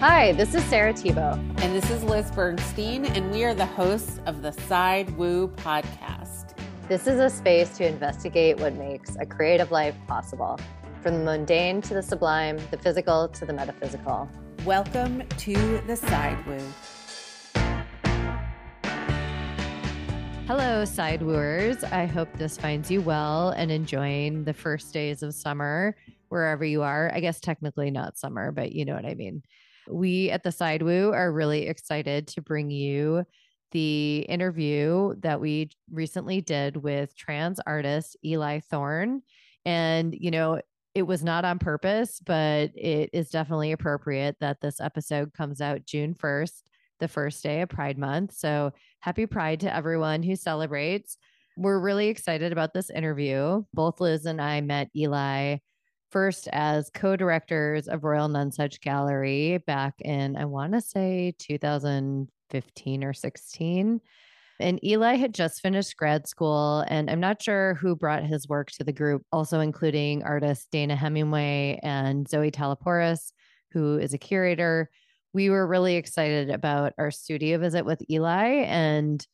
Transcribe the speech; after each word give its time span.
Hi, 0.00 0.30
this 0.30 0.54
is 0.54 0.62
Sarah 0.66 0.92
Thibault. 0.92 1.40
And 1.56 1.74
this 1.74 1.90
is 1.90 2.04
Liz 2.04 2.30
Bernstein, 2.30 3.04
and 3.04 3.32
we 3.32 3.42
are 3.42 3.52
the 3.52 3.66
hosts 3.66 4.20
of 4.26 4.42
the 4.42 4.52
Side 4.52 5.10
Woo 5.18 5.48
podcast. 5.48 6.56
This 6.86 7.08
is 7.08 7.18
a 7.18 7.28
space 7.28 7.76
to 7.78 7.86
investigate 7.88 8.60
what 8.60 8.74
makes 8.74 9.16
a 9.16 9.26
creative 9.26 9.72
life 9.72 9.96
possible, 10.06 10.56
from 11.02 11.18
the 11.18 11.24
mundane 11.24 11.82
to 11.82 11.94
the 11.94 12.02
sublime, 12.04 12.60
the 12.70 12.78
physical 12.78 13.26
to 13.26 13.44
the 13.44 13.52
metaphysical. 13.52 14.30
Welcome 14.64 15.26
to 15.38 15.78
the 15.88 15.96
Side 15.96 16.46
Woo. 16.46 16.62
Hello, 20.46 20.84
side 20.84 21.22
wooers. 21.22 21.82
I 21.82 22.06
hope 22.06 22.32
this 22.34 22.56
finds 22.56 22.88
you 22.88 23.00
well 23.00 23.48
and 23.48 23.72
enjoying 23.72 24.44
the 24.44 24.54
first 24.54 24.94
days 24.94 25.24
of 25.24 25.34
summer 25.34 25.96
wherever 26.28 26.64
you 26.64 26.82
are. 26.82 27.10
I 27.12 27.18
guess 27.18 27.40
technically 27.40 27.90
not 27.90 28.16
summer, 28.16 28.52
but 28.52 28.70
you 28.70 28.84
know 28.84 28.94
what 28.94 29.04
I 29.04 29.14
mean. 29.14 29.42
We 29.90 30.30
at 30.30 30.42
the 30.42 30.52
Side 30.52 30.82
Woo 30.82 31.12
are 31.12 31.32
really 31.32 31.66
excited 31.66 32.28
to 32.28 32.42
bring 32.42 32.70
you 32.70 33.24
the 33.72 34.20
interview 34.28 35.14
that 35.20 35.40
we 35.40 35.70
recently 35.90 36.40
did 36.40 36.76
with 36.76 37.14
trans 37.16 37.60
artist 37.66 38.16
Eli 38.24 38.60
Thorne. 38.60 39.22
And, 39.64 40.14
you 40.18 40.30
know, 40.30 40.60
it 40.94 41.02
was 41.02 41.22
not 41.22 41.44
on 41.44 41.58
purpose, 41.58 42.20
but 42.24 42.70
it 42.74 43.10
is 43.12 43.30
definitely 43.30 43.72
appropriate 43.72 44.36
that 44.40 44.60
this 44.60 44.80
episode 44.80 45.32
comes 45.34 45.60
out 45.60 45.84
June 45.84 46.14
1st, 46.14 46.62
the 46.98 47.08
first 47.08 47.42
day 47.42 47.60
of 47.60 47.68
Pride 47.68 47.98
Month. 47.98 48.32
So 48.32 48.72
happy 49.00 49.26
Pride 49.26 49.60
to 49.60 49.74
everyone 49.74 50.22
who 50.22 50.34
celebrates. 50.34 51.18
We're 51.56 51.78
really 51.78 52.08
excited 52.08 52.52
about 52.52 52.72
this 52.72 52.90
interview. 52.90 53.64
Both 53.74 54.00
Liz 54.00 54.26
and 54.26 54.40
I 54.40 54.60
met 54.60 54.88
Eli 54.96 55.58
first 56.10 56.48
as 56.52 56.90
co-directors 56.94 57.88
of 57.88 58.04
Royal 58.04 58.28
Nonesuch 58.28 58.80
Gallery 58.80 59.58
back 59.66 59.94
in 60.00 60.36
I 60.36 60.44
want 60.46 60.72
to 60.72 60.80
say 60.80 61.34
2015 61.38 63.04
or 63.04 63.12
16. 63.12 64.00
And 64.60 64.84
Eli 64.84 65.14
had 65.14 65.34
just 65.34 65.60
finished 65.60 65.96
grad 65.96 66.26
school, 66.26 66.84
and 66.88 67.08
I'm 67.08 67.20
not 67.20 67.40
sure 67.40 67.74
who 67.74 67.94
brought 67.94 68.24
his 68.24 68.48
work 68.48 68.72
to 68.72 68.84
the 68.84 68.92
group, 68.92 69.22
also 69.30 69.60
including 69.60 70.24
artists 70.24 70.66
Dana 70.72 70.96
Hemingway 70.96 71.78
and 71.82 72.28
Zoe 72.28 72.50
Talaporis, 72.50 73.32
who 73.70 73.98
is 73.98 74.14
a 74.14 74.18
curator. 74.18 74.90
We 75.32 75.50
were 75.50 75.66
really 75.66 75.94
excited 75.94 76.50
about 76.50 76.92
our 76.98 77.12
studio 77.12 77.58
visit 77.58 77.84
with 77.84 78.02
Eli. 78.10 78.64
And, 78.64 79.24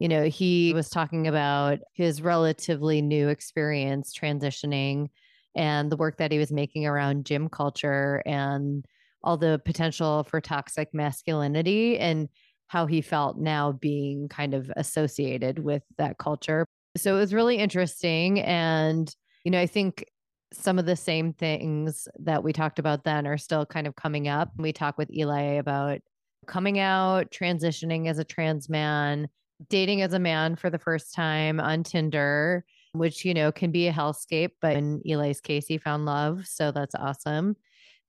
you 0.00 0.08
know, 0.08 0.24
he 0.24 0.72
was 0.74 0.90
talking 0.90 1.28
about 1.28 1.78
his 1.92 2.20
relatively 2.20 3.02
new 3.02 3.28
experience 3.28 4.12
transitioning 4.12 5.10
and 5.54 5.90
the 5.90 5.96
work 5.96 6.16
that 6.18 6.32
he 6.32 6.38
was 6.38 6.52
making 6.52 6.86
around 6.86 7.26
gym 7.26 7.48
culture 7.48 8.22
and 8.26 8.84
all 9.22 9.36
the 9.36 9.60
potential 9.64 10.24
for 10.24 10.40
toxic 10.40 10.92
masculinity 10.92 11.98
and 11.98 12.28
how 12.68 12.86
he 12.86 13.00
felt 13.00 13.38
now 13.38 13.72
being 13.72 14.28
kind 14.28 14.54
of 14.54 14.70
associated 14.76 15.58
with 15.58 15.82
that 15.98 16.18
culture. 16.18 16.66
So 16.96 17.16
it 17.16 17.18
was 17.18 17.34
really 17.34 17.56
interesting. 17.56 18.40
And, 18.40 19.14
you 19.44 19.50
know, 19.50 19.60
I 19.60 19.66
think 19.66 20.04
some 20.52 20.78
of 20.78 20.86
the 20.86 20.96
same 20.96 21.32
things 21.32 22.08
that 22.18 22.42
we 22.42 22.52
talked 22.52 22.78
about 22.78 23.04
then 23.04 23.26
are 23.26 23.38
still 23.38 23.64
kind 23.64 23.86
of 23.86 23.96
coming 23.96 24.28
up. 24.28 24.50
We 24.58 24.72
talk 24.72 24.98
with 24.98 25.10
Eli 25.10 25.54
about 25.54 26.00
coming 26.46 26.78
out, 26.78 27.30
transitioning 27.30 28.08
as 28.08 28.18
a 28.18 28.24
trans 28.24 28.68
man, 28.68 29.28
dating 29.68 30.02
as 30.02 30.12
a 30.12 30.18
man 30.18 30.56
for 30.56 30.70
the 30.70 30.78
first 30.78 31.14
time 31.14 31.60
on 31.60 31.84
Tinder, 31.84 32.64
which, 32.92 33.24
you 33.24 33.34
know, 33.34 33.50
can 33.50 33.70
be 33.70 33.88
a 33.88 33.92
hellscape, 33.92 34.50
but 34.60 34.76
in 34.76 35.00
Eli's 35.04 35.40
case, 35.40 35.66
he 35.66 35.78
found 35.78 36.04
love. 36.04 36.46
So 36.46 36.70
that's 36.70 36.94
awesome. 36.94 37.56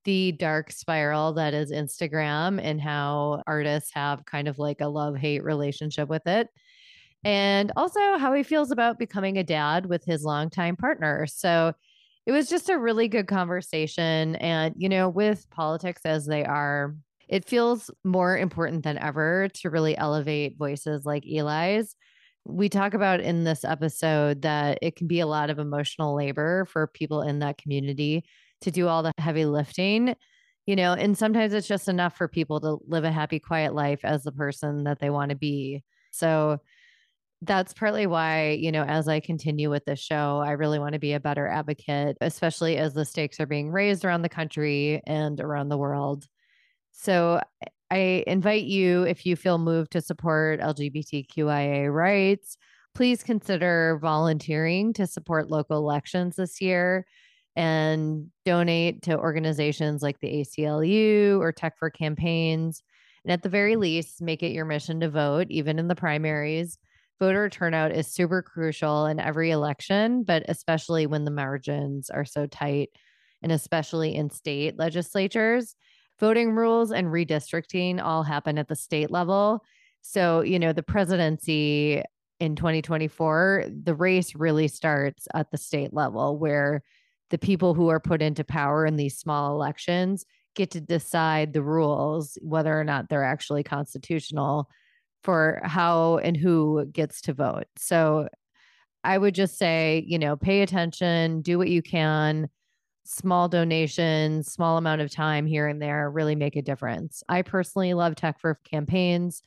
The 0.04 0.32
dark 0.32 0.70
spiral 0.70 1.32
that 1.34 1.54
is 1.54 1.72
Instagram 1.72 2.60
and 2.62 2.80
how 2.80 3.42
artists 3.46 3.90
have 3.94 4.26
kind 4.26 4.48
of 4.48 4.58
like 4.58 4.80
a 4.80 4.88
love 4.88 5.16
hate 5.16 5.42
relationship 5.42 6.08
with 6.08 6.26
it. 6.26 6.48
And 7.24 7.72
also 7.76 8.18
how 8.18 8.34
he 8.34 8.42
feels 8.42 8.70
about 8.70 8.98
becoming 8.98 9.38
a 9.38 9.44
dad 9.44 9.86
with 9.86 10.04
his 10.04 10.24
longtime 10.24 10.76
partner. 10.76 11.26
So 11.26 11.72
it 12.26 12.32
was 12.32 12.50
just 12.50 12.68
a 12.68 12.78
really 12.78 13.08
good 13.08 13.26
conversation. 13.26 14.36
And, 14.36 14.74
you 14.76 14.90
know, 14.90 15.08
with 15.08 15.48
politics 15.50 16.02
as 16.04 16.26
they 16.26 16.44
are, 16.44 16.94
it 17.26 17.48
feels 17.48 17.90
more 18.04 18.36
important 18.36 18.84
than 18.84 18.98
ever 18.98 19.48
to 19.54 19.70
really 19.70 19.96
elevate 19.96 20.58
voices 20.58 21.06
like 21.06 21.24
Eli's 21.26 21.96
we 22.44 22.68
talk 22.68 22.94
about 22.94 23.20
in 23.20 23.44
this 23.44 23.64
episode 23.64 24.42
that 24.42 24.78
it 24.82 24.96
can 24.96 25.06
be 25.06 25.20
a 25.20 25.26
lot 25.26 25.50
of 25.50 25.58
emotional 25.58 26.14
labor 26.14 26.66
for 26.66 26.86
people 26.86 27.22
in 27.22 27.38
that 27.38 27.58
community 27.58 28.24
to 28.60 28.70
do 28.70 28.86
all 28.88 29.02
the 29.02 29.12
heavy 29.18 29.44
lifting 29.44 30.14
you 30.66 30.76
know 30.76 30.92
and 30.94 31.16
sometimes 31.16 31.52
it's 31.52 31.68
just 31.68 31.88
enough 31.88 32.16
for 32.16 32.28
people 32.28 32.60
to 32.60 32.78
live 32.86 33.04
a 33.04 33.10
happy 33.10 33.38
quiet 33.38 33.74
life 33.74 34.00
as 34.04 34.22
the 34.22 34.32
person 34.32 34.84
that 34.84 34.98
they 34.98 35.10
want 35.10 35.30
to 35.30 35.36
be. 35.36 35.82
So 36.10 36.58
that's 37.42 37.74
partly 37.74 38.06
why 38.06 38.50
you 38.50 38.72
know 38.72 38.84
as 38.84 39.06
i 39.08 39.20
continue 39.20 39.68
with 39.68 39.84
this 39.84 40.00
show 40.00 40.40
i 40.42 40.52
really 40.52 40.78
want 40.78 40.94
to 40.94 40.98
be 40.98 41.12
a 41.12 41.20
better 41.20 41.46
advocate 41.46 42.16
especially 42.22 42.78
as 42.78 42.94
the 42.94 43.04
stakes 43.04 43.38
are 43.38 43.46
being 43.46 43.70
raised 43.70 44.04
around 44.04 44.22
the 44.22 44.28
country 44.28 45.02
and 45.06 45.40
around 45.40 45.68
the 45.68 45.76
world. 45.76 46.26
So 46.92 47.40
I 47.90 48.24
invite 48.26 48.64
you, 48.64 49.02
if 49.02 49.26
you 49.26 49.36
feel 49.36 49.58
moved 49.58 49.92
to 49.92 50.00
support 50.00 50.60
LGBTQIA 50.60 51.92
rights, 51.92 52.56
please 52.94 53.22
consider 53.22 53.98
volunteering 54.00 54.92
to 54.94 55.06
support 55.06 55.50
local 55.50 55.78
elections 55.78 56.36
this 56.36 56.60
year 56.60 57.06
and 57.56 58.30
donate 58.44 59.02
to 59.02 59.18
organizations 59.18 60.02
like 60.02 60.18
the 60.20 60.28
ACLU 60.28 61.38
or 61.38 61.52
Tech 61.52 61.74
for 61.78 61.90
Campaigns. 61.90 62.82
And 63.24 63.32
at 63.32 63.42
the 63.42 63.48
very 63.48 63.76
least, 63.76 64.20
make 64.20 64.42
it 64.42 64.52
your 64.52 64.64
mission 64.64 65.00
to 65.00 65.10
vote, 65.10 65.46
even 65.50 65.78
in 65.78 65.88
the 65.88 65.94
primaries. 65.94 66.78
Voter 67.20 67.48
turnout 67.48 67.92
is 67.92 68.12
super 68.12 68.42
crucial 68.42 69.06
in 69.06 69.20
every 69.20 69.50
election, 69.50 70.24
but 70.24 70.44
especially 70.48 71.06
when 71.06 71.24
the 71.24 71.30
margins 71.30 72.10
are 72.10 72.24
so 72.24 72.46
tight, 72.46 72.90
and 73.40 73.52
especially 73.52 74.14
in 74.14 74.30
state 74.30 74.78
legislatures 74.78 75.76
voting 76.20 76.52
rules 76.52 76.92
and 76.92 77.08
redistricting 77.08 78.02
all 78.02 78.22
happen 78.22 78.58
at 78.58 78.68
the 78.68 78.76
state 78.76 79.10
level. 79.10 79.64
So, 80.02 80.42
you 80.42 80.58
know, 80.58 80.72
the 80.72 80.82
presidency 80.82 82.02
in 82.40 82.56
2024, 82.56 83.66
the 83.84 83.94
race 83.94 84.34
really 84.34 84.68
starts 84.68 85.26
at 85.34 85.50
the 85.50 85.56
state 85.56 85.92
level 85.92 86.38
where 86.38 86.82
the 87.30 87.38
people 87.38 87.74
who 87.74 87.88
are 87.88 88.00
put 88.00 88.22
into 88.22 88.44
power 88.44 88.84
in 88.86 88.96
these 88.96 89.16
small 89.16 89.54
elections 89.54 90.24
get 90.54 90.70
to 90.72 90.80
decide 90.80 91.52
the 91.52 91.62
rules, 91.62 92.38
whether 92.42 92.78
or 92.78 92.84
not 92.84 93.08
they're 93.08 93.24
actually 93.24 93.62
constitutional 93.62 94.68
for 95.22 95.60
how 95.64 96.18
and 96.18 96.36
who 96.36 96.84
gets 96.92 97.22
to 97.22 97.32
vote. 97.32 97.64
So 97.76 98.28
I 99.02 99.18
would 99.18 99.34
just 99.34 99.58
say, 99.58 100.04
you 100.06 100.18
know, 100.18 100.36
pay 100.36 100.62
attention, 100.62 101.40
do 101.42 101.58
what 101.58 101.68
you 101.68 101.82
can 101.82 102.48
small 103.04 103.48
donations, 103.48 104.50
small 104.52 104.78
amount 104.78 105.00
of 105.00 105.10
time 105.10 105.46
here 105.46 105.66
and 105.68 105.80
there 105.80 106.10
really 106.10 106.34
make 106.34 106.56
a 106.56 106.62
difference. 106.62 107.22
I 107.28 107.42
personally 107.42 107.94
love 107.94 108.16
tech 108.16 108.40
for 108.40 108.58
campaigns, 108.64 109.42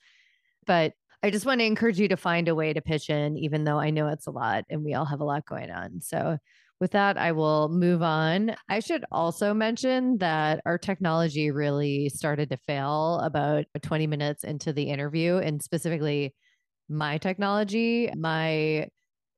but 0.66 0.94
I 1.24 1.32
just 1.32 1.46
want 1.46 1.60
to 1.62 1.66
encourage 1.66 2.00
you 2.00 2.08
to 2.10 2.18
find 2.18 2.48
a 2.48 2.56
way 2.56 2.74
to 2.74 2.82
pitch 2.82 3.10
in, 3.10 3.38
even 3.38 3.64
though 3.64 3.80
I 3.80 3.90
know 3.90 4.08
it's 4.08 4.28
a 4.28 4.32
lot 4.32 4.66
and 4.70 4.84
we 4.84 4.94
all 4.94 5.06
have 5.06 5.22
a 5.22 5.26
lot 5.26 5.46
going 5.46 5.72
on. 5.72 6.02
So, 6.02 6.38
with 6.80 6.92
that, 6.92 7.18
I 7.18 7.32
will 7.32 7.70
move 7.70 8.04
on. 8.04 8.56
I 8.70 8.82
should 8.82 9.04
also 9.12 9.52
mention 9.52 10.20
that 10.20 10.62
our 10.64 10.78
technology 10.78 11.50
really 11.50 12.08
started 12.10 12.52
to 12.52 12.58
fail 12.68 13.20
about 13.24 13.66
20 13.82 14.06
minutes 14.06 14.44
into 14.44 14.74
the 14.74 14.84
interview, 14.84 15.38
and 15.38 15.62
specifically 15.62 16.36
my 16.88 17.18
technology. 17.18 18.12
My 18.16 18.90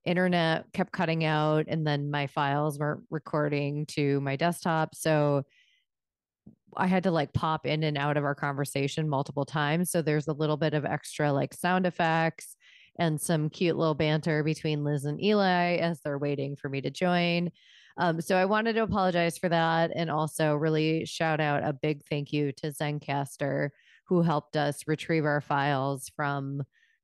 internet 0.05 0.65
kept 0.73 0.91
cutting 0.91 1.25
out 1.25 1.65
and 1.67 1.85
then 1.85 2.09
my 2.09 2.27
files 2.27 2.79
weren't 2.79 3.03
recording 3.09 3.85
to 3.85 4.19
my 4.21 4.35
desktop 4.35 4.95
so 4.95 5.43
I 6.77 6.87
had 6.87 7.03
to 7.03 7.11
like 7.11 7.33
pop 7.33 7.65
in 7.65 7.83
and 7.83 7.97
out 7.97 8.15
of 8.15 8.23
our 8.23 8.35
conversation 8.35 9.09
multiple 9.09 9.45
times 9.45 9.91
so 9.91 10.01
there's 10.01 10.27
a 10.27 10.33
little 10.33 10.57
bit 10.57 10.73
of 10.73 10.85
extra 10.85 11.31
like 11.31 11.53
sound 11.53 11.85
effects 11.85 12.55
and 12.97 13.19
some 13.19 13.49
cute 13.49 13.77
little 13.77 13.95
banter 13.95 14.43
between 14.43 14.83
Liz 14.83 15.05
and 15.05 15.23
Eli 15.23 15.77
as 15.77 15.99
they're 16.01 16.17
waiting 16.17 16.55
for 16.55 16.69
me 16.69 16.81
to 16.81 16.89
join 16.89 17.51
um, 17.97 18.21
so 18.21 18.37
I 18.37 18.45
wanted 18.45 18.73
to 18.73 18.83
apologize 18.83 19.37
for 19.37 19.49
that 19.49 19.91
and 19.93 20.09
also 20.09 20.55
really 20.55 21.05
shout 21.05 21.41
out 21.41 21.65
a 21.65 21.73
big 21.73 22.03
thank 22.09 22.31
you 22.31 22.53
to 22.53 22.71
Zencastr 22.71 23.69
who 24.05 24.21
helped 24.21 24.55
us 24.55 24.87
retrieve 24.87 25.25
our 25.25 25.41
files 25.41 26.09
from 26.15 26.63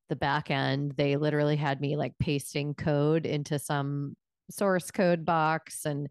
the 0.10 0.16
back 0.16 0.52
end, 0.52 0.94
they 0.98 1.18
literally 1.18 1.56
had 1.56 1.82
me 1.82 1.96
like 1.96 2.14
pasting 2.20 2.74
code 2.74 3.26
into 3.26 3.60
some 3.60 4.16
source 4.50 4.92
code 4.92 5.26
box. 5.26 5.86
And, 5.86 6.08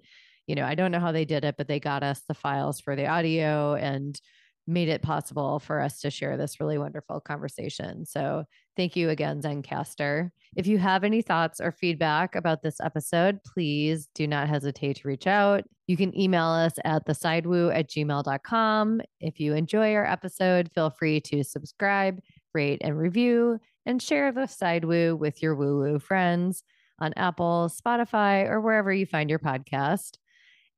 you 0.46 0.55
know, 0.55 0.64
I 0.64 0.75
don't 0.75 0.93
know 0.93 1.00
how 1.00 1.12
they 1.12 1.25
did 1.25 1.44
it, 1.44 1.56
but 1.56 1.69
they 1.69 1.81
got 1.81 2.02
us 2.02 2.23
the 2.26 2.35
files 2.35 2.81
for 2.81 2.96
the 2.96 3.06
audio 3.06 3.75
and 3.75 4.20
made 4.67 4.88
it 4.88 5.02
possible 5.02 5.58
for 5.58 5.81
us 5.81 6.00
to 6.00 6.11
share 6.11 6.37
this 6.37 6.58
really 6.61 6.79
wonderful 6.79 7.20
conversation. 7.20 8.06
So 8.06 8.44
Thank 8.76 8.96
you 8.96 9.11
again, 9.11 9.41
Zencastr. 9.41 10.31
If 10.56 10.67
you 10.67 10.79
have 10.79 11.05
any 11.05 11.23
thoughts 11.23 11.61
or 11.61 11.70
feedback 11.70 12.35
about 12.35 12.62
this 12.62 12.81
episode, 12.81 13.38
please 13.44 14.08
do 14.14 14.26
not 14.26 14.49
hesitate 14.49 14.96
to 14.96 15.08
reach 15.08 15.26
out. 15.26 15.64
You 15.87 15.96
can 15.96 16.19
email 16.19 16.46
us 16.46 16.75
at 16.85 17.06
thesidewoo 17.06 17.76
at 17.76 17.88
gmail.com. 17.88 19.00
If 19.20 19.38
you 19.38 19.55
enjoy 19.55 19.94
our 19.94 20.06
episode, 20.06 20.70
feel 20.75 20.91
free 20.91 21.20
to 21.23 21.44
subscribe, 21.44 22.20
rate, 22.54 22.80
and 22.82 22.98
review, 22.98 23.60
and 23.86 24.00
share 24.00 24.32
the 24.32 24.46
Sidewoo 24.46 25.16
with 25.16 25.42
your 25.42 25.54
woo 25.54 25.78
woo 25.78 25.98
friends 25.98 26.62
on 27.00 27.12
Apple, 27.16 27.70
Spotify, 27.70 28.48
or 28.48 28.60
wherever 28.60 28.92
you 28.92 29.06
find 29.06 29.28
your 29.28 29.38
podcast. 29.38 30.18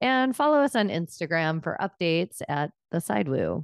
And 0.00 0.34
follow 0.34 0.58
us 0.58 0.74
on 0.74 0.88
Instagram 0.88 1.62
for 1.62 1.78
updates 1.80 2.42
at 2.48 2.70
the 2.90 3.00
Sidewoo. 3.00 3.62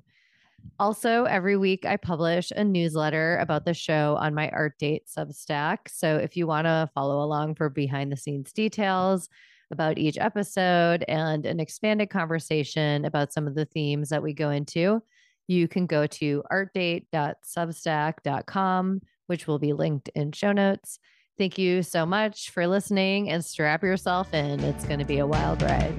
Also, 0.79 1.25
every 1.25 1.57
week 1.57 1.85
I 1.85 1.97
publish 1.97 2.51
a 2.53 2.65
newsletter 2.65 3.39
about 3.39 3.65
the 3.65 3.75
show 3.75 4.17
on 4.21 4.35
my 4.35 4.49
Art 4.51 4.79
Date 4.79 5.05
Substack. 5.07 5.79
So 5.89 6.17
if 6.17 6.37
you 6.37 6.47
want 6.47 6.67
to 6.67 6.89
follow 6.95 7.23
along 7.23 7.57
for 7.57 7.69
behind 7.69 8.13
the 8.13 8.17
scenes 8.17 8.53
details 8.53 9.29
about 9.71 9.99
each 9.99 10.19
episode 10.19 11.05
and 11.09 11.47
an 11.47 11.59
expanded 11.59 12.11
conversation 12.11 13.05
about 13.05 13.33
some 13.33 13.47
of 13.47 13.55
the 13.55 13.65
themes 13.65 14.11
that 14.11 14.23
we 14.23 14.33
go 14.33 14.51
into, 14.51 15.03
you 15.49 15.69
can 15.69 15.87
go 15.87 16.07
to 16.07 16.43
artdate.substack.com, 16.51 19.01
which 19.27 19.47
will 19.47 19.59
be 19.59 19.73
linked 19.73 20.09
in 20.15 20.33
show 20.33 20.53
notes. 20.53 20.99
Thank 21.39 21.57
you 21.59 21.83
so 21.83 22.05
much 22.05 22.51
for 22.51 22.67
listening 22.67 23.31
and 23.31 23.45
strap 23.45 23.83
yourself 23.83 24.35
in. 24.35 24.61
It's 24.61 24.85
going 24.85 24.99
to 24.99 25.05
be 25.05 25.19
a 25.19 25.27
wild 25.27 25.63
ride. 25.63 25.95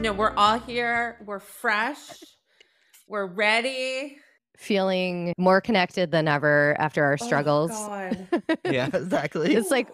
No, 0.00 0.12
we're 0.12 0.34
all 0.34 0.58
here. 0.58 1.18
We're 1.24 1.38
fresh. 1.38 2.24
We're 3.06 3.26
ready. 3.26 4.16
Feeling 4.56 5.34
more 5.38 5.60
connected 5.60 6.10
than 6.10 6.28
ever 6.28 6.76
after 6.78 7.04
our 7.04 7.16
oh 7.20 7.24
struggles. 7.24 7.70
Oh, 7.72 7.88
God. 7.88 8.58
yeah, 8.70 8.88
exactly. 8.92 9.54
it's 9.54 9.70
like 9.70 9.88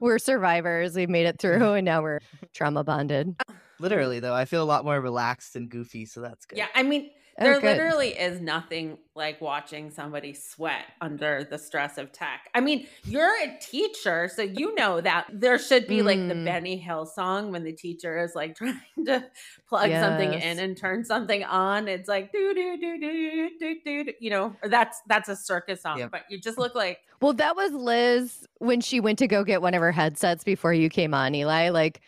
we're 0.00 0.18
survivors. 0.18 0.94
We've 0.94 1.08
made 1.08 1.26
it 1.26 1.38
through 1.38 1.72
and 1.74 1.84
now 1.84 2.02
we're 2.02 2.20
trauma 2.52 2.84
bonded. 2.84 3.34
Uh, 3.48 3.52
Literally, 3.78 4.20
though, 4.20 4.34
I 4.34 4.44
feel 4.44 4.62
a 4.62 4.64
lot 4.64 4.84
more 4.84 5.00
relaxed 5.00 5.56
and 5.56 5.70
goofy, 5.70 6.04
so 6.04 6.20
that's 6.20 6.44
good. 6.44 6.58
Yeah, 6.58 6.66
I 6.74 6.82
mean, 6.82 7.10
Oh, 7.40 7.44
there 7.44 7.60
good. 7.60 7.76
literally 7.78 8.08
is 8.10 8.40
nothing 8.40 8.98
like 9.14 9.40
watching 9.40 9.90
somebody 9.90 10.34
sweat 10.34 10.84
under 11.00 11.42
the 11.48 11.56
stress 11.58 11.96
of 11.98 12.12
tech. 12.12 12.48
I 12.54 12.60
mean, 12.60 12.86
you're 13.04 13.34
a 13.42 13.56
teacher, 13.60 14.28
so 14.34 14.42
you 14.42 14.74
know 14.74 15.00
that 15.00 15.26
there 15.32 15.58
should 15.58 15.86
be 15.86 16.02
like 16.02 16.18
the 16.28 16.34
Mm. 16.34 16.44
Benny 16.44 16.76
Hill 16.76 17.06
song 17.06 17.50
when 17.50 17.64
the 17.64 17.72
teacher 17.72 18.22
is 18.22 18.34
like 18.34 18.56
trying 18.56 18.76
to 19.06 19.24
plug 19.68 19.90
something 19.90 20.32
in 20.34 20.58
and 20.58 20.76
turn 20.76 21.04
something 21.04 21.42
on. 21.44 21.88
It's 21.88 22.08
like 22.08 22.30
do 22.32 22.54
do 22.54 22.76
do 22.78 22.98
do 23.00 23.50
do 23.58 23.80
do. 23.84 24.04
do, 24.04 24.12
You 24.20 24.30
know, 24.30 24.56
or 24.62 24.68
that's 24.68 25.00
that's 25.06 25.28
a 25.28 25.36
circus 25.36 25.82
song, 25.82 25.98
Yep. 25.98 26.10
but 26.10 26.22
you 26.28 26.38
just 26.38 26.58
look 26.58 26.74
like 26.74 26.98
Well, 27.20 27.32
that 27.34 27.56
was 27.56 27.72
Liz 27.72 28.46
when 28.58 28.80
she 28.80 29.00
went 29.00 29.18
to 29.18 29.26
go 29.26 29.44
get 29.44 29.62
one 29.62 29.74
of 29.74 29.80
her 29.80 29.92
headsets 29.92 30.44
before 30.44 30.72
you 30.74 30.88
came 30.88 31.14
on, 31.14 31.34
Eli. 31.34 31.70
Like 31.70 32.00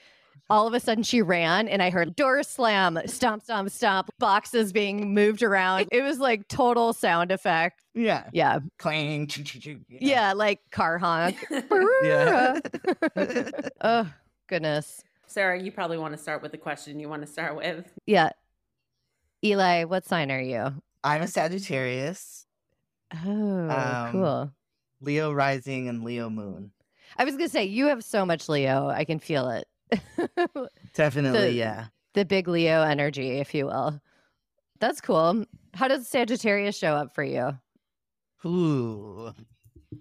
all 0.52 0.66
of 0.66 0.74
a 0.74 0.80
sudden 0.80 1.02
she 1.02 1.22
ran 1.22 1.66
and 1.66 1.82
I 1.82 1.88
heard 1.88 2.14
door 2.14 2.42
slam, 2.42 2.98
stomp, 3.06 3.42
stomp, 3.42 3.70
stomp, 3.70 4.10
boxes 4.18 4.70
being 4.70 5.14
moved 5.14 5.42
around. 5.42 5.88
It 5.90 6.02
was 6.02 6.18
like 6.18 6.46
total 6.48 6.92
sound 6.92 7.32
effect. 7.32 7.82
Yeah. 7.94 8.28
Yeah. 8.32 8.58
Clang. 8.78 9.26
choo, 9.28 9.42
choo, 9.44 9.58
choo, 9.58 9.80
you. 9.88 9.98
Yeah. 10.00 10.34
Like 10.34 10.60
car 10.70 10.98
honk. 10.98 11.36
Yeah. 12.04 12.60
oh, 13.80 14.12
goodness. 14.46 15.02
Sarah. 15.26 15.58
You 15.58 15.72
probably 15.72 15.96
want 15.96 16.12
to 16.14 16.18
start 16.22 16.42
with 16.42 16.52
the 16.52 16.58
question 16.58 17.00
you 17.00 17.08
want 17.08 17.22
to 17.22 17.28
start 17.28 17.56
with. 17.56 17.90
Yeah. 18.04 18.30
Eli, 19.42 19.84
what 19.84 20.04
sign 20.04 20.30
are 20.30 20.40
you? 20.40 20.74
I'm 21.02 21.22
a 21.22 21.26
Sagittarius, 21.28 22.46
Oh, 23.24 23.70
Um, 23.70 24.12
cool. 24.12 24.52
Leo 25.00 25.32
rising, 25.32 25.88
and 25.88 26.04
Leo 26.04 26.28
moon. 26.30 26.72
I 27.16 27.24
was 27.24 27.34
going 27.36 27.48
to 27.48 27.52
say, 27.52 27.64
you 27.64 27.86
have 27.86 28.04
so 28.04 28.24
much 28.26 28.48
Leo. 28.48 28.88
I 28.88 29.04
can 29.04 29.18
feel 29.18 29.48
it. 29.48 29.66
Definitely, 30.94 31.40
The- 31.40 31.52
yeah. 31.52 31.86
the 32.14 32.24
big 32.24 32.48
Leo 32.48 32.82
energy, 32.82 33.38
if 33.38 33.54
you 33.54 33.66
will. 33.66 34.00
That's 34.80 35.00
cool. 35.00 35.44
How 35.74 35.88
does 35.88 36.08
Sagittarius 36.08 36.76
show 36.76 36.94
up 36.94 37.14
for 37.14 37.22
you? 37.24 37.56
Ooh. 38.44 39.32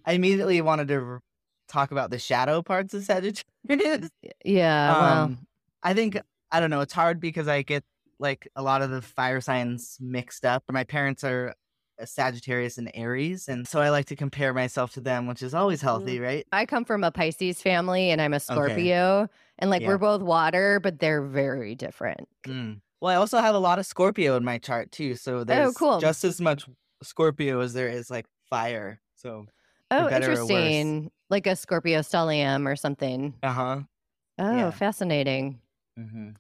I 0.06 0.14
immediately 0.14 0.62
wanted 0.62 0.88
to 0.90 1.20
talk 1.68 1.92
about 1.92 2.10
the 2.10 2.20
shadow 2.20 2.62
parts 2.62 2.94
of 2.94 3.04
Sagittarius. 3.04 3.44
Yeah, 4.44 4.92
well, 4.92 5.24
Um, 5.26 5.48
I 5.84 5.94
think 5.94 6.20
I 6.52 6.60
don't 6.60 6.72
know. 6.72 6.82
It's 6.82 6.94
hard 6.94 7.20
because 7.20 7.48
I 7.48 7.62
get 7.62 7.84
like 8.20 8.48
a 8.56 8.64
lot 8.64 8.82
of 8.82 8.90
the 8.90 9.02
fire 9.02 9.40
signs 9.40 9.98
mixed 10.02 10.46
up. 10.46 10.64
My 10.70 10.84
parents 10.84 11.24
are 11.24 11.54
a 12.00 12.08
Sagittarius 12.08 12.80
and 12.80 12.90
Aries, 12.96 13.48
and 13.48 13.68
so 13.68 13.80
I 13.80 13.90
like 13.90 14.06
to 14.08 14.16
compare 14.16 14.52
myself 14.54 14.94
to 14.94 15.02
them, 15.02 15.28
which 15.28 15.44
is 15.44 15.54
always 15.54 15.82
healthy, 15.82 16.20
right? 16.20 16.46
I 16.52 16.66
come 16.66 16.84
from 16.86 17.04
a 17.04 17.12
Pisces 17.12 17.62
family 17.62 18.10
and 18.10 18.20
I'm 18.20 18.34
a 18.34 18.40
Scorpio. 18.40 19.30
And 19.62 19.69
like 19.69 19.81
Yeah. 19.81 19.90
we're 19.90 19.98
both 20.00 20.22
water, 20.22 20.80
but 20.81 21.00
they're 21.00 21.22
very 21.22 21.75
different. 21.75 22.28
Mm. 22.48 22.81
Well, 23.00 23.12
I 23.12 23.16
also 23.16 23.40
have 23.40 23.56
a 23.56 23.60
lot 23.60 23.80
of 23.80 23.86
Scorpio 23.86 24.36
in 24.36 24.44
my 24.44 24.58
chart 24.58 24.92
too, 24.92 25.16
so 25.16 25.44
there's 25.44 25.69
Oh, 25.69 25.74
cool. 25.74 26.00
just 26.00 26.24
as 26.24 26.42
much 26.42 26.68
Scorpio 27.04 27.60
as 27.60 27.74
there 27.74 27.88
is 27.90 28.10
like 28.10 28.25
fire. 28.50 29.02
So, 29.16 29.46
Oh, 29.92 30.08
better 30.10 30.25
or 30.28 30.30
worse. 30.30 30.46
interesting. 30.46 31.12
Like 31.30 31.48
a 31.48 31.56
Scorpio 31.56 32.00
stellium 32.00 32.68
or 32.68 32.75
something. 32.75 33.34
uh 33.44 33.52
huh. 33.54 33.81
Oh, 34.40 34.58
Yeah. 34.58 34.72
fascinating. 34.72 35.62
hmm 35.98 36.31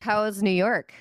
How's 0.00 0.42
New 0.42 0.50
York? 0.50 0.94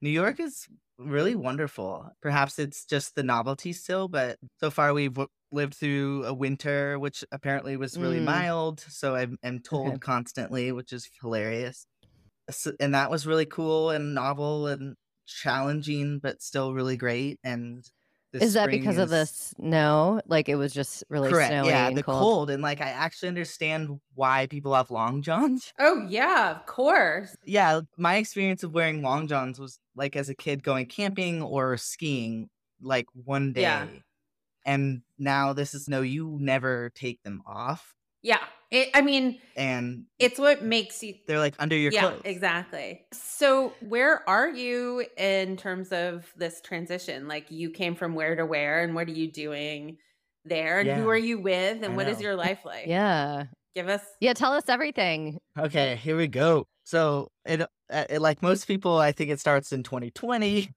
New 0.00 0.10
York 0.10 0.40
is 0.40 0.68
really 0.98 1.34
wonderful. 1.34 2.10
Perhaps 2.20 2.58
it's 2.58 2.84
just 2.84 3.14
the 3.14 3.22
novelty 3.22 3.72
still, 3.72 4.08
but 4.08 4.38
so 4.60 4.70
far 4.70 4.92
we've 4.94 5.16
lived 5.52 5.74
through 5.74 6.24
a 6.24 6.34
winter, 6.34 6.98
which 6.98 7.24
apparently 7.32 7.76
was 7.76 7.96
really 7.98 8.20
Mm. 8.20 8.24
mild. 8.24 8.80
So 8.80 9.14
I'm, 9.14 9.38
I'm 9.44 9.60
told 9.60 9.88
Okay. 9.88 9.98
constantly, 9.98 10.72
which 10.72 10.92
is 10.92 11.08
hilarious. 11.20 11.86
So, 12.50 12.72
and 12.80 12.94
that 12.94 13.10
was 13.10 13.26
really 13.26 13.46
cool 13.46 13.90
and 13.90 14.14
novel 14.14 14.66
and 14.66 14.96
challenging, 15.26 16.18
but 16.18 16.42
still 16.42 16.74
really 16.74 16.96
great. 16.96 17.38
And 17.44 17.84
Is 18.32 18.54
that 18.54 18.70
because 18.70 18.98
of 18.98 19.10
the 19.10 19.20
is- 19.22 19.52
snow? 19.58 20.20
Like 20.26 20.48
it 20.48 20.56
was 20.56 20.72
just 20.72 21.04
really 21.08 21.30
Correct. 21.30 21.50
snowy 21.50 21.68
Yeah, 21.68 21.88
and 21.88 21.96
the 21.96 22.02
cold. 22.02 22.18
cold. 22.18 22.50
And 22.50 22.62
like, 22.62 22.80
I 22.80 22.88
actually 22.88 23.28
understand 23.28 24.00
why 24.14 24.46
people 24.46 24.74
have 24.74 24.90
long 24.90 25.22
johns. 25.22 25.72
Oh 25.78 26.06
yeah, 26.08 26.50
of 26.50 26.66
course. 26.66 27.36
Yeah, 27.44 27.80
my 27.98 28.16
experience 28.16 28.62
of 28.62 28.72
wearing 28.72 29.02
long 29.02 29.26
johns 29.28 29.58
was 29.60 29.78
like 29.94 30.16
as 30.16 30.28
a 30.28 30.34
kid 30.34 30.62
going 30.62 30.86
camping 30.86 31.42
or 31.42 31.76
skiing 31.76 32.48
like 32.80 33.06
one 33.14 33.52
day. 33.52 33.62
Yeah. 33.62 33.86
And 34.64 35.02
now 35.18 35.52
this 35.52 35.74
is 35.74 35.88
no, 35.88 36.02
you 36.02 36.38
never 36.40 36.90
take 36.94 37.22
them 37.22 37.42
off. 37.46 37.94
Yeah, 38.22 38.38
it, 38.70 38.90
I 38.94 39.02
mean, 39.02 39.40
And 39.56 40.04
it's 40.18 40.38
what 40.38 40.62
makes 40.62 41.02
you 41.02 41.14
they're 41.26 41.38
like 41.40 41.54
under 41.58 41.76
your 41.76 41.90
yeah, 41.92 42.10
clothes. 42.10 42.22
exactly. 42.24 43.04
So, 43.12 43.74
where 43.88 44.28
are 44.28 44.48
you 44.48 45.04
in 45.16 45.56
terms 45.56 45.92
of 45.92 46.32
this 46.36 46.60
transition? 46.60 47.26
Like, 47.26 47.50
you 47.50 47.70
came 47.70 47.94
from 47.96 48.14
where 48.14 48.36
to 48.36 48.46
where, 48.46 48.82
and 48.82 48.94
what 48.94 49.08
are 49.08 49.12
you 49.12 49.30
doing 49.30 49.98
there? 50.44 50.78
And 50.80 50.90
who 50.90 51.08
are 51.08 51.16
you 51.16 51.38
with? 51.38 51.82
And 51.82 51.94
I 51.94 51.96
what 51.96 52.08
is 52.08 52.18
know. 52.18 52.28
your 52.28 52.36
life 52.36 52.64
like? 52.64 52.86
Yeah. 52.86 53.46
Give 53.74 53.88
us. 53.88 54.02
Yeah. 54.20 54.34
Tell 54.34 54.52
us 54.52 54.68
everything. 54.68 55.38
Okay, 55.58 55.96
here 55.96 56.16
we 56.16 56.28
go. 56.28 56.66
So 56.84 57.28
it, 57.44 57.60
uh, 57.60 57.66
it 57.90 58.20
like 58.20 58.42
most 58.42 58.66
people, 58.66 58.98
I 58.98 59.12
think 59.12 59.30
it 59.30 59.40
starts 59.40 59.72
in 59.72 59.82
2020 59.82 60.70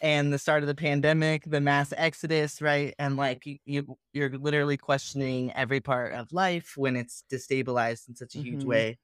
and 0.00 0.32
the 0.32 0.38
start 0.38 0.62
of 0.62 0.66
the 0.66 0.74
pandemic, 0.74 1.44
the 1.44 1.60
mass 1.60 1.92
exodus, 1.96 2.62
right? 2.62 2.94
And 2.98 3.16
like 3.16 3.44
you, 3.46 3.58
you 3.66 3.98
you're 4.12 4.30
literally 4.38 4.76
questioning 4.76 5.52
every 5.52 5.80
part 5.80 6.14
of 6.14 6.32
life 6.32 6.74
when 6.76 6.96
it's 6.96 7.24
destabilized 7.32 8.08
in 8.08 8.16
such 8.16 8.34
a 8.34 8.38
huge 8.38 8.62
Mhm. 8.62 8.66
way. 8.66 8.98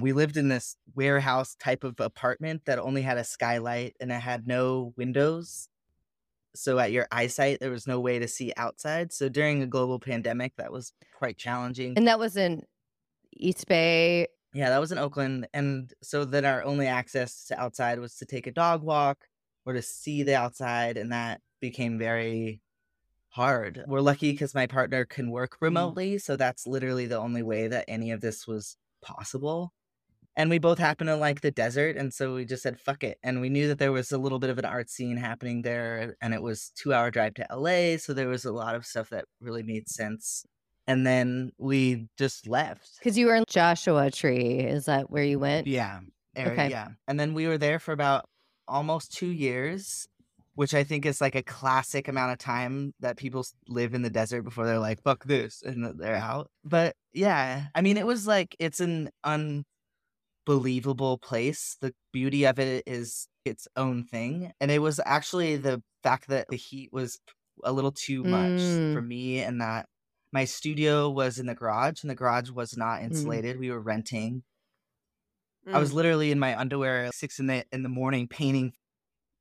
We 0.00 0.12
lived 0.12 0.36
in 0.36 0.48
this 0.48 0.76
warehouse 0.94 1.56
type 1.56 1.84
of 1.84 2.00
apartment 2.00 2.64
that 2.66 2.78
only 2.78 3.02
had 3.02 3.18
a 3.18 3.24
skylight 3.24 3.96
and 4.00 4.12
it 4.12 4.20
had 4.20 4.46
no 4.46 4.94
windows. 4.96 5.68
So 6.54 6.78
at 6.78 6.92
your 6.92 7.06
eyesight, 7.12 7.60
there 7.60 7.70
was 7.70 7.86
no 7.86 8.00
way 8.00 8.18
to 8.18 8.28
see 8.28 8.52
outside. 8.56 9.12
So 9.12 9.28
during 9.28 9.62
a 9.62 9.66
global 9.66 9.98
pandemic, 10.00 10.54
that 10.56 10.72
was 10.72 10.92
quite 11.14 11.36
challenging. 11.36 11.94
And 11.96 12.08
that 12.08 12.18
was 12.18 12.36
in 12.36 12.62
East 13.36 13.66
Bay. 13.66 14.28
Yeah, 14.54 14.70
that 14.70 14.78
was 14.78 14.92
in 14.92 14.98
Oakland. 14.98 15.48
And 15.52 15.92
so 16.02 16.24
then 16.24 16.44
our 16.44 16.62
only 16.64 16.86
access 16.86 17.46
to 17.46 17.60
outside 17.60 17.98
was 18.00 18.16
to 18.16 18.26
take 18.26 18.46
a 18.46 18.52
dog 18.52 18.82
walk 18.82 19.28
or 19.66 19.74
to 19.74 19.82
see 19.82 20.22
the 20.22 20.36
outside. 20.36 20.96
And 20.96 21.12
that 21.12 21.40
became 21.60 21.98
very 21.98 22.60
hard. 23.30 23.84
We're 23.86 24.00
lucky 24.00 24.32
because 24.32 24.54
my 24.54 24.66
partner 24.66 25.04
can 25.04 25.30
work 25.30 25.52
mm. 25.56 25.62
remotely. 25.62 26.18
So 26.18 26.36
that's 26.36 26.66
literally 26.66 27.06
the 27.06 27.18
only 27.18 27.42
way 27.42 27.68
that 27.68 27.84
any 27.88 28.10
of 28.12 28.20
this 28.20 28.46
was 28.46 28.76
possible. 29.02 29.72
And 30.38 30.50
we 30.50 30.58
both 30.58 30.78
happen 30.78 31.06
to 31.06 31.16
like 31.16 31.40
the 31.40 31.50
desert. 31.50 31.96
And 31.96 32.12
so 32.12 32.34
we 32.34 32.44
just 32.44 32.62
said, 32.62 32.78
fuck 32.78 33.02
it. 33.02 33.18
And 33.22 33.40
we 33.40 33.48
knew 33.48 33.68
that 33.68 33.78
there 33.78 33.92
was 33.92 34.12
a 34.12 34.18
little 34.18 34.38
bit 34.38 34.50
of 34.50 34.58
an 34.58 34.66
art 34.66 34.90
scene 34.90 35.16
happening 35.16 35.62
there. 35.62 36.14
And 36.20 36.34
it 36.34 36.42
was 36.42 36.72
two 36.76 36.92
hour 36.92 37.10
drive 37.10 37.34
to 37.34 37.46
LA. 37.50 37.96
So 37.96 38.12
there 38.12 38.28
was 38.28 38.44
a 38.44 38.52
lot 38.52 38.74
of 38.74 38.84
stuff 38.84 39.10
that 39.10 39.24
really 39.40 39.62
made 39.62 39.88
sense 39.88 40.44
and 40.86 41.06
then 41.06 41.50
we 41.58 42.08
just 42.16 42.46
left. 42.46 42.98
Because 42.98 43.18
you 43.18 43.26
were 43.26 43.34
in 43.34 43.44
Joshua 43.48 44.10
Tree. 44.10 44.60
Is 44.60 44.86
that 44.86 45.10
where 45.10 45.24
you 45.24 45.38
went? 45.38 45.66
Yeah. 45.66 46.00
area, 46.34 46.52
Okay. 46.52 46.70
Yeah. 46.70 46.88
And 47.08 47.18
then 47.18 47.34
we 47.34 47.46
were 47.46 47.58
there 47.58 47.78
for 47.78 47.92
about 47.92 48.28
almost 48.68 49.12
two 49.12 49.28
years, 49.28 50.06
which 50.54 50.74
I 50.74 50.84
think 50.84 51.04
is 51.06 51.20
like 51.20 51.34
a 51.34 51.42
classic 51.42 52.08
amount 52.08 52.32
of 52.32 52.38
time 52.38 52.94
that 53.00 53.16
people 53.16 53.44
live 53.68 53.94
in 53.94 54.02
the 54.02 54.10
desert 54.10 54.42
before 54.42 54.66
they're 54.66 54.78
like, 54.78 55.02
fuck 55.02 55.24
this, 55.24 55.62
and 55.62 55.98
they're 55.98 56.16
out. 56.16 56.50
But 56.64 56.96
yeah, 57.12 57.66
I 57.74 57.80
mean, 57.82 57.96
it 57.96 58.06
was 58.06 58.26
like, 58.26 58.56
it's 58.58 58.80
an 58.80 59.10
unbelievable 60.46 61.18
place. 61.18 61.76
The 61.80 61.94
beauty 62.12 62.44
of 62.44 62.58
it 62.58 62.84
is 62.86 63.28
its 63.44 63.68
own 63.76 64.04
thing. 64.04 64.52
And 64.60 64.70
it 64.70 64.80
was 64.80 65.00
actually 65.04 65.56
the 65.56 65.82
fact 66.02 66.28
that 66.28 66.48
the 66.48 66.56
heat 66.56 66.90
was 66.92 67.18
a 67.64 67.72
little 67.72 67.92
too 67.92 68.22
much 68.24 68.60
Mm. 68.60 68.92
for 68.94 69.02
me 69.02 69.40
and 69.40 69.60
that 69.60 69.86
my 70.32 70.44
studio 70.44 71.08
was 71.08 71.38
in 71.38 71.46
the 71.46 71.54
garage 71.54 72.02
and 72.02 72.10
the 72.10 72.14
garage 72.14 72.50
was 72.50 72.76
not 72.76 73.02
insulated. 73.02 73.58
We 73.58 73.70
were 73.70 73.80
renting. 73.80 74.42
I 75.72 75.78
was 75.78 75.90
Mm. 75.90 75.94
literally 75.94 76.30
in 76.30 76.38
my 76.38 76.58
underwear 76.58 77.04
at 77.06 77.14
six 77.14 77.38
in 77.38 77.46
the 77.46 77.64
in 77.72 77.82
the 77.82 77.88
morning 77.88 78.28
painting 78.28 78.72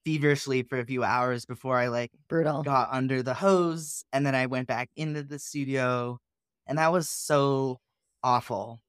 feverishly 0.05 0.63
for 0.63 0.79
a 0.79 0.85
few 0.85 1.03
hours 1.03 1.45
before 1.45 1.77
I 1.79 1.87
like 1.87 2.11
Brutal. 2.27 2.63
got 2.63 2.89
under 2.91 3.23
the 3.23 3.33
hose 3.33 4.05
and 4.13 4.25
then 4.25 4.35
I 4.35 4.45
went 4.45 4.67
back 4.67 4.89
into 4.95 5.23
the 5.23 5.39
studio 5.39 6.19
and 6.67 6.77
that 6.77 6.91
was 6.91 7.09
so 7.09 7.79
awful. 8.23 8.81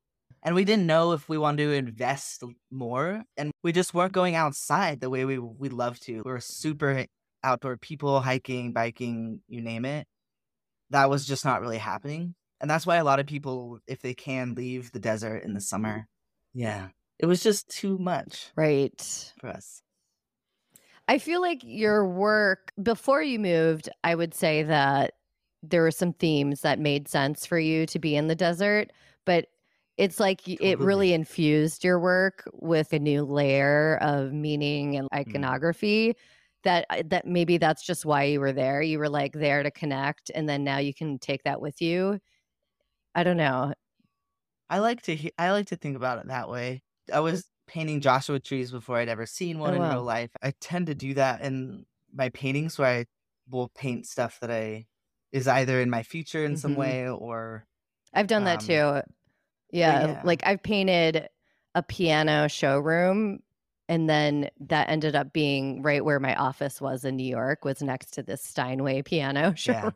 And 0.43 0.55
we 0.55 0.65
didn't 0.65 0.87
know 0.87 1.13
if 1.13 1.29
we 1.29 1.39
wanted 1.39 1.65
to 1.65 1.73
invest 1.73 2.43
more 2.71 3.25
and 3.37 3.51
we 3.63 3.73
just 3.73 3.95
weren't 3.95 4.13
going 4.13 4.35
outside 4.35 5.01
the 5.01 5.11
way 5.11 5.25
we 5.25 5.39
we 5.39 5.69
love 5.71 5.99
to. 6.01 6.23
We 6.25 6.31
were 6.33 6.41
super 6.41 7.07
outdoor 7.43 7.77
people, 7.79 8.21
hiking, 8.21 8.73
biking, 8.73 9.43
you 9.49 9.61
name 9.63 9.85
it. 9.85 10.07
That 10.91 11.11
was 11.11 11.27
just 11.27 11.45
not 11.45 11.61
really 11.61 11.79
happening. 11.79 12.35
And 12.61 12.71
that's 12.71 12.87
why 12.87 12.97
a 12.97 13.05
lot 13.05 13.21
of 13.21 13.27
people 13.27 13.81
if 13.87 14.01
they 14.03 14.15
can 14.15 14.55
leave 14.55 14.93
the 14.93 15.01
desert 15.01 15.39
in 15.45 15.55
the 15.55 15.61
summer. 15.61 16.07
Yeah. 16.55 16.89
It 17.19 17.27
was 17.27 17.43
just 17.43 17.69
too 17.69 17.99
much 17.99 18.53
Right. 18.57 19.35
for 19.39 19.49
us. 19.49 19.83
I 21.09 21.19
feel 21.19 21.41
like 21.41 21.61
your 21.63 22.07
work 22.09 22.73
before 22.83 23.23
you 23.23 23.39
moved, 23.39 23.89
I 24.05 24.15
would 24.15 24.35
say 24.35 24.63
that 24.65 25.15
there 25.63 25.83
were 25.83 25.91
some 25.91 26.13
themes 26.15 26.61
that 26.63 26.79
made 26.79 27.09
sense 27.09 27.47
for 27.47 27.59
you 27.59 27.87
to 27.87 27.99
be 27.99 28.17
in 28.17 28.27
the 28.29 28.35
desert, 28.35 28.93
but 29.25 29.47
it's 29.97 30.21
like 30.21 30.43
y- 30.47 30.59
it 30.61 30.81
really 30.81 31.13
infused 31.13 31.85
your 31.85 31.99
work 32.01 32.49
with 32.53 32.93
a 32.93 32.99
new 32.99 33.25
layer 33.25 33.99
of 34.03 34.33
meaning 34.33 34.97
and 34.97 35.09
mm. 35.27 35.37
iconography 35.37 36.15
that 36.65 36.87
uh, 36.91 37.03
that 37.07 37.27
maybe 37.27 37.57
that's 37.59 37.85
just 37.87 38.05
why 38.05 38.25
you 38.25 38.41
were 38.41 38.53
there. 38.53 38.83
You 38.83 38.99
were 38.99 39.09
like 39.09 39.33
there 39.33 39.63
to 39.63 39.71
connect 39.71 40.31
and 40.35 40.49
then 40.49 40.65
now 40.65 40.79
you 40.79 40.93
can 40.95 41.19
take 41.19 41.45
that 41.45 41.61
with 41.61 41.81
you. 41.81 42.19
I 43.15 43.25
don't 43.25 43.37
know. 43.37 43.75
I 44.71 44.79
like 44.79 45.03
to 45.03 45.17
he- 45.17 45.33
I 45.39 45.51
like 45.53 45.67
to 45.69 45.77
think 45.77 45.97
about 45.97 46.19
it 46.21 46.29
that 46.29 46.49
way. 46.49 46.83
I 47.13 47.21
was 47.21 47.45
painting 47.67 48.01
Joshua 48.01 48.39
trees 48.41 48.71
before 48.71 48.99
I'd 48.99 49.09
ever 49.09 49.27
seen 49.27 49.59
one 49.59 49.73
Oh, 49.73 49.77
in 49.77 49.83
wow. 49.83 49.91
real 49.93 50.03
life. 50.03 50.31
I 50.43 50.53
tend 50.61 50.87
to 50.87 50.95
do 50.95 51.15
that 51.15 51.41
in 51.43 51.85
my 52.15 52.29
paintings 52.31 52.79
where 52.79 53.01
I 53.01 53.07
will 53.51 53.69
paint 53.69 54.07
stuff 54.07 54.39
that 54.41 54.51
I 54.51 54.87
is 55.33 55.49
either 55.49 55.81
in 55.81 55.91
my 55.91 56.03
future 56.03 56.45
in 56.45 56.57
some 56.57 56.73
Mhm. 56.75 56.77
way 56.77 57.09
or 57.09 57.67
I've 58.15 58.29
done 58.29 58.45
that 58.45 58.61
Um, 58.61 58.67
too. 58.67 59.13
Yeah, 59.73 60.07
yeah. 60.07 60.23
like 60.25 60.47
I've 60.47 60.63
painted 60.63 61.29
a 61.75 61.83
piano 61.83 62.49
showroom 62.49 63.41
and 63.89 64.09
then 64.09 64.51
that 64.61 64.89
ended 64.89 65.15
up 65.15 65.33
being 65.33 65.83
right 65.83 66.05
where 66.05 66.19
my 66.21 66.35
office 66.37 66.81
was 66.81 67.05
in 67.05 67.17
New 67.17 67.27
York 67.29 67.65
was 67.65 67.83
next 67.83 68.13
to 68.15 68.23
this 68.23 68.43
Steinway 68.43 69.03
piano 69.03 69.55
showroom. 69.57 69.93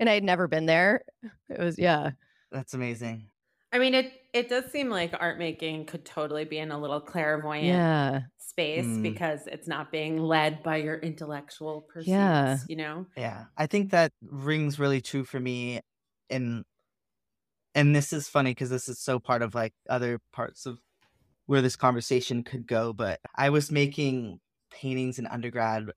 and 0.00 0.08
I 0.08 0.14
had 0.14 0.24
never 0.24 0.48
been 0.48 0.66
there. 0.66 1.02
It 1.48 1.58
was 1.58 1.78
yeah. 1.78 2.12
that's 2.50 2.74
amazing. 2.74 3.28
I 3.76 3.78
mean, 3.78 3.92
it 3.94 4.10
it 4.32 4.48
does 4.48 4.64
seem 4.72 4.88
like 4.88 5.12
art 5.20 5.38
making 5.38 5.84
could 5.84 6.04
totally 6.06 6.46
be 6.46 6.56
in 6.58 6.70
a 6.70 6.78
little 6.78 7.00
clairvoyant 7.00 7.66
Yeah. 7.66 8.22
space 8.38 8.86
Mm. 8.86 9.02
because 9.02 9.46
it's 9.46 9.68
not 9.68 9.92
being 9.92 10.18
led 10.18 10.62
by 10.62 10.76
your 10.76 10.96
intellectual 10.96 11.82
pursuits. 11.82 12.08
Yeah. 12.08 12.58
You 12.68 12.76
know. 12.76 13.06
Yeah. 13.18 13.44
I 13.56 13.66
think 13.66 13.90
that 13.90 14.12
rings 14.22 14.78
really 14.78 15.02
true 15.02 15.24
for 15.24 15.38
me 15.38 15.80
in 16.30 16.64
and 17.74 17.94
this 17.94 18.14
is 18.14 18.28
funny 18.28 18.52
because 18.52 18.70
this 18.70 18.88
is 18.88 18.98
so 18.98 19.18
part 19.18 19.42
of 19.42 19.54
like 19.54 19.74
other 19.90 20.20
parts 20.32 20.64
of 20.64 20.78
where 21.44 21.60
this 21.60 21.76
conversation 21.76 22.42
could 22.42 22.66
go, 22.66 22.94
but 22.94 23.20
I 23.34 23.50
was 23.50 23.70
making 23.70 24.40
paintings 24.70 25.18
in 25.18 25.26
undergrad 25.26 25.90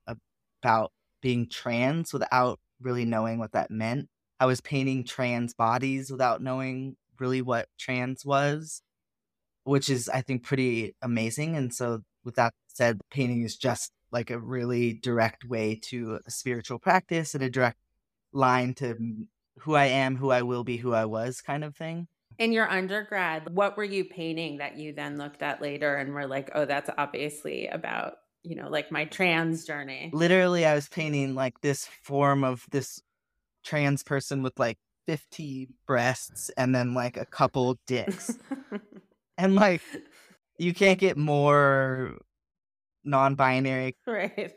about 0.62 0.92
being 1.22 1.48
trans 1.48 2.12
without 2.12 2.60
really 2.78 3.06
knowing 3.06 3.38
what 3.38 3.52
that 3.52 3.70
meant. 3.70 4.10
I 4.38 4.44
was 4.46 4.60
painting 4.60 5.04
trans 5.04 5.54
bodies 5.54 6.10
without 6.10 6.42
knowing 6.42 6.96
really 7.20 7.42
what 7.42 7.68
trans 7.78 8.24
was, 8.24 8.82
which 9.64 9.88
is, 9.88 10.08
I 10.08 10.22
think, 10.22 10.42
pretty 10.42 10.94
amazing. 11.02 11.56
And 11.56 11.72
so, 11.72 12.00
with 12.24 12.36
that 12.36 12.54
said, 12.68 13.00
painting 13.10 13.42
is 13.42 13.56
just 13.56 13.92
like 14.12 14.30
a 14.30 14.38
really 14.38 14.94
direct 14.94 15.44
way 15.44 15.78
to 15.84 16.18
a 16.26 16.30
spiritual 16.30 16.78
practice 16.78 17.34
and 17.34 17.44
a 17.44 17.50
direct 17.50 17.78
line 18.32 18.74
to 18.74 18.96
who 19.60 19.74
I 19.74 19.86
am, 19.86 20.16
who 20.16 20.30
I 20.30 20.42
will 20.42 20.64
be, 20.64 20.76
who 20.76 20.92
I 20.92 21.04
was 21.04 21.40
kind 21.40 21.64
of 21.64 21.76
thing. 21.76 22.08
In 22.38 22.52
your 22.52 22.68
undergrad, 22.68 23.54
what 23.54 23.76
were 23.76 23.84
you 23.84 24.04
painting 24.04 24.58
that 24.58 24.78
you 24.78 24.92
then 24.92 25.18
looked 25.18 25.42
at 25.42 25.60
later 25.60 25.96
and 25.96 26.14
were 26.14 26.26
like, 26.26 26.50
oh, 26.54 26.64
that's 26.64 26.88
obviously 26.96 27.66
about, 27.66 28.14
you 28.42 28.56
know, 28.56 28.68
like 28.68 28.90
my 28.90 29.04
trans 29.04 29.64
journey? 29.64 30.10
literally 30.14 30.64
I 30.64 30.74
was 30.74 30.88
painting 30.88 31.34
like 31.34 31.60
this 31.60 31.86
form 32.02 32.44
of 32.44 32.64
this 32.70 33.02
trans 33.62 34.02
person 34.02 34.42
with 34.42 34.58
like 34.58 34.78
50 35.10 35.66
breasts 35.88 36.52
and 36.56 36.72
then 36.72 36.94
like 36.94 37.16
a 37.16 37.26
couple 37.26 37.76
dicks. 37.84 38.38
and 39.38 39.56
like 39.56 39.82
you 40.56 40.72
can't 40.72 41.00
get 41.00 41.16
more 41.16 42.16
non-binary. 43.02 43.96
right. 44.06 44.52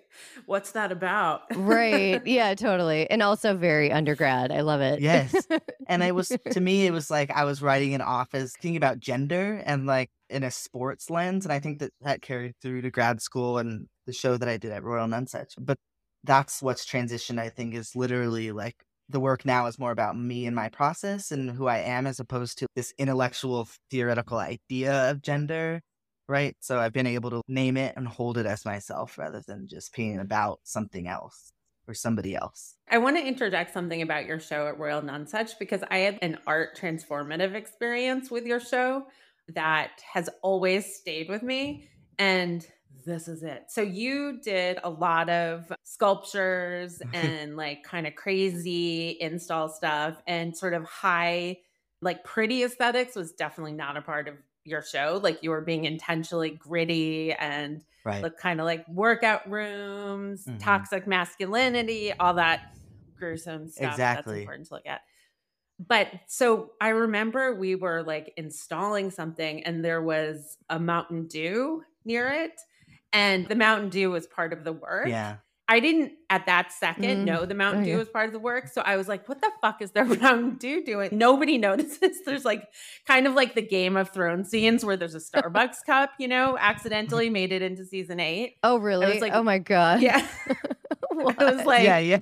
What's 0.45 0.73
that 0.73 0.91
about? 0.91 1.41
Right. 1.55 2.21
Yeah, 2.27 2.53
totally. 2.53 3.09
And 3.09 3.23
also 3.23 3.57
very 3.57 3.91
undergrad. 3.91 4.51
I 4.51 4.61
love 4.61 4.81
it. 4.81 5.01
Yes. 5.01 5.33
And 5.87 6.03
it 6.03 6.13
was 6.13 6.31
to 6.51 6.61
me 6.61 6.85
it 6.85 6.91
was 6.91 7.09
like 7.09 7.31
I 7.31 7.45
was 7.45 7.63
writing 7.63 7.95
an 7.95 8.01
office 8.01 8.53
thinking 8.53 8.77
about 8.77 8.99
gender 8.99 9.63
and 9.65 9.87
like 9.87 10.11
in 10.29 10.43
a 10.43 10.51
sports 10.51 11.09
lens 11.09 11.45
and 11.45 11.51
I 11.51 11.57
think 11.57 11.79
that 11.79 11.93
that 12.01 12.21
carried 12.21 12.53
through 12.61 12.83
to 12.83 12.91
grad 12.91 13.23
school 13.23 13.57
and 13.57 13.87
the 14.05 14.13
show 14.13 14.37
that 14.37 14.47
I 14.47 14.57
did 14.57 14.71
at 14.71 14.83
Royal 14.83 15.07
Nonesuch. 15.07 15.53
But 15.57 15.79
that's 16.23 16.61
what's 16.61 16.85
transitioned 16.85 17.39
I 17.39 17.49
think 17.49 17.73
is 17.73 17.95
literally 17.95 18.51
like 18.51 18.75
the 19.09 19.19
work 19.19 19.45
now 19.45 19.65
is 19.67 19.79
more 19.79 19.91
about 19.91 20.17
me 20.17 20.45
and 20.45 20.55
my 20.55 20.69
process 20.69 21.31
and 21.31 21.51
who 21.51 21.67
I 21.67 21.79
am 21.79 22.07
as 22.07 22.19
opposed 22.19 22.57
to 22.59 22.67
this 22.75 22.93
intellectual 22.97 23.67
theoretical 23.91 24.37
idea 24.37 25.09
of 25.09 25.21
gender. 25.21 25.81
Right. 26.27 26.55
So 26.61 26.79
I've 26.79 26.93
been 26.93 27.07
able 27.07 27.29
to 27.31 27.41
name 27.47 27.75
it 27.75 27.95
and 27.97 28.07
hold 28.07 28.37
it 28.37 28.45
as 28.45 28.63
myself 28.63 29.17
rather 29.17 29.41
than 29.45 29.67
just 29.67 29.93
painting 29.93 30.19
about 30.19 30.59
something 30.63 31.07
else 31.07 31.51
or 31.87 31.93
somebody 31.93 32.33
else. 32.35 32.75
I 32.89 32.97
want 32.97 33.17
to 33.17 33.25
interject 33.25 33.73
something 33.73 34.01
about 34.01 34.25
your 34.25 34.39
show 34.39 34.67
at 34.67 34.79
Royal 34.79 35.01
Nonesuch 35.01 35.59
because 35.59 35.81
I 35.89 35.97
had 35.97 36.19
an 36.21 36.37
art 36.47 36.77
transformative 36.77 37.55
experience 37.55 38.31
with 38.31 38.45
your 38.45 38.61
show 38.61 39.05
that 39.49 40.01
has 40.13 40.29
always 40.41 40.95
stayed 40.95 41.27
with 41.27 41.43
me. 41.43 41.89
And 42.17 42.65
this 43.05 43.27
is 43.27 43.43
it. 43.43 43.65
So 43.69 43.81
you 43.81 44.39
did 44.41 44.79
a 44.83 44.89
lot 44.89 45.29
of 45.29 45.71
sculptures 45.83 47.01
and 47.13 47.57
like 47.57 47.83
kind 47.83 48.07
of 48.07 48.15
crazy 48.15 49.17
install 49.19 49.67
stuff 49.69 50.21
and 50.27 50.55
sort 50.55 50.73
of 50.73 50.83
high, 50.85 51.59
like 52.01 52.23
pretty 52.23 52.63
aesthetics 52.63 53.15
was 53.15 53.33
definitely 53.33 53.73
not 53.73 53.97
a 53.97 54.01
part 54.01 54.27
of 54.27 54.35
your 54.63 54.81
show. 54.81 55.19
Like 55.21 55.43
you 55.43 55.49
were 55.49 55.61
being 55.61 55.85
intentionally 55.85 56.51
gritty 56.51 57.33
and 57.33 57.83
Right. 58.05 58.21
look 58.21 58.37
kind 58.37 58.59
of 58.61 58.65
like 58.65 58.87
workout 58.87 59.49
rooms, 59.49 60.45
Mhm. 60.45 60.53
toxic 60.59 61.05
masculinity, 61.07 62.13
all 62.19 62.35
that 62.35 62.61
gruesome 63.17 63.67
stuff 63.67 64.03
Exactly. 64.05 64.13
that's 64.13 64.31
important 64.31 64.67
to 64.67 64.75
look 64.75 64.85
at. 64.85 65.01
But 65.79 66.11
so 66.27 66.73
I 66.79 66.89
remember 66.89 67.55
we 67.55 67.75
were 67.75 68.03
like 68.03 68.33
installing 68.37 69.11
something 69.11 69.63
and 69.63 69.83
there 69.83 70.01
was 70.01 70.57
a 70.69 70.79
Mountain 70.79 71.27
Dew 71.27 71.83
near 72.05 72.29
it. 72.29 72.61
And 73.13 73.47
the 73.47 73.55
Mountain 73.55 73.89
Dew 73.89 74.11
was 74.11 74.27
part 74.27 74.51
of 74.53 74.63
the 74.63 74.73
work. 74.73 75.07
Yeah. 75.07 75.35
I 75.69 75.79
didn't 75.79 76.11
at 76.29 76.45
that 76.47 76.73
second 76.73 77.05
Mm. 77.05 77.23
know 77.23 77.45
the 77.45 77.53
Mountain 77.55 77.83
Oh, 77.83 77.85
Dew 77.85 77.91
yeah. 77.91 77.97
was 77.97 78.09
part 78.09 78.25
of 78.27 78.33
the 78.33 78.39
work. 78.39 78.67
So 78.67 78.81
I 78.81 78.97
was 78.97 79.07
like, 79.07 79.29
what 79.29 79.39
the 79.39 79.49
fuck 79.61 79.81
is 79.81 79.91
their 79.91 80.03
Mountain 80.21 80.55
Dew 80.55 80.83
doing? 80.83 81.09
Nobody 81.13 81.57
notices. 81.69 82.17
There's 82.25 82.43
like 82.43 82.67
kind 83.07 83.27
of 83.27 83.33
like 83.33 83.55
the 83.55 83.61
Game 83.61 83.95
of 83.95 84.09
Thrones 84.09 84.49
scenes 84.49 84.83
where 84.83 84.97
there's 84.97 85.15
a 85.15 85.19
Starbucks 85.19 85.77
cup, 85.85 86.11
you 86.19 86.27
know, 86.27 86.57
accidentally 86.59 87.29
made 87.29 87.53
it 87.53 87.61
into 87.61 87.85
season 87.85 88.19
eight. 88.19 88.55
Oh, 88.61 88.77
really? 88.77 89.07
It's 89.07 89.21
like- 89.21 89.33
oh 89.33 89.43
my 89.43 89.57
god. 89.59 90.01
Yeah. 90.01 90.27
What? 91.11 91.41
I 91.41 91.51
was 91.53 91.65
like, 91.65 91.83
yeah, 91.83 91.99
yeah. 91.99 92.19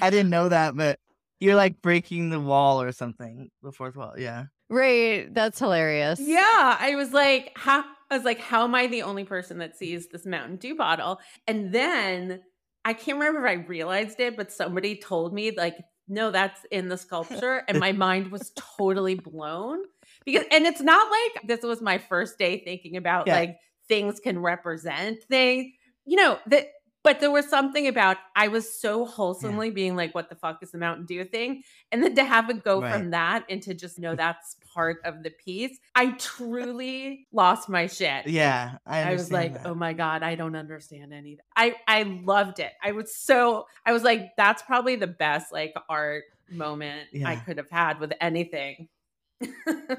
I 0.00 0.10
didn't 0.10 0.30
know 0.30 0.48
that, 0.48 0.76
but 0.76 0.98
you're 1.40 1.54
like 1.56 1.80
breaking 1.80 2.30
the 2.30 2.38
wall 2.40 2.82
or 2.82 2.92
something. 2.92 3.50
The 3.62 3.72
fourth 3.72 3.96
wall. 3.96 4.14
Yeah. 4.18 4.44
right. 4.68 5.32
That's 5.32 5.58
hilarious. 5.58 6.20
Yeah, 6.20 6.76
I 6.78 6.94
was 6.96 7.12
like, 7.12 7.52
how 7.56 7.84
I 8.12 8.16
was 8.16 8.24
like, 8.24 8.40
how 8.40 8.64
am 8.64 8.74
I 8.74 8.86
the 8.86 9.02
only 9.02 9.24
person 9.24 9.58
that 9.58 9.76
sees 9.76 10.08
this 10.08 10.26
Mountain 10.26 10.56
Dew 10.56 10.76
bottle? 10.76 11.18
And 11.48 11.72
then 11.72 12.42
I 12.84 12.92
can't 12.92 13.18
remember 13.18 13.46
if 13.46 13.50
I 13.50 13.62
realized 13.66 14.20
it, 14.20 14.36
but 14.36 14.52
somebody 14.52 14.96
told 14.96 15.32
me 15.32 15.52
like 15.56 15.78
no, 16.08 16.30
that's 16.30 16.66
in 16.70 16.88
the 16.88 16.98
sculpture. 16.98 17.62
And 17.68 17.78
my 17.78 17.92
mind 17.92 18.30
was 18.32 18.52
totally 18.76 19.14
blown 19.14 19.78
because, 20.24 20.44
and 20.50 20.66
it's 20.66 20.80
not 20.82 21.10
like 21.10 21.46
this 21.46 21.62
was 21.62 21.80
my 21.80 21.98
first 21.98 22.38
day 22.38 22.62
thinking 22.64 22.96
about 22.96 23.26
Yeah. 23.26 23.34
like 23.34 23.56
things 23.88 24.20
can 24.20 24.38
represent 24.38 25.18
they, 25.28 25.74
you 26.04 26.16
know, 26.16 26.38
that, 26.48 26.66
but 27.04 27.20
there 27.20 27.30
was 27.30 27.48
something 27.48 27.88
about 27.88 28.16
I 28.36 28.48
was 28.48 28.72
so 28.80 29.04
wholesomely 29.04 29.70
being 29.70 29.96
like, 29.96 30.14
what 30.14 30.28
the 30.28 30.36
fuck 30.36 30.62
is 30.62 30.70
the 30.70 30.78
Mountain 30.78 31.06
Dew 31.06 31.24
thing? 31.24 31.62
And 31.90 32.02
then 32.02 32.14
to 32.14 32.24
have 32.24 32.48
it 32.50 32.62
go 32.62 32.80
Right. 32.80 32.92
from 32.92 33.10
that 33.10 33.48
into 33.50 33.74
just 33.74 33.98
know 33.98 34.14
that's 34.16 34.56
part 34.74 34.98
of 35.04 35.22
the 35.22 35.30
piece, 35.30 35.78
I 35.94 36.12
truly 36.12 37.26
lost 37.32 37.68
my 37.68 37.86
shit. 37.86 38.26
Yeah, 38.26 38.76
I, 38.86 39.02
I 39.10 39.12
was 39.12 39.30
like, 39.32 39.54
that. 39.54 39.66
oh 39.66 39.74
my 39.74 39.92
God, 39.92 40.22
I 40.22 40.34
don't 40.34 40.54
understand 40.56 41.12
anything. 41.12 41.44
I, 41.56 41.74
I 41.88 42.02
loved 42.04 42.58
it. 42.60 42.72
I 42.82 42.92
was 42.92 43.14
so, 43.14 43.66
I 43.84 43.92
was 43.92 44.02
like, 44.04 44.30
that's 44.36 44.62
probably 44.62 44.96
the 44.96 45.06
best 45.08 45.52
like 45.52 45.74
art 45.88 46.24
moment 46.50 47.08
I 47.26 47.36
could 47.36 47.56
have 47.58 47.70
had 47.70 47.98
with 48.00 48.12
anything. 48.20 48.88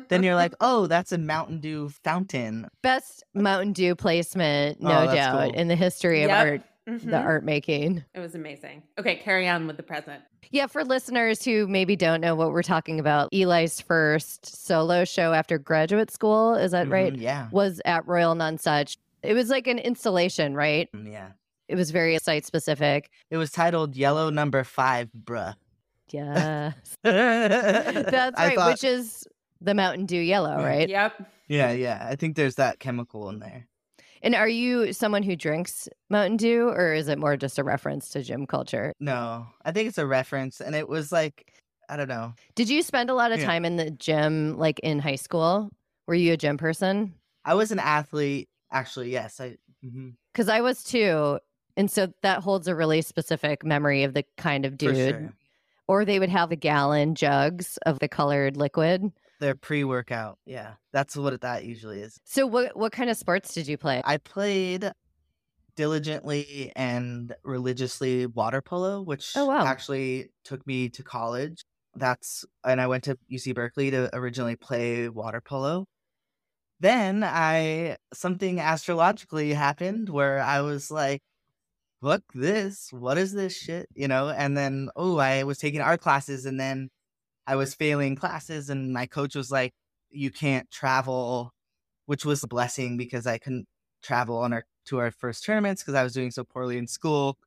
then 0.10 0.24
you're 0.24 0.36
like, 0.36 0.54
oh, 0.62 0.88
that's 0.88 1.12
a 1.12 1.18
Mountain 1.18 1.60
Dew 1.60 1.90
fountain. 2.04 2.68
Best 2.82 3.24
Mountain 3.34 3.74
Dew 3.74 3.96
placement, 3.96 4.78
Oh, 4.82 4.88
no 4.88 5.02
that's 5.02 5.14
doubt, 5.16 5.50
cool. 5.50 5.54
in 5.60 5.68
the 5.68 5.76
history 5.76 6.24
of 6.24 6.30
Yep. 6.30 6.38
art, 6.46 6.62
the 6.86 6.92
Mhm. 6.94 7.24
art 7.25 7.44
making. 7.46 8.04
It 8.13 8.20
was 8.20 8.36
amazing. 8.36 8.84
Okay, 9.00 9.16
carry 9.16 9.48
on 9.48 9.68
with 9.68 9.78
the 9.78 9.84
present. 9.84 10.22
Yeah, 10.52 10.68
for 10.68 10.84
listeners 10.84 11.44
who 11.44 11.68
maybe 11.68 11.96
don't 11.96 12.22
know 12.22 12.36
what 12.36 12.52
we're 12.52 12.62
talking 12.63 13.00
about, 13.00 13.30
Eli's 13.34 13.80
first 13.82 14.46
solo 14.46 15.06
show 15.06 15.34
after 15.34 15.58
graduate 15.58 16.12
school, 16.12 16.56
is 16.56 16.72
that 16.72 16.90
right? 16.90 17.13
Mhm, 17.13 17.22
Yeah, 17.22 17.48
Was 17.52 17.82
at 17.86 18.06
Royal 18.08 18.36
Nonesuch. 18.36 18.98
It 19.24 19.34
was 19.34 19.50
like 19.50 19.68
an 19.68 19.80
installation, 19.80 20.54
right? 20.56 20.92
Mm, 20.92 21.12
yeah. 21.12 21.30
It 21.70 21.75
was 21.75 21.92
very 21.92 22.18
site 22.20 22.46
specific. 22.46 23.10
It 23.32 23.38
was 23.38 23.52
titled 23.52 23.96
Yellow 23.96 24.30
Number 24.30 24.63
Five, 24.66 25.10
bruh. 25.18 25.56
Yeah. 26.12 26.74
That's 27.04 28.12
That's 28.12 28.38
right, 28.40 28.68
which 28.70 28.84
is 28.84 29.25
the 29.62 29.74
Mountain 29.74 30.06
Dew 30.06 30.20
yellow, 30.20 30.58
Right. 30.58 30.66
right? 30.80 30.90
Yep. 30.90 31.13
yeah, 31.48 31.72
yeah. 31.72 32.06
I 32.08 32.16
think 32.18 32.36
there's 32.36 32.56
that 32.56 32.80
chemical 32.80 33.30
in 33.30 33.40
there. 33.40 33.68
And 34.24 34.36
are 34.36 34.48
you 34.48 34.94
someone 34.94 35.22
who 35.22 35.36
drinks 35.36 35.89
Mountain 36.10 36.38
Dew 36.38 36.70
or 36.70 36.94
is 36.94 37.10
it 37.10 37.20
more 37.20 37.36
just 37.36 37.60
a 37.60 37.63
reference 37.63 38.08
to 38.10 38.24
gym 38.24 38.48
culture? 38.48 38.94
No, 39.00 39.46
I 39.65 39.72
think 39.74 39.89
it's 39.89 39.98
a 39.98 40.08
reference, 40.08 40.62
and 40.62 40.75
it 40.75 40.88
was 40.88 41.12
like, 41.12 41.51
I 41.89 41.98
don't 41.98 42.08
know. 42.08 42.34
Did 42.56 42.70
you 42.70 42.82
spend 42.82 43.10
a 43.10 43.13
lot 43.13 43.34
of 43.34 43.39
Yeah. 43.39 43.46
time 43.46 43.65
in 43.65 43.75
the 43.75 43.92
gym 43.92 44.58
like 44.58 44.80
in 44.80 45.00
high 45.00 45.18
school? 45.18 45.70
Were 46.08 46.15
you 46.15 46.34
a 46.34 46.38
gym 46.38 46.58
person? 46.58 47.13
I 47.44 47.56
was 47.56 47.72
an 47.74 47.80
athlete, 47.80 48.48
actually. 48.72 49.12
Yes, 49.12 49.42
I. 49.42 49.58
Mm-hmm. 49.86 50.12
Because 50.32 50.48
I 50.48 50.62
was 50.62 50.84
too. 50.84 51.39
And 51.75 51.92
so 51.92 52.08
that 52.22 52.42
holds 52.42 52.68
a 52.70 52.75
really 52.75 53.01
specific 53.01 53.65
memory 53.65 54.03
of 54.03 54.13
the 54.13 54.24
kind 54.38 54.65
of 54.65 54.77
dude. 54.77 54.96
sure. 54.96 55.34
Or 55.88 56.06
they 56.06 56.20
would 56.20 56.30
have 56.30 56.50
the 56.50 56.56
gallon 56.56 57.13
jugs 57.15 57.77
of 57.86 58.00
the 58.00 58.08
colored 58.08 58.56
liquid. 58.56 59.12
Their 59.44 59.56
pre-workout, 59.56 60.40
yeah, 60.46 60.76
that's 60.94 61.18
what 61.18 61.42
that 61.42 61.66
usually 61.66 62.00
is. 62.00 62.18
So 62.24 62.48
what 62.48 62.78
what 62.78 62.94
kind 62.94 63.10
of 63.10 63.18
sports 63.18 63.54
did 63.54 63.68
you 63.68 63.78
play? 63.78 64.02
I 64.06 64.16
played 64.16 64.90
diligently 65.76 66.72
and 66.78 67.36
religiously 67.44 68.26
water 68.26 68.62
polo, 68.62 69.00
oh, 69.00 69.02
which 69.02 69.34
Oh, 69.36 69.48
wow. 69.48 69.66
actually 69.66 70.30
took 70.46 70.66
me 70.66 70.88
to 70.92 71.04
college. 71.04 71.66
That's 71.94 72.46
and 72.64 72.80
I 72.80 72.88
went 72.88 73.04
to 73.04 73.18
UC 73.30 73.54
Berkeley 73.54 73.92
to 73.92 74.10
originally 74.16 74.56
play 74.56 75.10
water 75.10 75.42
polo. 75.42 75.88
Then 76.80 77.22
I 77.26 77.98
something 78.14 78.62
astrologically 78.62 79.54
happened 79.54 80.08
where 80.08 80.40
I 80.40 80.62
was 80.62 80.90
like, 80.90 81.22
"Fuck 82.02 82.24
this! 82.34 82.90
What 82.92 83.18
is 83.18 83.34
this 83.34 83.58
shit?" 83.58 83.88
You 83.94 84.08
know. 84.08 84.30
And 84.30 84.56
then 84.58 84.90
oh, 84.96 85.18
I 85.18 85.44
was 85.44 85.58
taking 85.58 85.82
art 85.82 86.02
classes, 86.02 86.46
and 86.46 86.58
then 86.60 86.90
I 87.48 87.56
was 87.56 87.76
failing 87.76 88.16
classes, 88.16 88.70
and 88.70 88.94
my 88.94 89.06
coach 89.08 89.36
was 89.36 89.52
like, 89.52 89.74
"You 90.12 90.32
can't 90.32 90.70
travel," 90.72 91.52
which 92.08 92.26
was 92.26 92.44
a 92.44 92.48
blessing 92.48 92.98
because 92.98 93.28
I 93.28 93.38
couldn't 93.40 93.68
travel 94.04 94.38
on 94.40 94.54
our 94.54 94.66
to 94.88 95.00
our 95.00 95.12
first 95.12 95.46
tournaments 95.46 95.84
because 95.84 95.96
I 95.96 96.04
was 96.04 96.14
doing 96.14 96.32
so 96.32 96.44
poorly 96.46 96.78
in 96.78 96.88
school. 96.88 97.38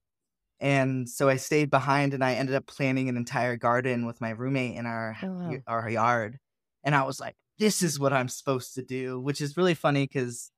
And 0.61 1.09
so 1.09 1.29
I 1.29 1.37
stayed 1.37 1.71
behind 1.71 2.15
and 2.15 2.25
I 2.25 2.35
ended 2.35 2.55
up 2.55 2.67
planting 2.67 3.09
an 3.09 3.17
entire 3.17 3.57
garden 3.57 4.07
with 4.07 4.21
my 4.21 4.31
roommate 4.31 4.77
in 4.77 4.87
our 4.87 5.17
Oh, 5.23 5.27
wow. 5.35 5.63
our 5.67 5.89
yard. 5.91 6.39
And 6.85 6.95
I 6.95 7.03
was 7.05 7.21
like, 7.21 7.37
this 7.59 7.83
is 7.83 7.99
what 8.01 8.13
I'm 8.13 8.29
supposed 8.29 8.75
to 8.75 8.83
do, 8.83 9.21
which 9.21 9.41
is 9.41 9.57
really 9.57 9.75
funny 9.75 10.05
because 10.05 10.51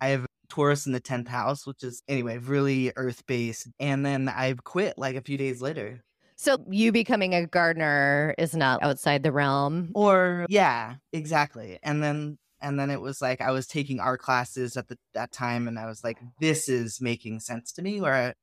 I 0.00 0.08
have 0.08 0.26
Taurus 0.50 0.86
in 0.86 0.92
the 0.92 1.00
10th 1.00 1.28
house, 1.28 1.66
which 1.66 1.84
is 1.84 2.02
anyway, 2.08 2.38
really 2.38 2.92
earth 2.96 3.26
based. 3.26 3.68
And 3.80 4.04
then 4.06 4.28
I 4.28 4.54
quit 4.64 4.98
like 4.98 5.16
a 5.16 5.22
few 5.22 5.38
days 5.38 5.62
later. 5.62 6.02
So 6.38 6.64
you 6.70 6.92
becoming 6.92 7.34
a 7.34 7.46
gardener 7.46 8.32
is 8.38 8.54
not 8.54 8.80
outside 8.82 9.24
the 9.24 9.32
realm. 9.32 9.90
Or 9.94 10.46
yeah, 10.48 10.94
exactly. 11.12 11.80
And 11.82 12.00
then 12.00 12.38
and 12.60 12.78
then 12.78 12.90
it 12.90 13.00
was 13.00 13.20
like 13.20 13.40
I 13.40 13.50
was 13.50 13.66
taking 13.66 13.98
art 13.98 14.20
classes 14.20 14.76
at 14.76 14.86
the 14.86 14.96
that 15.14 15.32
time 15.32 15.66
and 15.66 15.78
I 15.78 15.86
was 15.86 16.04
like, 16.04 16.18
this 16.40 16.68
is 16.68 17.00
making 17.00 17.40
sense 17.40 17.72
to 17.72 17.82
me. 17.82 18.00
Where 18.00 18.14
I, 18.14 18.34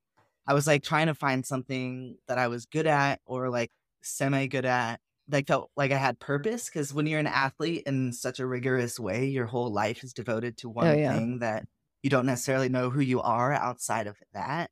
I 0.45 0.53
was 0.53 0.67
like 0.67 0.83
trying 0.83 1.07
to 1.07 1.15
find 1.15 1.45
something 1.45 2.17
that 2.27 2.37
I 2.37 2.49
was 2.49 2.65
good 2.65 2.85
at 2.85 3.21
or 3.25 3.49
like 3.49 3.71
semi 4.01 4.47
good 4.47 4.65
at. 4.65 4.99
Like 5.31 5.47
felt 5.47 5.71
like 5.75 5.91
I 5.91 5.97
had 5.97 6.19
purpose 6.19 6.65
because 6.65 6.93
when 6.93 7.07
you're 7.07 7.19
an 7.19 7.25
athlete 7.27 7.83
in 7.87 8.11
such 8.13 8.39
a 8.39 8.45
rigorous 8.45 8.99
way, 8.99 9.25
your 9.25 9.47
whole 9.47 9.71
life 9.71 10.03
is 10.03 10.13
devoted 10.13 10.57
to 10.57 10.67
oh, 10.67 10.71
one 10.71 10.87
Oh, 10.87 10.93
yeah. 10.93 11.13
thing 11.13 11.39
that 11.39 11.65
you 12.03 12.11
don't 12.11 12.27
necessarily 12.27 12.69
know 12.69 12.91
who 12.91 12.99
you 12.99 13.21
are 13.21 13.51
outside 13.51 14.05
of 14.05 14.17
that. 14.33 14.69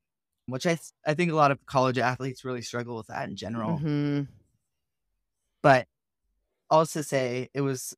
Which 0.47 0.65
I 0.65 0.71
th- 0.75 0.91
I 1.05 1.13
think 1.13 1.31
a 1.31 1.35
lot 1.35 1.51
of 1.51 1.65
college 1.65 1.97
athletes 1.97 2.43
really 2.43 2.61
struggle 2.61 2.97
with 2.97 3.07
that 3.07 3.29
in 3.29 3.35
general 3.35 3.79
Mhm. 3.79 4.27
but 5.61 5.87
also 6.69 7.01
say 7.01 7.49
it 7.53 7.61
was 7.61 7.95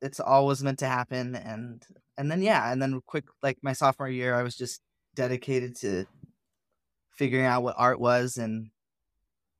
it's 0.00 0.20
always 0.20 0.62
meant 0.62 0.78
to 0.78 0.86
happen 0.86 1.34
and 1.36 1.84
and 2.16 2.30
then 2.30 2.42
yeah 2.42 2.72
and 2.72 2.80
then 2.80 3.00
quick 3.06 3.24
like 3.42 3.58
my 3.62 3.72
sophomore 3.72 4.08
year 4.08 4.34
i 4.34 4.42
was 4.42 4.56
just 4.56 4.80
dedicated 5.14 5.76
to 5.76 6.06
figuring 7.10 7.44
out 7.46 7.62
what 7.62 7.74
art 7.78 8.00
was 8.00 8.36
and 8.38 8.70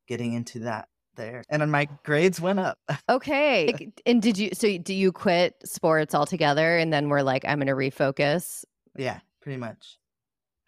getting 0.07 0.33
into 0.33 0.59
that 0.59 0.87
there 1.15 1.43
and 1.49 1.61
then 1.61 1.69
my 1.69 1.87
grades 2.03 2.41
went 2.41 2.59
up 2.59 2.79
Okay. 3.09 3.91
And 4.05 4.21
did 4.21 4.37
you 4.37 4.49
so 4.53 4.77
do 4.77 4.93
you 4.93 5.11
quit 5.11 5.55
sports 5.65 6.15
altogether 6.15 6.77
and 6.77 6.91
then 6.91 7.09
we're 7.09 7.21
like, 7.21 7.45
I'm 7.45 7.59
gonna 7.59 7.73
refocus? 7.75 8.65
yeah 8.97 9.19
pretty 9.41 9.57
much 9.57 9.97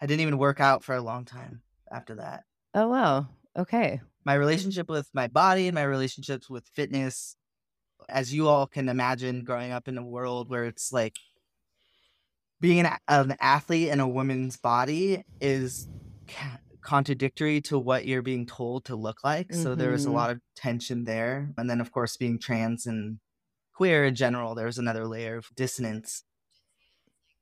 i 0.02 0.06
didn't 0.06 0.22
even 0.22 0.38
work 0.38 0.60
out 0.60 0.84
for 0.84 0.96
a 0.96 1.02
long 1.02 1.26
time 1.26 1.62
after 1.92 2.16
that 2.16 2.44
Oh 2.74 2.90
wow. 2.90 3.28
Okay. 3.58 4.02
my 4.26 4.34
relationship 4.34 4.90
with 4.90 5.10
my 5.14 5.28
body 5.28 5.68
and 5.68 5.76
my 5.76 5.84
relationships 5.84 6.50
with 6.50 6.68
fitness 6.68 7.36
as 8.10 8.34
you 8.34 8.48
all 8.48 8.68
can 8.68 8.90
imagine 8.90 9.44
growing 9.44 9.72
up 9.72 9.88
in 9.88 9.98
a 9.98 10.06
world 10.06 10.50
where 10.50 10.66
it's 10.66 10.92
like 10.94 11.18
being 12.60 12.80
an, 12.86 12.98
an 13.08 13.36
athlete 13.40 13.90
in 13.90 14.00
a 14.00 14.08
woman's 14.08 14.58
body 14.58 15.24
is 15.42 15.88
ca- 16.28 16.60
contradictory 16.82 17.62
to 17.62 17.78
what 17.80 18.06
you're 18.06 18.22
being 18.22 18.46
told 18.46 18.86
to 18.86 18.96
look 18.96 19.24
like 19.24 19.54
so 19.54 19.76
there 19.76 19.92
was 19.92 20.06
a 20.06 20.10
Mhm. 20.10 20.14
lot 20.14 20.30
of 20.30 20.40
tension 20.56 21.04
there 21.04 21.52
and 21.58 21.70
then 21.70 21.82
of 21.82 21.92
course 21.92 22.16
being 22.18 22.38
trans 22.40 22.86
and 22.86 23.20
queer 23.74 24.06
in 24.06 24.16
general 24.16 24.56
there 24.56 24.68
was 24.68 24.78
another 24.80 25.08
layer 25.08 25.38
of 25.38 25.48
dissonance 25.56 26.24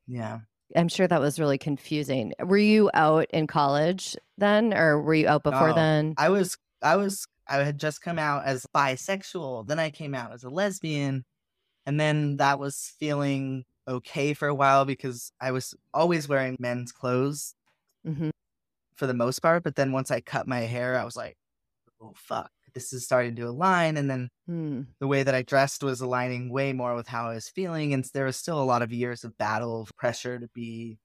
yeah 0.08 0.40
I'm 0.76 0.88
sure 0.88 1.08
that 1.08 1.22
was 1.22 1.40
really 1.40 1.58
confusing. 1.58 2.34
Were 2.40 2.58
you 2.58 2.90
out 2.94 3.28
in 3.32 3.48
college 3.48 4.16
then 4.38 4.74
or 4.74 5.02
were 5.02 5.14
you 5.14 5.28
out 5.28 5.44
before 5.44 5.74
then? 5.74 6.16
I 6.18 6.30
was 6.30 6.58
I 6.82 6.96
was 6.96 7.26
I 7.48 7.58
had 7.58 7.78
just 7.80 8.02
come 8.02 8.18
out 8.20 8.46
as 8.46 8.66
bisexual. 8.76 9.68
Then 9.68 9.80
I 9.80 9.90
came 9.90 10.16
out 10.16 10.34
as 10.34 10.44
a 10.44 10.50
lesbian. 10.50 11.26
And 11.86 12.00
then 12.00 12.38
that 12.38 12.60
was 12.60 12.94
feeling 13.00 13.66
okay 13.88 14.34
for 14.34 14.48
a 14.48 14.56
while 14.56 14.86
because 14.86 15.32
I 15.42 15.52
was 15.52 15.76
always 15.94 16.30
wearing 16.30 16.56
men's 16.60 16.92
clothes 16.94 17.56
Mhm. 18.06 18.32
for 18.96 19.08
the 19.08 19.14
most 19.14 19.40
part. 19.40 19.64
But 19.64 19.76
then 19.76 19.92
once 19.92 20.12
I 20.12 20.22
cut 20.22 20.48
my 20.48 20.62
hair, 20.62 20.98
I 21.00 21.04
was 21.06 21.16
like, 21.16 21.38
oh 22.02 22.14
fuck, 22.16 22.52
this 22.74 22.94
is 22.94 23.06
starting 23.06 23.36
to 23.38 23.44
align. 23.44 23.98
And 23.98 24.10
then 24.10 24.30
Hmm. 24.48 24.94
the 25.02 25.08
way 25.08 25.24
that 25.24 25.36
I 25.36 25.44
dressed 25.44 25.84
was 25.84 26.02
aligning 26.02 26.52
way 26.52 26.74
more 26.74 26.96
with 26.96 27.08
how 27.08 27.30
I 27.30 27.36
was 27.36 27.50
feeling. 27.50 27.94
And 27.94 28.06
there 28.14 28.26
was 28.26 28.38
still 28.38 28.62
a 28.62 28.66
lot 28.66 28.82
of 28.84 28.94
years 28.94 29.24
of 29.26 29.38
battle 29.38 29.82
of 29.82 29.96
pressure 29.98 30.40
to 30.40 30.50
be 30.50 31.00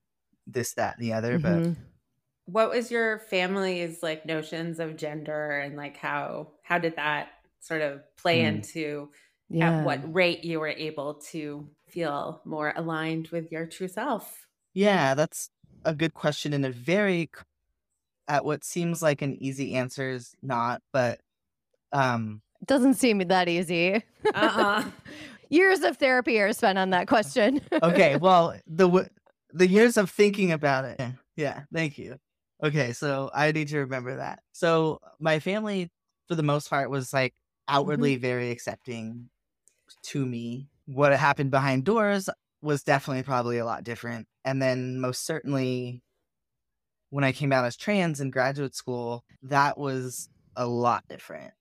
this, 0.46 0.74
that, 0.74 0.96
and 0.98 1.04
the 1.06 1.14
other. 1.14 1.38
But 1.40 1.64
Mhm. 1.64 1.76
What 2.46 2.70
was 2.70 2.90
your 2.92 3.20
family's 3.20 4.02
like 4.02 4.26
notions 4.26 4.80
of 4.80 4.96
gender 4.96 5.58
and 5.60 5.76
like 5.76 5.96
how 5.98 6.54
how 6.64 6.78
did 6.78 6.96
that 6.96 7.30
sort 7.60 7.82
of 7.82 8.04
play 8.16 8.42
Hmm. 8.42 8.42
into 8.42 9.12
Yeah. 9.48 9.60
at 9.60 9.82
what 9.82 10.14
rate 10.14 10.44
you 10.44 10.60
were 10.60 10.68
able 10.68 11.16
to 11.32 11.74
feel 11.88 12.42
more 12.46 12.72
aligned 12.76 13.28
with 13.30 13.52
your 13.52 13.66
true 13.66 13.88
self? 13.88 14.48
Yeah, 14.74 15.14
that's 15.14 15.50
a 15.84 15.94
good 15.94 16.14
question 16.14 16.52
and 16.52 16.64
a 16.66 16.70
very 16.72 17.30
at 18.28 18.44
what 18.44 18.64
seems 18.64 19.02
like 19.02 19.22
an 19.22 19.34
easy 19.42 19.74
answer 19.74 20.10
is 20.10 20.34
not, 20.42 20.82
but 20.92 21.20
um 21.92 22.42
Doesn't 22.66 22.94
seem 22.94 23.18
that 23.18 23.48
easy. 23.48 24.02
Uh-uh. 24.34 24.84
Years 25.50 25.80
of 25.80 25.96
therapy 25.96 26.38
are 26.40 26.52
spent 26.52 26.78
on 26.78 26.90
that 26.90 27.08
question. 27.08 27.60
okay, 27.82 28.16
well, 28.20 28.54
the 28.66 28.86
w- 28.86 29.08
the 29.52 29.66
years 29.66 29.96
of 29.96 30.10
thinking 30.10 30.52
about 30.52 30.84
it. 30.84 30.96
Yeah, 30.98 31.12
yeah, 31.36 31.60
thank 31.72 31.96
you. 31.96 32.16
Okay, 32.62 32.92
so 32.92 33.30
I 33.32 33.50
need 33.52 33.68
to 33.68 33.78
remember 33.78 34.16
that. 34.16 34.40
So 34.52 35.00
my 35.18 35.38
family 35.38 35.90
for 36.26 36.34
the 36.34 36.42
most 36.42 36.68
part 36.68 36.90
was 36.90 37.14
like 37.14 37.34
outwardly 37.66 38.16
very 38.16 38.50
accepting 38.50 39.30
to 40.02 40.26
me. 40.26 40.68
What 40.84 41.12
happened 41.14 41.50
behind 41.50 41.84
doors 41.84 42.28
was 42.60 42.82
definitely 42.82 43.22
probably 43.22 43.58
a 43.58 43.64
lot 43.64 43.84
different. 43.84 44.26
And 44.44 44.60
then 44.60 45.00
most 45.00 45.24
certainly 45.24 46.02
when 47.10 47.24
I 47.24 47.32
came 47.32 47.52
out 47.52 47.64
as 47.64 47.76
trans 47.76 48.20
in 48.20 48.30
graduate 48.30 48.74
school, 48.74 49.24
that 49.44 49.78
was 49.78 50.28
a 50.56 50.66
lot 50.66 51.04
different. 51.08 51.52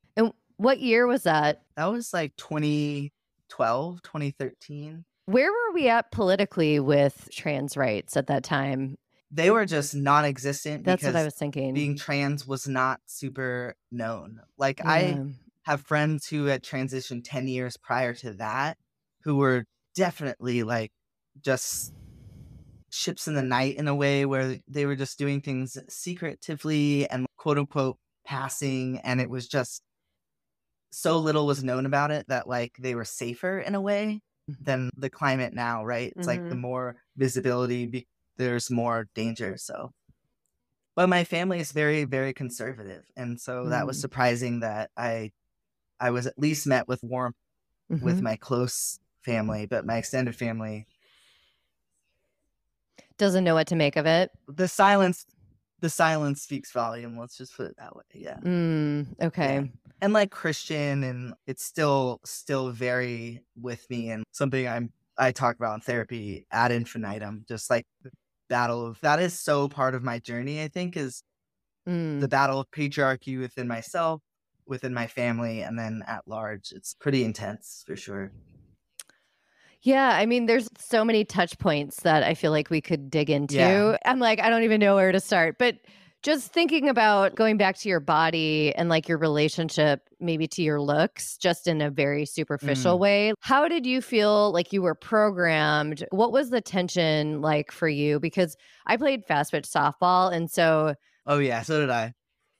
What 0.57 0.79
year 0.79 1.07
was 1.07 1.23
that? 1.23 1.61
That 1.75 1.85
was 1.85 2.13
like 2.13 2.35
2012, 2.37 4.01
2013. 4.01 5.05
Where 5.25 5.51
were 5.51 5.73
we 5.73 5.89
at 5.89 6.11
politically 6.11 6.79
with 6.79 7.29
trans 7.31 7.75
rights 7.77 8.17
at 8.17 8.27
that 8.27 8.43
time? 8.43 8.97
They 9.29 9.51
were 9.51 9.65
just 9.65 9.93
non 9.93 10.23
existent 10.25 10.85
That's 10.85 11.03
what 11.03 11.15
I 11.15 11.23
was 11.23 11.35
thinking. 11.35 11.73
being 11.73 11.97
trans 11.97 12.47
was 12.47 12.67
not 12.67 13.01
super 13.05 13.75
known. 13.91 14.39
Like 14.57 14.79
Yeah. 14.79 14.89
I 14.89 15.25
have 15.63 15.81
friends 15.81 16.27
who 16.27 16.45
had 16.45 16.63
transitioned 16.63 17.23
10 17.25 17.47
years 17.49 17.75
prior 17.75 18.13
to 18.15 18.33
that 18.33 18.77
who 19.23 19.35
were 19.35 19.65
definitely 19.95 20.63
like 20.63 20.91
just 21.43 21.93
ships 22.89 23.27
in 23.27 23.33
the 23.35 23.43
night 23.43 23.75
in 23.75 23.89
a 23.89 23.95
way 23.95 24.25
where 24.25 24.59
they 24.67 24.85
were 24.85 24.95
just 24.95 25.19
doing 25.19 25.41
things 25.41 25.77
secretively 25.89 27.07
and 27.09 27.25
quote 27.35 27.57
unquote 27.57 27.97
passing 28.25 28.99
and 29.03 29.19
it 29.19 29.29
was 29.29 29.47
just 29.47 29.81
so 30.91 31.19
little 31.19 31.45
was 31.45 31.63
known 31.63 31.85
about 31.85 32.11
it 32.11 32.27
that 32.27 32.47
like 32.47 32.75
they 32.79 32.95
were 32.95 33.05
safer 33.05 33.59
in 33.59 33.75
a 33.75 33.81
way 33.81 34.21
Mhm. 34.49 34.65
than 34.65 34.89
the 34.97 35.09
climate 35.09 35.53
now 35.53 35.83
right 35.85 36.13
it's 36.15 36.27
like 36.27 36.47
the 36.49 36.55
Mhm. 36.55 36.59
more 36.61 36.95
visibility 37.17 37.85
be- 37.85 38.07
there's 38.37 38.71
more 38.71 39.07
danger 39.13 39.57
so 39.57 39.91
but 40.95 41.09
my 41.09 41.23
family 41.23 41.59
is 41.59 41.71
very 41.71 42.03
very 42.05 42.33
conservative 42.33 43.03
and 43.15 43.39
so 43.39 43.69
that 43.69 43.85
was 43.87 43.97
Mm. 43.97 44.01
surprising 44.01 44.59
that 44.61 44.89
i 44.97 45.31
i 45.99 46.11
was 46.11 46.27
at 46.27 46.37
least 46.39 46.67
met 46.67 46.87
with 46.87 47.03
warmth 47.03 47.35
with 48.01 48.19
Mhm. 48.19 48.23
my 48.23 48.35
close 48.37 48.99
family 49.21 49.65
but 49.65 49.85
my 49.85 49.97
extended 49.97 50.35
family 50.35 50.87
Doesn't 53.17 53.43
know 53.43 53.55
what 53.55 53.67
to 53.67 53.75
make 53.75 53.95
of 53.95 54.05
it. 54.05 54.31
the 54.47 54.67
silence 54.67 55.25
the 55.79 55.89
silence 55.89 56.41
speaks 56.41 56.71
volume 56.71 57.17
let's 57.17 57.37
just 57.37 57.55
put 57.55 57.67
it 57.67 57.75
that 57.77 57.95
way 57.95 58.03
yeah 58.13 58.37
Mm, 58.43 59.07
okay. 59.21 59.69
and 60.01 60.13
like 60.13 60.31
christian 60.31 61.03
and 61.03 61.33
it's 61.45 61.63
still 61.63 62.19
still 62.25 62.71
very 62.71 63.43
with 63.59 63.85
me 63.89 64.09
and 64.09 64.23
something 64.31 64.67
i'm 64.67 64.91
i 65.17 65.31
talk 65.31 65.55
about 65.55 65.75
in 65.75 65.81
therapy 65.81 66.45
ad 66.51 66.71
infinitum 66.71 67.45
just 67.47 67.69
like 67.69 67.85
the 68.03 68.11
battle 68.49 68.85
of 68.85 68.99
that 69.01 69.19
is 69.19 69.39
so 69.39 69.67
part 69.67 69.93
of 69.95 70.03
my 70.03 70.19
journey 70.19 70.61
i 70.61 70.67
think 70.67 70.97
is 70.97 71.21
Mm. 71.87 72.19
the 72.19 72.27
battle 72.27 72.59
of 72.59 72.69
patriarchy 72.71 73.39
within 73.39 73.65
myself 73.65 74.21
within 74.65 74.93
my 74.93 75.07
family 75.07 75.61
and 75.61 75.79
then 75.79 76.03
at 76.05 76.27
large 76.27 76.73
it's 76.73 76.93
pretty 76.99 77.23
intense 77.23 77.83
for 77.87 77.95
sure 77.95 78.33
Yeah, 79.83 80.09
I 80.09 80.25
mean, 80.25 80.45
there's 80.47 80.67
so 80.77 81.05
many 81.05 81.23
touch 81.23 81.57
points 81.59 82.01
that 82.01 82.23
I 82.23 82.33
feel 82.33 82.51
like 82.51 82.69
we 82.69 82.81
could 82.81 83.09
dig 83.09 83.29
into. 83.29 83.55
Yeah. 83.55 83.97
I'm 84.05 84.19
like, 84.19 84.39
I 84.39 84.49
don't 84.49 84.63
even 84.63 84.79
know 84.79 84.95
where 84.95 85.11
to 85.11 85.19
start. 85.19 85.57
But 85.59 85.77
just 86.23 86.51
thinking 86.51 86.89
about 86.89 87.35
going 87.35 87.57
back 87.57 87.77
to 87.77 87.89
your 87.89 87.99
body 87.99 88.73
and 88.75 88.89
like 88.89 89.07
your 89.07 89.19
relationship, 89.19 90.01
maybe 90.19 90.47
to 90.47 90.63
your 90.63 90.81
looks, 90.81 91.37
just 91.37 91.67
in 91.67 91.79
a 91.79 91.91
very 91.91 92.25
superficial 92.25 92.97
Mm. 92.97 92.99
way. 92.99 93.33
How 93.41 93.67
did 93.67 93.85
you 93.85 94.01
feel 94.01 94.51
like 94.51 94.73
you 94.73 94.81
were 94.81 94.95
programmed? 94.95 96.03
What 96.09 96.31
was 96.31 96.49
the 96.49 96.59
tension 96.59 97.41
like 97.41 97.71
for 97.71 97.87
you? 97.87 98.19
Because 98.19 98.57
I 98.87 98.97
played 98.97 99.25
fast 99.25 99.51
pitch 99.51 99.65
softball. 99.65 100.33
And 100.33 100.49
so 100.49 100.95
oh 101.27 101.37
yeah 101.39 101.61
so 101.61 101.81
did 101.81 101.89
i 101.89 102.13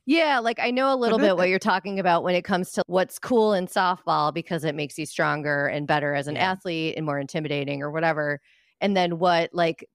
yeah, 0.08 0.40
like 0.40 0.60
I 0.60 0.72
know 0.72 0.94
a 0.94 0.96
little 0.98 1.20
bit 1.20 1.38
what 1.38 1.50
you're 1.50 1.60
talking 1.60 2.00
about 2.00 2.24
when 2.24 2.34
it 2.36 2.44
comes 2.44 2.72
to 2.74 2.84
what's 2.88 3.20
cool 3.20 3.54
in 3.54 3.68
softball 3.68 4.34
because 4.34 4.64
it 4.64 4.74
makes 4.76 4.98
you 4.98 5.06
stronger 5.06 5.68
and 5.68 5.86
better 5.88 6.16
as 6.16 6.28
an 6.28 6.38
Yeah. 6.38 6.38
athlete 6.38 6.96
and 6.98 7.06
more 7.06 7.20
intimidating 7.20 7.82
or 7.84 7.92
whatever. 7.92 8.40
And 8.82 8.98
then 8.98 9.20
what 9.20 9.50
like 9.54 9.86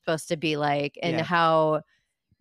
supposed 0.00 0.28
to 0.28 0.36
be 0.36 0.56
like 0.56 0.98
and 1.02 1.20
Yeah. 1.20 1.22
how 1.22 1.82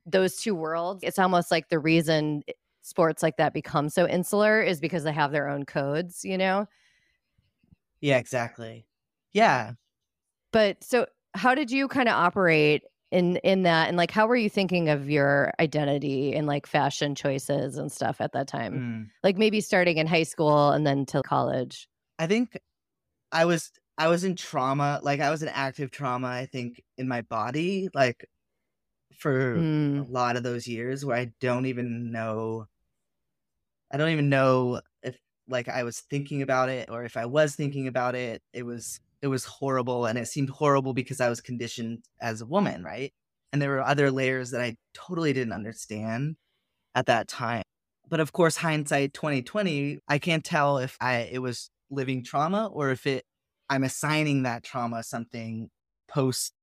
those 0.06 0.38
two 0.38 0.56
worlds, 0.56 1.04
it's 1.04 1.20
almost 1.20 1.52
like 1.52 1.70
the 1.70 1.80
reason 1.80 2.44
sports 2.84 3.24
like 3.24 3.38
that 3.38 3.54
become 3.54 3.90
so 3.90 4.08
insular 4.08 4.62
is 4.62 4.82
because 4.82 5.04
they 5.04 5.14
have 5.14 5.32
their 5.32 5.50
own 5.50 5.66
codes, 5.66 6.26
you 6.26 6.38
know? 6.38 6.68
yeah 8.02 8.18
exactly 8.18 8.88
yeah 9.32 9.74
But 10.52 10.84
so 10.84 11.08
how 11.34 11.56
did 11.56 11.72
you 11.72 11.88
kind 11.88 12.08
of 12.10 12.16
operate 12.16 12.84
in 13.14 13.38
in 13.38 13.64
that 13.64 13.88
and 13.88 13.98
like 13.98 14.12
how 14.12 14.28
were 14.28 14.36
you 14.36 14.50
thinking 14.50 14.90
of 14.90 15.10
your 15.10 15.54
identity 15.60 16.34
and 16.36 16.48
like 16.48 16.66
fashion 16.68 17.16
choices 17.16 17.78
and 17.78 17.92
stuff 17.92 18.20
at 18.22 18.34
that 18.34 18.48
time? 18.48 18.82
Mm. 18.82 19.12
like 19.24 19.38
maybe 19.38 19.62
starting 19.62 19.98
in 20.00 20.08
high 20.08 20.24
school 20.24 20.72
and 20.72 20.86
then 20.88 21.06
to 21.08 21.24
college. 21.24 21.88
I 22.20 22.28
think 22.28 22.58
I 23.32 23.46
was 23.46 23.72
I 23.98 24.10
was 24.10 24.24
in 24.26 24.36
trauma, 24.38 25.02
like 25.04 25.22
I 25.22 25.32
was 25.32 25.44
in 25.44 25.50
active 25.50 25.92
trauma, 25.92 26.28
I 26.30 26.48
think, 26.48 26.84
in 26.98 27.08
my 27.10 27.22
body, 27.24 27.90
like 27.96 28.26
for 29.18 29.60
Mm, 29.60 30.02
a 30.02 30.04
lot 30.04 30.38
of 30.38 30.44
those 30.44 30.68
years 30.68 31.06
where 31.06 31.18
I 31.18 31.34
don't 31.42 31.68
even 31.68 32.12
know 32.12 32.68
I 33.92 33.98
don't 33.98 34.10
even 34.10 34.30
know 34.30 34.82
if 35.04 35.18
like 35.48 35.68
I 35.68 35.84
was 35.84 36.00
thinking 36.02 36.42
about 36.42 36.70
it 36.70 36.90
or 36.90 37.04
if 37.04 37.18
I 37.18 37.26
was 37.26 37.56
thinking 37.56 37.88
about 37.88 38.16
it. 38.16 38.42
It 38.54 38.64
was 38.64 39.00
it 39.24 39.28
was 39.28 39.46
horrible 39.46 40.06
and 40.06 40.20
it 40.20 40.28
seemed 40.28 40.50
horrible 40.50 40.94
because 40.94 41.22
I 41.22 41.30
was 41.30 41.40
conditioned 41.40 42.04
as 42.22 42.42
a 42.42 42.46
woman, 42.46 42.84
right? 42.84 43.14
And 43.54 43.62
there 43.62 43.70
were 43.70 43.82
other 43.82 44.12
layers 44.12 44.52
that 44.52 44.62
I 44.62 44.76
totally 44.94 45.32
didn't 45.32 45.54
understand 45.54 46.36
at 46.94 47.06
that 47.06 47.30
time. 47.30 47.64
But 48.10 48.20
of 48.20 48.34
course, 48.34 48.58
hindsight 48.58 49.14
2020, 49.14 50.00
I 50.10 50.20
can't 50.20 50.44
tell 50.44 50.78
if 50.78 50.98
I 51.00 51.30
it 51.32 51.40
was 51.40 51.70
living 51.90 52.22
trauma 52.26 52.68
or 52.68 52.92
if 52.92 53.08
it 53.08 53.24
I'm 53.70 53.86
assigning 53.86 54.44
that 54.44 54.64
trauma 54.64 55.04
something 55.04 55.70
post 56.10 56.54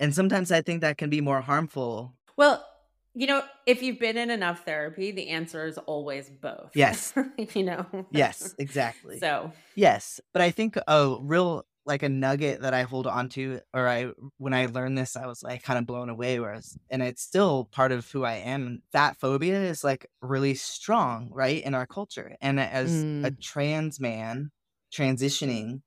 and 0.00 0.14
sometimes 0.14 0.50
I 0.50 0.62
think 0.62 0.80
that 0.80 0.98
can 0.98 1.10
be 1.10 1.20
more 1.20 1.42
harmful. 1.42 2.14
Well, 2.36 2.66
you 3.14 3.26
know, 3.26 3.42
if 3.66 3.82
you've 3.82 3.98
been 3.98 4.16
in 4.16 4.30
enough 4.30 4.64
therapy, 4.64 5.12
the 5.12 5.28
answer 5.28 5.66
is 5.66 5.78
always 5.78 6.30
both. 6.30 6.72
Yes. 6.74 7.12
you 7.54 7.62
know? 7.64 7.86
Yes, 8.10 8.54
exactly. 8.58 9.18
So, 9.20 9.52
Yes, 9.74 10.20
but 10.32 10.42
I 10.42 10.50
think 10.50 10.76
a 10.86 11.16
real 11.20 11.64
like 11.86 12.02
a 12.02 12.08
nugget 12.08 12.62
that 12.62 12.72
I 12.72 12.82
hold 12.82 13.06
on 13.06 13.28
to, 13.30 13.60
or 13.74 13.88
I 13.88 14.12
when 14.38 14.54
I 14.54 14.66
learned 14.66 14.96
this, 14.96 15.16
I 15.16 15.26
was 15.26 15.42
like 15.42 15.62
kind 15.62 15.78
of 15.78 15.86
blown 15.86 16.08
away. 16.08 16.38
Whereas, 16.40 16.76
and 16.90 17.02
it's 17.02 17.22
still 17.22 17.64
part 17.66 17.92
of 17.92 18.10
who 18.10 18.24
I 18.24 18.34
am. 18.34 18.82
Fat 18.92 19.16
phobia 19.18 19.62
is 19.64 19.84
like 19.84 20.06
really 20.22 20.54
strong, 20.54 21.28
right, 21.32 21.62
in 21.62 21.74
our 21.74 21.86
culture. 21.86 22.36
And 22.40 22.58
as 22.60 23.06
a 23.22 23.30
Mm. 23.30 23.40
trans 23.40 24.00
man 24.00 24.50
transitioning, 24.92 25.82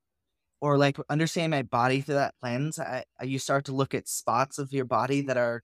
or 0.60 0.76
like 0.78 0.98
understanding 1.08 1.50
my 1.50 1.62
body 1.62 2.00
through 2.00 2.16
that 2.16 2.34
lens, 2.42 2.78
I 2.78 3.04
you 3.22 3.38
start 3.38 3.64
to 3.66 3.72
look 3.74 3.94
at 3.94 4.08
spots 4.08 4.58
of 4.58 4.72
your 4.72 4.84
body 4.84 5.20
that 5.22 5.36
are 5.36 5.62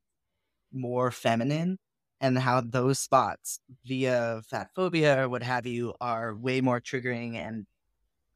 more 0.74 1.10
feminine 1.12 1.78
and 2.20 2.38
how 2.38 2.60
those 2.62 2.98
spots 3.00 3.60
via 3.84 4.42
fat 4.48 4.70
phobia 4.74 5.24
or 5.24 5.28
what 5.28 5.42
have 5.44 5.66
you 5.66 5.94
are 6.00 6.34
way 6.36 6.60
more 6.60 6.80
triggering 6.80 7.36
and 7.36 7.66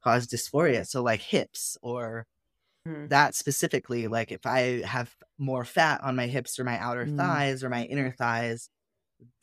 cause 0.03 0.27
dysphoria. 0.27 0.87
So 0.87 1.03
like 1.03 1.21
hips 1.21 1.77
or 1.83 2.25
Mhm. 2.85 3.09
that 3.09 3.35
specifically, 3.35 4.07
like 4.07 4.31
if 4.31 4.45
I 4.45 4.81
have 4.85 5.15
more 5.37 5.65
fat 5.65 6.01
on 6.03 6.15
my 6.15 6.27
hips 6.27 6.59
or 6.59 6.63
my 6.63 6.77
outer 6.79 7.05
Mm. 7.05 7.07
thighs 7.07 7.63
or 7.63 7.69
my 7.69 7.85
inner 7.85 8.11
thighs, 8.11 8.69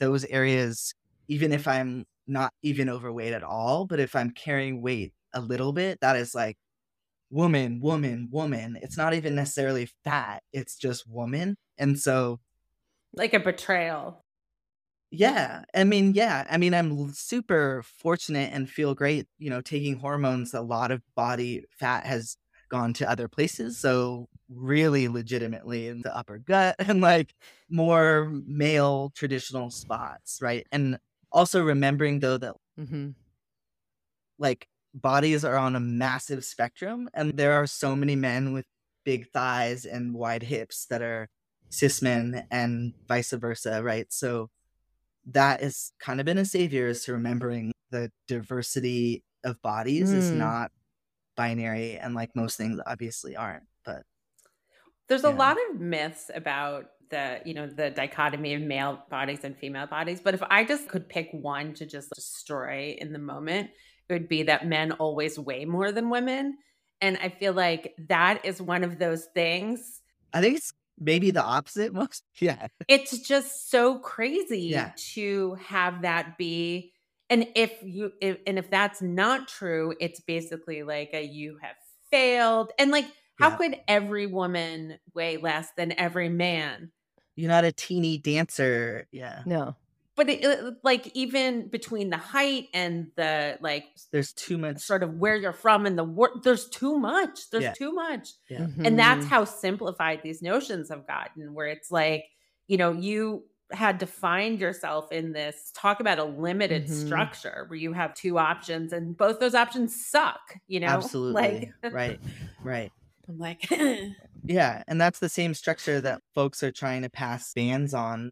those 0.01 0.25
areas, 0.27 0.95
even 1.29 1.53
if 1.53 1.69
I'm 1.69 2.07
not 2.27 2.53
even 2.63 2.89
overweight 2.89 3.33
at 3.35 3.45
all, 3.45 3.87
but 3.87 4.01
if 4.01 4.17
I'm 4.17 4.31
carrying 4.33 4.83
weight 4.83 5.15
a 5.35 5.41
little 5.41 5.73
bit, 5.73 6.01
that 6.01 6.17
is 6.17 6.35
like 6.35 6.57
woman, 7.31 7.81
woman, 7.81 8.29
woman. 8.33 8.79
It's 8.83 8.97
not 8.97 9.15
even 9.15 9.35
necessarily 9.35 9.89
fat, 10.05 10.43
it's 10.53 10.77
just 10.79 11.09
woman. 11.09 11.57
And 11.79 11.99
so 11.99 12.41
like 13.17 13.35
a 13.35 13.41
betrayal. 13.41 14.21
Yeah, 15.11 15.65
I 15.75 15.85
mean, 15.85 16.15
yeah, 16.15 16.47
I 16.51 16.59
mean, 16.59 16.75
I'm 16.75 17.13
super 17.13 17.83
fortunate 17.85 18.53
and 18.53 18.69
feel 18.69 18.95
great, 18.95 19.27
you 19.39 19.51
know, 19.51 19.61
taking 19.61 19.99
hormones. 19.99 20.53
A 20.53 20.61
lot 20.61 20.91
of 20.91 21.01
body 21.15 21.65
fat 21.71 22.05
has 22.07 22.37
gone 22.69 22.93
to 22.95 23.09
other 23.09 23.29
places, 23.29 23.79
so 23.79 24.29
really 24.49 25.09
legitimately 25.09 25.89
in 25.89 26.03
the 26.03 26.17
upper 26.17 26.39
gut 26.39 26.77
and 26.81 27.01
like 27.01 27.35
more 27.71 28.31
male 28.47 29.13
traditional 29.15 29.71
spots, 29.71 30.41
right? 30.43 30.67
And 30.73 30.99
also 31.33 31.63
remembering 31.63 32.21
though 32.21 32.39
that 32.39 32.55
mhm. 32.79 33.15
like 34.39 34.69
bodies 34.95 35.45
are 35.45 35.57
on 35.57 35.77
a 35.77 35.81
massive 35.81 36.45
spectrum 36.45 37.09
and 37.15 37.37
there 37.37 37.53
are 37.53 37.67
so 37.67 37.95
many 37.95 38.17
men 38.17 38.53
with 38.53 38.65
big 39.05 39.29
thighs 39.31 39.85
and 39.85 40.15
wide 40.15 40.43
hips 40.43 40.87
that 40.87 41.03
are 41.03 41.29
cis 41.71 42.03
men 42.03 42.47
and 42.51 42.95
vice 43.09 43.33
versa, 43.33 43.83
right? 43.83 44.13
So 44.13 44.51
that 45.27 45.63
has 45.63 45.93
kind 45.99 46.21
of 46.21 46.27
been 46.27 46.39
a 46.39 46.45
savior 46.45 46.89
is 46.89 47.05
to 47.05 47.13
remembering 47.13 47.73
the 47.91 48.11
diversity 48.29 49.25
of 49.45 49.61
bodies 49.63 50.13
is 50.13 50.31
Mm. 50.31 50.39
not 50.39 50.71
binary 51.37 51.99
and 51.99 52.15
like 52.15 52.35
most 52.37 52.57
things 52.57 52.81
obviously 52.87 53.37
aren't 53.37 53.65
but 53.85 54.03
There's 55.09 55.25
a 55.25 55.31
lot 55.31 55.57
of 55.71 55.81
myths 55.81 56.31
about 56.35 56.87
the 57.11 57.41
you 57.45 57.55
know 57.55 57.69
the 57.69 57.91
dichotomy 57.91 58.55
of 58.55 58.63
male 58.63 59.01
bodies 59.09 59.45
and 59.45 59.57
female 59.57 59.87
bodies 59.87 60.21
but 60.21 60.35
if 60.35 60.43
i 60.51 60.65
just 60.65 60.89
could 60.89 61.09
pick 61.09 61.29
one 61.31 61.73
to 61.75 61.87
just 61.87 62.11
destroy 62.17 62.97
in 62.99 63.13
the 63.13 63.19
moment 63.21 63.71
it 64.09 64.13
would 64.13 64.29
be 64.29 64.43
that 64.43 64.67
men 64.67 64.91
always 64.93 65.39
weigh 65.39 65.65
more 65.65 65.93
than 65.93 66.11
women 66.11 66.59
and 67.01 67.17
i 67.19 67.29
feel 67.29 67.53
like 67.53 67.95
that 68.09 68.45
is 68.45 68.61
one 68.61 68.83
of 68.83 68.99
those 68.99 69.27
things 69.35 70.03
I 70.33 70.41
think 70.41 70.57
it's 70.57 70.73
maybe 70.99 71.31
the 71.31 71.43
opposite 71.43 71.93
most. 72.01 72.23
Yeah. 72.41 72.69
it's 72.89 73.19
just 73.19 73.71
so 73.71 73.99
crazy 73.99 74.63
Yeah. 74.63 74.93
to 75.15 75.55
have 75.67 76.03
that 76.03 76.37
be 76.39 76.93
and 77.29 77.47
if 77.57 77.73
you 77.83 78.13
if, 78.21 78.39
and 78.47 78.59
if 78.59 78.71
that's 78.71 79.03
not 79.03 79.49
true 79.49 79.95
it's 80.01 80.21
basically 80.21 80.83
like 80.83 81.11
a 81.13 81.23
you 81.25 81.59
have 81.63 81.77
failed 82.11 82.71
and 82.79 82.91
like 82.91 83.07
how 83.39 83.51
Yeah. 83.51 83.57
could 83.57 83.81
every 83.89 84.27
woman 84.27 84.99
weigh 85.15 85.37
less 85.37 85.69
than 85.77 85.93
every 85.99 86.29
man 86.29 86.93
You're 87.35 87.51
not 87.51 87.65
a 87.65 87.73
teeny 87.73 88.17
dancer. 88.19 89.07
Yeah. 89.13 89.43
No. 89.45 89.77
But 90.17 90.29
it, 90.29 90.43
it- 90.45 90.75
like 90.83 91.11
even 91.15 91.69
between 91.69 92.11
the 92.11 92.17
height 92.17 92.69
and 92.75 93.09
the 93.17 93.59
like 93.61 93.85
There's 94.13 94.33
too 94.33 94.59
much. 94.59 94.79
sort 94.81 95.03
of 95.03 95.15
where 95.19 95.37
you're 95.37 95.53
from 95.53 95.87
and 95.87 95.97
the 95.99 96.05
work 96.05 96.43
there's 96.43 96.69
too 96.69 96.99
much 96.99 97.51
there's 97.51 97.65
Yeah. 97.65 97.73
too 97.73 97.93
much 97.93 98.31
Yeah. 98.49 98.67
and 98.85 98.99
that's 98.99 99.27
how 99.27 99.45
simplified 99.45 100.21
these 100.23 100.43
notions 100.43 100.89
have 100.89 101.07
gotten 101.07 101.55
where 101.55 101.67
it's 101.69 101.91
like 101.91 102.25
you 102.67 102.77
know 102.77 102.93
you 102.93 103.45
had 103.73 103.99
to 104.01 104.07
find 104.07 104.61
yourself 104.61 105.11
in 105.11 105.33
this 105.33 105.73
talk 105.75 105.99
about 106.01 106.19
a 106.21 106.25
limited 106.25 106.87
Mhm. 106.87 107.07
structure 107.07 107.65
where 107.69 107.79
you 107.79 107.93
have 107.93 108.15
two 108.15 108.39
options 108.39 108.93
and 108.93 109.17
both 109.17 109.41
those 109.41 109.55
options 109.55 110.07
suck 110.07 110.55
you 110.69 110.79
know 110.81 110.87
Absolutely. 110.99 111.73
like 111.83 111.93
right. 111.93 112.21
Right. 112.63 112.93
i'm 113.29 113.39
like 113.39 113.69
Yeah. 114.49 114.85
And 114.87 115.01
that's 115.01 115.19
the 115.19 115.29
same 115.29 115.55
structure 115.55 116.01
that 116.01 116.23
folks 116.33 116.63
are 116.63 116.71
trying 116.71 117.03
to 117.03 117.11
pass 117.11 117.53
bans 117.53 117.93
on 117.95 118.31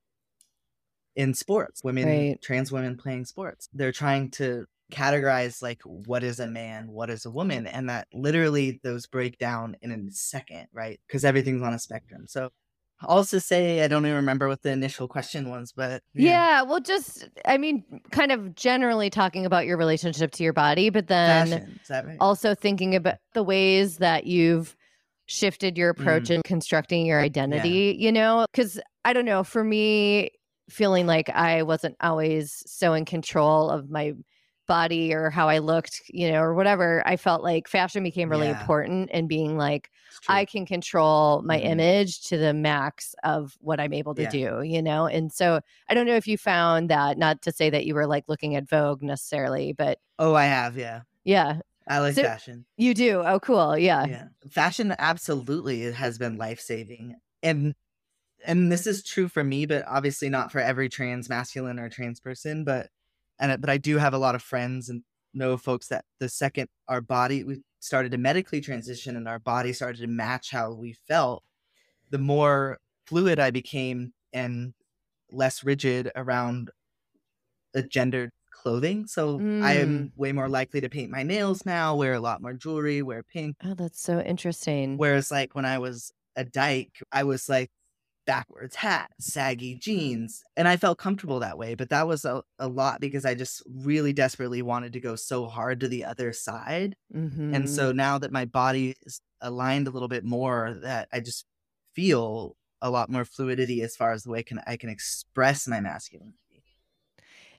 in 1.17 1.35
sports. 1.35 1.83
Women, 1.85 2.07
Right. 2.09 2.43
trans 2.43 2.73
women 2.73 2.97
playing 2.97 3.25
sports. 3.27 3.69
They're 3.73 3.93
trying 3.93 4.31
to 4.33 4.67
categorize 4.93 5.63
like 5.63 5.81
what 5.83 6.23
is 6.23 6.41
a 6.41 6.47
man, 6.47 6.89
what 6.89 7.11
is 7.11 7.25
a 7.25 7.31
woman, 7.31 7.67
and 7.67 7.89
that 7.89 8.07
literally 8.13 8.81
those 8.83 9.07
break 9.07 9.39
down 9.39 9.77
in 9.83 9.91
a 9.93 10.11
second, 10.11 10.69
right? 10.73 11.01
Because 11.07 11.25
everything's 11.25 11.63
on 11.63 11.73
a 11.75 11.79
spectrum. 11.79 12.27
So 12.27 12.51
I'll 13.01 13.17
also 13.19 13.39
say 13.39 13.83
I 13.83 13.89
don't 13.89 14.05
even 14.05 14.17
remember 14.17 14.47
what 14.49 14.63
the 14.63 14.71
initial 14.71 15.09
question 15.09 15.49
was, 15.51 15.73
but 15.73 16.03
Yeah. 16.15 16.63
well, 16.63 16.81
just 16.81 17.29
I 17.45 17.59
mean, 17.59 17.85
kind 18.13 18.31
of 18.31 18.55
generally 18.55 19.11
talking 19.11 19.47
about 19.47 19.67
your 19.67 19.77
relationship 19.79 20.31
to 20.33 20.45
your 20.45 20.53
body, 20.53 20.91
but 20.91 21.07
then 21.09 21.49
fashion. 21.49 21.79
Is 21.83 21.89
that 21.89 22.07
right? 22.07 22.19
also 22.21 22.55
thinking 22.55 22.95
about 22.95 23.17
the 23.33 23.43
ways 23.43 23.99
that 23.99 24.27
you've 24.27 24.77
shifted 25.27 25.79
your 25.79 25.89
approach 25.91 26.25
Mm. 26.29 26.37
in 26.37 26.43
constructing 26.43 27.07
your 27.07 27.21
identity, 27.21 27.97
you 27.99 28.13
know? 28.13 28.45
Because 28.53 28.79
I 29.05 29.13
don't 29.13 29.25
know, 29.25 29.43
for 29.43 29.65
me, 29.65 30.31
feeling 30.69 31.07
like 31.07 31.29
I 31.31 31.63
wasn't 31.63 31.97
always 32.01 32.63
so 32.67 32.95
in 32.95 33.05
control 33.05 33.71
of 33.71 33.91
my 33.91 34.15
body 34.67 35.13
or 35.13 35.29
how 35.29 35.47
I 35.47 35.59
looked, 35.59 36.01
you 36.09 36.31
know, 36.33 36.41
or 36.41 36.55
whatever, 36.55 37.03
I 37.07 37.17
felt 37.17 37.43
like 37.43 37.69
fashion 37.69 38.03
became 38.03 38.31
really 38.31 38.47
Yeah. 38.47 38.59
important 38.59 39.11
and 39.13 39.29
being 39.29 39.59
like, 39.59 39.91
I 40.27 40.47
can 40.47 40.65
control 40.65 41.43
my 41.43 41.59
Mhm. 41.61 41.65
image 41.67 42.23
to 42.29 42.39
the 42.39 42.55
max 42.55 43.15
of 43.25 43.59
what 43.61 43.79
I'm 43.79 43.93
able 43.93 44.15
to 44.15 44.23
Yeah. 44.23 44.31
do, 44.31 44.63
you 44.63 44.81
know? 44.81 45.07
And 45.07 45.31
so 45.31 45.61
I 45.91 45.95
don't 45.95 46.07
know 46.07 46.17
if 46.17 46.27
you 46.27 46.39
found 46.39 46.89
that, 46.89 47.19
not 47.19 47.43
to 47.43 47.53
say 47.53 47.69
that 47.69 47.85
you 47.85 47.95
were 47.95 48.07
like 48.07 48.25
looking 48.27 48.57
at 48.57 48.67
Vogue 48.67 49.03
necessarily, 49.03 49.75
but 49.75 49.99
oh, 50.19 50.35
I 50.35 50.45
have. 50.47 50.79
Yeah. 50.79 51.03
yeah, 51.25 51.59
I 51.87 51.99
like 51.99 52.15
So- 52.15 52.23
fashion. 52.23 52.65
you 52.79 52.95
do. 52.95 53.21
Oh, 53.23 53.39
cool. 53.41 53.77
Yeah. 53.77 54.07
yeah 54.07 54.29
fashion 54.51 54.95
absolutely 54.99 55.93
has 55.93 56.17
been 56.17 56.39
life-saving 56.39 57.17
and 57.43 57.75
and 58.45 58.71
this 58.71 58.87
is 58.87 59.03
true 59.03 59.29
for 59.29 59.45
me 59.45 59.67
but 59.67 59.85
obviously 59.89 60.29
not 60.29 60.53
for 60.53 60.61
every 60.61 60.89
trans 60.89 61.29
masculine 61.29 61.79
or 61.79 61.89
trans 61.89 62.21
person 62.21 62.65
but 62.65 62.89
and 63.39 63.61
but 63.61 63.71
i 63.71 63.77
do 63.77 63.99
have 63.99 64.15
a 64.15 64.19
lot 64.19 64.35
of 64.35 64.43
friends 64.43 64.89
and 64.89 65.03
know 65.33 65.57
folks 65.57 65.89
that 65.89 66.05
the 66.21 66.29
second 66.29 66.69
our 66.89 67.01
body 67.01 67.43
we 67.43 67.61
started 67.81 68.13
to 68.13 68.19
medically 68.19 68.61
transition 68.61 69.17
and 69.17 69.29
our 69.29 69.39
body 69.39 69.73
started 69.73 70.01
to 70.01 70.07
match 70.07 70.51
how 70.51 70.73
we 70.73 70.95
felt 71.09 71.43
the 72.11 72.19
more 72.19 72.79
fluid 73.07 73.39
i 73.39 73.51
became 73.51 74.13
and 74.33 74.75
less 75.31 75.65
rigid 75.65 76.11
around 76.17 76.71
a 77.75 77.83
gendered 77.83 78.31
clothing. 78.51 79.07
So 79.07 79.37
i 79.63 79.75
am 79.75 79.99
mm. 79.99 80.11
way 80.17 80.33
more 80.33 80.49
likely 80.49 80.81
to 80.81 80.89
paint 80.89 81.11
my 81.11 81.23
nails 81.23 81.67
now 81.67 81.97
wear 81.97 82.15
a 82.15 82.21
lot 82.21 82.41
more 82.41 82.55
jewelry 82.55 83.03
wear 83.03 83.23
pink. 83.23 83.57
Oh, 83.65 83.75
that's 83.75 84.01
so 84.01 84.21
interesting. 84.21 84.97
Whereas, 84.97 85.31
like, 85.31 85.55
when 85.55 85.65
I 85.65 85.79
was 85.79 86.13
a 86.37 86.45
dyke, 86.45 87.03
I 87.13 87.25
was 87.25 87.49
like 87.49 87.71
backwards 88.27 88.77
hat, 88.77 89.11
saggy 89.21 89.77
jeans, 89.77 90.43
and 90.57 90.67
I 90.69 90.77
felt 90.77 90.99
comfortable 90.99 91.41
that 91.41 91.59
way. 91.59 91.75
But 91.75 91.91
that 91.91 92.07
was 92.07 92.25
a, 92.25 92.43
a 92.59 92.69
lot 92.69 93.01
because 93.01 93.25
I 93.25 93.35
just 93.35 93.63
really 93.67 94.13
desperately 94.13 94.63
wanted 94.63 94.93
to 94.95 95.01
go 95.01 95.17
so 95.17 95.47
hard 95.47 95.81
to 95.81 95.89
the 95.89 96.05
other 96.05 96.33
side. 96.33 96.97
Mhm. 97.15 97.55
And 97.55 97.71
so 97.71 97.93
now 97.93 98.19
that 98.19 98.33
my 98.33 98.45
body 98.45 98.97
is 99.03 99.21
aligned 99.41 99.87
a 99.87 99.91
little 99.91 100.09
bit 100.09 100.25
more, 100.25 100.75
that 100.83 101.09
I 101.13 101.21
just 101.21 101.47
feel 101.95 102.57
a 102.83 102.91
lot 102.91 103.11
more 103.11 103.25
fluidity 103.25 103.83
as 103.83 103.97
far 103.97 104.13
as 104.13 104.25
the 104.25 104.31
way 104.31 104.43
can 104.43 104.61
I 104.67 104.77
can 104.77 104.91
express 104.91 105.67
my 105.67 105.81
masculinity. 105.81 106.35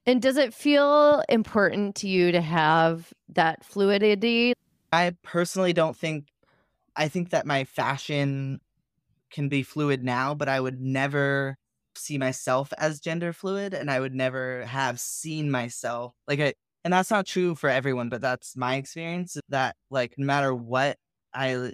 And 0.06 0.22
does 0.22 0.38
it 0.38 0.54
feel 0.54 1.24
important 1.30 1.96
to 1.98 2.08
you 2.08 2.32
to 2.32 2.42
have 2.42 3.12
that 3.30 3.64
fluidity? 3.64 4.54
I 4.92 5.16
personally 5.24 5.74
don't 5.74 5.98
think 5.98 6.28
I 6.96 7.08
think 7.08 7.32
that 7.32 7.46
my 7.46 7.64
fashion 7.66 8.62
can 9.36 9.50
be 9.50 9.64
fluid 9.64 10.04
now, 10.04 10.36
but 10.36 10.50
I 10.50 10.62
would 10.62 10.82
never 10.82 11.58
see 11.96 12.18
myself 12.20 12.74
as 12.80 13.02
gender 13.02 13.34
fluid 13.34 13.74
and 13.76 13.92
I 13.92 14.00
would 14.02 14.16
never 14.16 14.66
have 14.66 15.00
seen 15.00 15.52
myself 15.52 16.14
like 16.28 16.40
I 16.42 16.54
and 16.86 16.94
that's 16.94 17.12
not 17.12 17.26
true 17.28 17.56
for 17.56 17.70
everyone, 17.70 18.10
but 18.10 18.22
that's 18.22 18.58
my 18.58 18.76
experience 18.78 19.38
that 19.50 19.76
like 19.92 20.16
no 20.18 20.26
matter 20.28 20.56
what 20.56 20.98
I 21.34 21.74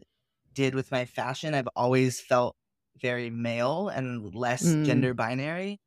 did 0.53 0.75
with 0.75 0.91
my 0.91 1.05
fashion, 1.05 1.53
I've 1.53 1.67
always 1.75 2.19
felt 2.21 2.55
very 3.01 3.29
male 3.29 3.89
and 3.89 4.33
less 4.35 4.77
Mm. 4.77 4.81
gender 4.83 5.13
binary. 5.13 5.79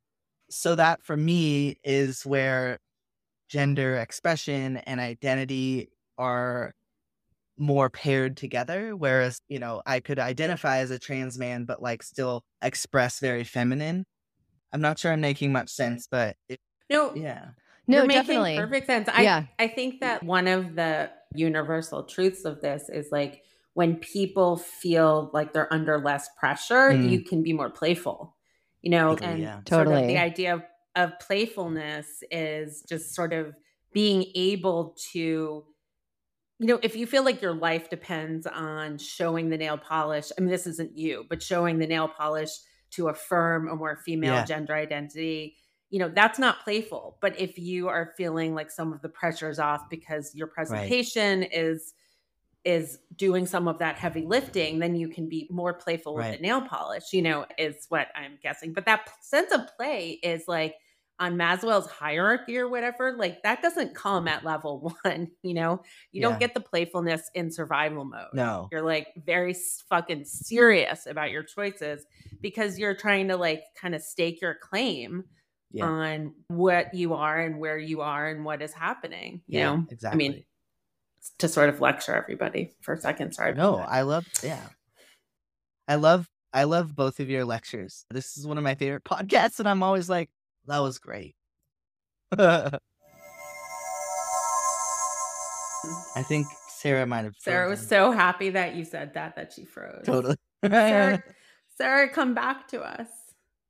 So 0.51 0.75
that 0.75 1.03
for 1.03 1.17
me 1.17 1.77
is 1.83 2.25
where 2.25 2.79
gender 3.49 3.97
expression 3.97 4.77
and 4.77 4.99
identity 4.99 5.89
are 6.17 6.73
more 7.57 7.89
paired 7.89 8.35
together 8.35 8.95
whereas 8.95 9.39
you 9.47 9.59
know 9.59 9.81
i 9.85 9.99
could 9.99 10.19
identify 10.19 10.79
as 10.79 10.91
a 10.91 10.99
trans 10.99 11.37
man 11.39 11.63
but 11.65 11.81
like 11.81 12.03
still 12.03 12.43
express 12.61 13.19
very 13.19 13.43
feminine 13.45 14.05
i'm 14.73 14.81
not 14.81 14.99
sure 14.99 15.11
i'm 15.13 15.21
making 15.21 15.51
much 15.53 15.69
sense 15.69 16.07
but 16.11 16.35
it, 16.49 16.59
no 16.89 17.13
yeah 17.15 17.47
No, 17.87 17.97
You're 17.99 18.07
making 18.07 18.21
definitely. 18.23 18.57
perfect 18.57 18.87
sense. 18.87 19.07
I 19.13 19.21
Yeah. 19.21 19.43
I 19.59 19.67
think 19.67 19.99
that 20.01 20.23
one 20.23 20.47
of 20.47 20.73
the 20.75 21.11
universal 21.35 22.03
truths 22.03 22.43
of 22.43 22.59
this 22.59 22.89
is 22.89 23.09
like 23.11 23.43
when 23.75 23.97
people 23.97 24.57
feel 24.57 25.29
like 25.33 25.53
they're 25.53 25.71
under 25.71 25.99
less 25.99 26.27
pressure, 26.39 26.89
Mm. 26.91 27.11
you 27.11 27.21
can 27.21 27.43
be 27.43 27.53
more 27.53 27.69
playful. 27.69 28.35
You 28.81 28.89
know, 28.89 29.09
Totally, 29.15 29.31
and 29.33 29.39
yeah. 29.43 29.55
sort 29.69 29.85
of 29.87 29.93
Totally. 29.93 30.07
the 30.07 30.17
idea 30.17 30.55
of, 30.55 30.63
of 30.95 31.19
playfulness 31.19 32.23
is 32.31 32.83
just 32.89 33.13
sort 33.13 33.33
of 33.33 33.53
being 33.93 34.25
able 34.33 34.95
to 35.13 35.63
you 36.59 36.67
know, 36.67 36.79
if 36.81 36.95
you 36.95 37.05
feel 37.05 37.23
like 37.23 37.41
your 37.41 37.53
life 37.53 37.89
depends 37.89 38.47
on 38.47 38.97
showing 38.97 39.49
the 39.49 39.57
nail 39.57 39.77
polish, 39.77 40.31
I 40.37 40.41
mean, 40.41 40.49
this 40.49 40.67
isn't 40.67 40.97
you, 40.97 41.25
but 41.29 41.43
showing 41.43 41.79
the 41.79 41.87
nail 41.87 42.07
polish 42.07 42.51
to 42.91 43.09
affirm 43.09 43.67
a 43.67 43.75
more 43.75 43.97
female 43.97 44.35
Yeah. 44.35 44.45
gender 44.45 44.73
identity, 44.73 45.57
you 45.89 45.99
know, 45.99 46.09
that's 46.09 46.39
not 46.39 46.63
playful. 46.63 47.17
But 47.21 47.39
if 47.39 47.57
you 47.57 47.89
are 47.89 48.13
feeling 48.17 48.55
like 48.55 48.71
some 48.71 48.93
of 48.93 49.01
the 49.01 49.09
pressure's 49.09 49.59
off 49.59 49.89
because 49.89 50.33
your 50.33 50.47
presentation 50.47 51.43
is 51.43 51.93
is 52.63 52.97
doing 53.15 53.45
some 53.45 53.67
of 53.67 53.77
that 53.77 53.95
heavy 53.97 54.25
lifting, 54.25 54.79
then 54.79 54.95
you 54.95 55.07
can 55.07 55.29
be 55.29 55.47
more 55.51 55.73
playful 55.73 56.15
with 56.15 56.31
the 56.31 56.37
nail 56.39 56.61
polish, 56.61 57.13
you 57.13 57.21
know, 57.21 57.45
is 57.59 57.85
what 57.89 58.07
I'm 58.15 58.39
guessing. 58.41 58.73
But 58.73 58.85
that 58.87 59.07
sense 59.21 59.51
of 59.51 59.61
play 59.77 60.19
is 60.23 60.45
like 60.47 60.75
on 61.19 61.35
Maslow's 61.37 61.87
hierarchy 61.87 62.57
or 62.57 62.67
whatever, 62.67 63.15
like 63.17 63.41
that 63.43 63.61
doesn't 63.61 63.95
come 63.95 64.27
at 64.27 64.43
level 64.43 64.93
one, 65.03 65.31
you 65.43 65.53
know? 65.53 65.81
You 66.11 66.21
Yeah. 66.21 66.27
don't 66.29 66.39
get 66.39 66.53
the 66.53 66.59
playfulness 66.59 67.29
in 67.33 67.51
survival 67.51 68.05
mode. 68.05 68.27
no 68.33 68.67
You're 68.71 68.81
like 68.81 69.07
very 69.25 69.55
fucking 69.89 70.25
serious 70.25 71.05
about 71.05 71.31
your 71.31 71.43
choices 71.43 72.05
because 72.41 72.77
you're 72.77 72.95
trying 72.95 73.29
to 73.29 73.37
like 73.37 73.63
kind 73.79 73.95
of 73.95 74.01
stake 74.01 74.41
your 74.41 74.55
claim 74.55 75.23
Yeah. 75.71 75.85
on 75.85 76.33
what 76.47 76.93
you 76.93 77.13
are 77.13 77.39
and 77.39 77.59
where 77.59 77.77
you 77.77 78.01
are 78.01 78.27
and 78.29 78.43
what 78.43 78.61
is 78.61 78.73
happening. 78.73 79.41
You 79.47 79.59
yeah 79.59 79.73
know, 79.77 79.85
exactly 79.89 80.25
I 80.27 80.29
mean, 80.29 80.43
to 81.39 81.47
sort 81.47 81.69
of 81.69 81.81
lecture 81.81 82.13
everybody 82.15 82.75
for 82.81 82.93
a 82.93 82.97
second. 82.97 83.33
Sorry. 83.33 83.53
no 83.55 83.77
i 83.77 84.01
love 84.01 84.25
yeah 84.43 84.67
i 85.87 85.95
love 85.95 86.29
i 86.53 86.63
love 86.63 86.95
both 86.95 87.19
of 87.19 87.29
your 87.29 87.45
lectures 87.45 88.05
this 88.09 88.37
is 88.37 88.47
one 88.47 88.57
of 88.57 88.63
my 88.63 88.75
favorite 88.75 89.03
podcasts 89.05 89.59
and 89.59 89.67
i'm 89.67 89.83
always 89.83 90.09
like 90.09 90.29
that 90.67 90.79
was 90.79 90.97
great 90.97 91.35
i 92.37 92.79
think 96.23 96.47
sarah 96.69 97.05
might 97.05 97.23
have 97.23 97.33
Sarah 97.37 97.69
was 97.69 97.85
so 97.85 98.11
happy 98.11 98.49
that 98.51 98.75
you 98.75 98.83
said 98.85 99.13
that 99.13 99.35
that 99.35 99.53
she 99.53 99.65
froze. 99.65 100.03
totally 100.05 100.35
Sarah, 100.63 101.23
Sarah, 101.77 102.09
come 102.09 102.33
back 102.33 102.67
to 102.69 102.81
us. 102.81 103.07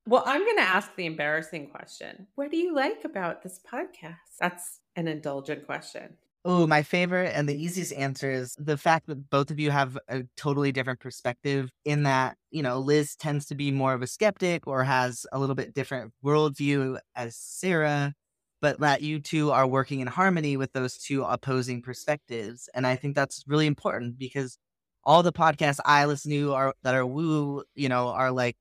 Well, 0.07 0.23
I'm 0.25 0.41
going 0.43 0.57
to 0.57 0.61
ask 0.61 0.95
the 0.95 1.07
embarrassing 1.07 1.69
question. 1.69 2.27
What 2.35 2.51
do 2.51 2.57
you 2.57 2.75
like 2.75 3.03
about 3.03 3.41
this 3.41 3.59
podcast? 3.59 4.37
That's 4.39 4.79
an 4.95 5.07
indulgent 5.07 5.65
question. 5.65 6.17
Oh, 6.47 6.67
my 6.67 6.83
favorite 6.83 7.33
and 7.35 7.49
the 7.49 7.55
easiest 7.59 7.91
answer 7.93 8.29
is 8.29 8.53
the 8.59 8.77
fact 8.77 9.07
that 9.07 9.31
both 9.31 9.49
of 9.49 9.59
you 9.59 9.71
have 9.71 9.97
a 10.07 10.23
totally 10.37 10.71
different 10.71 10.99
perspective 10.99 11.71
in 11.85 12.03
that, 12.03 12.37
you 12.51 12.61
know, 12.61 12.77
Liz 12.79 13.15
tends 13.15 13.47
to 13.47 13.55
be 13.55 13.71
more 13.71 13.93
of 13.95 14.03
a 14.03 14.07
skeptic 14.07 14.67
or 14.67 14.83
has 14.83 15.25
a 15.31 15.39
little 15.39 15.55
bit 15.55 15.73
different 15.73 16.13
worldview 16.23 16.99
as 17.15 17.35
Sarah, 17.35 18.13
but 18.61 18.79
that 18.79 19.01
you 19.01 19.19
two 19.19 19.49
are 19.51 19.65
working 19.65 20.01
in 20.01 20.07
harmony 20.07 20.55
with 20.55 20.71
those 20.73 20.97
two 20.99 21.23
opposing 21.23 21.81
perspectives. 21.81 22.69
And 22.75 22.85
I 22.85 22.95
think 22.95 23.15
that's 23.15 23.43
really 23.47 23.65
important 23.65 24.19
because 24.19 24.59
all 25.03 25.23
the 25.23 25.33
podcasts 25.33 25.79
I 25.83 26.05
listen 26.05 26.29
to 26.31 26.53
are 26.53 26.75
that 26.83 26.93
are 26.93 27.05
woo, 27.07 27.63
you 27.73 27.89
know, 27.89 28.09
are 28.09 28.31
like 28.31 28.55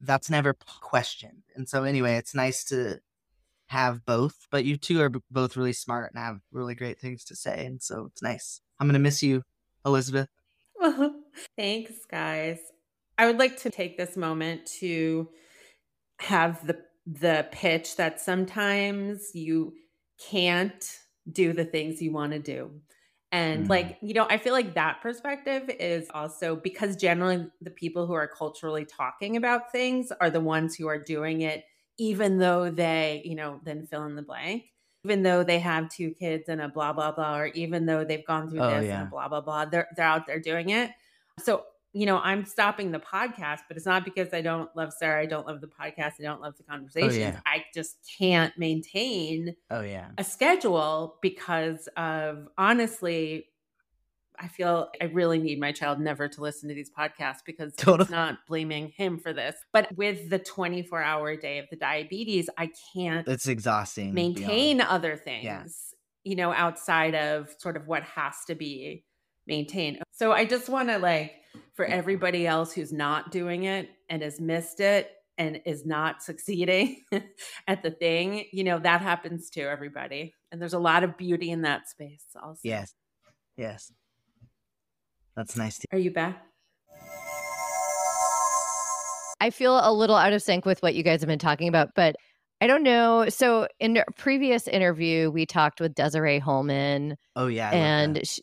that's 0.00 0.30
never 0.30 0.54
questioned. 0.80 1.42
And 1.54 1.68
so 1.68 1.84
anyway, 1.84 2.16
it's 2.16 2.34
nice 2.34 2.64
to 2.64 2.98
have 3.72 4.04
both, 4.06 4.36
but 4.50 4.64
you 4.64 4.76
two 4.76 5.00
are 5.02 5.08
b- 5.10 5.20
both 5.30 5.56
really 5.56 5.72
smart 5.72 6.12
and 6.14 6.22
have 6.22 6.38
really 6.52 6.74
great 6.74 7.00
things 7.00 7.24
to 7.26 7.36
say. 7.36 7.66
And 7.66 7.82
so 7.82 8.06
it's 8.12 8.22
nice. 8.22 8.60
I'm 8.80 8.86
going 8.86 8.94
to 8.94 9.00
miss 9.00 9.22
you, 9.22 9.42
Elizabeth. 9.86 10.28
Thanks, 11.56 11.92
guys. 12.10 12.58
I 13.18 13.26
would 13.26 13.38
like 13.38 13.58
to 13.58 13.70
take 13.70 13.96
this 13.96 14.16
moment 14.16 14.66
to 14.80 15.28
have 16.20 16.66
the 16.66 16.78
the 17.06 17.46
pitch 17.50 17.96
that 17.96 18.20
sometimes 18.20 19.30
you 19.34 19.74
can't 20.30 20.98
do 21.30 21.52
the 21.52 21.64
things 21.64 22.00
you 22.00 22.12
want 22.12 22.32
to 22.32 22.38
do. 22.38 22.70
And 23.32 23.66
Mhm. 23.66 23.70
like, 23.70 23.98
you 24.02 24.14
know, 24.14 24.26
I 24.30 24.38
feel 24.38 24.52
like 24.52 24.74
that 24.74 25.00
perspective 25.02 25.68
is 25.80 26.08
also 26.14 26.54
because 26.56 26.96
generally 26.96 27.48
the 27.60 27.70
people 27.70 28.06
who 28.06 28.12
are 28.12 28.28
culturally 28.28 28.84
talking 28.84 29.36
about 29.36 29.72
things 29.72 30.12
are 30.20 30.30
the 30.30 30.40
ones 30.40 30.76
who 30.76 30.86
are 30.86 30.98
doing 31.02 31.40
it, 31.42 31.64
even 31.98 32.38
though 32.38 32.70
they, 32.70 33.22
you 33.24 33.34
know, 33.34 33.60
then 33.64 33.86
fill 33.86 34.04
in 34.04 34.16
the 34.16 34.22
blank, 34.22 34.64
even 35.04 35.22
though 35.22 35.42
they 35.44 35.58
have 35.58 35.88
two 35.88 36.12
kids 36.12 36.48
and 36.48 36.60
a 36.60 36.68
blah, 36.68 36.92
blah, 36.92 37.12
blah, 37.12 37.36
or 37.36 37.46
even 37.48 37.86
though 37.86 38.04
they've 38.04 38.24
gone 38.26 38.48
through 38.50 38.60
Oh, 38.60 38.68
this 38.70 38.76
and 38.78 38.86
yeah. 38.86 39.02
a 39.02 39.06
blah, 39.06 39.28
blah, 39.28 39.40
blah, 39.40 39.64
they're, 39.64 39.88
they're 39.96 40.06
out 40.06 40.26
there 40.26 40.40
doing 40.40 40.70
it. 40.70 40.90
So, 41.40 41.64
you 41.94 42.06
know, 42.06 42.18
I'm 42.18 42.46
stopping 42.46 42.90
the 42.90 42.98
podcast, 43.00 43.60
but 43.68 43.76
it's 43.76 43.84
not 43.84 44.04
because 44.04 44.32
I 44.32 44.40
don't 44.40 44.74
love 44.74 44.92
Sarah. 44.94 45.20
I 45.22 45.26
don't 45.26 45.46
love 45.46 45.60
the 45.60 45.66
podcast. 45.66 46.12
I 46.18 46.22
don't 46.22 46.40
love 46.40 46.56
the 46.56 46.64
oh, 46.68 46.72
conversations. 46.72 47.16
yeah. 47.18 47.40
I 47.44 47.64
just 47.74 47.96
can't 48.18 48.56
maintain 48.56 49.54
Oh, 49.70 49.82
yeah. 49.82 50.06
a 50.16 50.24
schedule 50.24 51.16
because 51.20 51.88
of 51.98 52.48
honestly 52.56 53.46
i 54.42 54.48
feel 54.48 54.88
i 55.00 55.04
really 55.06 55.38
need 55.38 55.58
my 55.60 55.72
child 55.72 56.00
never 56.00 56.28
to 56.28 56.40
listen 56.40 56.68
to 56.68 56.74
these 56.74 56.90
podcasts 56.90 57.38
because 57.46 57.74
Totally. 57.76 58.02
it's 58.02 58.10
not 58.10 58.38
blaming 58.48 58.88
him 58.96 59.18
for 59.18 59.32
this 59.32 59.54
but 59.72 59.88
with 59.96 60.28
the 60.30 60.38
24 60.38 61.02
hour 61.02 61.36
day 61.36 61.58
of 61.58 61.66
the 61.70 61.76
diabetes 61.76 62.48
i 62.58 62.70
can't 62.94 63.26
It's 63.28 63.46
exhausting. 63.48 64.14
maintain 64.14 64.78
beyond. 64.78 64.90
other 64.90 65.16
things 65.16 65.94
you 66.24 66.36
know 66.36 66.52
outside 66.52 67.14
of 67.14 67.48
sort 67.58 67.76
of 67.76 67.86
what 67.86 68.02
has 68.02 68.34
to 68.46 68.54
be 68.54 69.04
maintained 69.46 69.98
so 70.12 70.32
i 70.32 70.44
just 70.44 70.68
want 70.68 70.88
to 70.88 70.98
like 70.98 71.32
for 71.74 71.84
everybody 71.84 72.46
else 72.46 72.72
who's 72.72 72.92
not 72.92 73.30
doing 73.30 73.64
it 73.64 73.88
and 74.08 74.22
has 74.22 74.40
missed 74.40 74.80
it 74.80 75.10
and 75.38 75.60
is 75.66 75.84
not 75.86 76.22
succeeding 76.22 77.02
at 77.66 77.82
the 77.82 77.90
thing 77.90 78.44
you 78.52 78.62
know 78.64 78.78
that 78.78 79.00
happens 79.00 79.50
to 79.50 79.60
everybody 79.62 80.32
and 80.52 80.60
there's 80.60 80.74
a 80.74 80.78
lot 80.78 81.02
of 81.02 81.16
beauty 81.16 81.50
in 81.50 81.62
that 81.62 81.88
space 81.88 82.24
also 82.42 82.60
Yes. 82.62 82.94
Yes. 83.56 83.92
That's 85.36 85.56
nice 85.56 85.78
to 85.78 85.86
are 85.92 85.98
you 85.98 86.10
back 86.10 86.42
I 89.40 89.50
feel 89.50 89.76
a 89.82 89.92
little 89.92 90.14
out 90.14 90.32
of 90.32 90.40
sync 90.40 90.64
with 90.64 90.80
what 90.82 90.94
you 90.94 91.02
guys 91.02 91.20
have 91.20 91.26
been 91.26 91.38
talking 91.38 91.66
about, 91.66 91.96
but 91.96 92.14
I 92.60 92.68
don't 92.68 92.84
know. 92.84 93.28
So 93.28 93.66
in 93.80 93.96
a 93.96 94.04
previous 94.16 94.68
interview, 94.68 95.32
we 95.32 95.46
talked 95.46 95.80
with 95.80 95.96
Desiree 95.96 96.38
Holman, 96.38 97.16
Oh, 97.34 97.48
yeah. 97.48 97.70
I 97.70 97.72
love 97.72 97.72
that. 97.72 97.78
and 98.18 98.26
sh 98.26 98.38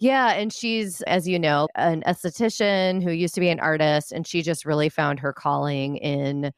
yeah, 0.00 0.32
and 0.32 0.52
she's, 0.52 1.00
as 1.02 1.28
you 1.28 1.38
know, 1.38 1.68
an 1.76 2.02
esthetician 2.08 3.04
who 3.04 3.12
used 3.12 3.34
to 3.36 3.40
be 3.40 3.50
an 3.50 3.60
artist, 3.60 4.10
and 4.10 4.26
she 4.26 4.42
just 4.42 4.64
really 4.64 4.88
found 4.88 5.20
her 5.20 5.32
calling 5.32 5.96
in 5.98 6.50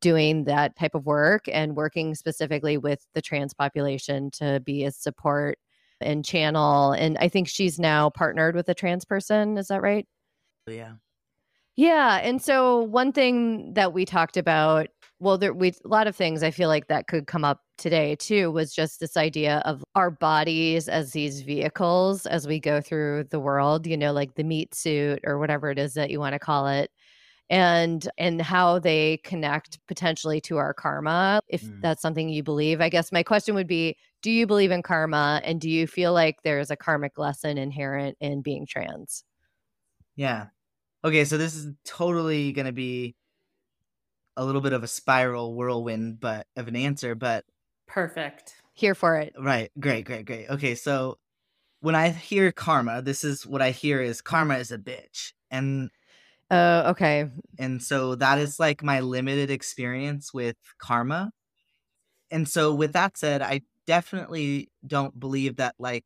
doing 0.00 0.44
that 0.44 0.76
type 0.76 0.94
of 0.94 1.04
work 1.04 1.46
and 1.52 1.74
working 1.74 2.14
specifically 2.14 2.78
with 2.78 3.04
the 3.14 3.20
trans 3.20 3.52
population 3.52 4.30
to 4.34 4.60
be 4.60 4.84
a 4.84 4.92
support 4.92 5.58
and 6.04 6.24
channel. 6.24 6.92
And 6.92 7.16
I 7.18 7.28
think 7.28 7.48
she's 7.48 7.78
now 7.78 8.10
partnered 8.10 8.54
with 8.54 8.68
a 8.68 8.74
trans 8.74 9.04
person. 9.04 9.58
Is 9.58 9.68
that 9.68 9.82
right? 9.82 10.06
yeah. 10.68 10.94
Yeah, 11.76 12.20
and 12.22 12.40
so 12.40 12.82
one 12.82 13.10
thing 13.12 13.74
that 13.74 13.92
we 13.92 14.04
talked 14.04 14.36
about, 14.36 14.86
well, 15.18 15.38
there 15.38 15.52
we 15.52 15.70
a 15.84 15.88
lot 15.88 16.06
of 16.06 16.14
things 16.14 16.42
I 16.44 16.52
feel 16.52 16.68
like 16.68 16.86
that 16.86 17.08
could 17.08 17.26
come 17.26 17.44
up 17.44 17.60
today 17.78 18.14
too 18.16 18.52
was 18.52 18.72
just 18.72 19.00
this 19.00 19.16
idea 19.16 19.60
of 19.64 19.82
our 19.96 20.10
bodies 20.12 20.88
as 20.88 21.10
these 21.12 21.40
vehicles 21.42 22.26
as 22.26 22.46
we 22.46 22.60
go 22.60 22.80
through 22.80 23.24
the 23.30 23.40
world, 23.40 23.86
you 23.88 23.96
know, 23.96 24.12
like 24.12 24.34
the 24.36 24.44
meat 24.44 24.74
suit 24.74 25.20
or 25.24 25.38
whatever 25.40 25.70
it 25.70 25.78
is 25.80 25.94
that 25.94 26.10
you 26.10 26.20
want 26.20 26.34
to 26.34 26.38
call 26.38 26.68
it. 26.68 26.90
And 27.50 28.08
and 28.18 28.40
how 28.40 28.78
they 28.78 29.18
connect 29.24 29.78
potentially 29.86 30.40
to 30.42 30.56
our 30.58 30.72
karma, 30.74 31.42
if 31.48 31.62
Mm. 31.64 31.80
that's 31.82 32.02
something 32.02 32.28
you 32.28 32.42
believe. 32.42 32.80
I 32.80 32.88
guess 32.88 33.12
my 33.12 33.22
question 33.22 33.54
would 33.54 33.66
be, 33.66 33.96
do 34.24 34.30
you 34.32 34.46
believe 34.46 34.70
in 34.70 34.82
karma 34.82 35.42
and 35.44 35.60
do 35.60 35.70
you 35.70 35.86
feel 35.86 36.14
like 36.14 36.42
there's 36.44 36.70
a 36.70 36.76
karmic 36.76 37.18
lesson 37.18 37.58
inherent 37.58 38.16
in 38.20 38.40
being 38.42 38.66
trans? 38.66 39.22
Yeah. 40.16 40.48
Okay, 41.04 41.24
so 41.24 41.38
this 41.38 41.54
is 41.56 41.72
totally 41.84 42.52
going 42.52 42.66
to 42.66 42.72
be 42.72 43.16
a 44.36 44.44
little 44.44 44.60
bit 44.60 44.72
of 44.72 44.82
a 44.82 44.88
spiral 44.88 45.54
whirlwind 45.54 46.20
but 46.20 46.46
of 46.56 46.68
an 46.68 46.76
answer, 46.76 47.14
but 47.14 47.44
perfect 47.86 48.54
Here 48.74 48.94
for 48.94 49.16
it. 49.16 49.34
right, 49.38 49.70
great, 49.78 50.04
great, 50.04 50.26
great. 50.26 50.48
Okay, 50.48 50.74
so 50.74 51.18
when 51.80 51.94
I 51.94 52.10
hear 52.10 52.52
karma, 52.52 53.02
this 53.02 53.24
is 53.24 53.46
what 53.46 53.62
I 53.62 53.70
hear 53.70 54.00
is 54.02 54.22
karma 54.22 54.56
is 54.58 54.72
a 54.72 54.78
bitch. 54.78 55.32
And 55.50 55.90
Oh, 56.50 56.90
okay. 56.90 57.30
and 57.58 57.82
so 57.82 58.14
that 58.16 58.38
is 58.38 58.58
like 58.58 58.82
my 58.82 59.00
limited 59.00 59.50
experience 59.50 60.34
with 60.34 60.56
karma. 60.78 61.32
And 62.30 62.48
so 62.48 62.74
with 62.74 62.92
that 62.94 63.16
said, 63.16 63.42
I 63.42 63.62
definitely 63.86 64.70
don't 64.86 65.18
believe 65.18 65.56
that 65.56 65.74
like 65.78 66.04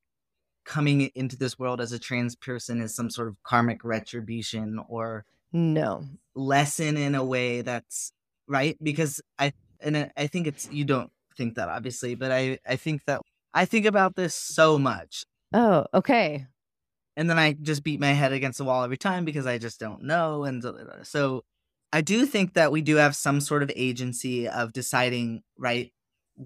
coming 0.65 1.03
into 1.15 1.37
this 1.37 1.59
world 1.59 1.81
as 1.81 1.93
a 1.93 1.99
trans 1.99 2.37
person 2.37 2.81
is 2.81 2.95
some 2.95 3.11
sort 3.11 3.29
of 3.29 3.43
karmic 3.43 3.83
retribution 3.85 4.79
or 4.89 5.25
No. 5.53 6.05
lesson 6.35 6.97
in 6.97 7.15
a 7.15 7.25
way 7.25 7.63
that's 7.63 8.13
right 8.47 8.77
because 8.83 9.21
i 9.39 9.53
and 9.81 10.11
I- 10.17 10.27
think 10.27 10.47
it's 10.47 10.69
you 10.71 10.85
don't 10.85 11.11
think 11.37 11.55
that 11.55 11.69
obviously 11.69 12.15
but 12.15 12.31
i 12.33 12.59
i 12.67 12.77
think 12.77 13.05
that 13.07 13.21
i 13.55 13.65
think 13.65 13.87
about 13.87 14.17
this 14.17 14.35
so 14.35 14.79
much 14.79 15.25
Oh, 15.55 15.87
okay. 15.95 16.47
and 17.17 17.31
then 17.31 17.39
i 17.39 17.53
just 17.55 17.83
beat 17.85 18.01
my 18.01 18.13
head 18.13 18.33
against 18.33 18.59
the 18.59 18.65
wall 18.65 18.85
every 18.85 18.97
time 18.99 19.25
because 19.25 19.47
i 19.47 19.57
just 19.59 19.81
don't 19.81 20.03
know 20.03 20.45
and 20.45 20.63
so 21.05 21.45
i 21.93 22.01
do 22.03 22.27
think 22.27 22.55
that 22.55 22.73
we 22.73 22.83
do 22.83 22.97
have 22.97 23.17
some 23.17 23.41
sort 23.41 23.63
of 23.63 23.71
agency 23.75 24.47
of 24.49 24.73
deciding 24.73 25.43
right 25.57 25.93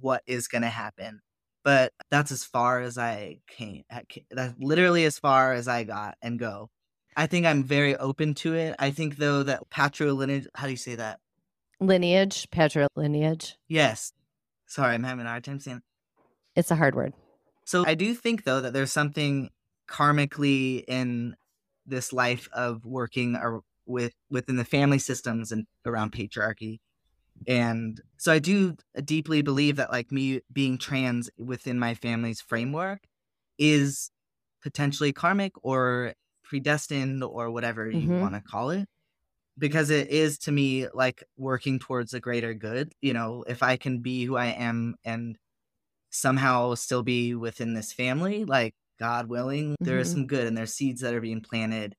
what 0.00 0.22
is 0.26 0.48
going 0.48 0.62
to 0.62 0.68
happen 0.68 1.20
but 1.64 1.92
that's 2.10 2.32
as 2.32 2.44
far 2.44 2.80
as 2.80 2.98
i 2.98 3.36
came 3.46 3.84
that's 4.30 4.54
literally 4.58 5.04
as 5.04 5.18
far 5.18 5.52
as 5.52 5.68
i 5.68 5.84
got 5.84 6.16
and 6.22 6.38
go 6.38 6.70
i 7.16 7.26
think 7.26 7.46
i'm 7.46 7.62
very 7.62 7.96
open 7.96 8.34
to 8.34 8.54
it 8.54 8.74
i 8.78 8.90
think 8.90 9.16
though 9.16 9.42
that 9.42 9.60
patrilineage 9.70 10.46
how 10.54 10.66
do 10.66 10.70
you 10.70 10.76
say 10.76 10.94
that 10.94 11.20
Lineage, 11.82 12.48
patrilineage. 12.50 13.54
Yes. 13.68 14.12
Sorry, 14.66 14.94
I'm 14.94 15.02
having 15.02 15.26
a 15.26 15.28
hard 15.28 15.44
time 15.44 15.58
saying. 15.58 15.78
it. 15.78 16.60
It's 16.60 16.70
a 16.70 16.76
hard 16.76 16.94
word. 16.94 17.12
So 17.64 17.84
I 17.84 17.94
do 17.94 18.14
think 18.14 18.44
though 18.44 18.60
that 18.60 18.72
there's 18.72 18.92
something 18.92 19.50
karmically 19.88 20.84
in 20.86 21.34
this 21.84 22.12
life 22.12 22.48
of 22.52 22.84
working 22.84 23.36
with 23.84 24.12
within 24.30 24.56
the 24.56 24.64
family 24.64 24.98
systems 24.98 25.50
and 25.50 25.66
around 25.84 26.12
patriarchy. 26.12 26.78
And 27.46 28.00
so 28.18 28.32
I 28.32 28.38
do 28.38 28.76
deeply 29.04 29.42
believe 29.42 29.76
that 29.76 29.90
like 29.90 30.12
me 30.12 30.42
being 30.52 30.78
trans 30.78 31.30
within 31.38 31.78
my 31.78 31.94
family's 31.94 32.40
framework 32.40 33.06
is 33.58 34.10
potentially 34.62 35.12
karmic 35.12 35.52
or 35.64 36.14
predestined 36.44 37.24
or 37.24 37.50
whatever 37.50 37.90
you 37.90 38.12
Mhm. 38.12 38.14
want 38.14 38.34
to 38.34 38.40
call 38.42 38.70
it 38.70 38.88
because 39.58 39.90
it 39.90 40.08
is 40.08 40.38
to 40.38 40.52
me 40.52 40.88
like 40.94 41.24
working 41.36 41.78
towards 41.78 42.14
a 42.14 42.20
greater 42.20 42.54
good 42.54 42.92
you 43.02 43.12
know 43.12 43.44
if 43.48 43.62
i 43.62 43.76
can 43.76 44.00
be 44.00 44.24
who 44.24 44.36
i 44.36 44.46
am 44.46 44.96
and 45.04 45.38
somehow 46.10 46.74
still 46.74 47.02
be 47.02 47.34
within 47.34 47.74
this 47.74 47.92
family 47.92 48.44
like 48.44 48.74
god 48.98 49.28
willing 49.28 49.76
there 49.84 49.98
is 49.98 50.10
Mhm. 50.10 50.12
some 50.12 50.26
good 50.26 50.46
and 50.46 50.56
there's 50.56 50.74
seeds 50.74 51.00
that 51.00 51.14
are 51.14 51.20
being 51.20 51.40
planted 51.40 51.94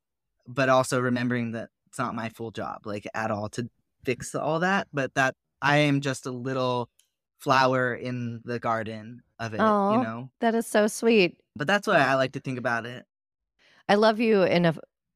but 0.48 0.70
also 0.70 1.00
remembering 1.00 1.52
that 1.52 1.70
it's 1.88 2.00
not 2.00 2.16
my 2.16 2.30
full 2.30 2.52
job 2.52 2.86
like 2.86 3.08
at 3.14 3.32
all 3.32 3.50
to 3.50 3.70
fix 4.06 4.36
all 4.36 4.60
that 4.60 4.88
but 4.94 5.14
that 5.16 5.36
i 5.62 5.78
am 5.78 6.02
just 6.02 6.26
a 6.26 6.32
little 6.32 6.90
flower 7.40 7.94
in 7.94 8.42
the 8.46 8.60
garden 8.60 9.22
of 9.40 9.54
it 9.54 9.60
Aw. 9.60 9.98
you 9.98 10.04
know 10.04 10.30
That 10.40 10.56
is 10.56 10.66
so 10.66 10.88
sweet. 10.88 11.38
but 11.56 11.68
that's 11.68 11.88
why 11.88 11.98
i 11.98 12.16
like 12.16 12.34
to 12.34 12.40
think 12.40 12.58
about 12.58 12.86
it 12.86 13.06
I 13.90 13.96
love 13.96 14.20
you 14.20 14.44
in 14.44 14.66
a 14.66 14.76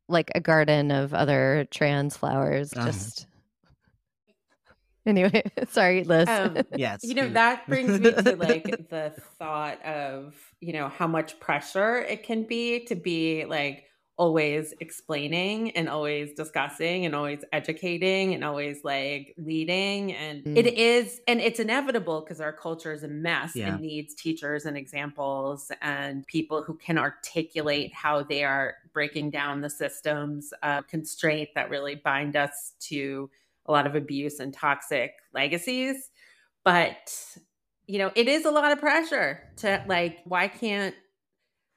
like 0.09 0.31
a 0.35 0.39
garden 0.39 0.91
of 0.91 1.13
other 1.13 1.67
trans 1.71 2.17
flowers. 2.17 2.73
Uh-huh. 2.73 2.87
Just 2.87 3.27
Anyway, 5.05 5.41
sorry, 5.69 6.03
Liz. 6.03 6.27
Um, 6.27 6.57
yes. 6.75 6.99
You 7.03 7.15
know, 7.15 7.29
that 7.29 7.65
brings 7.67 7.97
me 7.97 8.11
to 8.11 8.35
like 8.35 8.89
the 8.89 9.13
thought 9.39 9.81
of, 9.85 10.35
you 10.59 10.73
know, 10.73 10.89
how 10.89 11.07
much 11.07 11.39
pressure 11.39 11.99
it 11.99 12.23
can 12.23 12.43
be 12.43 12.83
to 12.85 12.95
be 12.95 13.45
like 13.45 13.85
always 14.17 14.73
explaining 14.79 15.69
and 15.71 15.87
always 15.87 16.33
discussing 16.33 17.05
and 17.05 17.15
always 17.15 17.45
educating 17.53 18.33
and 18.33 18.43
always 18.43 18.83
like 18.83 19.35
leading. 19.37 20.11
And 20.13 20.43
mm. 20.43 20.57
it 20.57 20.73
is, 20.73 21.21
and 21.27 21.39
it's 21.39 21.59
inevitable 21.59 22.21
because 22.21 22.41
our 22.41 22.51
culture 22.51 22.91
is 22.91 23.03
a 23.03 23.07
mess 23.07 23.55
yeah. 23.55 23.67
and 23.67 23.81
needs 23.81 24.15
teachers 24.15 24.65
and 24.65 24.75
examples 24.75 25.71
and 25.81 26.25
people 26.25 26.63
who 26.63 26.73
can 26.75 26.97
articulate 26.97 27.93
how 27.93 28.23
they 28.23 28.43
are 28.43 28.75
breaking 28.91 29.29
down 29.29 29.61
the 29.61 29.69
systems 29.69 30.51
of 30.63 30.87
constraint 30.87 31.49
that 31.53 31.69
really 31.69 31.95
bind 31.95 32.35
us 32.35 32.73
to 32.79 33.29
a 33.67 33.71
lot 33.71 33.85
of 33.85 33.93
abuse 33.93 34.39
and 34.39 34.51
toxic 34.51 35.11
legacies. 35.31 36.09
But, 36.65 37.13
you 37.85 37.99
know, 37.99 38.11
it 38.15 38.27
is 38.27 38.45
a 38.45 38.51
lot 38.51 38.71
of 38.71 38.79
pressure 38.79 39.43
to 39.57 39.83
like, 39.87 40.19
why 40.25 40.47
can't 40.47 40.95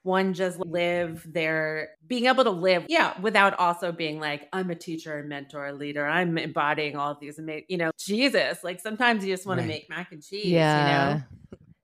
one 0.03 0.33
just 0.33 0.59
live 0.59 1.27
their 1.31 1.91
being 2.07 2.27
able 2.27 2.45
to 2.45 2.51
live 2.51 2.87
yeah 2.89 3.19
without 3.21 3.59
also 3.59 3.93
being 3.93 4.19
like 4.19 4.49
i'm 4.53 4.71
a 4.71 4.75
teacher 4.75 5.19
and 5.19 5.29
mentor 5.29 5.67
a 5.67 5.73
leader. 5.73 6.07
I'm 6.07 6.39
embodying 6.39 6.97
all 6.97 7.13
of 7.13 7.21
these 7.21 7.39
amazing 7.39 7.67
you 7.69 7.77
know 7.77 7.91
jesus 7.99 8.65
like 8.65 8.81
sometimes 8.81 9.25
you 9.25 9.33
just 9.33 9.47
want 9.47 9.59
right. 9.59 9.65
to 9.65 9.69
make 9.69 9.91
mac 9.91 10.13
and 10.13 10.23
cheese 10.23 10.47
yeah. 10.47 11.09
you 11.09 11.15
know? 11.15 11.23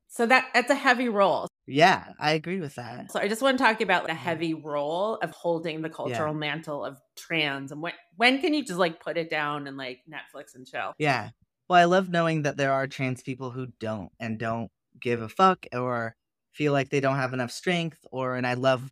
So 0.09 0.25
that 0.25 0.47
that's 0.55 0.71
a 0.71 0.75
heavy 0.75 1.11
role. 1.11 1.47
Yeah 1.67 2.05
i 2.19 2.33
agree 2.33 2.61
with 2.61 2.75
that. 2.77 3.13
So 3.13 3.21
i 3.21 3.29
just 3.29 3.43
want 3.43 3.59
to 3.59 3.65
talk 3.65 3.81
about 3.83 4.07
the 4.07 4.15
heavy 4.15 4.55
role 4.55 5.17
of 5.17 5.31
holding 5.31 5.83
the 5.83 5.91
cultural 5.91 6.33
yeah. 6.33 6.39
mantle 6.39 6.85
of 6.85 6.99
trans 7.17 7.71
and 7.71 7.83
when 7.83 7.93
when 8.17 8.41
can 8.41 8.55
you 8.55 8.65
just 8.65 8.79
like 8.79 8.99
put 8.99 9.19
it 9.19 9.29
down 9.29 9.67
and 9.67 9.77
like 9.77 10.01
netflix 10.09 10.55
and 10.55 10.67
chill? 10.67 10.95
Yeah. 10.99 11.31
Well 11.69 11.79
i 11.79 11.85
love 11.85 12.09
knowing 12.09 12.43
that 12.43 12.57
there 12.57 12.73
are 12.73 12.87
trans 12.87 13.23
people 13.23 13.51
who 13.51 13.67
don't 13.79 14.11
and 14.19 14.39
don't 14.39 14.71
give 15.01 15.21
a 15.21 15.29
fuck 15.29 15.67
or 15.73 16.17
feel 16.57 16.73
like 16.73 16.89
they 16.89 17.01
don't 17.01 17.17
have 17.17 17.35
enough 17.35 17.51
strength 17.51 17.99
or 18.11 18.37
and 18.37 18.47
I 18.47 18.55
love 18.55 18.91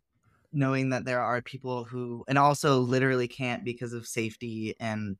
knowing 0.53 0.89
that 0.89 1.03
there 1.03 1.21
are 1.21 1.41
people 1.41 1.83
who 1.83 2.23
and 2.27 2.37
also 2.37 2.79
literally 2.79 3.27
can't 3.27 3.65
because 3.65 3.91
of 3.91 4.07
safety 4.07 4.75
and 4.79 5.17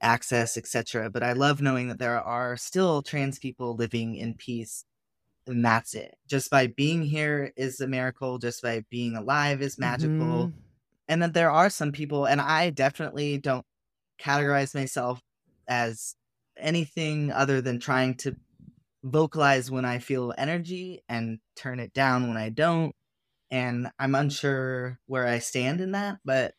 access 0.00 0.56
etc 0.56 1.08
but 1.08 1.22
I 1.22 1.32
love 1.32 1.62
knowing 1.62 1.88
that 1.88 1.98
there 1.98 2.20
are 2.20 2.56
still 2.56 3.02
trans 3.02 3.38
people 3.38 3.74
living 3.74 4.14
in 4.16 4.34
peace 4.34 4.84
and 5.46 5.64
that's 5.64 5.94
it 5.94 6.14
just 6.28 6.50
by 6.50 6.66
being 6.66 7.02
here 7.02 7.52
is 7.56 7.80
a 7.80 7.88
miracle 7.88 8.38
just 8.38 8.62
by 8.62 8.84
being 8.90 9.16
alive 9.16 9.62
is 9.62 9.78
magical 9.78 10.48
mm-hmm. 10.48 10.58
and 11.08 11.22
that 11.22 11.32
there 11.32 11.50
are 11.50 11.70
some 11.70 11.90
people 11.90 12.26
and 12.26 12.40
I 12.40 12.70
definitely 12.70 13.38
don't 13.38 13.64
categorize 14.20 14.74
myself 14.74 15.20
as 15.66 16.16
anything 16.56 17.32
other 17.32 17.60
than 17.60 17.80
trying 17.80 18.14
to 18.14 18.36
vocalize 19.02 19.70
when 19.70 19.84
I 19.84 19.98
feel 19.98 20.34
energy 20.36 21.02
and 21.08 21.38
turn 21.56 21.80
it 21.80 21.92
down 21.92 22.28
when 22.28 22.36
I 22.36 22.50
don't. 22.50 22.94
And 23.50 23.88
I'm 23.98 24.14
unsure 24.14 24.98
where 25.06 25.26
I 25.26 25.38
stand 25.38 25.80
in 25.80 25.92
that, 25.92 26.18
but 26.24 26.54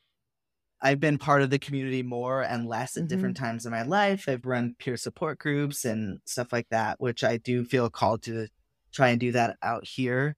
I've 0.81 0.99
been 0.99 1.17
part 1.17 1.41
of 1.41 1.49
the 1.49 1.57
community 1.57 2.03
more 2.03 2.41
and 2.41 2.67
less 2.67 2.97
at 2.97 3.03
mm-hmm. 3.03 3.07
different 3.07 3.37
times 3.37 3.65
in 3.65 3.71
my 3.71 3.83
life. 3.83 4.27
I've 4.27 4.45
run 4.45 4.75
peer 4.77 4.97
support 4.97 5.39
groups 5.39 5.85
and 5.85 6.19
stuff 6.25 6.51
like 6.51 6.67
that, 6.69 6.99
which 6.99 7.23
I 7.23 7.37
do 7.37 7.63
feel 7.63 7.89
called 7.89 8.21
to 8.23 8.47
try 8.91 9.09
and 9.09 9.19
do 9.19 9.31
that 9.31 9.55
out 9.63 9.87
here. 9.87 10.35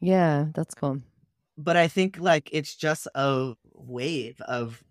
Yeah, 0.00 0.46
that's 0.54 0.74
cool. 0.74 1.02
But 1.58 1.76
I 1.76 1.88
think 1.88 2.18
like 2.18 2.48
it's 2.52 2.74
just 2.74 3.06
a 3.14 3.52
wave 3.74 4.40
of 4.40 4.82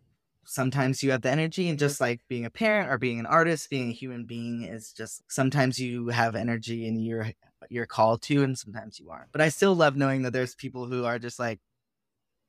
sometimes 0.46 1.04
you 1.04 1.12
have 1.12 1.22
the 1.22 1.30
energy 1.30 1.70
and 1.70 1.78
just 1.78 2.02
like 2.02 2.22
being 2.28 2.46
a 2.46 2.50
parent 2.50 2.90
or 2.90 2.98
being 2.98 3.20
an 3.20 3.26
artist 3.26 3.70
being 3.70 3.90
a 3.90 3.94
human 3.94 4.26
being 4.26 4.64
is 4.64 4.92
just 4.92 5.24
sometimes 5.32 5.80
you 5.80 6.08
have 6.08 6.36
energy 6.36 6.88
and 6.88 7.04
you're 7.04 7.32
you're 7.70 7.86
called 7.86 8.22
to 8.24 8.44
and 8.44 8.58
sometimes 8.58 9.00
you 9.00 9.10
aren't. 9.10 9.32
But 9.32 9.42
i 9.42 9.50
still 9.50 9.76
love 9.76 9.96
knowing 9.96 10.24
that 10.24 10.34
there's 10.34 10.56
people 10.56 10.88
who 10.88 11.06
are 11.06 11.20
just 11.20 11.40
like 11.40 11.60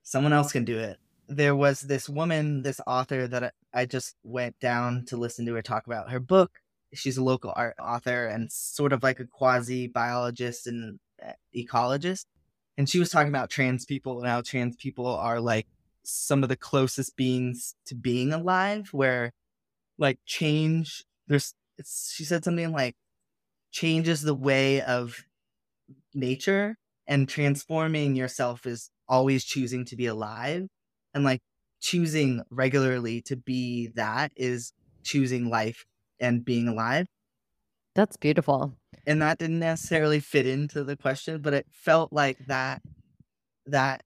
someone 0.03 0.32
else 0.32 0.53
can 0.53 0.64
do 0.64 0.78
it. 0.78 0.99
There 1.28 1.55
was 1.55 1.80
this 1.80 2.09
woman 2.09 2.62
this 2.62 2.80
author 2.86 3.26
that 3.28 3.55
i 3.72 3.86
just 3.86 4.16
went 4.22 4.59
down 4.59 5.05
to 5.07 5.16
listen 5.16 5.47
to 5.47 5.55
her 5.55 5.62
talk 5.62 5.86
about 5.86 6.11
her 6.11 6.20
book. 6.20 6.53
She's 6.95 7.16
a 7.16 7.24
local 7.24 7.53
art 7.55 7.76
author 7.80 8.26
and 8.26 8.51
sort 8.51 8.93
of 8.93 9.03
like 9.03 9.20
a 9.20 9.26
quasi 9.26 9.86
biologist 9.86 10.66
and 10.66 10.99
uh, 11.26 11.32
ecologist. 11.55 12.26
And 12.76 12.88
she 12.88 12.99
was 12.99 13.11
talking 13.11 13.28
about 13.28 13.51
trans 13.51 13.84
people 13.84 14.18
and 14.18 14.28
how 14.28 14.40
trans 14.40 14.76
people 14.76 15.07
are 15.07 15.40
like 15.40 15.66
some 16.05 16.43
of 16.43 16.49
the 16.49 16.57
closest 16.57 17.17
beings 17.17 17.75
to 17.87 17.95
being 17.95 18.33
alive 18.33 18.89
where 18.93 19.33
like 19.99 20.19
change 20.27 21.05
there's 21.29 21.55
she 21.85 22.25
said 22.25 22.45
something 22.45 22.73
like 22.73 22.95
changes 23.73 24.23
the 24.23 24.35
way 24.35 24.83
of 24.83 25.25
nature 26.15 26.77
and 27.07 27.29
transforming 27.29 28.15
yourself 28.15 28.67
is 28.67 28.91
always 29.09 29.45
choosing 29.45 29.85
to 29.87 29.97
be 29.97 30.07
alive. 30.07 30.69
And 31.15 31.25
like 31.25 31.41
choosing 31.81 32.43
regularly 32.51 33.21
to 33.23 33.37
be 33.37 33.89
that 33.95 34.33
is 34.37 34.73
choosing 35.03 35.51
life 35.51 35.85
and 36.21 36.45
being 36.45 36.69
alive. 36.69 37.07
That's 37.95 38.17
beautiful. 38.17 38.75
And 39.07 39.21
that 39.21 39.39
didn't 39.39 39.59
necessarily 39.59 40.21
fit 40.21 40.47
into 40.47 40.85
the 40.85 40.97
question 40.97 41.43
but 41.43 41.53
it 41.53 41.67
felt 41.71 42.13
like 42.13 42.39
that 42.47 42.83
that 43.67 44.03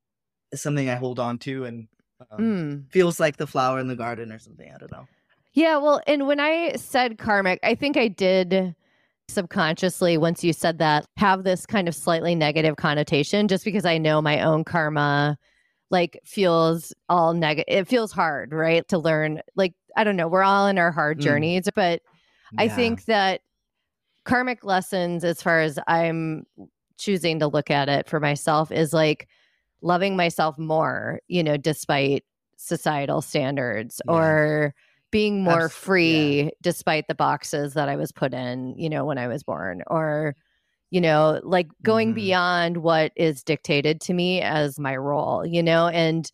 is 0.52 0.62
something 0.62 0.88
I 0.88 0.94
hold 0.94 1.18
on 1.18 1.38
to 1.38 1.64
and 1.64 1.88
um, 2.30 2.38
mm. 2.38 2.92
feels 2.92 3.20
like 3.20 3.36
the 3.36 3.46
flower 3.46 3.78
in 3.78 3.88
the 3.88 3.96
garden 3.96 4.32
or 4.32 4.38
something. 4.38 4.70
I 4.72 4.78
don't 4.78 4.92
know. 4.92 5.06
Yeah, 5.52 5.78
well, 5.78 6.00
and 6.06 6.26
when 6.26 6.38
I 6.38 6.74
said 6.76 7.18
karmic, 7.18 7.60
I 7.62 7.74
think 7.74 7.96
I 7.96 8.08
did 8.08 8.74
subconsciously 9.28 10.18
once 10.18 10.44
you 10.44 10.52
said 10.52 10.78
that 10.78 11.06
have 11.16 11.44
this 11.44 11.66
kind 11.66 11.88
of 11.88 11.94
slightly 11.94 12.34
negative 12.34 12.76
connotation 12.76 13.48
just 13.48 13.64
because 13.64 13.84
I 13.84 13.98
know 13.98 14.22
my 14.22 14.40
own 14.40 14.62
karma 14.64 15.36
like 15.90 16.20
feels 16.24 16.92
all 17.08 17.34
negative 17.34 17.64
it 17.66 17.88
feels 17.88 18.12
hard 18.12 18.52
right 18.52 18.86
to 18.88 18.98
learn 18.98 19.40
like 19.56 19.74
I 19.96 20.04
don't 20.04 20.16
know 20.16 20.28
we're 20.28 20.44
all 20.44 20.68
in 20.68 20.78
our 20.78 20.92
hard 20.92 21.18
mm. 21.18 21.22
journeys 21.22 21.68
but 21.74 22.02
yeah. 22.52 22.62
I 22.62 22.68
think 22.68 23.06
that 23.06 23.40
karmic 24.24 24.64
lessons 24.64 25.24
as 25.24 25.42
far 25.42 25.60
as 25.60 25.78
I'm 25.88 26.44
choosing 26.96 27.40
to 27.40 27.48
look 27.48 27.70
at 27.70 27.88
it 27.88 28.08
for 28.08 28.20
myself 28.20 28.70
is 28.70 28.92
like 28.92 29.28
loving 29.86 30.16
myself 30.16 30.58
more, 30.58 31.20
you 31.28 31.42
know, 31.42 31.56
despite 31.56 32.24
societal 32.56 33.22
standards 33.22 34.00
yeah. 34.04 34.12
or 34.12 34.74
being 35.10 35.42
more 35.42 35.66
Abs- 35.66 35.74
free 35.74 36.42
yeah. 36.42 36.50
despite 36.62 37.06
the 37.08 37.14
boxes 37.14 37.74
that 37.74 37.88
I 37.88 37.96
was 37.96 38.12
put 38.12 38.34
in, 38.34 38.74
you 38.76 38.90
know, 38.90 39.04
when 39.04 39.18
I 39.18 39.28
was 39.28 39.42
born 39.42 39.82
or 39.86 40.34
you 40.90 41.00
know, 41.00 41.40
like 41.42 41.66
going 41.82 42.12
mm. 42.12 42.14
beyond 42.14 42.76
what 42.76 43.12
is 43.16 43.42
dictated 43.42 44.00
to 44.02 44.14
me 44.14 44.40
as 44.40 44.78
my 44.78 44.96
role, 44.96 45.44
you 45.44 45.62
know, 45.62 45.88
and 45.88 46.30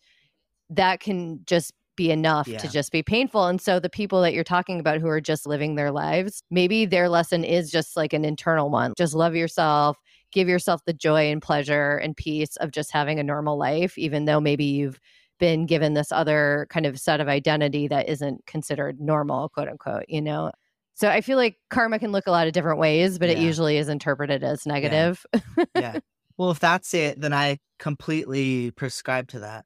that 0.69 0.99
can 0.99 1.39
just 1.45 1.73
be 1.95 2.11
enough 2.11 2.47
yeah. 2.47 2.57
to 2.57 2.67
just 2.67 2.91
be 2.91 3.03
painful. 3.03 3.45
And 3.47 3.61
so 3.61 3.79
the 3.79 3.89
people 3.89 4.21
that 4.21 4.33
you're 4.33 4.43
talking 4.43 4.79
about 4.79 4.99
who 4.99 5.07
are 5.07 5.21
just 5.21 5.45
living 5.45 5.75
their 5.75 5.91
lives, 5.91 6.43
maybe 6.49 6.85
their 6.85 7.09
lesson 7.09 7.43
is 7.43 7.71
just 7.71 7.95
like 7.95 8.13
an 8.13 8.25
internal 8.25 8.69
one. 8.69 8.93
Just 8.97 9.13
love 9.13 9.35
yourself, 9.35 9.97
give 10.33 10.49
yourself 10.49 10.81
the 10.85 10.93
joy 10.93 11.31
and 11.31 11.41
pleasure 11.41 11.97
and 11.97 12.17
peace 12.17 12.55
of 12.57 12.71
just 12.71 12.91
having 12.91 13.19
a 13.19 13.23
normal 13.23 13.57
life, 13.57 13.97
even 13.97 14.25
though 14.25 14.41
maybe 14.41 14.65
you've 14.65 14.99
been 15.39 15.65
given 15.65 15.93
this 15.93 16.11
other 16.11 16.67
kind 16.69 16.85
of 16.85 16.99
set 16.99 17.19
of 17.19 17.27
identity 17.27 17.87
that 17.87 18.09
isn't 18.09 18.45
considered 18.45 18.99
normal, 18.99 19.49
quote 19.49 19.67
unquote, 19.67 20.05
you 20.07 20.21
know? 20.21 20.51
So 20.95 21.09
I 21.09 21.21
feel 21.21 21.37
like 21.37 21.57
karma 21.69 21.99
can 21.99 22.11
look 22.11 22.27
a 22.27 22.31
lot 22.31 22.47
of 22.47 22.53
different 22.53 22.79
ways, 22.79 23.17
but 23.17 23.29
yeah. 23.29 23.35
it 23.35 23.41
usually 23.41 23.77
is 23.77 23.89
interpreted 23.89 24.43
as 24.43 24.65
negative. 24.65 25.25
Yeah. 25.33 25.65
yeah. 25.75 25.99
Well, 26.35 26.49
if 26.49 26.59
that's 26.59 26.95
it, 26.95 27.21
then 27.21 27.31
I 27.31 27.59
completely 27.77 28.71
prescribe 28.71 29.27
to 29.29 29.41
that. 29.41 29.65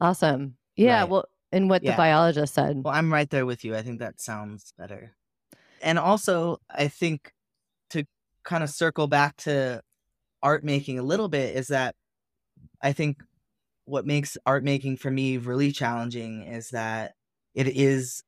Awesome. 0.00 0.56
Yeah. 0.74 1.02
Right. 1.02 1.08
Well, 1.08 1.24
and 1.52 1.70
what 1.70 1.84
yeah. 1.84 1.92
the 1.92 1.96
biologist 1.96 2.54
said. 2.54 2.82
Well, 2.82 2.92
I'm 2.92 3.12
right 3.12 3.30
there 3.30 3.46
with 3.46 3.64
you. 3.64 3.76
I 3.76 3.82
think 3.82 4.00
that 4.00 4.20
sounds 4.20 4.72
better. 4.76 5.14
And 5.80 5.96
also, 5.96 6.58
I 6.68 6.88
think 6.88 7.32
to 7.90 8.04
kind 8.42 8.64
of 8.64 8.70
circle 8.70 9.06
back 9.06 9.36
to 9.38 9.80
art 10.42 10.64
making 10.64 10.98
a 10.98 11.02
little 11.02 11.28
bit 11.28 11.56
is 11.56 11.68
that 11.68 11.94
I 12.82 12.92
think 12.92 13.22
what 13.84 14.06
makes 14.06 14.36
art 14.46 14.64
making 14.64 14.98
for 14.98 15.10
me 15.10 15.36
really 15.38 15.72
challenging 15.72 16.42
is 16.42 16.70
that 16.70 17.12
it 17.54 17.68
is 17.68 18.22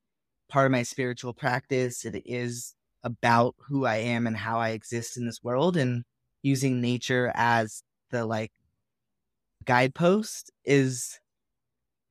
part 0.49 0.65
of 0.65 0.71
my 0.71 0.83
spiritual 0.83 1.33
practice. 1.33 2.03
It 2.05 2.21
is 2.25 2.75
about 3.03 3.55
who 3.67 3.85
I 3.85 3.97
am 3.97 4.27
and 4.27 4.35
how 4.35 4.59
I 4.59 4.69
exist 4.69 5.17
in 5.17 5.25
this 5.25 5.43
world 5.43 5.77
and 5.77 6.03
using 6.43 6.81
nature 6.81 7.31
as 7.35 7.83
the 8.09 8.25
like 8.25 8.51
guidepost 9.65 10.51
is 10.65 11.19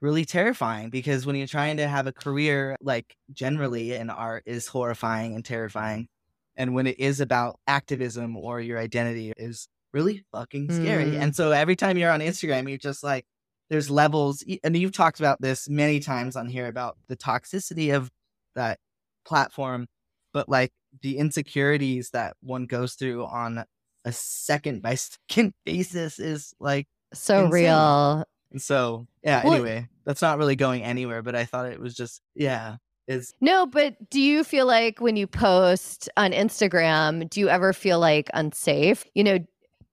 really 0.00 0.24
terrifying 0.24 0.88
because 0.90 1.26
when 1.26 1.36
you're 1.36 1.46
trying 1.46 1.76
to 1.76 1.86
have 1.86 2.06
a 2.06 2.12
career 2.12 2.76
like 2.80 3.16
generally 3.32 3.92
in 3.92 4.08
art 4.08 4.42
is 4.46 4.66
horrifying 4.66 5.34
and 5.34 5.44
terrifying 5.44 6.08
and 6.56 6.74
when 6.74 6.86
it 6.86 6.98
is 6.98 7.20
about 7.20 7.58
activism 7.66 8.36
or 8.36 8.60
your 8.60 8.78
identity 8.78 9.32
is 9.36 9.68
really 9.92 10.24
fucking 10.32 10.70
scary. 10.72 11.06
Mm. 11.12 11.20
And 11.20 11.36
so 11.36 11.50
every 11.52 11.76
time 11.76 11.96
you're 11.98 12.10
on 12.10 12.20
Instagram, 12.20 12.68
you're 12.68 12.78
just 12.78 13.02
like, 13.02 13.24
there's 13.70 13.90
levels. 13.90 14.44
And 14.64 14.76
you've 14.76 14.92
talked 14.92 15.20
about 15.20 15.40
this 15.40 15.68
many 15.68 16.00
times 16.00 16.36
on 16.36 16.48
here 16.48 16.66
about 16.66 16.96
the 17.08 17.16
toxicity 17.16 17.94
of 17.94 18.10
that 18.54 18.78
platform. 19.24 19.86
but 20.32 20.48
like 20.48 20.72
the 21.02 21.18
insecurities 21.18 22.10
that 22.10 22.36
one 22.40 22.66
goes 22.66 22.94
through 22.94 23.24
on 23.26 23.64
a 24.04 24.12
second 24.12 24.82
by 24.82 24.94
second 24.96 25.52
basis 25.64 26.18
is 26.18 26.52
like 26.60 26.86
so 27.12 27.44
insane. 27.46 27.52
real. 27.52 28.24
And 28.52 28.60
so, 28.62 29.06
yeah, 29.22 29.42
Well- 29.44 29.54
anyway, 29.54 29.88
that's 30.04 30.22
not 30.22 30.38
really 30.38 30.56
going 30.56 30.82
anywhere, 30.82 31.22
but 31.22 31.36
I 31.36 31.44
thought 31.44 31.66
it 31.66 31.78
was 31.80 31.94
just, 31.94 32.20
yeah, 32.34 32.76
is 33.06 33.32
No, 33.40 33.66
but 33.66 34.10
do 34.10 34.20
you 34.20 34.42
feel 34.44 34.66
like 34.66 35.00
when 35.00 35.16
you 35.16 35.26
post 35.26 36.08
on 36.16 36.32
Instagram, 36.32 37.28
do 37.30 37.40
you 37.40 37.48
ever 37.48 37.72
feel 37.72 37.98
like 38.00 38.28
unsafe? 38.34 39.04
You 39.14 39.24
know, 39.24 39.38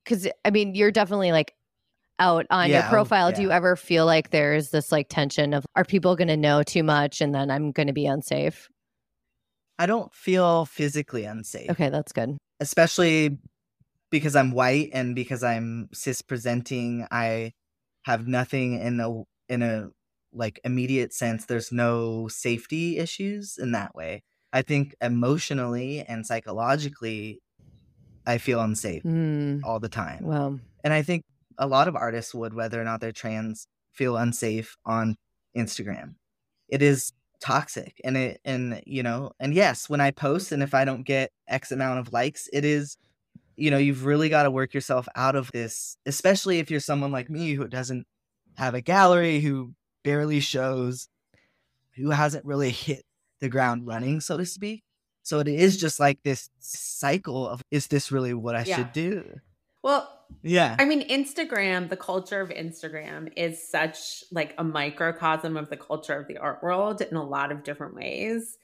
because 0.07 0.27
I 0.45 0.51
mean, 0.51 0.75
you're 0.75 0.91
definitely 0.91 1.31
like 1.31 1.53
out 2.19 2.45
on 2.49 2.69
your 2.69 2.79
Yeah, 2.79 2.87
oh, 2.87 2.91
profile. 2.91 3.31
Do 3.31 3.41
you 3.41 3.51
ever 3.51 3.75
feel 3.75 4.05
like 4.05 4.29
there's 4.31 4.69
this 4.69 4.91
like 4.91 5.07
tension 5.09 5.53
of 5.53 5.65
are 5.75 5.83
people 5.85 6.15
going 6.15 6.29
to 6.29 6.37
know 6.37 6.63
too 6.63 6.83
much 6.83 7.21
and 7.21 7.33
then 7.35 7.51
I'm 7.51 7.71
going 7.71 7.87
to 7.87 7.93
be 7.93 8.05
unsafe? 8.05 8.69
I 9.77 9.85
don't 9.85 10.11
feel 10.13 10.65
physically 10.65 11.25
unsafe, 11.25 11.69
Okay, 11.69 11.89
that's 11.89 12.11
good. 12.11 12.37
especially 12.59 13.37
because 14.09 14.35
I'm 14.35 14.51
white 14.51 14.89
and 14.93 15.13
because 15.13 15.43
I'm 15.43 15.89
cis 15.93 16.21
presenting. 16.21 17.05
I 17.11 17.51
have 18.05 18.27
nothing 18.27 18.79
in 18.79 18.99
a 18.99 19.23
in 19.49 19.61
a 19.61 19.89
like 20.33 20.59
immediate 20.63 21.13
sense. 21.13 21.45
There's 21.45 21.71
no 21.71 22.27
safety 22.27 22.97
issues 22.97 23.57
in 23.59 23.71
that 23.73 23.93
way. 23.93 24.23
I 24.53 24.61
think 24.63 24.95
emotionally 25.01 26.01
and 26.07 26.25
psychologically, 26.25 27.41
I 28.27 28.37
feel 28.37 28.59
unsafe 28.61 29.01
Hmm. 29.03 29.59
all 29.63 29.79
the 29.79 29.89
time. 29.89 30.23
Well, 30.23 30.59
And 30.83 30.93
I 30.93 31.01
think 31.01 31.23
a 31.57 31.65
lot 31.67 31.87
of 31.87 31.95
artists 31.95 32.35
would, 32.35 32.53
whether 32.53 32.79
or 32.79 32.83
not 32.83 33.01
they're 33.01 33.11
trans, 33.11 33.67
feel 33.93 34.15
unsafe 34.17 34.75
on 34.85 35.15
Instagram. 35.55 36.15
It 36.69 36.81
is 36.83 37.11
toxic 37.39 37.99
and 38.03 38.15
it 38.17 38.41
and 38.45 38.81
you 38.85 39.01
know, 39.03 39.31
and 39.39 39.53
yes, 39.53 39.89
when 39.89 40.01
I 40.01 40.11
post 40.11 40.51
and 40.51 40.61
if 40.61 40.73
I 40.73 40.85
don't 40.85 41.03
get 41.03 41.31
X 41.47 41.71
amount 41.71 41.99
of 41.99 42.13
likes, 42.13 42.47
it 42.53 42.63
is 42.65 42.97
you 43.59 43.71
know, 43.71 43.77
you've 43.79 44.05
really 44.05 44.29
got 44.29 44.43
to 44.43 44.51
work 44.51 44.73
yourself 44.75 45.07
out 45.15 45.35
of 45.35 45.51
this, 45.51 45.97
especially 46.05 46.59
if 46.59 46.69
you're 46.69 46.79
someone 46.79 47.11
like 47.11 47.27
me 47.27 47.53
who 47.53 47.67
doesn't 47.67 48.05
have 48.55 48.75
a 48.75 48.81
gallery, 48.81 49.39
who 49.39 49.73
barely 50.03 50.39
shows, 50.39 51.07
who 51.95 52.11
hasn't 52.11 52.45
really 52.45 52.69
hit 52.69 53.03
the 53.39 53.49
ground 53.49 53.87
running, 53.87 54.21
so 54.21 54.37
to 54.37 54.45
speak. 54.45 54.83
So 55.27 55.39
it 55.39 55.49
is 55.49 55.75
just 55.75 55.99
like 55.99 56.23
this 56.23 56.49
cycle 56.59 57.49
of 57.49 57.61
is 57.69 57.87
this 57.87 58.13
really 58.13 58.33
what 58.33 58.55
I 58.55 58.63
Yeah. 58.63 58.77
should 58.77 58.93
do? 58.93 59.41
Well, 59.83 60.09
Yeah. 60.41 60.77
I 60.79 60.85
mean, 60.85 61.05
Instagram, 61.09 61.89
the 61.89 61.97
culture 61.97 62.39
of 62.39 62.47
Instagram 62.49 63.33
is 63.35 63.61
such 63.69 64.23
like 64.31 64.55
a 64.57 64.63
microcosm 64.63 65.57
of 65.57 65.69
the 65.69 65.75
culture 65.75 66.17
of 66.17 66.27
the 66.27 66.37
art 66.37 66.63
world 66.63 67.01
in 67.01 67.17
a 67.17 67.23
lot 67.25 67.51
of 67.51 67.63
different 67.65 67.95
ways. 67.95 68.57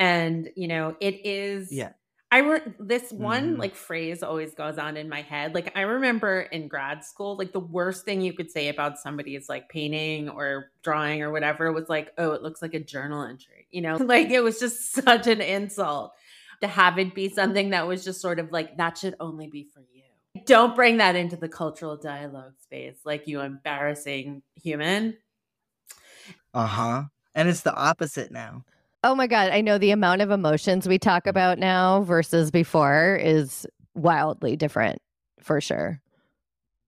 And, 0.00 0.50
you 0.56 0.66
know, 0.66 0.96
it 1.00 1.24
is 1.24 1.70
Yeah. 1.70 1.92
I 2.30 2.38
re- 2.40 2.74
this 2.78 3.10
one 3.10 3.54
Mhm. 3.56 3.58
like 3.58 3.74
phrase 3.74 4.22
always 4.22 4.54
goes 4.54 4.76
on 4.76 4.98
in 4.98 5.08
my 5.08 5.22
head. 5.22 5.54
Like 5.54 5.72
I 5.76 5.82
remember 5.82 6.42
in 6.42 6.68
grad 6.68 7.02
school, 7.02 7.36
like 7.36 7.52
the 7.52 7.60
worst 7.60 8.04
thing 8.04 8.20
you 8.20 8.34
could 8.34 8.50
say 8.50 8.68
about 8.68 8.98
somebody's 8.98 9.48
like 9.48 9.70
painting 9.70 10.28
or 10.28 10.70
drawing 10.82 11.22
or 11.22 11.30
whatever 11.32 11.72
was 11.72 11.88
like, 11.88 12.12
"Oh, 12.18 12.32
it 12.32 12.42
looks 12.42 12.60
like 12.60 12.74
a 12.74 12.80
journal 12.80 13.22
entry." 13.22 13.66
You 13.70 13.80
know, 13.80 13.96
like 14.00 14.30
it 14.30 14.40
was 14.40 14.60
just 14.60 14.92
such 14.92 15.26
an 15.26 15.40
insult 15.40 16.12
to 16.60 16.66
have 16.66 16.98
it 16.98 17.14
be 17.14 17.30
something 17.30 17.70
that 17.70 17.86
was 17.86 18.04
just 18.04 18.20
sort 18.20 18.38
of 18.38 18.52
like 18.52 18.76
that 18.76 18.98
should 18.98 19.14
only 19.20 19.46
be 19.46 19.64
for 19.64 19.80
you. 19.80 20.02
Don't 20.44 20.76
bring 20.76 20.98
that 20.98 21.16
into 21.16 21.36
the 21.36 21.48
cultural 21.48 21.96
dialogue 21.96 22.54
space, 22.60 22.98
like 23.04 23.26
you 23.26 23.40
embarrassing 23.40 24.42
human. 24.54 25.16
Uh 26.52 26.66
huh. 26.66 27.02
And 27.34 27.48
it's 27.48 27.62
the 27.62 27.74
opposite 27.74 28.30
now. 28.30 28.64
Oh 29.04 29.14
my 29.14 29.26
God, 29.26 29.50
I 29.50 29.60
know 29.60 29.78
the 29.78 29.90
amount 29.90 30.22
of 30.22 30.30
emotions 30.30 30.88
we 30.88 30.98
talk 30.98 31.26
about 31.26 31.58
now 31.58 32.02
versus 32.02 32.50
before 32.50 33.18
is 33.22 33.66
wildly 33.94 34.56
different 34.56 35.00
for 35.40 35.60
sure. 35.60 36.00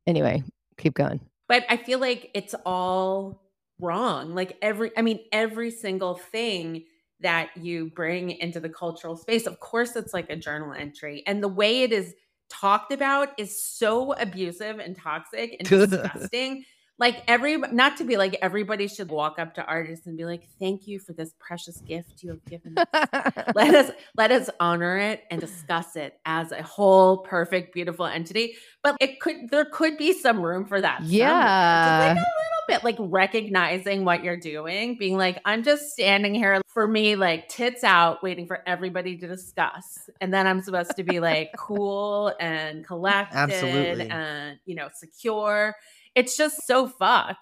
Anyway, 0.07 0.43
keep 0.77 0.95
going. 0.95 1.21
but 1.49 1.65
I 1.69 1.77
feel 1.77 1.99
like 1.99 2.31
it's 2.35 2.55
all 2.65 3.43
wrong. 3.81 4.35
Like 4.35 4.57
every, 4.63 4.91
I 4.97 5.03
mean, 5.03 5.21
every 5.33 5.71
single 5.71 6.15
thing 6.15 6.85
that 7.21 7.51
you 7.57 7.91
bring 7.95 8.31
into 8.31 8.61
the 8.61 8.69
cultural 8.69 9.17
space, 9.17 9.47
of 9.47 9.61
course, 9.61 9.95
it's 9.97 10.15
like 10.15 10.31
a 10.31 10.37
journal 10.37 10.73
entry. 10.73 11.23
And 11.27 11.43
the 11.43 11.49
way 11.49 11.83
it 11.83 11.93
is 11.93 12.15
talked 12.49 12.93
about 12.93 13.29
is 13.39 13.63
so 13.63 14.13
abusive 14.15 14.79
and 14.79 14.97
toxic 14.97 15.57
and 15.59 15.69
disgusting. 15.91 16.65
Like 17.01 17.25
every, 17.27 17.57
not 17.57 17.97
to 17.97 18.05
be 18.05 18.17
like 18.19 18.37
everybody 18.43 18.87
should 18.87 19.09
walk 19.09 19.39
up 19.39 19.55
to 19.55 19.65
artists 19.65 20.07
and 20.07 20.17
be 20.19 20.27
like, 20.27 20.47
"Thank 20.61 20.87
you 20.87 21.01
for 21.01 21.15
this 21.15 21.35
precious 21.39 21.81
gift 21.81 22.23
you 22.23 22.31
have 22.31 22.45
given 22.45 22.77
us." 22.77 22.87
let 23.55 23.75
us 23.75 23.91
let 24.17 24.31
us 24.31 24.51
honor 24.61 24.99
it 24.99 25.25
and 25.31 25.41
discuss 25.41 25.97
it 25.97 26.21
as 26.27 26.53
a 26.53 26.63
whole 26.63 27.19
perfect 27.19 27.73
beautiful 27.73 28.05
entity 28.05 28.55
but 28.83 28.97
it 29.01 29.21
could 29.21 29.51
there 29.51 29.65
could 29.65 29.97
be 29.97 30.13
some 30.13 30.41
room 30.43 30.65
for 30.65 30.81
that. 30.81 31.03
Yeah. 31.03 31.29
Like 31.31 32.17
a 32.17 32.21
little 32.21 32.25
bit 32.69 32.85
like 32.85 32.97
recognizing 32.99 34.05
what 34.05 34.23
you're 34.23 34.37
doing 34.37 34.97
being 34.97 35.17
like 35.17 35.41
i'm 35.45 35.65
just 35.65 35.91
standing 35.91 36.35
here 36.35 36.61
for 36.69 36.87
me 36.87 37.17
like 37.17 37.49
tits 37.49 37.83
out 37.83 38.23
waiting 38.23 38.47
for 38.47 38.63
everybody 38.67 39.17
to 39.17 39.27
discuss 39.27 40.09
and 40.21 40.33
then 40.33 40.47
i'm 40.47 40.63
supposed 40.63 40.95
to 40.95 41.03
be 41.03 41.19
like 41.19 41.51
cool 41.57 42.33
and 42.39 42.87
collected 42.87 43.37
Absolutely. 43.37 44.09
and 44.09 44.59
you 44.67 44.77
know 44.77 44.89
secure 44.95 45.75
it's 46.15 46.37
just 46.37 46.67
so 46.67 46.87
fucked 46.87 47.39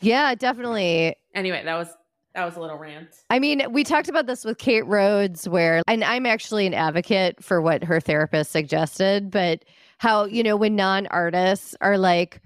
yeah, 0.00 0.34
definitely. 0.34 1.14
anyway 1.34 1.62
that 1.64 1.76
was 1.76 1.88
that 2.34 2.44
was 2.44 2.56
a 2.56 2.60
little 2.60 2.78
rant 2.78 3.14
I 3.30 3.38
mean, 3.38 3.62
we 3.70 3.84
talked 3.84 4.08
about 4.08 4.26
this 4.26 4.44
with 4.44 4.58
Kate 4.58 4.86
Rhodes, 4.86 5.48
where, 5.48 5.82
and 5.86 6.04
I'm 6.04 6.26
actually 6.26 6.66
an 6.66 6.74
advocate 6.74 7.42
for 7.42 7.62
what 7.62 7.82
her 7.84 8.00
therapist 8.00 8.52
suggested, 8.52 9.30
but 9.30 9.64
how, 9.98 10.24
you 10.24 10.42
know, 10.42 10.56
when 10.56 10.76
non 10.76 11.06
artists 11.06 11.76
are 11.80 11.96
like, 11.96 12.40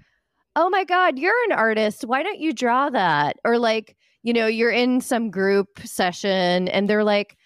oh 0.55 0.69
my 0.69 0.83
God, 0.83 1.19
you're 1.19 1.35
an 1.45 1.51
artist. 1.51 2.05
Why 2.05 2.23
don't 2.23 2.39
you 2.39 2.53
draw 2.53 2.89
that? 2.89 3.37
Or 3.43 3.57
like, 3.59 3.97
you 4.23 4.31
know, 4.33 4.47
you're 4.47 4.71
in 4.71 5.01
some 5.01 5.29
group 5.29 5.79
session 5.83 6.67
and 6.69 6.89
they're 6.89 7.03
like, 7.03 7.37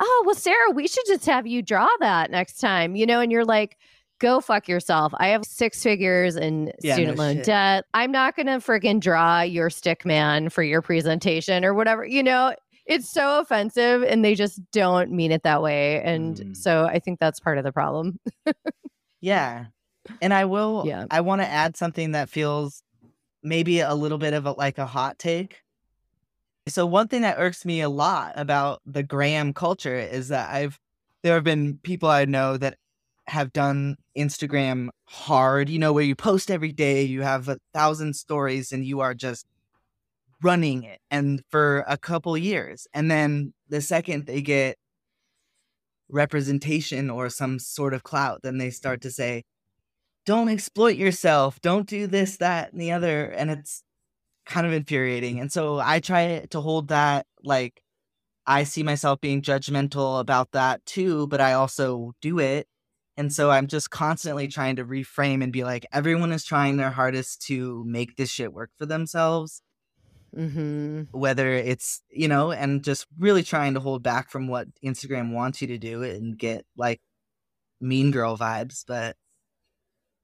oh, 0.00 0.22
well, 0.26 0.34
Sarah, 0.34 0.70
we 0.72 0.88
should 0.88 1.06
just 1.06 1.26
have 1.26 1.46
you 1.46 1.62
draw 1.62 1.88
that 2.00 2.30
next 2.30 2.58
time, 2.58 2.96
you 2.96 3.06
know, 3.06 3.20
and 3.20 3.30
you're 3.30 3.44
like, 3.44 3.76
go 4.20 4.40
fuck 4.40 4.68
yourself. 4.68 5.12
I 5.18 5.28
have 5.28 5.44
six 5.44 5.82
figures 5.82 6.36
in 6.36 6.72
Yeah, 6.82 6.94
student 6.94 7.16
no 7.16 7.24
loan 7.24 7.36
shit. 7.36 7.44
debt. 7.46 7.84
I'm 7.94 8.12
not 8.12 8.36
going 8.36 8.46
to 8.46 8.52
freaking 8.58 9.00
draw 9.00 9.40
your 9.40 9.68
stick 9.70 10.04
man 10.06 10.48
for 10.50 10.62
your 10.62 10.82
presentation 10.82 11.64
or 11.64 11.74
whatever, 11.74 12.04
you 12.06 12.22
know, 12.22 12.54
it's 12.86 13.10
so 13.12 13.40
offensive 13.40 14.02
and 14.02 14.24
they 14.24 14.34
just 14.34 14.60
don't 14.72 15.10
mean 15.10 15.32
it 15.32 15.42
that 15.42 15.62
way. 15.62 16.00
And 16.02 16.36
Mm. 16.36 16.56
so 16.56 16.84
I 16.86 16.98
think 16.98 17.18
that's 17.18 17.40
part 17.40 17.58
of 17.58 17.64
the 17.64 17.72
problem. 17.72 18.18
Yeah. 19.20 19.66
And 20.22 20.32
I 20.32 20.44
will, 20.46 20.84
Yeah. 20.86 21.06
I 21.10 21.20
want 21.20 21.40
to 21.42 21.46
add 21.48 21.76
something 21.76 22.12
that 22.12 22.28
feels 22.28 22.82
maybe 23.42 23.80
a 23.80 23.94
little 23.94 24.18
bit 24.18 24.34
of 24.34 24.46
a, 24.46 24.52
like 24.52 24.78
a 24.78 24.86
hot 24.86 25.18
take. 25.18 25.62
So, 26.68 26.84
one 26.86 27.08
thing 27.08 27.22
that 27.22 27.38
irks 27.38 27.64
me 27.64 27.80
a 27.80 27.88
lot 27.88 28.34
about 28.36 28.80
the 28.86 29.02
gram 29.02 29.52
culture 29.54 29.96
is 29.96 30.28
that 30.28 30.50
I've, 30.54 30.78
there 31.22 31.34
have 31.34 31.44
been 31.44 31.78
people 31.82 32.08
I 32.08 32.26
know 32.26 32.56
that 32.58 32.76
have 33.30 33.52
done 33.52 33.96
Instagram 34.16 34.88
hard, 35.06 35.68
you 35.68 35.78
know, 35.78 35.92
where 35.92 36.04
you 36.04 36.14
post 36.14 36.50
every 36.50 36.72
day, 36.72 37.02
you 37.02 37.22
have 37.22 37.48
a 37.48 37.58
thousand 37.72 38.14
stories, 38.14 38.72
and 38.72 38.84
you 38.84 39.00
are 39.00 39.14
just 39.14 39.46
running 40.42 40.84
it 40.84 41.00
and 41.10 41.42
for 41.50 41.84
a 41.86 41.96
couple 41.96 42.36
years. 42.36 42.86
And 42.94 43.10
then 43.10 43.52
the 43.68 43.80
second 43.80 44.26
they 44.26 44.40
get 44.40 44.76
representation 46.08 47.10
or 47.10 47.28
some 47.28 47.58
sort 47.58 47.94
of 47.94 48.02
clout, 48.02 48.40
then 48.42 48.58
they 48.58 48.70
start 48.70 49.00
to 49.02 49.10
say, 49.10 49.44
don't 50.26 50.48
exploit 50.48 50.96
yourself, 50.96 51.60
don't 51.60 51.88
do 51.88 52.06
this, 52.06 52.36
that, 52.38 52.72
and 52.72 52.80
the 52.80 52.92
other. 52.92 53.26
And 53.26 53.50
it's 53.50 53.82
kind 54.46 54.66
of 54.66 54.72
infuriating. 54.72 55.40
And 55.40 55.52
so 55.52 55.78
I 55.78 56.00
try 56.00 56.46
to 56.50 56.60
hold 56.60 56.88
that 56.88 57.26
like 57.44 57.82
I 58.46 58.64
see 58.64 58.82
myself 58.82 59.20
being 59.20 59.42
judgmental 59.42 60.18
about 60.20 60.52
that 60.52 60.84
too, 60.84 61.26
but 61.28 61.40
I 61.40 61.52
also 61.52 62.12
do 62.20 62.38
it. 62.38 62.66
And 63.20 63.30
so 63.30 63.50
I'm 63.50 63.66
just 63.66 63.90
constantly 63.90 64.48
trying 64.48 64.76
to 64.76 64.84
reframe 64.86 65.42
and 65.44 65.52
be 65.52 65.62
like, 65.62 65.84
everyone 65.92 66.32
is 66.32 66.42
trying 66.42 66.78
their 66.78 66.88
hardest 66.88 67.42
to 67.48 67.84
make 67.86 68.16
this 68.16 68.30
shit 68.30 68.50
work 68.50 68.70
for 68.78 68.86
themselves 68.86 69.60
hmm 70.34 71.02
whether 71.10 71.52
it's 71.52 72.02
you 72.08 72.28
know 72.28 72.52
and 72.52 72.84
just 72.84 73.04
really 73.18 73.42
trying 73.42 73.74
to 73.74 73.80
hold 73.80 74.00
back 74.00 74.30
from 74.30 74.46
what 74.46 74.68
instagram 74.84 75.32
wants 75.32 75.60
you 75.60 75.66
to 75.66 75.76
do 75.76 76.04
and 76.04 76.38
get 76.38 76.64
like 76.76 77.00
mean 77.80 78.12
girl 78.12 78.38
vibes 78.38 78.84
but 78.86 79.16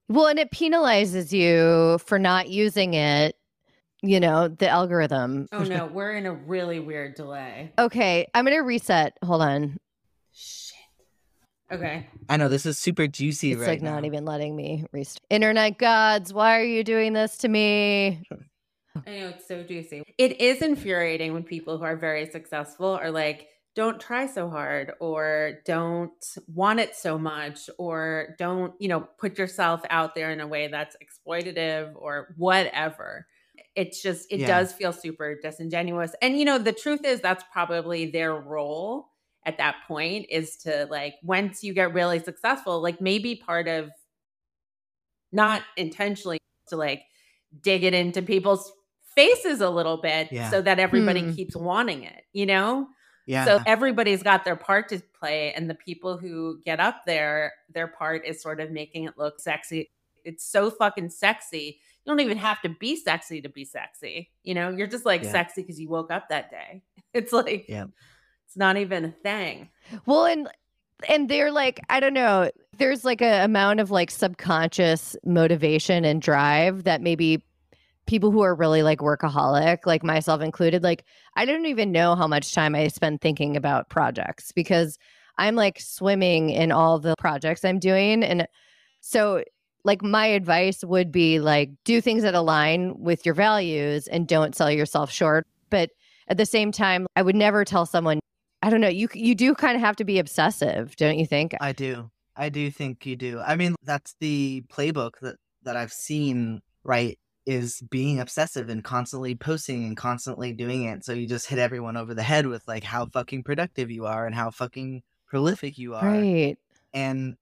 Well, 0.09 0.29
and 0.29 0.39
it 0.39 0.53
penalizes 0.53 1.33
you 1.33 1.99
for 2.07 2.21
not 2.21 2.49
using 2.49 2.95
it, 2.95 3.35
you 4.01 4.21
know, 4.21 4.47
the 4.47 4.69
algorithm. 4.69 5.49
oh 5.51 5.65
no 5.65 5.87
we're 5.93 6.13
in 6.13 6.25
a 6.25 6.33
really 6.33 6.79
weird 6.79 7.17
delay 7.17 7.73
Okay, 7.79 8.29
I'm 8.33 8.45
going 8.45 8.57
to 8.57 8.63
reset. 8.63 9.19
Hold 9.25 9.43
on. 9.43 9.77
Shit. 10.33 10.66
Okay. 11.73 12.07
i 12.29 12.37
know 12.37 12.49
this 12.49 12.67
is 12.67 12.79
super 12.79 13.07
juicy 13.07 13.53
It's 13.53 13.61
right 13.61 13.69
like 13.71 13.83
not 13.83 14.05
even 14.05 14.25
letting 14.25 14.55
me 14.57 14.85
restart. 14.93 15.23
Internet 15.31 15.79
gods, 15.79 16.33
why 16.33 16.59
are 16.59 16.65
you 16.65 16.85
doing 16.85 17.13
this 17.13 17.37
to 17.39 17.49
me? 17.49 18.23
I 19.07 19.11
know 19.11 19.29
it's 19.29 19.47
so 19.47 19.63
juicy. 19.63 20.03
It 20.19 20.41
is 20.41 20.63
infuriating 20.63 21.33
when 21.33 21.45
people 21.45 21.79
who 21.79 21.85
are 21.85 21.97
very 21.97 22.27
successful 22.27 22.89
are 22.89 23.11
like 23.11 23.49
don't 23.75 24.01
try 24.01 24.27
so 24.27 24.49
hard 24.49 24.93
or 25.01 25.59
don't 25.67 26.13
want 26.49 26.81
it 26.81 26.97
so 26.97 27.19
much 27.19 27.69
or 27.79 28.35
don't, 28.39 28.73
you 28.81 28.89
know, 28.89 29.01
put 29.19 29.37
yourself 29.39 29.83
out 29.91 30.15
there 30.15 30.31
in 30.31 30.41
a 30.41 30.47
way 30.47 30.69
that's 30.69 30.97
exploitative 30.97 31.93
or 31.95 32.35
whatever. 32.39 33.27
It's 33.75 34.03
just, 34.03 34.33
it 34.33 34.41
Yeah. 34.41 34.47
does 34.47 34.73
feel 34.73 34.95
super 34.95 35.37
disingenuous. 35.43 36.15
And, 36.23 36.39
you 36.39 36.47
know, 36.47 36.57
the 36.59 36.73
truth 36.73 37.05
is 37.05 37.21
that's 37.21 37.45
probably 37.53 38.11
their 38.11 38.35
role 38.35 39.11
at 39.47 39.59
that 39.59 39.77
point 39.89 40.27
is 40.29 40.57
to 40.59 40.87
like, 40.91 41.15
once 41.23 41.63
you 41.65 41.73
get 41.73 41.95
really 41.95 42.19
successful, 42.19 42.83
like 42.83 43.01
maybe 43.01 43.35
part 43.37 43.69
of 43.69 43.91
not 45.33 45.63
intentionally 45.77 46.39
to 46.69 46.77
like 46.77 47.03
dig 47.63 47.85
it 47.85 47.95
into 47.95 48.23
people's 48.23 48.73
faces 49.15 49.61
a 49.61 49.71
little 49.71 49.97
bit 49.99 50.31
Yeah. 50.31 50.51
so 50.51 50.61
that 50.63 50.79
everybody 50.79 51.23
Hmm. 51.23 51.33
keeps 51.33 51.57
wanting 51.57 52.03
it, 52.03 52.25
you 52.33 52.45
know? 52.47 52.89
Yeah. 53.27 53.45
So 53.45 53.61
everybody's 53.67 54.23
got 54.23 54.45
their 54.45 54.57
part 54.57 54.89
to 54.91 55.01
play, 55.19 55.53
and 55.55 55.69
the 55.69 55.75
people 55.75 56.17
who 56.17 56.61
get 56.65 56.79
up 56.79 57.07
there, 57.07 57.53
their 57.69 57.89
part 57.89 58.25
is 58.27 58.41
sort 58.43 58.61
of 58.61 58.71
making 58.71 59.05
it 59.05 59.15
look 59.19 59.41
sexy. 59.41 59.91
It's 60.25 60.45
so 60.45 60.71
fucking 60.71 61.11
sexy. 61.11 61.81
You 62.05 62.11
don't 62.13 62.21
even 62.21 62.37
have 62.39 62.61
to 62.63 62.69
be 62.69 62.95
sexy 62.95 63.41
to 63.43 63.49
be 63.49 63.65
sexy. 63.65 64.31
You 64.45 64.55
know, 64.55 64.71
you're 64.71 64.87
just 64.87 65.05
like 65.07 65.23
Yeah. 65.25 65.33
sexy 65.33 65.63
because 65.63 65.81
you 65.81 65.89
woke 65.89 66.13
up 66.13 66.29
that 66.29 66.51
day. 66.51 66.83
It's 67.15 67.33
like, 67.33 67.67
Yeah. 67.69 67.87
It's 68.57 68.61
not 68.61 68.79
even 68.79 69.05
a 69.05 69.11
thing. 69.11 69.69
Well, 70.07 70.25
and 70.25 70.49
and 71.11 71.29
they're 71.29 71.53
like, 71.53 71.81
I 71.91 72.01
don't 72.01 72.15
know, 72.15 72.51
there's 72.79 73.05
like 73.05 73.21
a 73.21 73.45
amount 73.45 73.81
of 73.81 73.91
like 73.91 74.11
subconscious 74.11 75.15
motivation 75.27 76.07
and 76.07 76.23
drive 76.23 76.85
that 76.85 77.03
maybe 77.03 77.45
people 78.07 78.31
who 78.31 78.41
are 78.41 78.55
really 78.55 78.83
like 78.83 79.01
workaholic, 79.01 79.85
like 79.85 80.03
myself 80.03 80.41
included, 80.41 80.83
like 80.83 81.05
I 81.35 81.45
don't 81.45 81.67
even 81.67 81.93
know 81.93 82.15
how 82.15 82.27
much 82.27 82.55
time 82.55 82.75
I 82.75 82.89
spend 82.89 83.21
thinking 83.21 83.59
about 83.59 83.91
projects 83.91 84.53
because 84.53 84.99
I'm 85.37 85.55
like 85.55 85.79
swimming 85.79 86.49
in 86.49 86.73
all 86.73 86.99
the 86.99 87.15
projects 87.19 87.63
I'm 87.63 87.79
doing. 87.79 88.25
And 88.25 88.49
so 89.03 89.45
like 89.85 90.03
my 90.03 90.25
advice 90.25 90.83
would 90.83 91.13
be 91.13 91.41
like 91.41 91.73
do 91.85 92.01
things 92.01 92.23
that 92.23 92.35
align 92.35 92.95
with 92.99 93.27
your 93.27 93.35
values 93.35 94.07
and 94.07 94.27
don't 94.27 94.57
sell 94.57 94.71
yourself 94.71 95.11
short. 95.11 95.47
But 95.69 95.91
at 96.29 96.39
the 96.39 96.47
same 96.47 96.73
time, 96.73 97.07
I 97.17 97.23
would 97.23 97.37
never 97.37 97.67
tell 97.67 97.85
someone 97.85 98.21
I 98.63 98.71
don't 98.71 98.81
know. 98.81 98.89
You 98.89 99.09
you 99.15 99.35
do 99.35 99.55
kind 99.55 99.77
of 99.77 99.81
have 99.81 99.97
to 99.97 100.05
be 100.05 100.19
obsessive, 100.19 100.97
don't 100.97 101.19
you 101.19 101.27
think? 101.27 101.55
I 101.61 101.73
do. 101.73 102.11
I 102.37 102.49
do 102.49 102.71
think 102.71 103.07
you 103.07 103.17
do. 103.17 103.41
I 103.41 103.57
mean, 103.57 103.75
that's 103.83 104.15
the 104.21 104.63
playbook 104.69 105.13
that 105.23 105.37
that 105.63 105.77
I've 105.77 105.93
seen, 105.93 106.63
right? 106.85 107.19
Is 107.45 107.83
being 107.91 108.19
obsessive 108.19 108.69
and 108.69 108.83
constantly 108.83 109.35
posting 109.35 109.85
and 109.85 109.97
constantly 109.97 110.53
doing 110.53 110.85
it. 110.85 111.05
So 111.05 111.13
you 111.13 111.27
just 111.27 111.49
hit 111.49 111.59
everyone 111.59 111.97
over 111.97 112.15
the 112.15 112.23
head 112.23 112.47
with 112.47 112.67
like 112.67 112.85
how 112.85 113.07
fucking 113.07 113.45
productive 113.45 113.91
you 113.91 114.07
are 114.07 114.27
and 114.27 114.35
how 114.35 114.51
fucking 114.51 115.03
prolific 115.27 115.79
you 115.79 115.95
are. 115.95 116.11
Right. 116.11 116.57
And 116.93 117.37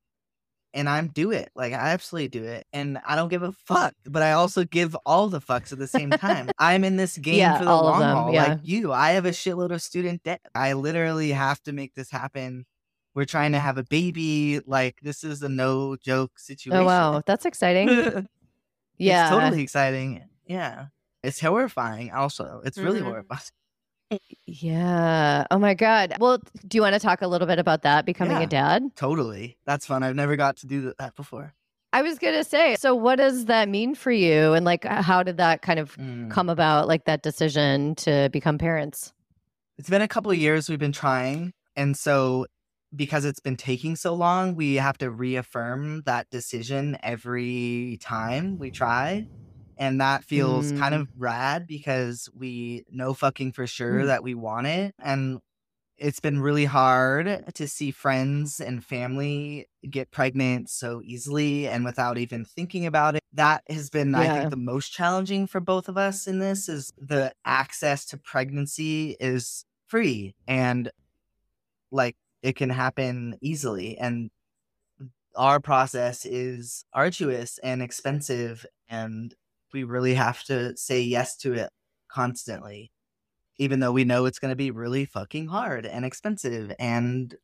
and 0.75 0.89
I'm 0.89 1.09
do 1.09 1.31
it. 1.31 1.51
Like 1.55 1.72
I 1.72 1.91
absolutely 1.91 2.29
do 2.29 2.45
it. 2.45 2.66
And 2.72 2.99
I 3.07 3.16
don't 3.16 3.29
give 3.31 3.43
a 3.43 3.53
fuck. 3.53 3.95
But 4.05 4.22
I 4.22 4.33
also 4.33 4.64
give 4.64 4.95
all 5.07 5.29
the 5.29 5.41
fucks 5.41 5.72
at 5.72 5.79
the 5.79 5.87
same 5.87 6.11
time. 6.11 6.51
I'm 6.59 6.85
in 6.85 6.97
this 6.97 7.16
game 7.16 7.37
Yeah, 7.37 7.57
for 7.59 7.64
the 7.64 7.70
long 7.75 8.01
them, 8.01 8.16
haul. 8.16 8.33
yeah. 8.35 8.45
Like 8.49 8.59
you. 8.64 8.93
I 8.93 9.12
have 9.12 9.25
a 9.25 9.31
shitload 9.31 9.70
of 9.72 9.81
student 9.81 10.22
debt. 10.25 10.43
I 10.55 10.75
literally 10.75 11.31
have 11.31 11.62
to 11.62 11.72
make 11.72 11.95
this 11.95 12.11
happen. 12.11 12.66
We're 13.14 13.25
trying 13.25 13.53
to 13.53 13.61
have 13.61 13.79
a 13.79 13.85
baby. 13.85 14.61
Like 14.66 14.99
this 15.01 15.25
is 15.25 15.43
a 15.43 15.49
no 15.49 15.97
joke 15.97 16.39
situation. 16.39 16.77
Oh 16.83 16.85
wow, 16.85 17.22
that's 17.25 17.45
exciting. 17.53 17.89
it's 17.89 18.27
yeah. 18.99 19.31
totally 19.31 19.62
exciting. 19.62 20.25
Yeah. 20.47 20.87
It's 21.22 21.41
horrifying 21.41 22.11
also. 22.12 22.61
It's 22.64 22.77
really 22.77 23.01
Mhm. 23.01 23.05
horrifying. 23.05 23.41
Yeah. 24.47 25.47
Oh 25.51 25.59
my 25.59 25.75
god. 25.75 26.15
Well, 26.21 26.39
do 26.67 26.77
you 26.77 26.83
want 26.83 26.95
to 26.95 27.01
talk 27.01 27.23
a 27.23 27.27
little 27.29 27.47
bit 27.47 27.59
about 27.59 27.83
that 27.83 28.05
becoming 28.07 28.37
Yeah. 28.37 28.43
a 28.43 28.47
dad? 28.47 28.83
Totally. 28.97 29.57
That's 29.67 29.87
fun. 29.87 30.03
I've 30.03 30.15
never 30.17 30.37
got 30.37 30.57
to 30.59 30.67
do 30.67 30.93
that 30.99 31.15
before. 31.17 31.55
I 31.93 32.03
was 32.03 32.19
going 32.19 32.35
to 32.35 32.45
say, 32.45 32.75
so 32.77 32.95
what 32.95 33.17
does 33.17 33.45
that 33.47 33.69
mean 33.69 33.95
for 33.95 34.11
you 34.11 34.53
and 34.53 34.65
like 34.65 34.85
how 34.85 35.23
did 35.23 35.37
that 35.37 35.63
kind 35.63 35.79
of 35.79 35.97
Mm. 35.97 36.31
come 36.31 36.49
about 36.49 36.89
like 36.89 37.05
that 37.05 37.23
decision 37.23 37.95
to 37.97 38.29
become 38.33 38.59
parents? 38.59 39.13
It's 39.79 39.89
been 39.89 40.03
a 40.03 40.09
couple 40.09 40.31
of 40.31 40.39
years 40.39 40.69
we've 40.69 40.79
been 40.79 40.93
trying. 40.93 41.53
And 41.77 41.97
so, 41.97 42.47
because 42.95 43.25
it's 43.25 43.41
been 43.41 43.57
taking 43.57 43.97
so 43.97 44.15
long, 44.15 44.55
we 44.55 44.77
have 44.77 44.97
to 44.99 45.11
reaffirm 45.11 46.03
that 46.07 46.31
decision 46.31 46.97
every 47.03 47.99
time 48.01 48.57
we 48.59 48.71
try. 48.71 49.27
And 49.77 50.01
that 50.01 50.25
feels 50.25 50.72
kind 50.72 50.95
of 50.95 51.09
rad 51.16 51.66
because 51.66 52.29
we 52.35 52.85
know 52.91 53.14
fucking 53.14 53.53
for 53.53 53.66
sure 53.66 54.03
Mm. 54.03 54.07
that 54.07 54.22
we 54.22 54.35
want 54.35 54.66
it. 54.66 54.95
And 54.99 55.41
it's 55.97 56.20
been 56.20 56.41
really 56.41 56.64
hard 56.64 57.55
to 57.55 57.68
see 57.68 57.91
friends 57.93 58.61
and 58.61 58.85
family 58.85 59.68
get 59.89 60.11
pregnant 60.11 60.68
so 60.68 61.01
easily 61.05 61.68
and 61.68 61.85
without 61.85 62.18
even 62.18 62.45
thinking 62.45 62.85
about 62.87 63.14
it. 63.14 63.22
That 63.33 63.62
has 63.68 63.91
been, 63.91 64.14
I 64.14 64.29
think, 64.29 64.51
the 64.51 64.57
most 64.57 64.93
challenging 64.93 65.47
for 65.47 65.61
both 65.61 65.89
of 65.89 65.97
us 65.97 66.27
in 66.27 66.41
this 66.41 66.68
is 66.68 66.93
the 66.99 67.33
access 67.45 68.05
to 68.07 68.16
pregnancy 68.16 69.16
is 69.20 69.64
free 69.87 70.35
and 70.49 70.91
like 71.91 72.16
it 72.43 72.57
can 72.57 72.70
happen 72.70 73.39
easily. 73.41 73.97
And 73.97 74.31
our 75.37 75.61
process 75.61 76.25
is 76.25 76.85
arduous 76.93 77.59
and 77.59 77.83
expensive 77.83 78.64
and 78.89 79.35
we 79.75 79.85
really 79.85 80.14
have 80.14 80.43
to 80.45 80.75
say 80.77 81.03
yes 81.03 81.37
to 81.37 81.53
it 81.53 81.68
constantly 82.09 82.91
even 83.59 83.81
though 83.81 83.93
we 83.93 84.05
know 84.05 84.25
it's 84.25 84.39
going 84.39 84.51
to 84.53 84.57
be 84.57 84.70
really 84.70 85.05
fucking 85.05 85.47
hard 85.49 85.85
and 85.85 86.05
expensive 86.05 86.72
and 86.79 87.35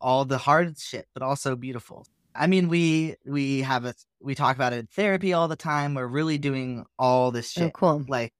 all 0.00 0.24
the 0.24 0.38
hard 0.38 0.78
shit 0.78 1.06
but 1.14 1.22
also 1.22 1.56
beautiful 1.56 2.06
i 2.34 2.46
mean 2.46 2.68
we 2.68 3.16
we 3.24 3.62
have 3.62 3.84
a 3.86 3.94
we 4.20 4.34
talk 4.34 4.54
about 4.54 4.72
it 4.74 4.78
in 4.80 4.86
therapy 4.88 5.32
all 5.32 5.48
the 5.48 5.56
time 5.56 5.94
we're 5.94 6.06
really 6.06 6.38
doing 6.38 6.84
all 6.98 7.30
this 7.30 7.52
Oh, 7.56 7.62
shit 7.62 7.72
cool. 7.72 8.04
like 8.06 8.32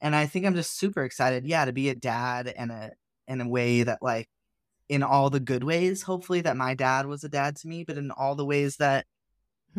and 0.00 0.16
i 0.16 0.26
think 0.26 0.46
i'm 0.46 0.54
just 0.54 0.78
super 0.78 1.02
excited 1.04 1.46
yeah 1.46 1.66
to 1.66 1.72
be 1.72 1.90
a 1.90 1.94
dad 1.94 2.48
and 2.48 2.72
a 2.72 2.92
in 3.26 3.42
a 3.42 3.48
way 3.48 3.82
that 3.82 3.98
like 4.00 4.28
in 4.88 5.02
all 5.02 5.28
the 5.28 5.40
good 5.40 5.64
ways 5.64 6.00
hopefully 6.02 6.40
that 6.40 6.56
my 6.56 6.72
dad 6.74 7.04
was 7.04 7.22
a 7.24 7.28
dad 7.28 7.56
to 7.56 7.68
me 7.68 7.84
but 7.84 7.98
in 7.98 8.10
all 8.10 8.34
the 8.34 8.46
ways 8.46 8.76
that 8.78 9.04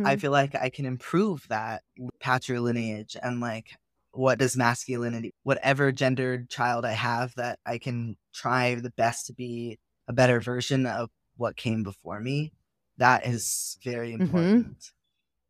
I 0.06 0.16
Mhm. 0.16 0.22
feel 0.22 0.32
like 0.32 0.56
I 0.56 0.70
can 0.70 0.86
improve 0.86 1.48
that 1.50 1.84
patrilineage 2.24 3.16
and 3.22 3.40
like 3.40 3.76
what 4.12 4.40
does 4.40 4.58
masculinity, 4.58 5.34
whatever 5.44 5.92
gendered 5.92 6.50
child 6.50 6.86
I 6.86 6.92
have, 6.94 7.34
that 7.36 7.60
I 7.66 7.78
can 7.78 8.18
try 8.34 8.76
the 8.76 8.92
best 8.92 9.28
to 9.28 9.34
be 9.34 9.78
a 10.08 10.14
better 10.14 10.40
version 10.40 10.86
of 10.86 11.10
what 11.38 11.56
came 11.56 11.84
before 11.84 12.20
me. 12.20 12.52
That 12.98 13.26
is 13.26 13.78
very 13.84 14.12
Mhm. 14.14 14.22
important. 14.22 14.92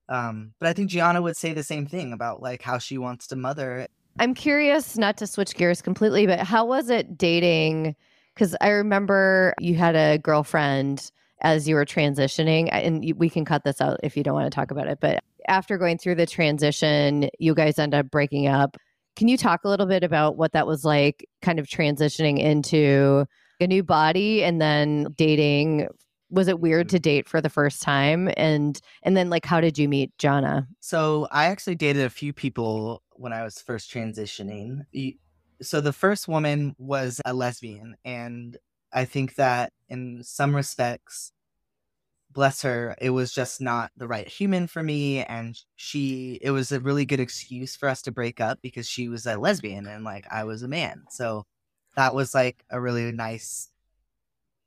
Um, 0.09 0.53
but 0.59 0.69
I 0.69 0.73
think 0.73 0.89
Gianna 0.89 1.21
would 1.21 1.37
say 1.37 1.53
the 1.53 1.63
same 1.63 1.85
thing 1.85 2.13
about 2.13 2.41
like 2.41 2.61
how 2.61 2.79
she 2.79 2.97
wants 2.97 3.27
to 3.27 3.35
mother. 3.35 3.87
I'm 4.19 4.33
curious, 4.33 4.97
not 4.97 5.17
to 5.17 5.27
switch 5.27 5.55
gears 5.55 5.81
completely, 5.81 6.25
but 6.27 6.39
how 6.39 6.65
was 6.65 6.89
it 6.89 7.17
dating? 7.17 7.95
Because 8.33 8.55
I 8.59 8.69
remember 8.69 9.53
you 9.59 9.75
had 9.75 9.95
a 9.95 10.17
girlfriend 10.17 11.11
as 11.41 11.67
you 11.67 11.75
were 11.75 11.85
transitioning, 11.85 12.69
and 12.71 13.13
we 13.17 13.29
can 13.29 13.45
cut 13.45 13.63
this 13.63 13.81
out 13.81 13.99
if 14.03 14.17
you 14.17 14.23
don't 14.23 14.33
want 14.33 14.51
to 14.51 14.55
talk 14.55 14.71
about 14.71 14.87
it. 14.87 14.99
But 14.99 15.23
after 15.47 15.77
going 15.77 15.97
through 15.97 16.15
the 16.15 16.25
transition, 16.25 17.29
you 17.39 17.55
guys 17.55 17.79
end 17.79 17.93
up 17.93 18.11
breaking 18.11 18.47
up. 18.47 18.77
Can 19.15 19.27
you 19.27 19.37
talk 19.37 19.63
a 19.63 19.69
little 19.69 19.85
bit 19.85 20.03
about 20.03 20.37
what 20.37 20.53
that 20.53 20.67
was 20.67 20.85
like, 20.85 21.27
kind 21.41 21.59
of 21.59 21.67
transitioning 21.67 22.39
into 22.39 23.25
a 23.59 23.67
new 23.67 23.83
body 23.83 24.43
and 24.43 24.61
then 24.61 25.07
dating? 25.17 25.87
Was 26.29 26.47
it 26.47 26.59
weird 26.59 26.89
to 26.89 26.99
date 26.99 27.27
for 27.27 27.41
the 27.41 27.49
first 27.49 27.81
time? 27.81 28.29
And 28.37 28.79
and 29.03 29.17
then 29.17 29.29
like, 29.29 29.45
how 29.45 29.61
did 29.61 29.77
you 29.77 29.89
meet 29.89 30.15
Jana? 30.17 30.67
So 30.79 31.27
I 31.31 31.45
actually 31.45 31.75
dated 31.75 32.05
a 32.05 32.09
few 32.09 32.33
people 32.33 33.01
when 33.13 33.33
I 33.33 33.43
was 33.43 33.61
first 33.61 33.91
transitioning. 33.91 34.81
So 35.61 35.81
the 35.81 35.91
first 35.91 36.27
woman 36.27 36.75
was 36.77 37.19
a 37.25 37.33
lesbian, 37.33 37.95
and 38.05 38.55
I 38.91 39.05
think 39.05 39.35
that 39.35 39.71
in 39.87 40.23
some 40.23 40.55
respects, 40.55 41.31
bless 42.31 42.61
her, 42.61 42.95
it 43.01 43.09
was 43.09 43.33
just 43.33 43.61
not 43.61 43.91
the 43.97 44.07
right 44.07 44.27
human 44.27 44.67
for 44.67 44.83
me. 44.83 45.23
And 45.23 45.57
she, 45.75 46.39
it 46.41 46.51
was 46.51 46.71
a 46.71 46.79
really 46.79 47.05
good 47.05 47.19
excuse 47.19 47.75
for 47.75 47.89
us 47.89 48.01
to 48.03 48.11
break 48.11 48.39
up 48.39 48.59
because 48.61 48.87
she 48.87 49.09
was 49.09 49.25
a 49.25 49.37
lesbian 49.37 49.87
and 49.87 50.03
like 50.03 50.25
I 50.31 50.43
was 50.43 50.63
a 50.63 50.67
man. 50.67 51.03
So 51.09 51.45
that 51.95 52.13
was 52.15 52.33
like 52.33 52.63
a 52.69 52.79
really 52.79 53.11
nice 53.11 53.69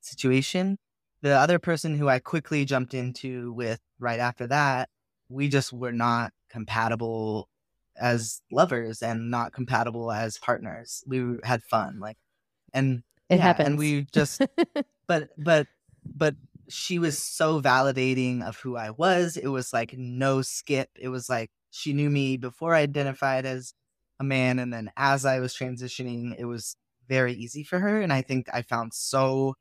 situation. 0.01 0.79
The 1.23 1.31
other 1.31 1.59
person 1.59 1.97
who 1.97 2.09
I 2.09 2.19
quickly 2.19 2.65
jumped 2.65 2.95
into 2.95 3.53
with 3.53 3.81
right 4.01 4.19
after 4.21 4.47
that, 4.49 4.89
we 5.29 5.49
just 5.49 5.73
were 5.73 5.93
not 5.93 6.33
compatible 6.51 7.49
as 7.97 8.43
lovers 8.51 9.03
and 9.03 9.31
not 9.31 9.53
compatible 9.53 10.11
as 10.11 10.39
partners. 10.39 11.05
We 11.07 11.37
had 11.45 11.63
fun, 11.63 12.01
like, 12.01 12.17
and 12.75 13.03
It 13.33 13.37
yeah, 13.37 13.43
happens. 13.43 13.69
and 13.69 13.79
we 13.79 14.07
just 14.13 14.43
but 15.07 15.31
but 15.39 15.67
but 16.05 16.37
she 16.69 16.99
was 16.99 17.19
so 17.19 17.61
validating 17.61 18.43
of 18.43 18.59
who 18.59 18.77
I 18.77 18.91
was. 18.91 19.37
It 19.37 19.49
was 19.49 19.73
like 19.73 19.95
no 19.97 20.43
skip. 20.43 20.91
It 20.99 21.09
was 21.09 21.29
like 21.29 21.51
she 21.71 21.95
knew 21.95 22.11
me 22.11 22.37
before 22.37 22.75
I 22.75 22.81
identified 22.81 23.47
as 23.47 23.73
a 24.21 24.25
man, 24.25 24.59
and 24.59 24.73
then 24.73 24.91
as 24.97 25.25
I 25.25 25.41
was 25.41 25.55
transitioning, 25.55 26.35
it 26.39 26.45
was 26.45 26.77
very 27.09 27.33
easy 27.33 27.65
for 27.65 27.79
her. 27.79 28.01
And 28.03 28.13
I 28.13 28.23
think 28.23 28.49
I 28.53 28.63
found 28.63 28.93
so 28.93 29.55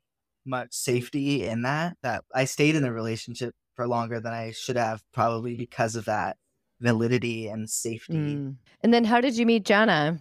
much 0.44 0.74
safety 0.74 1.44
in 1.44 1.62
that 1.62 1.96
that 2.02 2.24
I 2.34 2.44
stayed 2.44 2.76
in 2.76 2.82
the 2.82 2.92
relationship 2.92 3.54
for 3.74 3.86
longer 3.86 4.20
than 4.20 4.34
I 4.34 4.50
should 4.50 4.76
have, 4.76 5.02
probably 5.12 5.56
because 5.56 5.96
of 5.96 6.04
that 6.04 6.36
validity 6.80 7.48
and 7.48 7.70
safety. 7.70 8.36
Mm. 8.36 8.56
And 8.82 8.92
then 8.92 9.04
how 9.04 9.20
did 9.20 9.36
you 9.36 9.46
meet 9.46 9.64
Jana? 9.64 10.20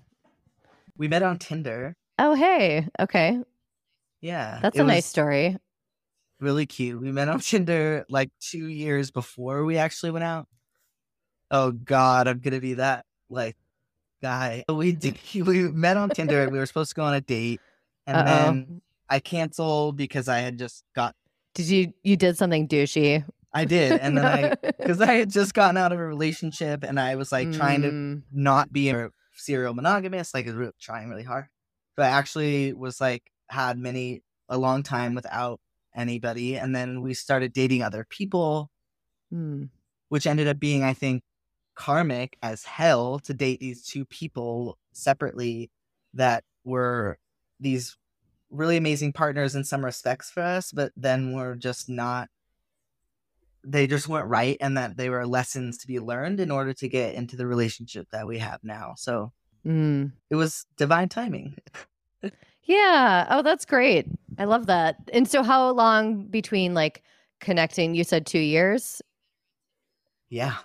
We 0.97 1.07
met 1.07 1.23
on 1.23 1.39
Tinder. 1.39 1.97
Oh, 2.23 2.35
hey. 2.35 2.87
Okay. 2.99 3.39
Yeah. 4.21 4.59
That's 4.61 4.77
a 4.77 4.83
nice 4.83 5.07
story. 5.07 5.57
Really 6.39 6.67
cute. 6.67 7.01
We 7.01 7.11
met 7.11 7.29
on 7.29 7.39
Tinder 7.39 8.05
like 8.09 8.29
two 8.39 8.67
years 8.67 9.09
before 9.09 9.65
we 9.65 9.77
actually 9.77 10.11
went 10.11 10.23
out. 10.23 10.47
Oh 11.49 11.71
God, 11.71 12.27
I'm 12.27 12.37
gonna 12.39 12.59
be 12.59 12.75
that 12.75 13.05
like 13.29 13.57
guy. 14.21 14.63
We 14.69 14.91
did, 14.91 15.17
we 15.33 15.63
met 15.71 15.97
on 15.97 16.09
Tinder. 16.11 16.43
and 16.43 16.51
we 16.51 16.59
were 16.59 16.65
supposed 16.67 16.91
to 16.91 16.95
go 16.95 17.03
on 17.03 17.15
a 17.15 17.21
date, 17.21 17.59
and 18.05 18.17
Uh-oh. 18.17 18.25
then 18.25 18.81
I 19.09 19.19
canceled 19.19 19.97
because 19.97 20.27
I 20.27 20.39
had 20.39 20.59
just 20.59 20.83
got. 20.95 21.15
Did 21.55 21.65
you 21.67 21.93
you 22.03 22.15
did 22.15 22.37
something 22.37 22.67
douchey? 22.67 23.25
I 23.51 23.65
did, 23.65 23.99
and 23.99 24.15
then 24.15 24.25
I 24.25 24.55
because 24.61 25.01
I 25.01 25.13
had 25.13 25.31
just 25.31 25.55
gotten 25.55 25.75
out 25.75 25.91
of 25.91 25.99
a 25.99 26.05
relationship, 26.05 26.83
and 26.83 26.99
I 26.99 27.15
was 27.15 27.31
like 27.31 27.51
trying 27.51 27.81
to 27.81 27.89
Mm, 27.89 28.21
not 28.31 28.71
be 28.71 28.89
a 28.91 29.09
serial 29.35 29.73
monogamous, 29.73 30.35
like 30.35 30.47
trying 30.79 31.09
really 31.09 31.23
hard. 31.23 31.47
So 31.95 32.03
I 32.03 32.07
actually 32.07 32.73
was 32.73 33.01
like 33.01 33.23
had 33.49 33.77
many 33.77 34.23
a 34.49 34.57
long 34.57 34.83
time 34.83 35.15
without 35.15 35.59
anybody, 35.95 36.55
and 36.55 36.75
then 36.75 37.01
we 37.01 37.13
started 37.13 37.53
dating 37.53 37.83
other 37.83 38.05
people, 38.09 38.69
mm. 39.33 39.69
which 40.09 40.27
ended 40.27 40.47
up 40.47 40.59
being, 40.59 40.83
I 40.83 40.93
think, 40.93 41.23
karmic 41.75 42.37
as 42.41 42.63
hell 42.63 43.19
to 43.19 43.33
date 43.33 43.59
these 43.59 43.85
two 43.85 44.05
people 44.05 44.77
separately 44.93 45.71
that 46.13 46.43
were 46.63 47.17
these 47.59 47.97
really 48.49 48.77
amazing 48.77 49.13
partners 49.13 49.55
in 49.55 49.63
some 49.63 49.83
respects 49.83 50.29
for 50.29 50.43
us, 50.43 50.71
but 50.71 50.91
then 50.95 51.33
were 51.33 51.55
just 51.55 51.89
not 51.89 52.27
they 53.63 53.85
just 53.85 54.07
weren't 54.07 54.27
right 54.27 54.57
and 54.59 54.77
that 54.77 54.97
they 54.97 55.09
were 55.09 55.25
lessons 55.25 55.77
to 55.77 55.87
be 55.87 55.99
learned 55.99 56.39
in 56.39 56.49
order 56.49 56.73
to 56.73 56.89
get 56.89 57.13
into 57.13 57.35
the 57.35 57.45
relationship 57.45 58.07
that 58.11 58.27
we 58.27 58.39
have 58.39 58.59
now. 58.63 58.93
So 58.97 59.33
Mm. 59.65 60.11
it 60.29 60.35
was 60.35 60.65
divine 60.77 61.09
timing. 61.09 61.55
Yeah. 62.63 63.25
Oh, 63.31 63.41
that's 63.41 63.65
great. 63.65 64.05
I 64.37 64.45
love 64.45 64.67
that. 64.67 64.95
And 65.11 65.27
so 65.27 65.41
how 65.41 65.71
long 65.71 66.25
between 66.27 66.73
like 66.75 67.01
connecting? 67.41 67.95
You 67.95 68.03
said 68.03 68.25
2 68.27 68.37
years? 68.37 69.01
Yeah. 70.29 70.55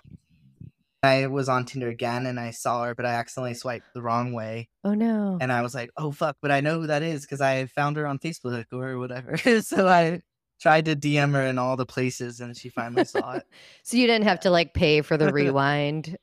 I 1.03 1.25
was 1.27 1.49
on 1.49 1.65
Tinder 1.65 1.89
again 1.89 2.27
and 2.27 2.39
I 2.39 2.51
saw 2.51 2.83
her, 2.83 2.95
but 2.95 3.05
I 3.05 3.13
accidentally 3.15 3.55
swiped 3.55 3.87
the 3.93 4.01
wrong 4.03 4.31
way. 4.31 4.69
Oh 4.83 4.93
no. 4.93 5.37
And 5.41 5.51
I 5.51 5.63
was 5.63 5.73
like, 5.73 5.89
oh, 5.97 6.11
fuck, 6.11 6.37
but 6.41 6.51
I 6.51 6.61
know 6.61 6.79
who 6.79 6.87
that 6.87 7.01
is 7.01 7.21
because 7.21 7.41
I 7.41 7.65
found 7.65 7.97
her 7.97 8.05
on 8.07 8.19
Facebook 8.19 8.65
or 8.71 8.99
whatever. 8.99 9.35
so 9.61 9.87
I 9.87 10.21
tried 10.61 10.85
to 10.85 10.95
DM 10.95 11.33
her 11.33 11.43
in 11.45 11.57
all 11.57 11.75
the 11.77 11.85
places 11.85 12.39
and 12.39 12.55
she 12.55 12.69
finally 12.69 13.05
saw 13.05 13.33
it. 13.33 13.43
So 13.83 13.97
you 13.97 14.05
didn't 14.07 14.25
have 14.27 14.41
to 14.41 14.51
like 14.51 14.73
pay 14.75 15.01
for 15.01 15.17
the 15.17 15.33
rewind. 15.33 16.15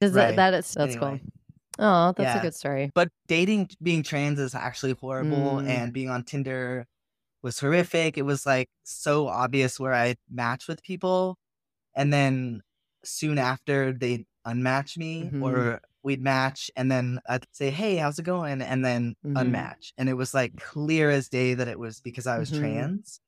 Does 0.00 0.12
Right. 0.12 0.34
that 0.34 0.52
that 0.52 0.54
is 0.54 0.74
that's 0.74 0.96
Anyway. 0.96 1.20
cool. 1.22 1.32
Oh, 1.78 2.12
that's 2.16 2.34
Yeah. 2.34 2.38
a 2.38 2.42
good 2.42 2.54
story. 2.54 2.90
But 2.94 3.08
dating, 3.26 3.70
being 3.82 4.02
trans 4.02 4.38
is 4.38 4.54
actually 4.54 4.92
horrible. 4.92 5.56
Mm. 5.56 5.68
And 5.68 5.92
being 5.92 6.08
on 6.10 6.24
Tinder 6.24 6.86
was 7.42 7.58
horrific. 7.60 8.16
It 8.18 8.22
was 8.22 8.46
like 8.46 8.68
so 8.84 9.28
obvious 9.28 9.78
where 9.78 9.92
I 9.94 10.16
matched 10.30 10.68
with 10.68 10.82
people. 10.82 11.36
And 11.94 12.12
then 12.12 12.62
soon 13.04 13.38
after, 13.38 13.92
they'd 13.92 14.26
unmatch 14.46 14.96
me 14.96 15.30
Mhm. 15.32 15.42
or 15.42 15.80
we'd 16.02 16.22
match. 16.22 16.70
And 16.76 16.90
then 16.90 17.20
I'd 17.28 17.46
say, 17.52 17.70
hey, 17.70 17.96
how's 17.96 18.18
it 18.18 18.22
going? 18.24 18.62
And 18.62 18.84
then 18.84 19.16
Mhm. 19.24 19.34
unmatch. 19.34 19.92
And 19.98 20.08
it 20.08 20.14
was 20.14 20.32
like 20.34 20.56
clear 20.56 21.10
as 21.10 21.28
day 21.28 21.54
that 21.54 21.68
it 21.68 21.78
was 21.78 22.00
because 22.00 22.26
I 22.26 22.38
was 22.38 22.50
Mhm. 22.50 22.58
trans. 22.60 23.20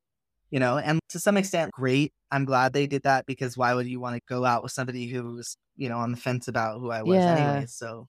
You 0.51 0.61
know, 0.61 0.79
and 0.79 0.99
to 1.11 1.21
some 1.21 1.37
extent, 1.37 1.73
great. 1.73 2.13
I'm 2.31 2.47
glad 2.47 2.73
they 2.73 2.87
did 2.87 3.03
that 3.03 3.27
because 3.27 3.57
why 3.59 3.75
would 3.75 3.87
you 3.87 4.01
want 4.01 4.17
to 4.17 4.23
go 4.27 4.45
out 4.47 4.63
with 4.63 4.73
somebody 4.73 5.07
who 5.09 5.23
was, 5.35 5.57
you 5.77 5.91
know, 5.91 5.99
on 5.99 6.11
the 6.13 6.17
fence 6.17 6.49
about 6.49 6.81
who 6.81 6.91
I 6.91 7.03
was 7.03 7.19
Yeah. 7.19 7.33
anyway? 7.37 7.67
So, 7.67 8.09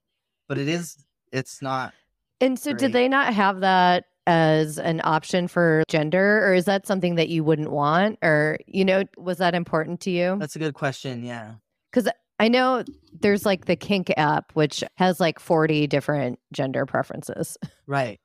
but 0.49 0.57
it 0.57 0.67
is, 0.67 1.05
it's 1.31 1.61
not 1.61 1.93
And 2.41 2.59
so 2.59 2.73
did 2.73 2.91
they 2.91 3.07
not 3.07 3.33
have 3.33 3.61
that 3.61 4.05
as 4.27 4.77
an 4.77 5.01
option 5.03 5.47
for 5.47 5.83
gender 5.87 6.45
or 6.45 6.53
is 6.53 6.65
that 6.65 6.85
something 6.85 7.15
that 7.15 7.29
you 7.29 7.43
wouldn't 7.43 7.71
want 7.71 8.19
or 8.21 8.59
you 8.67 8.85
know 8.85 9.03
was 9.17 9.37
that 9.37 9.55
important 9.55 10.01
to 10.01 10.11
you? 10.11 10.35
That's 10.39 10.55
a 10.55 10.59
good 10.59 10.73
question. 10.73 11.23
Yeah. 11.23 11.55
Because 11.91 12.09
i 12.41 12.47
know 12.47 12.83
there's 13.19 13.45
like 13.45 13.65
the 13.65 13.75
kink 13.75 14.13
app 14.15 14.51
which 14.53 14.81
has 14.95 15.19
like 15.19 15.39
40 15.39 15.87
different 15.87 16.39
gender 16.51 16.85
preferences. 16.85 17.57
Right. 17.87 18.19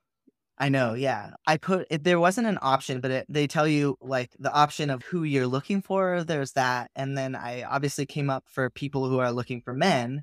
I 0.58 0.68
know. 0.68 0.92
Yeah. 0.92 1.30
I 1.46 1.56
put 1.56 1.86
it, 1.90 2.04
there 2.04 2.20
wasn't 2.20 2.46
an 2.46 2.58
option, 2.60 3.00
but 3.00 3.10
it, 3.10 3.26
they 3.30 3.46
tell 3.46 3.66
you 3.66 3.96
like 4.02 4.30
the 4.38 4.52
option 4.52 4.90
of 4.90 5.02
who 5.02 5.22
you're 5.24 5.46
looking 5.46 5.80
for. 5.80 6.22
There's 6.22 6.52
that. 6.52 6.90
And 6.94 7.16
then 7.16 7.34
I 7.34 7.62
obviously 7.62 8.04
came 8.06 8.28
up 8.28 8.44
for 8.46 8.68
people 8.68 9.08
who 9.08 9.18
are 9.20 9.32
looking 9.32 9.62
for 9.62 9.72
men. 9.72 10.22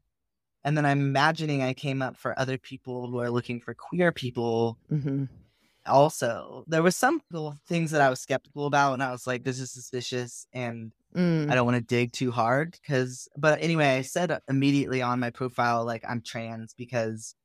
And 0.63 0.77
then 0.77 0.85
I'm 0.85 0.99
imagining 0.99 1.63
I 1.63 1.73
came 1.73 2.01
up 2.01 2.15
for 2.17 2.37
other 2.37 2.57
people 2.57 3.07
who 3.09 3.19
are 3.19 3.31
looking 3.31 3.59
for 3.59 3.73
queer 3.73 4.11
people 4.11 4.77
hmm 4.89 5.25
also. 5.85 6.63
There 6.67 6.83
was 6.83 6.95
some 6.95 7.21
little 7.31 7.55
things 7.67 7.91
that 7.91 8.01
I 8.01 8.09
was 8.09 8.21
skeptical 8.21 8.67
about 8.67 8.93
and 8.93 9.03
I 9.03 9.11
was 9.11 9.25
like, 9.25 9.43
this 9.43 9.59
is 9.59 9.71
suspicious. 9.71 10.45
And 10.53 10.91
Mm. 11.13 11.51
I 11.51 11.55
don't 11.55 11.65
want 11.65 11.75
to 11.75 11.81
dig 11.81 12.13
too 12.13 12.31
hard 12.31 12.71
because, 12.71 13.27
but 13.37 13.61
anyway, 13.61 13.97
I 13.97 14.01
said 14.01 14.39
immediately 14.47 15.01
on 15.01 15.19
my 15.19 15.29
profile, 15.29 15.83
like 15.83 16.05
I'm 16.07 16.21
trans 16.21 16.73
because 16.73 17.35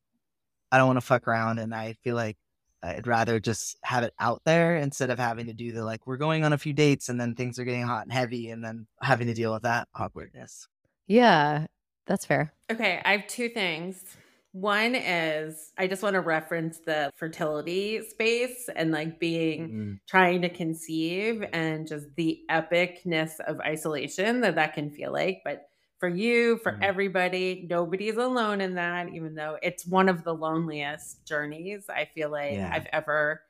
I 0.71 0.79
don't 0.79 0.87
want 0.87 0.99
to 0.99 1.07
fuck 1.07 1.27
around 1.27 1.59
and 1.59 1.75
I 1.75 1.95
feel 2.05 2.15
like 2.15 2.37
I'd 2.83 3.09
rather 3.09 3.41
just 3.41 3.77
have 3.83 4.05
it 4.05 4.15
out 4.21 4.43
there 4.45 4.77
instead 4.77 5.11
of 5.11 5.19
having 5.19 5.47
to 5.47 5.53
do 5.53 5.73
the 5.73 5.85
like, 5.85 6.07
we're 6.07 6.17
going 6.17 6.45
on 6.45 6.53
a 6.53 6.59
few 6.59 6.73
dates 6.73 7.09
and 7.09 7.21
then 7.21 7.35
things 7.35 7.59
are 7.59 7.65
getting 7.65 7.83
hot 7.83 8.05
and 8.05 8.13
heavy 8.13 8.51
and 8.51 8.63
then 8.63 8.87
having 9.03 9.27
to 9.27 9.35
deal 9.35 9.53
with 9.53 9.63
that 9.63 9.89
awkwardness. 9.95 10.69
Yeah, 11.09 11.67
that's 12.07 12.25
fair. 12.25 12.53
Okay, 12.71 13.01
I 13.05 13.13
have 13.17 13.27
two 13.29 13.49
things. 13.49 14.17
One 14.53 14.95
is 14.95 15.73
I 15.77 15.87
just 15.87 16.03
want 16.03 16.15
to 16.15 16.21
reference 16.21 16.79
the 16.81 17.11
fertility 17.17 18.01
space 18.09 18.69
and 18.75 18.91
like 18.91 19.21
being 19.21 19.69
Mm. 19.69 19.99
trying 20.09 20.43
to 20.43 20.49
conceive 20.49 21.45
and 21.53 21.87
just 21.87 22.07
the 22.17 22.41
epicness 22.51 23.39
of 23.41 23.61
isolation 23.61 24.41
that 24.41 24.55
that 24.55 24.73
can 24.75 24.91
feel 24.91 25.13
like. 25.13 25.43
But 25.45 25.69
for 25.99 26.09
you, 26.09 26.59
for 26.59 26.73
Mm. 26.73 26.83
everybody, 26.83 27.67
nobody's 27.69 28.17
alone 28.17 28.61
in 28.61 28.75
that, 28.77 29.09
even 29.11 29.35
though 29.35 29.59
it's 29.63 29.87
one 29.87 30.09
of 30.09 30.25
the 30.25 30.35
loneliest 30.35 31.27
journeys 31.27 31.89
I 31.91 32.07
feel 32.07 32.31
like 32.31 32.55
Yeah. 32.55 32.71
I've 32.73 32.87
ever 32.93 33.43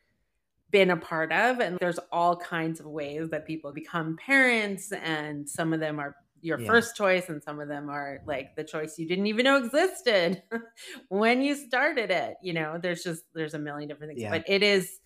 been 0.70 0.90
a 0.90 0.96
part 0.96 1.30
of. 1.32 1.60
And 1.60 1.78
there's 1.78 1.98
all 2.10 2.36
kinds 2.36 2.80
of 2.80 2.86
ways 2.86 3.30
that 3.30 3.46
people 3.46 3.72
become 3.72 4.16
parents, 4.16 4.90
and 4.92 5.48
some 5.48 5.72
of 5.72 5.78
them 5.80 6.00
are 6.00 6.16
your 6.42 6.58
Yeah. 6.60 6.66
first 6.66 6.96
choice, 6.96 7.28
and 7.28 7.42
some 7.42 7.60
of 7.60 7.68
them 7.68 7.88
are 7.90 8.20
like 8.26 8.54
the 8.56 8.64
choice 8.64 8.98
you 8.98 9.08
didn't 9.08 9.26
even 9.26 9.44
know 9.44 9.56
existed 9.56 10.42
when 11.08 11.42
you 11.42 11.54
started 11.54 12.10
it. 12.10 12.34
You 12.42 12.52
know, 12.54 12.78
there's 12.80 13.02
just 13.02 13.24
there's 13.34 13.54
a 13.54 13.58
million 13.58 13.88
different 13.88 14.10
things. 14.12 14.22
Yeah. 14.22 14.30
But 14.30 14.44
it 14.48 14.62
is 14.62 14.98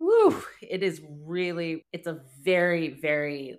woo, 0.00 0.42
it 0.60 0.82
is 0.82 1.00
really 1.22 1.86
it's 1.92 2.06
a 2.06 2.20
very, 2.42 2.88
very 3.00 3.58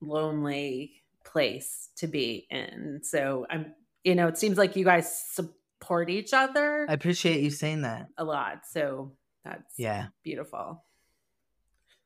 lonely 0.00 1.02
place 1.24 1.90
to 1.96 2.06
be 2.06 2.46
in. 2.50 3.00
So 3.02 3.46
I'm 3.50 3.74
you 4.04 4.14
know, 4.14 4.28
it 4.28 4.36
seems 4.36 4.58
like 4.58 4.76
you 4.76 4.84
guys 4.84 5.18
support 5.32 6.10
each 6.10 6.32
other 6.34 6.86
I 6.88 6.92
appreciate 6.92 7.42
you 7.42 7.50
saying 7.50 7.82
that. 7.82 8.08
a 8.18 8.24
lot. 8.24 8.66
So 8.66 9.16
that's 9.44 9.78
Yeah. 9.78 10.08
beautiful. 10.22 10.84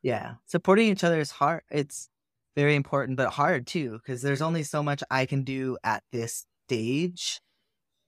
Yeah. 0.03 0.35
Supporting 0.47 0.89
each 0.89 1.03
other 1.05 1.19
is 1.19 1.31
hard. 1.33 1.63
It's 1.71 2.09
very 2.57 2.75
important, 2.75 3.17
but 3.17 3.31
hard 3.31 3.67
too, 3.67 3.93
because 3.93 4.23
there's 4.23 4.43
only 4.43 4.63
so 4.63 4.83
much 4.83 5.03
I 5.11 5.27
can 5.27 5.45
do 5.45 5.79
at 5.85 6.03
this 6.13 6.45
stage. 6.67 7.41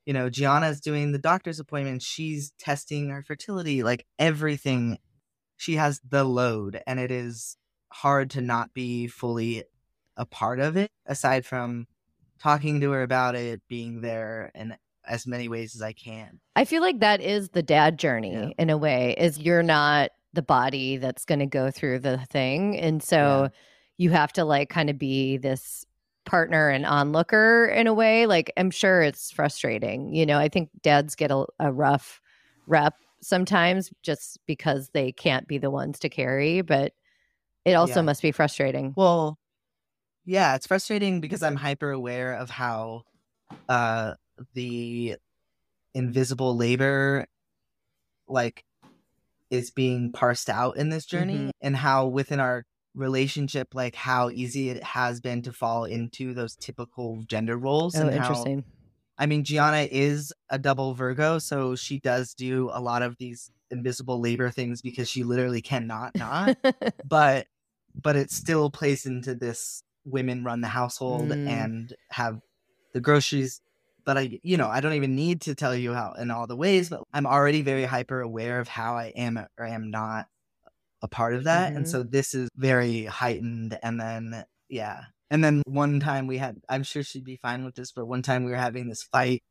You 0.06 0.12
know, 0.12 0.28
Gianna's 0.30 0.80
doing 0.80 1.12
the 1.12 1.18
doctor's 1.18 1.60
appointment. 1.60 2.02
She's 2.02 2.52
testing 2.58 3.10
her 3.10 3.22
fertility, 3.22 3.82
like 3.82 4.06
everything. 4.18 4.98
She 5.56 5.76
has 5.76 6.00
the 6.08 6.24
load, 6.24 6.80
and 6.86 6.98
it 6.98 7.10
is 7.10 7.56
hard 7.92 8.30
to 8.30 8.40
not 8.40 8.72
be 8.72 9.06
fully 9.06 9.64
a 10.16 10.24
part 10.26 10.58
of 10.58 10.76
it, 10.76 10.90
aside 11.06 11.44
from 11.44 11.86
talking 12.40 12.80
to 12.80 12.90
her 12.92 13.02
about 13.02 13.34
it, 13.34 13.60
being 13.68 14.00
there 14.00 14.50
in 14.54 14.74
as 15.06 15.26
many 15.26 15.48
ways 15.48 15.74
as 15.74 15.82
I 15.82 15.92
can. 15.92 16.40
I 16.56 16.64
feel 16.64 16.82
like 16.82 17.00
that 17.00 17.20
is 17.20 17.50
the 17.50 17.62
dad 17.62 17.98
journey 17.98 18.32
Yeah. 18.32 18.50
in 18.58 18.70
a 18.70 18.78
way, 18.78 19.14
is 19.18 19.38
you're 19.38 19.62
not 19.62 20.10
the 20.32 20.42
body 20.42 20.96
that's 20.96 21.24
going 21.24 21.40
to 21.40 21.46
go 21.46 21.70
through 21.70 21.98
the 22.00 22.18
thing. 22.30 22.78
And 22.78 23.02
so 23.02 23.16
Yeah. 23.42 23.48
You 24.00 24.10
have 24.10 24.32
to 24.34 24.44
like 24.46 24.70
kind 24.70 24.90
of 24.90 24.98
be 24.98 25.36
this 25.36 25.84
partner 26.24 26.70
and 26.70 26.86
onlooker 26.86 27.66
in 27.66 27.86
a 27.86 27.94
way. 27.94 28.26
Like, 28.26 28.50
I'm 28.56 28.70
sure 28.70 29.02
it's 29.02 29.30
frustrating. 29.30 30.14
You 30.14 30.24
know, 30.24 30.38
I 30.38 30.48
think 30.48 30.70
dads 30.82 31.14
get 31.14 31.30
a, 31.30 31.46
a 31.58 31.70
rough 31.72 32.22
rep 32.66 32.94
sometimes 33.22 33.92
just 34.02 34.38
because 34.46 34.88
they 34.94 35.12
can't 35.12 35.46
be 35.46 35.58
the 35.58 35.70
ones 35.70 35.98
to 36.00 36.08
carry, 36.08 36.62
but 36.62 36.94
it 37.64 37.74
also 37.74 38.00
Yeah. 38.00 38.06
must 38.06 38.22
be 38.22 38.32
frustrating. 38.32 38.94
Well, 38.96 39.38
yeah, 40.24 40.54
it's 40.54 40.66
frustrating 40.66 41.20
because 41.20 41.42
I'm 41.42 41.56
hyper 41.56 41.90
aware 41.90 42.34
of 42.34 42.50
how 42.50 43.02
uh 43.68 44.14
the 44.54 45.16
invisible 45.94 46.56
labor 46.56 47.26
like 48.28 48.64
is 49.50 49.70
being 49.70 50.12
parsed 50.12 50.50
out 50.50 50.76
in 50.76 50.90
this 50.90 51.06
journey 51.06 51.46
Mhm. 51.46 51.50
and 51.60 51.76
how 51.76 52.06
within 52.08 52.40
our 52.40 52.64
relationship 52.94 53.68
like 53.74 53.94
how 53.94 54.30
easy 54.30 54.70
it 54.70 54.82
has 54.82 55.20
been 55.20 55.42
to 55.42 55.52
fall 55.52 55.84
into 55.84 56.34
those 56.34 56.56
typical 56.56 57.22
gender 57.26 57.56
roles 57.56 57.94
Oh, 57.94 58.00
and 58.00 58.10
how 58.10 58.16
interesting. 58.18 58.64
I 59.18 59.26
mean, 59.26 59.44
Gianna 59.44 59.86
is 59.90 60.32
a 60.48 60.58
double 60.58 60.94
Virgo, 60.94 61.38
so 61.38 61.76
she 61.76 62.00
does 62.00 62.32
do 62.34 62.70
a 62.72 62.80
lot 62.80 63.02
of 63.02 63.16
these 63.18 63.50
invisible 63.70 64.18
labor 64.20 64.50
things 64.50 64.80
because 64.82 65.08
she 65.10 65.24
literally 65.24 65.60
cannot 65.62 66.16
not. 66.16 66.56
but 67.04 67.46
but 68.02 68.16
it 68.16 68.30
still 68.30 68.70
plays 68.70 69.04
into 69.06 69.34
this 69.34 69.82
women 70.04 70.42
run 70.42 70.60
the 70.62 70.68
household 70.68 71.28
Mm. 71.30 71.46
and 71.46 71.94
have 72.10 72.40
the 72.94 73.00
groceries. 73.00 73.60
But 74.06 74.16
I, 74.16 74.40
you 74.42 74.56
know, 74.56 74.68
I 74.68 74.80
don't 74.80 74.94
even 74.94 75.14
need 75.14 75.42
to 75.42 75.54
tell 75.54 75.74
you 75.76 75.92
how 75.92 76.14
in 76.14 76.30
all 76.30 76.46
the 76.46 76.56
ways, 76.56 76.88
but 76.88 77.02
I'm 77.12 77.26
already 77.26 77.60
very 77.62 77.84
hyper 77.84 78.20
aware 78.22 78.58
of 78.58 78.68
how 78.68 78.96
I 78.96 79.12
am 79.14 79.36
or 79.58 79.64
am 79.66 79.90
not 79.90 80.26
a 81.02 81.08
part 81.08 81.34
of 81.34 81.44
that. 81.44 81.72
And 81.72 81.84
Mhm. 81.86 81.88
so 81.88 82.02
this 82.02 82.34
is 82.34 82.48
very 82.56 83.04
heightened. 83.04 83.78
And 83.82 84.00
then, 84.00 84.44
yeah. 84.68 85.04
And 85.30 85.42
then 85.44 85.62
one 85.66 86.00
time 86.00 86.26
we 86.26 86.38
had, 86.38 86.60
I'm 86.68 86.82
sure 86.82 87.02
she'd 87.02 87.24
be 87.24 87.36
fine 87.36 87.64
with 87.64 87.74
this, 87.74 87.92
but 87.92 88.06
one 88.06 88.22
time 88.22 88.44
we 88.44 88.50
were 88.50 88.56
having 88.56 88.88
this 88.88 89.02
fight 89.02 89.42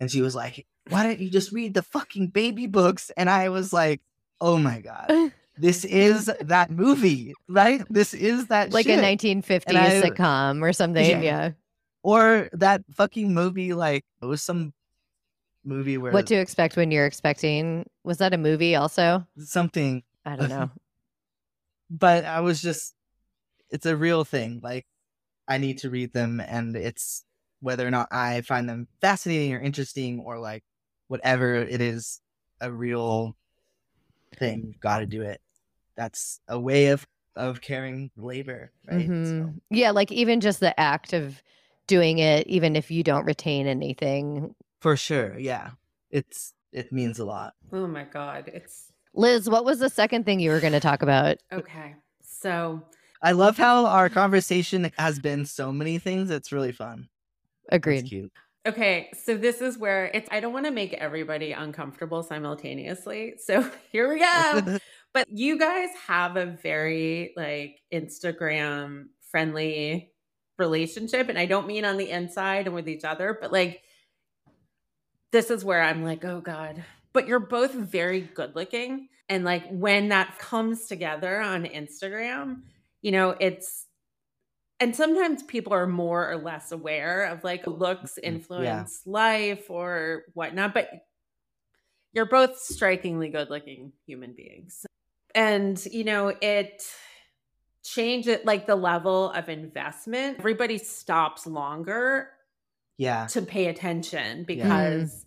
and 0.00 0.10
she 0.10 0.20
was 0.22 0.34
like, 0.34 0.66
why 0.88 1.02
don't 1.02 1.18
you 1.20 1.30
just 1.30 1.52
read 1.52 1.74
the 1.74 1.82
fucking 1.82 2.28
baby 2.28 2.66
books? 2.66 3.10
And 3.16 3.28
I 3.30 3.48
was 3.50 3.72
like, 3.72 4.00
oh 4.40 4.56
my 4.58 4.80
God, 4.80 5.06
this 5.58 5.84
is 5.84 6.30
that 6.40 6.70
movie, 6.70 7.34
right? 7.48 7.82
This 7.90 8.12
is 8.14 8.46
that 8.48 8.72
like 8.72 8.86
shit. 8.86 8.98
a 8.98 9.02
1950s 9.02 9.62
I- 9.76 10.02
sitcom 10.02 10.62
or 10.62 10.72
something. 10.72 11.04
Yeah. 11.08 11.20
Yeah. 11.20 11.50
or 12.02 12.48
that 12.52 12.82
fucking 12.94 13.34
movie, 13.34 13.72
like 13.74 14.04
it 14.22 14.26
was 14.26 14.42
some 14.42 14.72
movie 15.64 15.98
where 15.98 16.12
What 16.12 16.26
to 16.28 16.34
expect 16.36 16.76
when 16.76 16.90
you're 16.92 17.06
expecting? 17.06 17.84
Was 18.04 18.18
that 18.18 18.32
a 18.32 18.38
movie 18.38 18.76
also? 18.76 19.26
something, 19.38 20.02
I 20.24 20.36
don't 20.36 20.48
know. 20.48 20.70
but 21.90 22.24
I 22.24 22.40
was 22.40 22.60
just, 22.62 22.94
it's 23.70 23.86
a 23.86 23.96
real 23.96 24.24
thing. 24.24 24.60
Like 24.62 24.86
I 25.48 25.58
need 25.58 25.78
to 25.78 25.90
read 25.90 26.12
them, 26.12 26.40
and 26.40 26.76
it's 26.76 27.24
whether 27.60 27.86
or 27.86 27.90
not 27.90 28.08
I 28.10 28.40
find 28.42 28.68
them 28.68 28.88
fascinating 29.00 29.54
or 29.54 29.60
interesting 29.60 30.20
or 30.20 30.38
like 30.38 30.62
whatever 31.08 31.54
it 31.54 31.80
is, 31.80 32.20
a 32.60 32.70
real 32.70 33.36
thing. 34.36 34.64
You've 34.66 34.80
got 34.80 34.98
to 35.00 35.06
do 35.06 35.22
it. 35.22 35.40
That's 35.96 36.40
a 36.48 36.58
way 36.58 36.88
of 36.88 37.06
of 37.34 37.60
carrying 37.60 38.10
labor, 38.16 38.72
right? 38.88 39.06
So, 39.06 39.12
Mhm. 39.12 39.60
Yeah, 39.70 39.90
like 39.90 40.10
even 40.10 40.40
just 40.40 40.60
the 40.60 40.78
act 40.80 41.12
of 41.12 41.42
doing 41.86 42.18
it, 42.18 42.46
even 42.46 42.76
if 42.76 42.90
you 42.90 43.02
don't 43.02 43.24
retain 43.24 43.66
anything. 43.66 44.54
for 44.80 44.96
sure, 44.96 45.38
yeah, 45.38 45.70
it's 46.10 46.54
it 46.72 46.92
means 46.92 47.18
a 47.18 47.24
lot. 47.24 47.54
Oh 47.72 47.86
my 47.86 48.04
God. 48.04 48.50
It's 48.52 48.92
Liz, 49.16 49.48
what 49.48 49.64
was 49.64 49.78
the 49.78 49.88
second 49.88 50.24
thing 50.24 50.40
you 50.40 50.50
were 50.50 50.60
going 50.60 50.72
to 50.72 50.80
talk 50.80 51.02
about? 51.02 51.38
okay. 51.52 51.94
So 52.22 52.82
I 53.22 53.32
love 53.32 53.56
how 53.56 53.86
our 53.86 54.08
conversation 54.08 54.90
has 54.98 55.18
been 55.18 55.46
so 55.46 55.72
many 55.72 55.98
things. 55.98 56.30
It's 56.30 56.52
really 56.52 56.72
fun. 56.72 57.08
It's 57.64 57.76
Agreed. 57.76 58.06
cute. 58.06 58.32
Okay, 58.66 59.10
so 59.14 59.36
this 59.36 59.60
is 59.60 59.78
where 59.78 60.06
it's 60.12 60.28
I 60.30 60.40
don't 60.40 60.52
want 60.52 60.66
to 60.66 60.72
make 60.72 60.92
everybody 60.92 61.52
uncomfortable 61.52 62.22
simultaneously. 62.22 63.34
So 63.38 63.68
here 63.92 64.08
we 64.08 64.20
go. 64.20 64.78
but 65.14 65.28
you 65.30 65.58
guys 65.58 65.88
have 66.06 66.36
a 66.36 66.46
very 66.46 67.32
like 67.36 67.80
Instagram 67.92 69.06
friendly 69.30 70.12
relationship 70.58 71.28
and 71.28 71.38
I 71.38 71.46
don't 71.46 71.66
mean 71.66 71.84
on 71.84 71.96
the 71.96 72.10
inside 72.10 72.66
and 72.66 72.74
with 72.74 72.88
each 72.88 73.04
other, 73.04 73.38
but 73.40 73.52
like 73.52 73.82
this 75.32 75.50
is 75.50 75.64
where 75.64 75.82
I'm 75.82 76.04
like, 76.04 76.24
"Oh 76.24 76.40
god." 76.40 76.84
But 77.16 77.26
you're 77.26 77.40
both 77.40 77.72
very 77.72 78.20
good 78.20 78.54
looking 78.54 79.08
and 79.30 79.42
like 79.42 79.66
when 79.70 80.10
that 80.10 80.38
comes 80.38 80.86
together 80.86 81.40
on 81.40 81.64
Instagram, 81.64 82.60
you 83.00 83.10
know, 83.10 83.30
it's 83.40 83.86
and 84.78 84.94
sometimes 84.94 85.42
people 85.42 85.72
are 85.72 85.86
more 85.86 86.30
or 86.30 86.36
less 86.36 86.72
aware 86.72 87.24
of 87.24 87.42
like 87.42 87.66
looks 87.66 88.12
mm-hmm. 88.12 88.34
influence 88.34 89.00
life 89.06 89.70
or 89.70 90.24
whatnot, 90.34 90.74
but 90.74 90.90
you're 92.12 92.26
both 92.26 92.58
strikingly 92.58 93.30
good 93.30 93.48
looking 93.48 93.92
human 94.06 94.34
beings. 94.34 94.84
And, 95.34 95.82
you 95.86 96.04
know, 96.04 96.28
it 96.28 96.82
changes 97.82 98.40
like 98.44 98.66
the 98.66 98.76
level 98.76 99.30
of 99.30 99.48
investment. 99.48 100.38
Everybody 100.38 100.76
stops 100.76 101.46
longer 101.46 102.28
yeah, 102.98 103.26
to 103.28 103.40
pay 103.40 103.68
attention 103.68 104.44
because. 104.44 105.22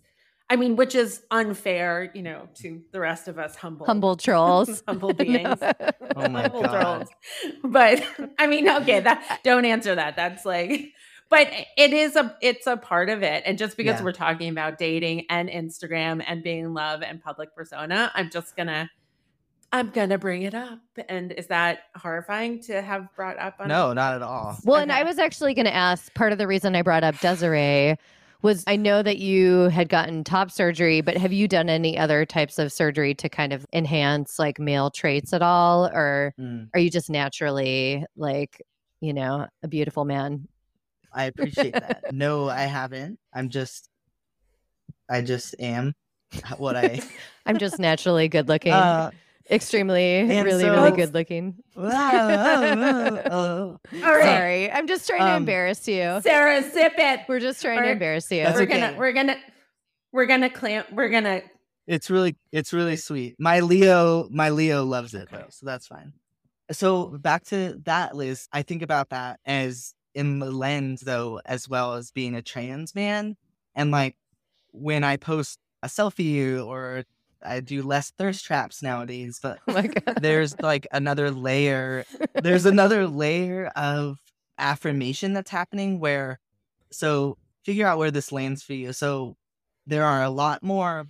I 0.50 0.56
mean, 0.56 0.74
which 0.76 0.94
is 0.96 1.22
unfair, 1.30 2.10
you 2.12 2.22
know, 2.22 2.48
to 2.56 2.82
the 2.90 2.98
rest 3.00 3.28
of 3.28 3.38
us 3.38 3.54
humble, 3.56 3.86
Humble 3.86 4.16
trolls. 4.26 4.82
humble 4.86 5.14
beings. 5.14 5.58
Oh 5.62 6.28
my 6.28 6.42
Humble 6.42 6.62
God. 6.62 6.80
trolls. 6.80 7.08
But 7.62 8.02
I 8.38 8.46
mean, 8.48 8.68
okay, 8.68 8.98
that 9.00 9.40
don't 9.44 9.64
answer 9.64 9.94
that. 9.94 10.16
That's 10.16 10.44
like, 10.44 10.92
but 11.28 11.48
it 11.76 11.92
is 11.92 12.16
a 12.16 12.36
it's 12.42 12.66
a 12.66 12.76
part 12.76 13.08
of 13.08 13.22
it. 13.22 13.44
And 13.46 13.56
just 13.58 13.76
because 13.76 14.00
Yeah. 14.00 14.04
we're 14.04 14.12
talking 14.12 14.50
about 14.50 14.76
dating 14.76 15.26
and 15.30 15.48
Instagram 15.48 16.22
and 16.26 16.42
being 16.42 16.64
in 16.64 16.74
love 16.74 17.02
and 17.02 17.22
public 17.22 17.54
persona, 17.54 18.10
I'm 18.14 18.28
just 18.28 18.56
gonna 18.56 18.90
I'm 19.72 19.90
gonna 19.90 20.18
bring 20.18 20.42
it 20.42 20.54
up. 20.54 20.80
And 21.08 21.30
is 21.30 21.46
that 21.46 21.82
horrifying 21.96 22.60
to 22.62 22.82
have 22.82 23.06
brought 23.14 23.38
up 23.38 23.54
on 23.60 23.68
no, 23.68 23.92
not 23.92 24.14
at 24.16 24.22
all. 24.22 24.58
Well, 24.64 24.80
and 24.80 24.90
I 24.90 25.04
was 25.04 25.20
actually 25.20 25.54
going 25.54 25.66
to 25.66 25.74
ask 25.74 26.12
part 26.14 26.32
of 26.32 26.38
the 26.38 26.48
reason 26.48 26.74
I 26.74 26.82
brought 26.82 27.04
up 27.04 27.16
Desiree 27.20 27.94
was 28.42 28.64
I 28.66 28.76
know 28.76 29.02
that 29.02 29.18
you 29.18 29.68
had 29.70 29.88
gotten 29.88 30.24
top 30.24 30.50
surgery, 30.50 31.00
but 31.00 31.16
have 31.16 31.32
you 31.32 31.46
done 31.48 31.68
any 31.68 31.98
other 31.98 32.24
types 32.24 32.58
of 32.58 32.72
surgery 32.72 33.14
to 33.16 33.28
kind 33.28 33.52
of 33.52 33.66
enhance 33.72 34.38
like 34.38 34.58
male 34.58 34.90
traits 34.90 35.32
at 35.32 35.42
all? 35.42 35.86
Or 35.86 36.34
Mm, 36.38 36.68
are 36.74 36.80
you 36.80 36.90
just 36.90 37.10
naturally 37.10 38.04
like, 38.16 38.62
you 39.00 39.12
know, 39.12 39.46
a 39.62 39.68
beautiful 39.68 40.04
man? 40.04 40.48
I 41.12 41.24
appreciate 41.24 41.74
that. 41.74 42.04
No, 42.12 42.48
I 42.48 42.62
haven't. 42.62 43.18
I'm 43.34 43.48
just, 43.48 43.88
I 45.08 45.22
just 45.22 45.54
am 45.58 45.94
what 46.56 46.76
I. 46.76 47.00
I'm 47.46 47.58
just 47.58 47.78
naturally 47.78 48.28
good 48.28 48.48
looking, 48.48 48.72
uh, 48.72 49.10
extremely, 49.50 50.16
and 50.16 50.44
really, 50.44 50.64
really 50.64 50.92
good 50.92 51.14
looking. 51.14 51.56
oh, 51.76 53.78
All 53.92 54.00
right, 54.00 54.22
Sorry, 54.24 54.70
I'm 54.70 54.86
just 54.86 55.06
trying 55.06 55.20
to 55.20 55.30
Um, 55.32 55.36
embarrass 55.38 55.86
you. 55.88 56.20
Sarah, 56.22 56.62
zip 56.62 56.94
it. 56.96 57.20
We're 57.28 57.40
just 57.40 57.60
trying 57.62 57.82
to 57.82 57.90
embarrass 57.90 58.30
you. 58.30 58.44
We're 58.44 58.62
okay. 58.62 58.80
gonna 58.80 58.98
we're 58.98 59.12
gonna 59.12 59.36
we're 60.12 60.26
gonna 60.26 60.50
clamp 60.50 60.88
we're 60.92 61.08
gonna 61.08 61.42
it's 61.86 62.08
really, 62.08 62.36
it's 62.52 62.72
really 62.72 62.94
sweet. 62.94 63.34
My 63.40 63.60
Leo, 63.60 64.28
my 64.30 64.50
Leo 64.50 64.84
loves 64.84 65.12
it 65.12 65.28
though, 65.32 65.46
so 65.48 65.66
that's 65.66 65.88
fine. 65.88 66.12
So 66.70 67.06
back 67.06 67.42
to 67.46 67.80
that, 67.84 68.14
Liz. 68.14 68.46
I 68.52 68.62
think 68.62 68.82
about 68.82 69.08
that 69.08 69.40
as 69.44 69.92
in 70.14 70.38
the 70.38 70.52
lens 70.52 71.00
though, 71.00 71.40
as 71.44 71.68
well 71.68 71.94
as 71.94 72.12
being 72.12 72.36
a 72.36 72.42
trans 72.42 72.94
man, 72.94 73.36
and 73.74 73.90
like 73.90 74.16
when 74.70 75.02
I 75.02 75.16
post 75.16 75.58
a 75.82 75.88
selfie 75.88 76.64
or 76.64 77.02
I 77.42 77.60
do 77.60 77.82
less 77.82 78.10
thirst 78.10 78.44
traps 78.44 78.82
nowadays, 78.82 79.40
but 79.42 79.58
Oh 79.68 80.12
there's 80.20 80.58
like 80.60 80.86
another 80.92 81.30
layer 81.30 82.04
there's 82.34 82.66
another 82.66 83.06
layer 83.06 83.66
of 83.76 84.18
affirmation 84.58 85.32
that's 85.32 85.50
happening 85.50 86.00
where 86.00 86.38
so 86.92 87.38
figure 87.64 87.86
out 87.86 87.98
where 87.98 88.10
this 88.10 88.32
lands 88.32 88.62
for 88.62 88.74
you. 88.74 88.92
So 88.92 89.36
there 89.86 90.04
are 90.04 90.22
a 90.22 90.30
lot 90.30 90.62
more 90.62 91.06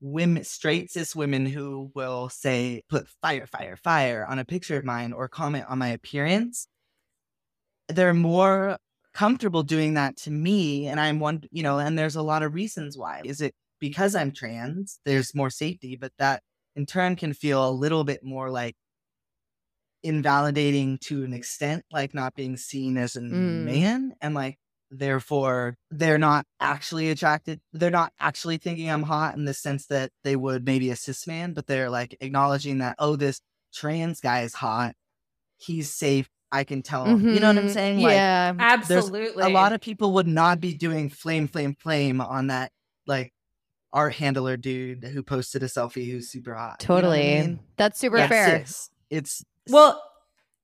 women 0.00 0.42
straight 0.44 0.90
cis 0.90 1.14
women 1.14 1.46
who 1.46 1.90
will 1.94 2.28
say 2.28 2.82
put 2.88 3.06
fire 3.22 3.46
fire 3.46 3.76
fire 3.76 4.26
on 4.28 4.38
a 4.38 4.44
picture 4.44 4.76
of 4.76 4.84
mine 4.84 5.12
or 5.12 5.28
comment 5.28 5.64
on 5.68 5.78
my 5.78 5.88
appearance. 5.88 6.66
They're 7.88 8.14
more 8.14 8.78
comfortable 9.14 9.62
doing 9.62 9.94
that 9.94 10.16
to 10.16 10.30
me 10.30 10.86
and 10.86 10.98
i'm 10.98 11.20
one 11.20 11.42
you 11.50 11.62
know 11.62 11.78
and 11.78 11.98
there's 11.98 12.16
a 12.16 12.22
lot 12.22 12.42
of 12.42 12.54
reasons 12.54 12.96
why. 12.96 13.20
Is 13.24 13.40
it 13.40 13.54
because 13.82 14.14
i'm 14.14 14.30
trans 14.32 15.00
there's 15.04 15.34
more 15.34 15.50
safety 15.50 15.96
but 15.96 16.12
that 16.18 16.40
in 16.76 16.86
turn 16.86 17.16
can 17.16 17.34
feel 17.34 17.68
a 17.68 17.70
little 17.84 18.04
bit 18.04 18.22
more 18.24 18.48
like 18.48 18.76
invalidating 20.02 20.98
to 20.98 21.24
an 21.24 21.32
extent, 21.32 21.84
like 21.92 22.14
not 22.14 22.34
being 22.34 22.56
seen 22.56 22.96
as 22.96 23.16
a 23.16 23.20
Mm. 23.20 23.64
man, 23.64 24.14
and 24.20 24.34
like 24.34 24.58
therefore 24.90 25.76
they're 25.90 26.18
not 26.18 26.44
actually 26.60 27.08
attracted. 27.10 27.60
They're 27.72 27.90
not 27.90 28.12
actually 28.18 28.58
thinking 28.58 28.90
I'm 28.90 29.04
hot 29.04 29.36
in 29.36 29.44
the 29.44 29.54
sense 29.54 29.86
that 29.86 30.10
they 30.24 30.36
would 30.36 30.64
maybe 30.64 30.90
a 30.90 30.96
cis 30.96 31.26
man, 31.26 31.52
but 31.54 31.66
they're 31.66 31.90
like 31.90 32.16
acknowledging 32.20 32.78
that 32.78 32.96
oh, 32.98 33.16
this 33.16 33.40
trans 33.72 34.20
guy 34.20 34.42
is 34.42 34.54
hot. 34.54 34.94
He's 35.58 35.92
safe. 35.92 36.28
I 36.50 36.64
can 36.64 36.82
tell. 36.82 37.06
You 37.06 37.40
know 37.40 37.46
what 37.48 37.58
I'm 37.58 37.66
Mhm. 37.66 37.72
saying? 37.72 38.02
Like 38.02 38.16
Yeah. 38.16 38.52
absolutely 38.58 39.44
a 39.44 39.48
lot 39.48 39.72
of 39.72 39.80
people 39.80 40.12
would 40.14 40.26
not 40.26 40.60
be 40.60 40.74
doing 40.74 41.08
flame, 41.08 41.48
flame, 41.48 41.74
flame 41.78 42.20
on 42.20 42.48
that 42.48 42.70
like 43.06 43.32
art 43.92 44.14
handler 44.14 44.56
dude 44.56 45.04
who 45.04 45.22
posted 45.22 45.62
a 45.62 45.66
selfie 45.66 46.10
who's 46.10 46.28
super 46.30 46.54
hot. 46.54 46.82
You 46.82 46.88
know 46.88 46.94
I 46.96 47.00
Totally. 47.00 47.18
mean? 47.20 47.60
That's 47.76 47.98
super 47.98 48.16
That's 48.16 48.28
fair. 48.30 48.64
cis. 48.64 48.90
It's 49.10 49.44
well 49.68 50.02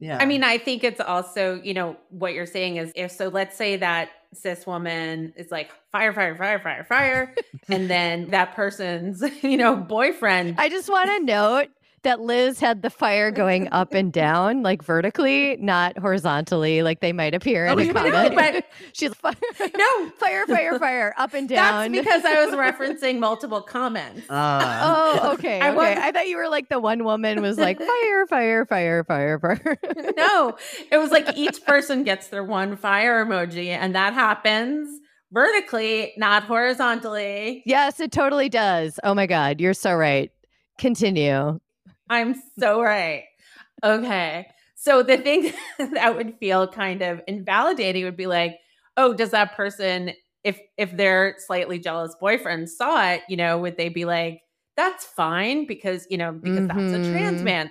Yeah. 0.01 0.19
I 0.21 0.25
mean, 0.27 0.45
I 0.45 0.59
think 0.59 0.85
it's 0.85 1.01
also, 1.01 1.61
you 1.63 1.75
know, 1.75 1.97
what 2.11 2.33
you're 2.35 2.47
saying 2.47 2.77
is 2.77 2.93
if 2.95 3.11
so, 3.11 3.29
let's 3.29 3.57
say 3.57 3.77
that 3.77 4.11
cis 4.35 4.67
woman 4.67 5.33
is 5.37 5.51
like 5.51 5.71
fire, 5.91 6.13
fire, 6.13 6.37
fire, 6.37 6.59
fire, 6.61 6.85
fire. 6.85 7.35
and 7.69 7.89
then 7.91 8.31
that 8.31 8.55
person's, 8.55 9.23
you 9.43 9.57
know, 9.57 9.75
boyfriend. 9.77 10.55
I 10.59 10.69
just 10.69 10.89
want 10.89 11.09
to 11.11 11.25
note 11.25 11.69
that 12.03 12.21
Liz 12.21 12.61
had 12.61 12.83
the 12.83 12.91
fire 12.91 13.31
going 13.31 13.69
up 13.73 13.93
and 13.95 14.13
down, 14.13 14.63
like 14.63 14.83
vertically, 14.83 15.57
not 15.61 15.99
horizontally, 15.99 16.83
like 16.83 17.01
they 17.01 17.13
might 17.13 17.35
appear 17.35 17.67
in 17.67 17.79
Oh, 17.79 17.83
a 17.83 17.85
no, 17.93 17.93
comment. 17.95 18.35
but- 18.35 18.65
she's 18.93 19.13
fire, 19.15 19.35
no, 19.77 20.11
fire, 20.19 20.47
fire, 20.47 20.79
fire, 20.79 21.15
up 21.19 21.35
and 21.35 21.49
down. 21.49 21.93
that's 21.93 22.05
because 22.05 22.25
I 22.25 22.45
was 22.47 22.55
referencing 22.57 23.19
multiple 23.19 23.61
comments. 23.63 24.27
Ah. 24.31 25.21
Oh, 25.23 25.33
okay. 25.35 25.61
I 25.61 25.69
okay. 25.69 25.77
wasn't- 25.77 25.99
I 25.99 26.13
thought 26.13 26.29
you 26.29 26.37
were 26.37 26.49
like 26.49 26.69
the 26.69 26.79
one 26.81 27.05
woman 27.05 27.43
was 27.43 27.59
like 27.59 27.79
fire, 27.79 28.27
fire, 28.27 28.65
fire, 28.67 29.05
fire, 29.05 29.39
fire. 29.39 29.79
no, 30.17 30.57
it 30.93 30.99
was 30.99 31.11
like 31.11 31.37
each 31.37 31.65
person 31.65 32.05
gets 32.05 32.29
their 32.29 32.45
one 32.45 32.77
fire 32.77 33.25
emoji, 33.25 33.69
and 33.69 33.95
that 33.95 34.15
happens 34.15 34.89
vertically, 35.33 36.13
not 36.17 36.45
horizontally. 36.45 37.63
yes, 37.67 38.01
it 38.01 38.11
totally 38.13 38.49
does. 38.49 38.99
Oh 39.05 39.15
my 39.15 39.27
God, 39.27 39.61
you're 39.61 39.75
so 39.75 39.95
right. 39.95 40.31
Continue. 40.79 41.59
I'm 42.11 42.35
so 42.59 42.83
right. 42.83 43.25
Okay. 43.85 44.47
So 44.75 45.03
the 45.03 45.19
thing 45.19 45.53
that 45.95 46.17
would 46.17 46.37
feel 46.39 46.69
kind 46.69 47.03
of 47.03 47.21
invalidating 47.27 48.05
would 48.05 48.17
be 48.17 48.27
like, 48.27 48.59
oh, 48.97 49.15
does 49.15 49.31
that 49.31 49.55
person, 49.57 50.13
if 50.45 50.61
if 50.77 50.97
their 50.97 51.35
slightly 51.39 51.79
jealous 51.79 52.15
boyfriend 52.21 52.71
saw 52.71 53.11
it, 53.11 53.23
you 53.29 53.37
know, 53.37 53.59
would 53.59 53.77
they 53.77 53.89
be 53.89 54.05
like, 54.05 54.41
that's 54.77 55.05
fine 55.05 55.67
because 55.67 56.07
you 56.11 56.17
know 56.19 56.33
because 56.33 56.67
that's 56.67 56.93
a 56.93 56.99
trans 57.01 57.43
Mhm. 57.43 57.45
man. 57.45 57.71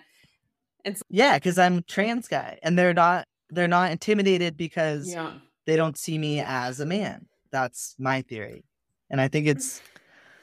Yeah, 1.09 1.37
because 1.37 1.57
I'm 1.57 1.83
trans 1.83 2.27
guy, 2.27 2.59
and 2.63 2.77
they're 2.77 2.93
not 2.93 3.27
they're 3.49 3.67
not 3.67 3.91
intimidated 3.91 4.57
because 4.57 5.13
Yeah. 5.13 5.33
they 5.65 5.75
don't 5.75 5.97
see 5.97 6.17
me 6.17 6.41
as 6.41 6.79
a 6.79 6.85
man. 6.85 7.27
That's 7.51 7.95
my 7.97 8.21
theory, 8.23 8.65
and 9.09 9.21
I 9.21 9.27
think 9.27 9.47
it's 9.47 9.81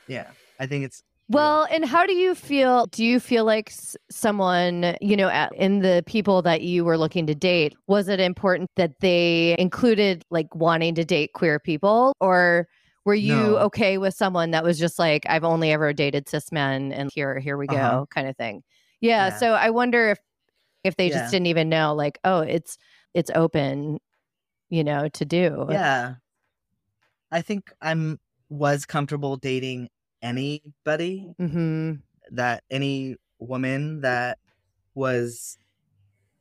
yeah, 0.08 0.32
I 0.60 0.66
think 0.66 0.84
it's 0.86 1.02
Well, 1.28 1.66
and 1.70 1.84
how 1.86 2.04
do 2.06 2.12
you 2.12 2.34
feel? 2.34 2.86
Do 2.86 3.02
you 3.04 3.18
feel 3.18 3.44
like 3.46 3.72
someone, 4.10 4.94
you 5.00 5.16
know, 5.16 5.30
in 5.54 5.80
the 5.80 6.02
people 6.06 6.42
that 6.42 6.60
you 6.62 6.84
were 6.84 6.98
looking 6.98 7.26
to 7.26 7.34
date, 7.34 7.74
was 7.86 8.08
it 8.08 8.20
important 8.20 8.70
that 8.76 9.00
they 9.00 9.56
included 9.58 10.22
like 10.30 10.54
wanting 10.54 10.94
to 10.96 11.04
date 11.04 11.32
queer 11.32 11.58
people? 11.58 12.12
Or 12.20 12.68
were 13.06 13.14
you 13.14 13.56
No. 13.56 13.58
okay 13.58 13.96
with 13.98 14.14
someone 14.14 14.50
that 14.50 14.64
was 14.64 14.78
just 14.78 14.98
like, 14.98 15.24
I've 15.26 15.44
only 15.44 15.72
ever 15.72 15.92
dated 15.94 16.28
cis 16.28 16.52
men 16.52 16.92
and 16.92 17.10
here, 17.14 17.38
here 17.40 17.56
we 17.56 17.68
go 17.68 17.76
Uh-huh. 17.76 18.06
kind 18.10 18.28
of 18.28 18.36
thing? 18.36 18.62
Yeah, 19.00 19.26
Yeah. 19.26 19.30
So 19.30 19.52
I 19.54 19.70
wonder 19.70 20.10
if, 20.10 20.18
if 20.84 20.96
they 20.96 21.08
Yeah. 21.08 21.18
just 21.20 21.30
didn't 21.30 21.46
even 21.46 21.68
know, 21.70 21.94
like, 21.94 22.18
oh, 22.24 22.40
it's, 22.40 22.76
it's 23.14 23.30
open, 23.34 23.98
you 24.70 24.84
know, 24.84 25.08
to 25.10 25.24
do. 25.24 25.66
yeah. 25.70 26.16
I 27.30 27.42
think 27.42 27.72
I'm 27.80 28.18
was 28.48 28.86
comfortable 28.86 29.36
dating 29.36 29.88
anybody 30.24 31.32
Mm-hmm. 31.40 31.92
that 32.34 32.64
any 32.70 33.16
woman 33.38 34.00
that 34.00 34.38
was 34.94 35.58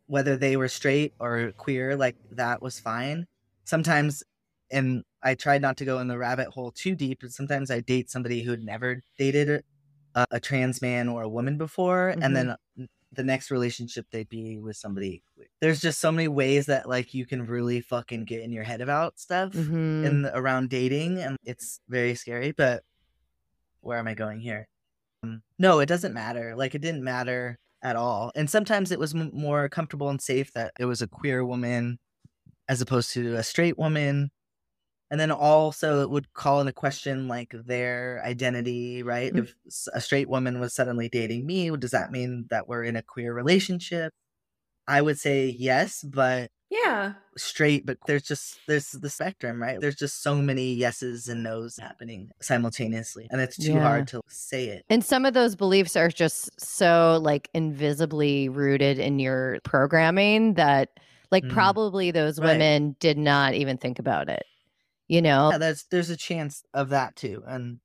whether 0.07 0.37
they 0.37 0.55
were 0.57 0.67
straight 0.67 1.13
or 1.19 1.51
queer 1.57 1.95
like 1.95 2.15
that 2.31 2.61
was 2.61 2.79
fine 2.79 3.25
sometimes 3.65 4.23
and 4.71 5.03
i 5.23 5.33
tried 5.33 5.61
not 5.61 5.75
to 5.77 5.85
go 5.85 5.99
in 5.99 6.07
the 6.07 6.17
rabbit 6.17 6.47
hole 6.49 6.71
too 6.71 6.95
deep 6.95 7.19
but 7.21 7.31
sometimes 7.31 7.71
i 7.71 7.79
date 7.79 8.09
somebody 8.09 8.43
who'd 8.43 8.63
never 8.63 9.01
dated 9.17 9.63
a, 10.15 10.25
a 10.31 10.39
trans 10.39 10.81
man 10.81 11.07
or 11.09 11.23
a 11.23 11.29
woman 11.29 11.57
before 11.57 12.09
and 12.09 12.35
then 12.35 12.55
the 13.11 13.23
next 13.23 13.51
relationship 13.51 14.05
they'd 14.11 14.29
be 14.29 14.59
with 14.59 14.75
somebody 14.77 15.21
there's 15.61 15.81
just 15.81 15.99
so 15.99 16.11
many 16.11 16.27
ways 16.27 16.65
that 16.67 16.87
like 16.87 17.13
you 17.13 17.25
can 17.25 17.45
really 17.45 17.79
fucking 17.81 18.25
get 18.25 18.41
in 18.41 18.51
your 18.51 18.63
head 18.63 18.81
about 18.81 19.19
stuff 19.19 19.51
Mm-hmm. 19.53 20.05
in 20.05 20.21
the, 20.23 20.35
around 20.37 20.69
dating 20.69 21.19
and 21.19 21.37
it's 21.43 21.79
very 21.89 22.15
scary 22.15 22.51
but 22.51 22.83
where 23.83 23.97
am 23.97 24.07
i 24.07 24.13
going 24.13 24.39
here? 24.39 24.67
Um, 25.23 25.41
no 25.59 25.79
it 25.79 25.87
doesn't 25.87 26.13
matter. 26.13 26.55
Like 26.55 26.75
it 26.75 26.81
didn't 26.81 27.03
matter 27.03 27.59
at 27.83 27.95
all. 27.95 28.31
And 28.35 28.49
sometimes 28.49 28.91
it 28.91 28.99
was 28.99 29.13
m- 29.13 29.31
more 29.33 29.69
comfortable 29.69 30.09
and 30.09 30.21
safe 30.21 30.51
that 30.53 30.71
it 30.79 30.85
was 30.85 31.01
a 31.01 31.07
queer 31.07 31.45
woman 31.45 31.99
as 32.69 32.81
opposed 32.81 33.11
to 33.13 33.35
a 33.35 33.43
straight 33.43 33.77
woman. 33.77 34.31
And 35.11 35.19
then 35.19 35.31
also 35.31 36.01
it 36.01 36.09
would 36.09 36.33
call 36.33 36.61
into 36.61 36.73
question 36.73 37.27
like 37.27 37.53
their 37.65 38.21
identity 38.25 39.03
right? 39.03 39.33
Mm. 39.33 39.43
if 39.43 39.55
a 39.93 40.01
straight 40.01 40.29
woman 40.29 40.59
was 40.59 40.73
suddenly 40.73 41.09
dating 41.09 41.45
me 41.45 41.69
does 41.77 41.91
that 41.91 42.11
mean 42.11 42.45
that 42.49 42.67
we're 42.67 42.83
in 42.83 42.95
a 42.95 43.03
queer 43.03 43.33
relationship? 43.33 44.13
I 44.87 45.01
would 45.01 45.19
say 45.19 45.55
yes 45.57 46.03
but 46.03 46.49
Yeah. 46.73 47.13
straight, 47.37 47.85
but 47.85 47.97
there's 48.07 48.23
just 48.23 48.59
there's 48.67 48.91
the 48.91 49.09
spectrum, 49.09 49.61
right? 49.61 49.79
There's 49.79 49.95
just 49.95 50.21
so 50.23 50.35
many 50.35 50.73
yeses 50.73 51.27
and 51.27 51.43
nos 51.43 51.77
happening 51.77 52.29
simultaneously, 52.41 53.27
and 53.31 53.39
it's 53.41 53.57
too 53.57 53.73
Yeah. 53.73 53.81
hard 53.81 54.07
to 54.09 54.21
say 54.27 54.65
it. 54.67 54.85
And 54.89 55.03
some 55.03 55.25
of 55.25 55.33
those 55.33 55.55
beliefs 55.55 55.95
are 55.95 56.09
just 56.09 56.49
so 56.59 57.19
like 57.21 57.49
invisibly 57.53 58.49
rooted 58.49 58.97
in 58.99 59.19
your 59.19 59.59
programming 59.63 60.55
that 60.55 60.89
like 61.31 61.43
Mm. 61.45 61.51
probably 61.51 62.11
those 62.11 62.39
Right. 62.39 62.53
women 62.53 62.95
did 62.99 63.17
not 63.17 63.53
even 63.55 63.77
think 63.77 63.99
about 63.99 64.29
it. 64.29 64.45
You 65.07 65.21
know? 65.21 65.51
Yeah, 65.51 65.57
there's 65.59 65.85
there's 65.91 66.09
a 66.09 66.17
chance 66.17 66.63
of 66.73 66.89
that 66.89 67.15
too, 67.15 67.43
and 67.47 67.79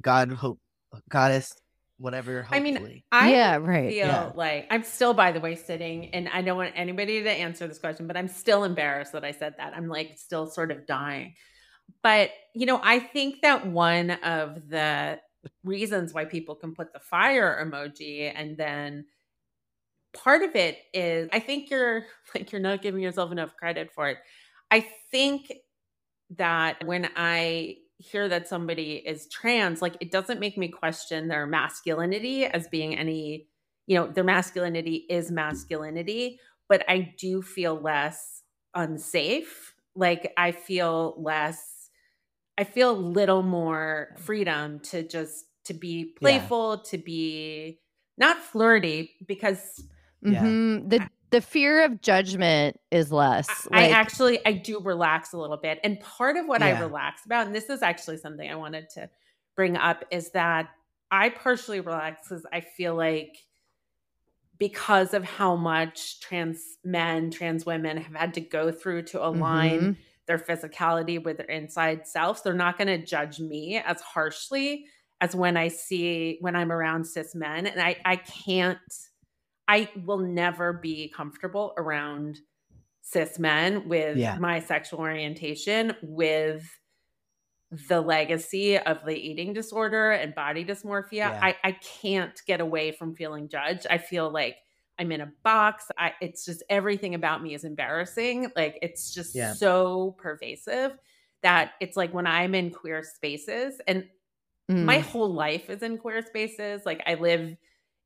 God 0.00 0.30
hope, 0.32 0.58
goddess, 1.08 1.54
whatever. 2.00 2.46
I 2.50 2.60
mean, 2.60 3.02
I 3.12 3.30
yeah, 3.30 3.56
right. 3.56 3.90
feel 3.90 4.06
Yeah. 4.06 4.32
like 4.34 4.66
I'm 4.70 4.82
still, 4.82 5.14
by 5.14 5.32
the 5.32 5.40
way, 5.40 5.54
sitting, 5.54 6.06
and 6.14 6.28
I 6.28 6.42
don't 6.42 6.56
want 6.56 6.72
anybody 6.74 7.22
to 7.22 7.30
answer 7.30 7.68
this 7.68 7.78
question, 7.78 8.06
but 8.06 8.16
I'm 8.16 8.28
still 8.28 8.64
embarrassed 8.64 9.12
that 9.12 9.24
I 9.24 9.32
said 9.32 9.54
that. 9.58 9.74
I'm 9.76 9.86
like 9.88 10.18
still 10.18 10.46
sort 10.46 10.70
of 10.70 10.86
dying. 10.86 11.34
But, 12.02 12.30
you 12.54 12.66
know, 12.66 12.80
I 12.82 12.98
think 13.00 13.42
that 13.42 13.66
one 13.66 14.10
of 14.10 14.68
the 14.68 15.20
reasons 15.64 16.14
why 16.14 16.24
people 16.24 16.54
can 16.54 16.74
put 16.74 16.92
the 16.92 17.00
fire 17.00 17.62
emoji 17.64 18.32
and 18.34 18.56
then 18.56 19.06
part 20.12 20.42
of 20.42 20.56
it 20.56 20.78
is 20.92 21.28
I 21.32 21.40
think 21.40 21.70
you're 21.70 22.04
like 22.34 22.52
you're 22.52 22.60
not 22.60 22.82
giving 22.82 23.02
yourself 23.02 23.30
enough 23.32 23.54
credit 23.56 23.92
for 23.92 24.08
it. 24.08 24.18
I 24.70 24.86
think 25.10 25.52
that 26.36 26.84
when 26.86 27.08
I 27.16 27.76
hear 28.00 28.28
that 28.28 28.48
somebody 28.48 28.94
is 28.96 29.28
trans, 29.28 29.82
like 29.82 29.96
it 30.00 30.10
doesn't 30.10 30.40
make 30.40 30.58
me 30.58 30.68
question 30.68 31.28
their 31.28 31.46
masculinity 31.46 32.44
as 32.46 32.68
being 32.68 32.96
any, 32.98 33.48
you 33.86 33.96
know, 33.96 34.06
their 34.08 34.24
masculinity 34.24 35.06
is 35.10 35.30
masculinity, 35.30 36.40
but 36.68 36.84
I 36.88 37.14
do 37.18 37.42
feel 37.42 37.76
less 37.80 38.42
unsafe. 38.74 39.74
Like 39.94 40.32
I 40.36 40.52
feel 40.52 41.14
less, 41.18 41.90
I 42.58 42.64
feel 42.64 42.92
a 42.92 42.98
little 42.98 43.42
more 43.42 44.14
freedom 44.18 44.80
to 44.90 45.02
just 45.06 45.46
to 45.66 45.74
be 45.74 46.06
playful, 46.06 46.80
to 46.84 46.98
be 46.98 47.80
not 48.18 48.38
flirty, 48.38 49.16
because 49.26 49.84
Yeah. 50.26 50.54
Mhm. 50.64 50.90
The 50.90 51.06
the 51.30 51.40
fear 51.40 51.84
of 51.84 52.00
judgment 52.00 52.78
is 52.90 53.10
less. 53.12 53.68
I 53.72 53.82
like- 53.82 53.92
actually 53.94 54.44
I 54.46 54.52
do 54.52 54.80
relax 54.80 55.32
a 55.32 55.38
little 55.38 55.56
bit. 55.56 55.78
And 55.84 55.98
part 56.00 56.36
of 56.36 56.46
what 56.46 56.62
I 56.62 56.78
relax 56.80 57.24
about, 57.24 57.46
and 57.46 57.54
this 57.54 57.70
is 57.70 57.82
actually 57.82 58.16
something 58.18 58.50
I 58.50 58.56
wanted 58.56 58.90
to 58.90 59.08
bring 59.56 59.76
up, 59.76 60.04
is 60.10 60.30
that 60.32 60.68
I 61.10 61.28
partially 61.30 61.80
relax 61.80 62.28
because 62.28 62.46
I 62.52 62.60
feel 62.60 62.94
like 62.94 63.36
because 64.58 65.14
of 65.14 65.24
how 65.24 65.56
much 65.56 66.20
trans 66.20 66.76
men, 66.84 67.30
trans 67.30 67.64
women 67.64 67.96
have 67.96 68.14
had 68.14 68.34
to 68.34 68.40
go 68.40 68.70
through 68.70 69.02
to 69.02 69.24
align 69.26 69.80
Mhm. 69.80 69.96
their 70.26 70.38
physicality 70.38 71.22
with 71.22 71.38
their 71.38 71.46
inside 71.46 72.06
selves, 72.06 72.42
they're 72.42 72.52
not 72.52 72.76
going 72.76 72.88
to 72.88 72.98
judge 73.04 73.40
me 73.40 73.78
as 73.78 74.00
harshly 74.02 74.86
as 75.20 75.34
when 75.34 75.56
I 75.56 75.68
see 75.68 76.38
when 76.40 76.56
I'm 76.56 76.70
around 76.70 77.04
cis 77.06 77.34
men. 77.34 77.66
And 77.66 77.80
I 77.80 77.96
I 78.04 78.16
can't 78.16 78.78
I 79.70 79.88
will 80.04 80.18
never 80.18 80.72
be 80.72 81.08
comfortable 81.16 81.72
around 81.76 82.40
cis 83.02 83.38
men 83.38 83.88
with 83.88 84.16
Yeah. 84.16 84.36
my 84.38 84.58
sexual 84.60 84.98
orientation, 85.00 85.94
with 86.02 86.68
the 87.88 88.00
legacy 88.00 88.76
of 88.78 89.04
the 89.06 89.14
eating 89.16 89.52
disorder 89.52 90.10
and 90.10 90.34
body 90.34 90.64
dysmorphia. 90.64 91.12
Yeah. 91.12 91.38
I, 91.40 91.56
I 91.62 91.72
can't 92.02 92.38
get 92.46 92.60
away 92.60 92.90
from 92.90 93.14
feeling 93.14 93.48
judged. 93.48 93.86
I 93.88 93.98
feel 93.98 94.28
like 94.28 94.56
I'm 94.98 95.12
in 95.12 95.20
a 95.20 95.32
box. 95.44 95.84
I 95.96 96.14
it's 96.20 96.44
just 96.44 96.64
everything 96.68 97.14
about 97.14 97.42
me 97.42 97.54
is 97.54 97.62
embarrassing. 97.64 98.50
Like 98.56 98.76
it's 98.82 99.14
just 99.14 99.34
Yeah. 99.36 99.52
so 99.54 100.16
pervasive 100.18 100.98
that 101.42 101.72
it's 101.80 101.96
like 101.96 102.12
when 102.12 102.26
I'm 102.26 102.54
in 102.56 102.70
queer 102.70 103.02
spaces 103.04 103.80
and 103.86 104.08
my 104.68 104.98
Mm. 104.98 105.02
whole 105.02 105.32
life 105.32 105.70
is 105.70 105.82
in 105.82 105.96
queer 105.98 106.22
spaces. 106.22 106.82
Like 106.84 107.02
I 107.06 107.14
live 107.14 107.56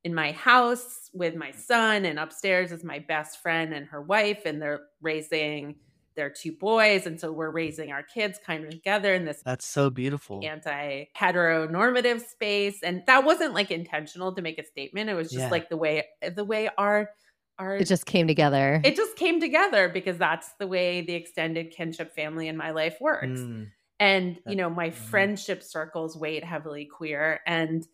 in 0.05 0.14
my 0.14 0.32
house 0.32 1.11
with 1.14 1.34
my 1.34 1.50
son, 1.50 2.05
and 2.05 2.18
upstairs 2.18 2.70
is 2.72 2.84
my 2.84 2.98
best 2.98 3.42
friend 3.42 3.72
and 3.74 3.86
her 3.86 4.02
wife, 4.02 4.42
and 4.44 4.61
they're 4.62 4.80
raising 5.00 5.76
their 6.14 6.30
two 6.30 6.52
boys. 6.52 7.07
And 7.07 7.18
so 7.18 7.32
we're 7.32 7.50
raising 7.50 7.90
our 7.90 8.02
kids 8.05 8.38
kind 8.46 8.64
of 8.64 8.70
together 8.70 9.14
in 9.14 9.24
this 9.24 9.42
that's 9.44 9.66
so 9.66 9.90
beautiful. 9.90 10.40
anti 10.44 11.07
heteronormative 11.16 12.20
space. 12.20 12.82
And 12.82 13.02
that 13.07 13.24
wasn't 13.24 13.55
like 13.55 13.70
intentional 13.72 14.32
to 14.34 14.42
make 14.42 14.59
a 14.59 14.64
statement. 14.64 15.11
It 15.11 15.14
was 15.14 15.28
just 15.32 15.40
Yeah. 15.46 15.50
like 15.50 15.68
the 15.70 15.76
way 15.76 16.05
the 16.36 16.44
way 16.44 16.68
our 16.78 17.11
our 17.59 17.76
It 17.76 17.86
just 17.86 18.07
came 18.07 18.26
together. 18.28 18.80
it 18.84 18.94
just 18.96 19.16
came 19.16 19.40
together 19.40 19.88
because 19.88 20.18
that's 20.18 20.52
the 20.59 20.66
way 20.66 21.02
the 21.02 21.14
extended 21.14 21.70
kinship 21.72 22.12
family 22.14 22.46
in 22.48 22.57
my 22.57 22.70
life 22.72 22.96
works. 23.00 23.40
Mm, 23.40 23.70
And, 24.00 24.38
you 24.46 24.57
know, 24.57 24.68
my 24.70 24.90
mhm. 24.90 24.94
friendship 24.94 25.62
circles 25.62 26.16
weight 26.16 26.44
heavily 26.44 26.84
queer. 26.84 27.40
And, 27.46 27.86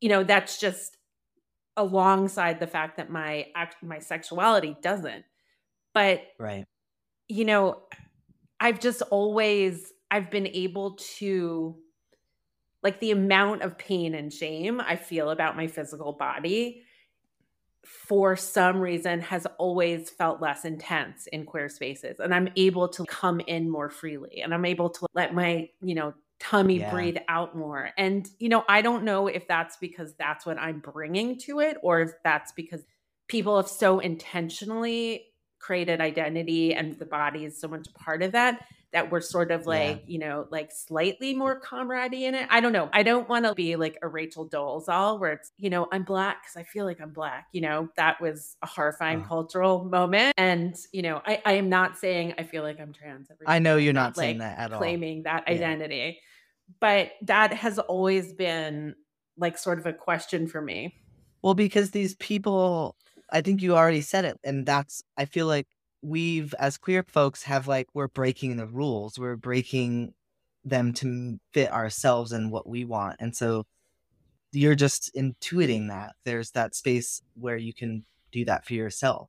you 0.00 0.08
know, 0.10 0.22
that's 0.24 0.60
just 0.60 0.96
alongside 1.80 2.60
the 2.60 2.66
fact 2.66 2.98
that 2.98 3.10
my 3.10 3.46
act 3.56 3.82
my 3.82 3.98
sexuality 3.98 4.76
doesn't. 4.82 5.24
But 5.94 6.22
right. 6.38 6.66
you 7.28 7.44
know, 7.44 7.78
I've 8.60 8.78
just 8.80 9.02
always 9.10 9.92
I've 10.10 10.30
been 10.30 10.46
able 10.46 10.96
to 11.18 11.76
like 12.82 13.00
the 13.00 13.10
amount 13.10 13.62
of 13.62 13.78
pain 13.78 14.14
and 14.14 14.32
shame 14.32 14.80
I 14.80 14.96
feel 14.96 15.30
about 15.30 15.56
my 15.56 15.66
physical 15.66 16.12
body 16.12 16.82
for 17.84 18.36
some 18.36 18.78
reason 18.78 19.20
has 19.20 19.46
always 19.58 20.10
felt 20.10 20.40
less 20.42 20.64
intense 20.64 21.26
in 21.28 21.46
queer 21.46 21.68
spaces 21.68 22.20
and 22.20 22.34
I'm 22.34 22.48
able 22.56 22.88
to 22.90 23.04
come 23.06 23.40
in 23.40 23.70
more 23.70 23.88
freely 23.88 24.42
and 24.42 24.52
I'm 24.52 24.66
able 24.66 24.90
to 24.90 25.06
let 25.14 25.34
my, 25.34 25.70
you 25.80 25.94
know, 25.94 26.12
tummy 26.40 26.78
Yeah. 26.80 26.90
breathe 26.90 27.18
out 27.28 27.54
more. 27.56 27.90
And 27.96 28.26
you 28.38 28.48
know, 28.48 28.64
I 28.68 28.82
don't 28.82 29.04
know 29.04 29.26
if 29.28 29.46
that's 29.46 29.76
because 29.76 30.14
that's 30.18 30.44
what 30.46 30.58
I'm 30.58 30.80
bringing 30.80 31.38
to 31.40 31.60
it 31.60 31.76
or 31.82 32.00
if 32.00 32.10
that's 32.24 32.50
because 32.52 32.82
people 33.28 33.56
have 33.58 33.68
so 33.68 34.00
intentionally 34.00 35.26
created 35.58 36.00
identity 36.00 36.72
and 36.74 36.98
the 36.98 37.04
body 37.04 37.44
is 37.44 37.60
so 37.60 37.68
much 37.68 37.86
part 37.94 38.22
of 38.22 38.32
that 38.32 38.60
that 38.92 39.12
we're 39.12 39.20
sort 39.20 39.50
of 39.52 39.60
Yeah. 39.60 39.66
like 39.66 40.02
you 40.06 40.18
know 40.18 40.46
like 40.50 40.72
slightly 40.72 41.34
more 41.34 41.60
comrade 41.60 42.14
in 42.14 42.34
it 42.34 42.48
i 42.50 42.60
don't 42.60 42.72
know 42.72 42.88
i 42.94 43.02
don't 43.02 43.28
want 43.28 43.44
to 43.44 43.54
be 43.54 43.76
like 43.76 43.98
a 44.02 44.08
rachel 44.08 44.48
dolezal 44.48 45.20
where 45.20 45.32
it's 45.34 45.52
you 45.58 45.68
know 45.68 45.86
i'm 45.92 46.02
black 46.02 46.42
because 46.42 46.56
i 46.56 46.64
feel 46.64 46.86
like 46.86 46.98
i'm 47.00 47.12
black 47.12 47.46
you 47.52 47.60
know 47.60 47.88
that 47.96 48.20
was 48.22 48.56
a 48.62 48.66
horrifying 48.66 49.20
Oh. 49.22 49.28
cultural 49.28 49.84
moment 49.84 50.32
and 50.38 50.74
you 50.92 51.02
know 51.02 51.20
I, 51.26 51.42
I 51.44 51.52
am 51.52 51.68
not 51.68 51.98
saying 51.98 52.34
i 52.38 52.42
feel 52.42 52.62
like 52.62 52.80
i'm 52.80 52.92
trans 52.94 53.28
I 53.46 53.58
know 53.58 53.76
you're 53.76 53.92
not 53.92 54.16
saying 54.16 54.38
like, 54.38 54.48
that 54.56 54.58
at 54.58 54.72
all. 54.72 54.78
claiming 54.78 55.24
that 55.24 55.44
Yeah. 55.46 55.54
identity 55.54 56.20
but 56.78 57.12
that 57.22 57.52
has 57.54 57.78
always 57.78 58.32
been 58.32 58.94
like 59.36 59.58
sort 59.58 59.78
of 59.78 59.86
a 59.86 59.92
question 59.92 60.46
for 60.46 60.60
me 60.60 60.94
Well, 61.42 61.54
because 61.54 61.90
these 61.90 62.14
people, 62.16 62.96
I 63.30 63.40
think 63.40 63.62
you 63.62 63.74
already 63.76 64.02
said 64.02 64.24
it, 64.24 64.38
and 64.44 64.66
that's 64.66 65.02
I 65.16 65.24
feel 65.24 65.46
like 65.46 65.66
we've 66.02 66.54
as 66.54 66.78
queer 66.78 67.04
folks 67.08 67.42
have 67.44 67.68
like 67.68 67.88
we're 67.94 68.08
breaking 68.08 68.56
the 68.56 68.66
rules. 68.66 69.18
We're 69.18 69.36
breaking 69.36 70.14
them 70.64 70.92
to 70.94 71.38
fit 71.52 71.72
ourselves 71.72 72.32
and 72.32 72.50
what 72.52 72.68
we 72.68 72.84
want, 72.84 73.16
and 73.20 73.34
so 73.34 73.64
you're 74.52 74.74
just 74.74 75.14
intuiting 75.14 75.88
that 75.88 76.14
there's 76.24 76.50
that 76.52 76.74
space 76.74 77.22
where 77.34 77.56
you 77.56 77.72
can 77.72 78.04
do 78.32 78.44
that 78.44 78.64
for 78.66 78.74
yourself. 78.74 79.28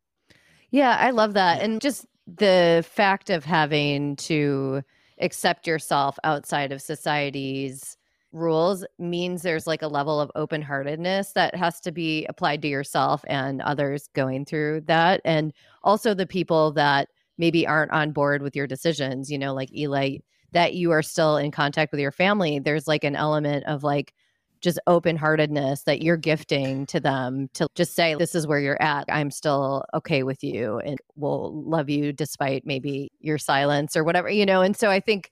Yeah, 0.72 0.98
I 1.00 1.12
love 1.12 1.34
that. 1.34 1.58
Yeah. 1.58 1.66
And 1.66 1.82
just 1.82 2.06
the 2.28 2.86
fact 2.90 3.30
of 3.30 3.46
having 3.46 4.16
to 4.16 4.84
accept 5.22 5.68
yourself 5.68 6.18
outside 6.24 6.72
of 6.72 6.82
society's 6.82 7.98
rules 8.34 8.86
means 8.98 9.42
there's 9.42 9.68
like 9.68 9.82
a 9.82 9.88
level 9.88 10.20
of 10.20 10.32
open 10.36 10.62
heartedness 10.62 11.34
that 11.34 11.54
has 11.56 11.80
to 11.82 11.92
be 11.92 12.26
applied 12.28 12.62
to 12.62 12.68
yourself 12.68 13.24
and 13.28 13.62
others 13.62 14.08
going 14.14 14.46
through 14.46 14.82
that. 14.82 15.22
And 15.26 15.54
also 15.84 16.14
the 16.14 16.28
people 16.28 16.72
that 16.74 17.10
maybe 17.38 17.68
aren't 17.68 17.92
on 17.92 18.12
board 18.12 18.42
with 18.42 18.56
your 18.56 18.68
decisions, 18.68 19.30
you 19.30 19.38
know, 19.38 19.54
like 19.54 19.74
Eli, 19.76 20.18
that 20.54 20.76
you 20.76 20.92
are 20.92 21.02
still 21.02 21.38
in 21.38 21.52
contact 21.52 21.92
with 21.92 22.00
your 22.00 22.12
family. 22.12 22.60
There's 22.60 22.88
like 22.88 23.04
an 23.04 23.16
element 23.16 23.66
of 23.66 23.84
like, 23.84 24.14
just 24.62 24.80
open 24.88 25.18
heartedness 25.18 25.84
that 25.84 26.02
you're 26.02 26.18
gifting 26.18 26.86
to 26.88 27.00
them 27.00 27.50
to 27.54 27.68
just 27.76 27.96
say, 27.96 28.16
This 28.16 28.36
is 28.36 28.48
where 28.48 28.60
you're 28.60 28.82
at. 28.82 29.06
I'm 29.10 29.32
still 29.32 29.84
okay 29.94 30.24
with 30.24 30.44
you 30.44 30.80
and 30.80 31.00
will 31.16 31.64
love 31.64 31.90
you 31.90 32.14
despite 32.14 32.66
maybe 32.66 33.12
your 33.20 33.38
silence 33.38 33.96
or 33.98 34.04
whatever, 34.04 34.30
you 34.30 34.46
know? 34.46 34.62
And 34.62 34.76
so 34.78 34.90
I 34.90 35.00
think, 35.00 35.32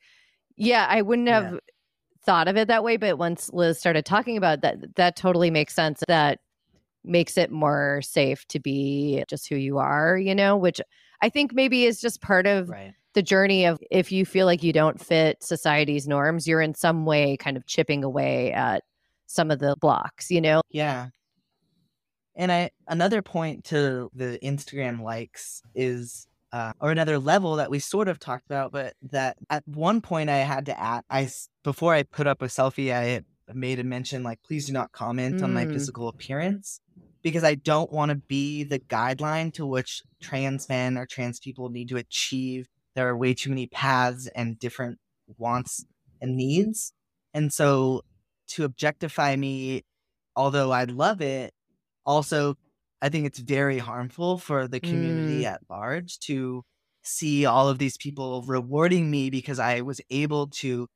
yeah, 0.57 0.87
I 0.89 1.01
wouldn't 1.01 1.27
Yeah. 1.27 1.51
have 1.51 1.59
thought 2.25 2.47
of 2.47 2.57
it 2.57 2.67
that 2.67 2.83
way. 2.83 2.97
But 2.97 3.17
once 3.17 3.49
Liz 3.53 3.79
started 3.79 4.05
talking 4.05 4.37
about 4.37 4.61
that, 4.61 4.95
that 4.95 5.15
totally 5.15 5.51
makes 5.51 5.73
sense. 5.75 6.03
That 6.07 6.39
makes 7.03 7.37
it 7.37 7.51
more 7.51 8.01
safe 8.03 8.45
to 8.47 8.59
be 8.59 9.23
just 9.29 9.47
who 9.49 9.55
you 9.55 9.77
are, 9.77 10.17
you 10.17 10.35
know, 10.35 10.57
which 10.57 10.81
I 11.21 11.29
think 11.29 11.53
maybe 11.53 11.85
is 11.85 12.01
just 12.01 12.21
part 12.21 12.45
of 12.47 12.69
Right. 12.69 12.93
the 13.13 13.21
journey 13.23 13.65
of 13.65 13.79
if 13.89 14.11
you 14.11 14.25
feel 14.25 14.45
like 14.45 14.63
you 14.63 14.73
don't 14.73 14.99
fit 14.99 15.41
society's 15.43 16.07
norms, 16.07 16.47
you're 16.47 16.61
in 16.61 16.75
some 16.75 17.05
way 17.05 17.37
kind 17.37 17.57
of 17.57 17.65
chipping 17.65 18.03
away 18.03 18.51
at 18.53 18.83
some 19.29 19.51
of 19.51 19.59
the 19.59 19.75
blocks, 19.79 20.31
you 20.31 20.41
know? 20.41 20.61
Yeah. 20.71 21.09
And 22.35 22.51
I 22.51 22.71
another 22.87 23.21
point 23.21 23.65
to 23.65 24.09
the 24.13 24.39
Instagram 24.43 25.01
likes 25.01 25.61
is 25.75 26.25
uh, 26.51 26.73
or 26.81 26.89
another 26.89 27.19
level 27.19 27.57
that 27.57 27.69
we 27.69 27.77
sort 27.79 28.07
of 28.07 28.17
talked 28.19 28.45
about, 28.45 28.71
but 28.71 28.93
that 29.11 29.37
at 29.49 29.63
one 29.67 30.01
point 30.01 30.29
I 30.29 30.37
had 30.37 30.65
to 30.65 30.79
add 30.79 31.03
I 31.09 31.29
before 31.63 31.93
I 31.93 32.03
put 32.03 32.27
up 32.27 32.41
a 32.41 32.45
selfie, 32.45 32.91
I 32.93 33.21
made 33.53 33.79
a 33.79 33.83
mention 33.83 34.23
like 34.23 34.41
please 34.43 34.65
do 34.67 34.73
not 34.73 34.91
comment 34.91 35.43
on 35.43 35.53
my 35.53 35.65
Mm. 35.65 35.73
physical 35.73 36.07
appearance 36.07 36.79
because 37.21 37.43
I 37.43 37.55
don't 37.55 37.91
want 37.91 38.09
to 38.09 38.15
be 38.15 38.63
the 38.63 38.79
guideline 38.79 39.53
to 39.53 39.65
which 39.65 40.01
trans 40.21 40.69
men 40.69 40.97
or 40.97 41.05
trans 41.05 41.39
people 41.39 41.69
need 41.69 41.89
to 41.89 41.97
achieve. 41.97 42.67
There 42.95 43.07
are 43.07 43.17
way 43.17 43.33
too 43.33 43.49
many 43.49 43.67
paths 43.67 44.27
and 44.33 44.57
different 44.57 44.97
wants 45.37 45.85
and 46.21 46.35
needs, 46.35 46.93
and 47.33 47.51
so 47.53 48.01
to 48.49 48.63
objectify 48.63 49.35
me 49.35 49.83
although 50.39 50.71
I 50.71 50.85
love 50.85 51.21
it, 51.21 51.53
also 52.05 52.55
I 53.01 53.09
think 53.09 53.25
it's 53.25 53.39
very 53.39 53.77
harmful 53.77 54.37
for 54.37 54.67
the 54.67 54.79
community 54.79 55.43
mm. 55.43 55.51
at 55.51 55.61
large 55.69 56.19
to 56.19 56.63
see 57.01 57.45
all 57.45 57.67
of 57.67 57.77
these 57.77 57.97
people 57.97 58.41
rewarding 58.43 59.11
me 59.11 59.29
because 59.29 59.59
I 59.59 59.81
was 59.81 60.01
able 60.09 60.47
to 60.47 60.87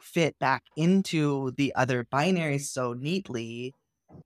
fit 0.00 0.38
back 0.38 0.62
into 0.76 1.52
the 1.56 1.74
other 1.74 2.04
binaries 2.04 2.66
so 2.66 2.92
neatly. 2.92 3.74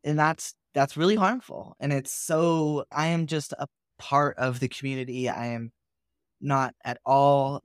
And 0.04 0.18
that's 0.18 0.54
that's 0.74 0.96
really 0.96 1.16
harmful. 1.16 1.74
And 1.80 1.92
it's 1.92 2.12
so 2.12 2.84
I 2.92 3.08
am 3.08 3.26
just 3.26 3.52
a 3.54 3.66
part 3.98 4.36
of 4.36 4.60
the 4.60 4.68
community. 4.68 5.28
I 5.30 5.46
am 5.48 5.72
not 6.40 6.74
at 6.84 6.98
all, 7.06 7.62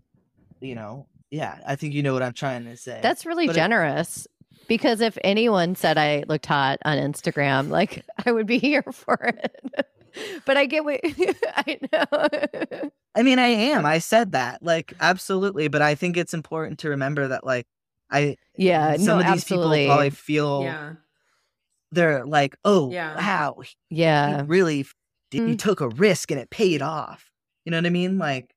you 0.61 0.75
know, 0.75 1.07
yeah, 1.33 1.57
I 1.65 1.75
think 1.75 1.95
you 1.95 2.03
know 2.03 2.13
what 2.13 2.21
I'm 2.21 2.33
trying 2.33 2.65
to 2.65 2.77
say. 2.77 2.99
That's 3.01 3.25
really 3.25 3.47
But 3.47 3.55
generous. 3.55 4.27
Because 4.67 5.01
if 5.01 5.17
anyone 5.23 5.75
said 5.75 5.97
I 5.97 6.23
looked 6.27 6.45
hot 6.45 6.79
on 6.85 6.97
Instagram, 6.97 7.69
like 7.69 8.03
I 8.25 8.31
would 8.31 8.47
be 8.47 8.57
here 8.59 8.83
for 8.91 9.15
it. 9.15 9.87
but 10.45 10.57
I 10.57 10.65
get 10.65 10.83
what 10.85 10.99
I 11.55 11.79
know. 11.91 12.89
I 13.15 13.23
mean, 13.23 13.39
I 13.39 13.47
am. 13.47 13.85
I 13.85 13.99
said 13.99 14.31
that. 14.33 14.61
Like, 14.63 14.93
absolutely. 14.99 15.67
But 15.67 15.81
I 15.81 15.95
think 15.95 16.17
it's 16.17 16.33
important 16.33 16.79
to 16.79 16.89
remember 16.89 17.27
that, 17.29 17.45
like, 17.45 17.67
I, 18.11 18.37
yeah, 18.55 18.95
some 18.97 19.05
no, 19.05 19.19
of 19.19 19.25
these 19.25 19.31
absolutely. 19.43 19.79
people 19.83 19.95
probably 19.95 20.09
feel 20.11 20.61
Yeah. 20.63 20.93
they're 21.91 22.25
like, 22.25 22.55
oh, 22.63 22.91
Yeah. 22.91 23.15
wow, 23.15 23.61
he 23.61 23.75
yeah. 23.89 24.43
really, 24.45 24.81
f- 24.81 24.93
did, 25.31 25.47
he 25.47 25.55
Mm. 25.55 25.59
took 25.59 25.81
a 25.81 25.89
risk 25.89 26.29
and 26.31 26.39
it 26.39 26.49
paid 26.51 26.81
off. 26.81 27.31
You 27.65 27.71
know 27.71 27.77
what 27.77 27.85
I 27.85 27.89
mean? 27.89 28.17
Like, 28.19 28.53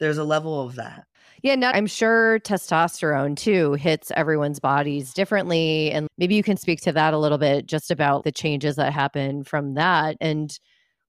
there's 0.00 0.18
a 0.18 0.24
level 0.24 0.62
of 0.62 0.76
that. 0.76 1.04
Yeah, 1.44 1.56
no, 1.56 1.70
I'm 1.74 1.86
sure 1.86 2.40
testosterone 2.40 3.36
too 3.36 3.74
hits 3.74 4.10
everyone's 4.16 4.60
bodies 4.60 5.12
differently. 5.12 5.90
And 5.92 6.08
maybe 6.16 6.34
you 6.34 6.42
can 6.42 6.56
speak 6.56 6.80
to 6.80 6.92
that 6.92 7.12
a 7.12 7.18
little 7.18 7.36
bit 7.36 7.66
just 7.66 7.90
about 7.90 8.24
the 8.24 8.32
changes 8.32 8.76
that 8.76 8.94
happen 8.94 9.44
from 9.44 9.74
that 9.74 10.16
and 10.22 10.58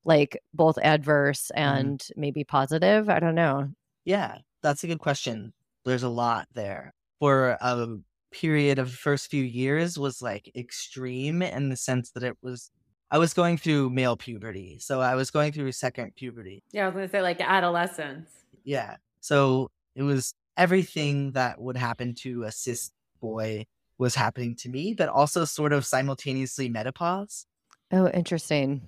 like 0.03 0.37
both 0.53 0.77
adverse 0.79 1.51
mm-hmm. 1.55 1.77
and 1.77 2.07
maybe 2.17 2.43
positive. 2.43 3.09
I 3.09 3.21
don't 3.21 3.33
know. 3.33 3.69
Yeah, 4.03 4.39
that's 4.61 4.83
a 4.83 4.87
good 4.87 4.99
question. 4.99 5.53
There's 5.85 6.03
a 6.03 6.09
lot 6.09 6.49
there. 6.53 6.93
For 7.19 7.57
a 7.61 7.87
period 8.29 8.77
of 8.77 8.91
first 8.91 9.31
few 9.31 9.43
years 9.43 9.97
was 9.97 10.21
like 10.21 10.51
extreme 10.53 11.43
in 11.43 11.69
the 11.69 11.77
sense 11.77 12.11
that 12.11 12.23
it 12.23 12.35
was 12.41 12.71
I 13.09 13.19
was 13.19 13.33
going 13.33 13.55
through 13.55 13.91
male 13.91 14.17
puberty. 14.17 14.79
So 14.79 14.99
I 14.99 15.15
was 15.15 15.31
going 15.31 15.53
through 15.53 15.71
second 15.71 16.13
puberty. 16.17 16.61
Yeah, 16.73 16.83
I 16.83 16.87
was 16.87 16.95
gonna 16.95 17.07
say 17.07 17.21
like 17.21 17.39
adolescence. 17.39 18.29
Yeah. 18.65 18.97
So 19.21 19.69
it 19.95 20.03
was 20.03 20.33
everything 20.57 21.31
that 21.31 21.59
would 21.59 21.77
happen 21.77 22.13
to 22.15 22.43
a 22.43 22.51
cis 22.51 22.91
boy 23.21 23.65
was 23.97 24.15
happening 24.15 24.55
to 24.57 24.69
me, 24.69 24.93
but 24.93 25.09
also 25.09 25.45
sort 25.45 25.73
of 25.73 25.85
simultaneously 25.85 26.69
menopause. 26.69 27.45
Oh, 27.91 28.07
interesting. 28.09 28.81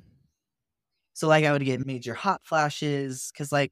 So 1.14 1.28
like 1.28 1.46
I 1.46 1.52
would 1.52 1.64
get 1.64 1.86
major 1.86 2.14
hot 2.14 2.42
flashes 2.44 3.32
because 3.32 3.52
like 3.52 3.72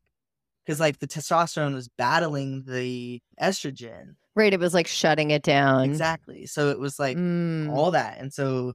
because 0.66 0.80
like 0.80 0.99
the 0.99 1.07
testosterone 1.07 1.74
was 1.74 1.90
battling 1.90 2.64
the 2.66 3.22
estrogen. 3.40 4.16
Right. 4.36 4.53
It 4.53 4.60
was 4.60 4.74
like 4.74 4.88
shutting 4.88 5.32
it 5.32 5.44
down. 5.44 5.86
Exactly. 5.86 6.45
So 6.48 6.70
it 6.70 6.80
was 6.80 6.99
like 6.99 7.18
Mm, 7.18 7.70
all 7.70 7.91
that. 7.91 8.18
And 8.20 8.34
so 8.34 8.74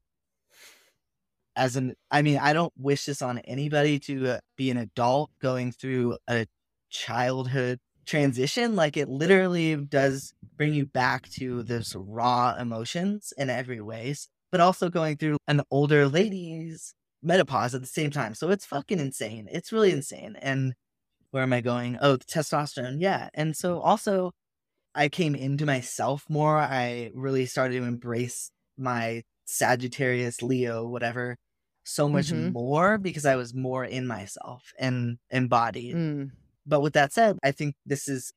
as 1.57 1.77
an 1.77 1.95
I 2.11 2.23
mean, 2.23 2.39
I 2.39 2.53
don't 2.53 2.73
wish 2.77 3.07
this 3.07 3.23
on 3.23 3.39
anybody 3.41 3.99
to 4.01 4.28
uh, 4.35 4.39
be 4.57 4.70
an 4.70 4.77
adult 4.77 5.31
going 5.41 5.73
through 5.73 6.16
a 6.28 6.47
childhood 6.91 7.81
transition 8.11 8.74
like 8.74 8.97
it 8.97 9.09
literally 9.09 9.77
does 9.77 10.35
bring 10.57 10.74
you 10.74 10.85
back 10.85 11.28
to 11.31 11.62
those 11.62 11.95
raw 11.97 12.57
emotions 12.59 13.32
in 13.39 13.49
every 13.49 13.81
ways 13.81 14.28
but 14.51 14.61
also 14.61 14.89
going 14.91 15.16
through 15.16 15.37
an 15.47 15.62
older 15.70 16.09
lady's 16.09 16.93
menopause 17.23 17.73
at 17.74 17.82
the 17.82 17.87
same 17.87 18.11
time. 18.11 18.35
So 18.35 18.51
it's 18.51 18.66
fucking 18.66 18.99
insane. 18.99 19.47
It's 19.51 19.70
really 19.73 19.93
insane. 19.93 20.37
And 20.43 20.74
where 21.31 21.45
am 21.45 21.53
I 21.53 21.61
going? 21.61 21.99
Oh, 22.01 22.16
the 22.16 22.24
testosterone. 22.24 22.97
Yeah. 22.99 23.28
And 23.32 23.57
so 23.57 23.78
also 23.81 24.32
I 24.93 25.09
came 25.09 25.37
into 25.37 25.66
myself 25.66 26.24
more. 26.28 26.57
I 26.57 27.11
really 27.15 27.47
started 27.47 27.78
to 27.78 27.85
embrace 27.85 28.51
my 28.77 29.23
Sagittarius, 29.47 30.43
Leo, 30.43 30.85
whatever, 30.85 31.37
so 31.85 32.09
much 32.09 32.32
Mhm. 32.32 32.53
more 32.53 32.99
because 32.99 33.24
I 33.24 33.37
was 33.37 33.55
more 33.55 33.85
in 33.85 34.07
myself 34.07 34.73
and 34.81 35.19
embodied. 35.31 35.95
Mm. 35.95 36.31
But 36.66 36.81
with 36.81 36.93
that 36.95 37.12
said, 37.12 37.39
I 37.43 37.53
think 37.53 37.77
this 37.87 38.09
is 38.09 38.32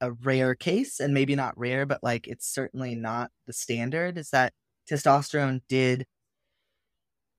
a 0.00 0.12
rare 0.12 0.54
case 0.54 1.00
and 1.00 1.14
maybe 1.14 1.34
not 1.36 1.58
rare, 1.58 1.86
but 1.86 2.02
like 2.02 2.28
it's 2.28 2.46
certainly 2.46 2.94
not 2.94 3.30
the 3.46 3.52
standard 3.52 4.18
is 4.18 4.30
that 4.30 4.52
testosterone 4.90 5.62
did 5.68 6.06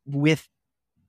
with 0.05 0.47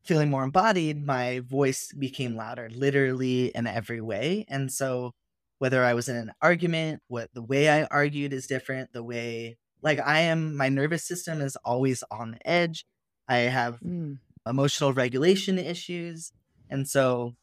feeling 0.05 0.30
more 0.30 0.44
embodied, 0.44 1.05
my 1.05 1.40
voice 1.40 1.93
became 1.93 2.36
louder, 2.36 2.70
literally 2.70 3.48
in 3.55 3.66
every 3.66 4.01
way. 4.01 4.44
And 4.48 4.72
so 4.72 5.12
whether 5.59 5.84
I 5.84 5.94
was 5.94 6.09
in 6.09 6.16
an 6.16 6.32
argument, 6.43 7.02
what 7.09 7.30
the 7.34 7.43
way 7.43 7.68
I 7.70 7.84
argued 7.86 8.32
is 8.32 8.47
different, 8.47 8.93
the 8.93 9.05
way 9.05 9.56
like 9.82 10.01
I 10.01 10.20
am 10.20 10.56
my 10.56 10.68
nervous 10.68 11.05
system 11.05 11.40
is 11.40 11.56
always 11.64 12.05
on 12.10 12.32
the 12.32 12.48
edge. 12.48 12.86
I 13.28 13.38
have 13.38 13.82
Mm. 13.82 14.18
emotional 14.48 14.93
regulation 14.93 15.59
issues. 15.59 16.32
And 16.70 16.88
so 16.88 17.36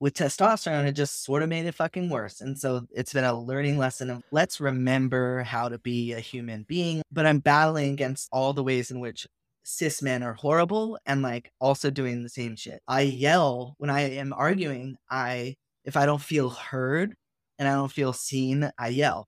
with 0.00 0.14
testosterone, 0.14 0.86
it 0.86 0.92
just 0.92 1.24
sort 1.24 1.42
of 1.42 1.48
made 1.48 1.66
it 1.66 1.74
fucking 1.74 2.08
worse. 2.08 2.40
And 2.40 2.58
so 2.58 2.86
it's 2.92 3.12
been 3.12 3.24
a 3.24 3.38
learning 3.38 3.78
lesson 3.78 4.10
of 4.10 4.22
let's 4.30 4.60
remember 4.60 5.42
how 5.42 5.68
to 5.68 5.78
be 5.78 6.12
a 6.12 6.20
human 6.20 6.62
being. 6.64 7.02
But 7.10 7.26
I'm 7.26 7.40
battling 7.40 7.92
against 7.92 8.28
all 8.32 8.52
the 8.52 8.62
ways 8.62 8.90
in 8.90 9.00
which 9.00 9.26
cis 9.64 10.00
men 10.00 10.22
are 10.22 10.34
horrible 10.34 10.98
and 11.04 11.20
like 11.22 11.50
also 11.60 11.90
doing 11.90 12.22
the 12.22 12.28
same 12.28 12.56
shit. 12.56 12.80
I 12.88 13.02
yell 13.02 13.74
when 13.78 13.90
I 13.90 14.02
am 14.16 14.32
arguing. 14.32 14.96
I, 15.10 15.56
if 15.84 15.96
I 15.96 16.06
don't 16.06 16.22
feel 16.22 16.50
heard 16.50 17.14
and 17.58 17.66
I 17.68 17.72
don't 17.72 17.92
feel 17.92 18.12
seen, 18.12 18.70
I 18.78 18.88
yell. 18.88 19.26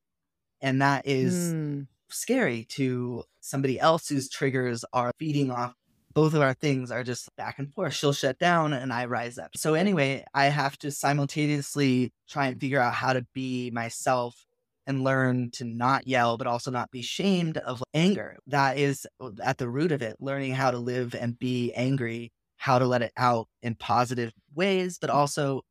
And 0.61 0.81
that 0.83 1.07
is 1.07 1.35
Mm. 1.55 1.87
scary 2.11 2.65
to 2.71 3.25
somebody 3.41 3.79
else 3.81 4.09
whose 4.09 4.29
triggers 4.29 4.85
are 4.93 5.13
feeding 5.19 5.51
off 5.51 5.75
both 6.13 6.35
of 6.35 6.43
our 6.43 6.55
things 6.55 6.91
are 6.91 7.05
just 7.05 7.35
back 7.37 7.59
and 7.59 7.73
forth. 7.73 7.95
She'll 7.95 8.13
shut 8.13 8.39
down 8.39 8.73
and 8.73 8.93
I 8.93 9.07
rise 9.07 9.39
up. 9.39 9.57
So 9.57 9.75
anyway, 9.75 10.25
I 10.35 10.47
have 10.47 10.77
to 10.79 10.91
simultaneously 10.91 12.13
try 12.29 12.47
and 12.47 12.61
figure 12.61 12.81
out 12.81 12.95
how 12.95 13.13
to 13.13 13.27
be 13.33 13.71
myself 13.71 14.47
and 14.87 15.05
learn 15.05 15.51
to 15.53 15.65
not 15.65 16.09
yell, 16.09 16.37
but 16.37 16.47
also 16.47 16.71
not 16.71 16.91
be 16.91 17.03
shamed 17.03 17.59
of 17.59 17.83
anger. 17.95 18.39
That 18.47 18.77
is 18.77 19.07
uh, 19.21 19.31
at 19.43 19.59
the 19.59 19.69
root 19.69 19.93
of 19.93 20.03
it, 20.03 20.17
learning 20.19 20.55
how 20.55 20.71
to 20.73 20.79
live 20.79 21.15
and 21.15 21.39
be 21.39 21.73
angry, 21.75 22.33
how 22.57 22.79
to 22.79 22.87
let 22.87 23.03
it 23.03 23.13
out 23.17 23.47
in 23.63 23.77
positive 23.77 24.33
ways, 24.55 24.99
but 24.99 25.11
also 25.11 25.63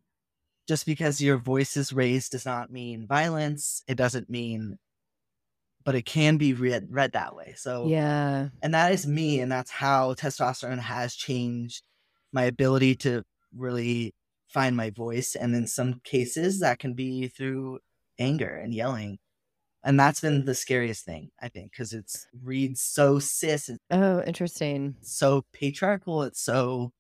just 0.68 0.86
because 0.86 1.20
your 1.20 1.38
voice 1.38 1.76
is 1.76 1.92
raised 1.92 2.32
does 2.32 2.46
not 2.46 2.72
mean 2.72 3.08
violence. 3.08 3.84
It 3.88 3.96
doesn't 3.96 4.30
mean 4.30 4.78
but 5.86 5.96
it 5.96 6.04
can 6.06 6.38
be 6.38 6.54
read 6.54 6.88
read 6.90 7.14
that 7.14 7.36
way. 7.36 7.54
So 7.58 7.88
Yeah. 7.88 8.50
and 8.62 8.74
that 8.74 8.92
is 8.92 9.08
me 9.08 9.40
and 9.40 9.52
that's 9.52 9.72
how 9.72 10.14
testosterone 10.16 10.80
has 10.80 11.16
changed 11.16 11.84
my 12.32 12.44
ability 12.44 12.96
to 12.96 13.24
really 13.56 14.14
find 14.48 14.76
my 14.76 14.90
voice 14.92 15.36
and 15.36 15.56
in 15.56 15.68
some 15.68 16.02
cases 16.04 16.60
that 16.60 16.80
can 16.80 16.94
be 16.94 17.28
through 17.28 17.80
anger 18.20 18.56
and 18.56 18.74
yelling. 18.74 19.20
And 19.84 20.00
that's 20.00 20.20
been 20.22 20.46
the 20.46 20.56
scariest 20.56 21.06
thing, 21.06 21.32
I 21.42 21.48
think, 21.50 21.72
because 21.72 21.94
it's 21.94 22.28
reads 22.44 22.82
so 22.82 23.20
cis, 23.20 23.70
Oh, 23.92 24.22
interesting. 24.24 24.96
so 25.02 25.46
patriarchal, 25.54 26.24
it's 26.24 26.42
so 26.42 26.92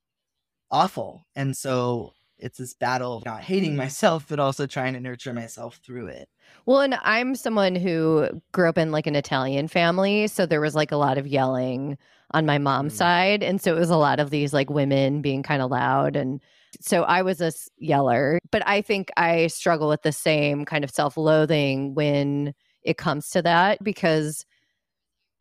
awful. 0.72 1.26
And 1.36 1.56
so 1.58 2.14
it's 2.40 2.58
this 2.58 2.74
battle 2.74 3.18
of 3.18 3.26
not 3.26 3.42
hating 3.42 3.76
myself, 3.76 4.26
but 4.28 4.40
also 4.40 4.66
trying 4.66 4.94
to 4.94 5.00
nurture 5.00 5.34
myself 5.34 5.80
through 5.84 6.08
it. 6.08 6.30
Well, 6.66 6.82
and 6.82 6.96
I'm 7.04 7.36
someone 7.36 7.76
who 7.76 8.30
grew 8.52 8.70
up 8.70 8.78
in 8.78 8.92
like 8.92 9.08
an 9.08 9.16
Italian 9.16 9.68
family. 9.68 10.28
So 10.28 10.46
there 10.46 10.62
was 10.62 10.74
like 10.76 10.92
a 10.92 10.98
lot 10.98 11.18
of 11.18 11.28
yelling 11.28 11.98
on 12.32 12.46
my 12.46 12.58
mom's 12.58 12.94
Mm. 12.94 12.98
side. 12.98 13.44
And 13.44 13.62
so 13.62 13.76
it 13.76 13.80
was 13.80 13.90
a 13.90 13.98
lot 13.98 14.20
of 14.20 14.30
these 14.30 14.54
like 14.54 14.70
women 14.70 15.22
being 15.22 15.44
kind 15.44 15.62
of 15.62 15.70
loud. 15.72 16.16
And 16.16 16.42
so 16.80 17.04
I 17.04 17.22
was 17.22 17.42
a 17.42 17.52
yeller, 17.78 18.40
but 18.52 18.62
I 18.68 18.82
think 18.82 19.10
I 19.18 19.48
struggle 19.48 19.90
with 19.90 20.04
the 20.04 20.12
same 20.12 20.66
kind 20.66 20.84
of 20.84 20.92
self 20.92 21.18
loathing 21.18 21.94
when 21.96 22.54
it 22.84 22.98
comes 22.98 23.30
to 23.32 23.42
that 23.44 23.84
because. 23.84 24.46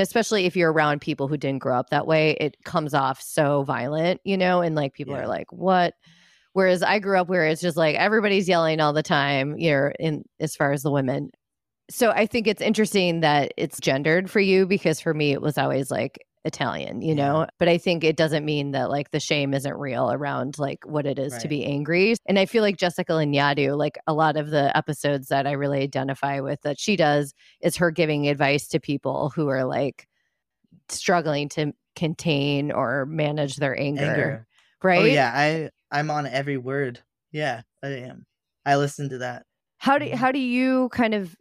Especially 0.00 0.44
if 0.44 0.54
you're 0.54 0.72
around 0.72 1.00
people 1.00 1.26
who 1.26 1.36
didn't 1.36 1.58
grow 1.60 1.76
up 1.76 1.90
that 1.90 2.06
way, 2.06 2.36
it 2.40 2.56
comes 2.64 2.94
off 2.94 3.20
so 3.20 3.64
violent, 3.64 4.20
you 4.22 4.36
know, 4.36 4.60
and 4.60 4.76
like 4.76 4.94
people 4.94 5.14
Yeah. 5.14 5.22
are 5.22 5.26
like, 5.26 5.50
what? 5.52 5.94
Whereas 6.58 6.82
I 6.82 6.98
grew 6.98 7.20
up 7.20 7.28
where 7.28 7.46
it's 7.46 7.60
just 7.60 7.76
like 7.76 7.94
everybody's 7.94 8.48
yelling 8.48 8.80
all 8.80 8.92
the 8.92 9.00
time, 9.00 9.56
you 9.58 9.70
know, 9.70 9.92
in 10.00 10.24
as 10.40 10.56
far 10.56 10.72
as 10.72 10.82
the 10.82 10.90
women. 10.90 11.30
So 11.88 12.10
I 12.10 12.26
think 12.26 12.48
it's 12.48 12.60
interesting 12.60 13.20
that 13.20 13.52
it's 13.56 13.78
gendered 13.78 14.28
for 14.28 14.40
you 14.40 14.66
because 14.66 15.00
for 15.00 15.14
me 15.14 15.30
it 15.30 15.40
was 15.40 15.56
always 15.56 15.88
like 15.88 16.18
Italian, 16.44 17.00
you 17.00 17.14
know. 17.14 17.46
But 17.60 17.68
I 17.68 17.78
think 17.78 18.02
it 18.02 18.16
doesn't 18.16 18.44
mean 18.44 18.72
that 18.72 18.90
like 18.90 19.12
the 19.12 19.20
shame 19.20 19.54
isn't 19.54 19.76
real 19.76 20.10
around 20.10 20.58
like 20.58 20.80
what 20.84 21.06
it 21.06 21.20
is 21.20 21.38
to 21.38 21.46
be 21.46 21.64
angry. 21.64 22.16
And 22.26 22.40
I 22.40 22.46
feel 22.46 22.64
like 22.64 22.76
Jessica 22.76 23.12
Lanyadoo, 23.12 23.78
like 23.78 23.96
a 24.08 24.12
lot 24.12 24.36
of 24.36 24.50
the 24.50 24.76
episodes 24.76 25.28
that 25.28 25.46
I 25.46 25.52
really 25.52 25.82
identify 25.82 26.40
with 26.40 26.60
that 26.62 26.80
she 26.80 26.96
does 26.96 27.34
is 27.60 27.76
her 27.76 27.92
giving 27.92 28.26
advice 28.26 28.66
to 28.70 28.80
people 28.80 29.30
who 29.32 29.46
are 29.46 29.64
like 29.64 30.08
struggling 30.88 31.50
to 31.50 31.72
contain 31.94 32.72
or 32.72 33.06
manage 33.06 33.58
their 33.58 33.78
anger. 33.78 34.02
Anger. 34.02 34.46
Oh, 34.82 34.88
right? 34.88 35.02
Oh 35.02 35.04
yeah, 35.04 35.32
I 35.32 35.70
I'm 35.90 36.10
on 36.10 36.26
every 36.26 36.56
word. 36.56 37.00
Yeah, 37.32 37.62
I 37.82 37.88
am. 37.88 38.26
I 38.66 38.76
listen 38.76 39.08
to 39.10 39.18
that. 39.18 39.44
how 39.78 39.96
do 39.98 40.06
Mhm. 40.06 40.14
how 40.14 40.32
do 40.32 40.38
you 40.40 40.88
kind 40.90 41.14
of 41.14 41.36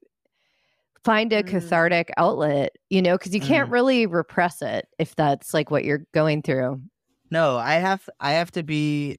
find 1.04 1.32
a 1.34 1.42
Mm. 1.44 1.48
cathartic 1.48 2.12
outlet 2.18 2.76
you 2.90 3.02
know 3.02 3.18
because 3.18 3.34
you 3.34 3.40
can't 3.42 3.70
Mm. 3.70 3.74
really 3.74 4.06
repress 4.06 4.62
it 4.62 4.88
if 5.00 5.16
that's 5.16 5.54
like 5.54 5.72
what 5.72 5.84
you're 5.86 6.06
going 6.14 6.42
through 6.42 6.82
No, 7.30 7.58
I 7.58 7.76
have 7.76 8.08
I 8.20 8.34
have 8.34 8.52
to 8.52 8.64
be 8.64 9.18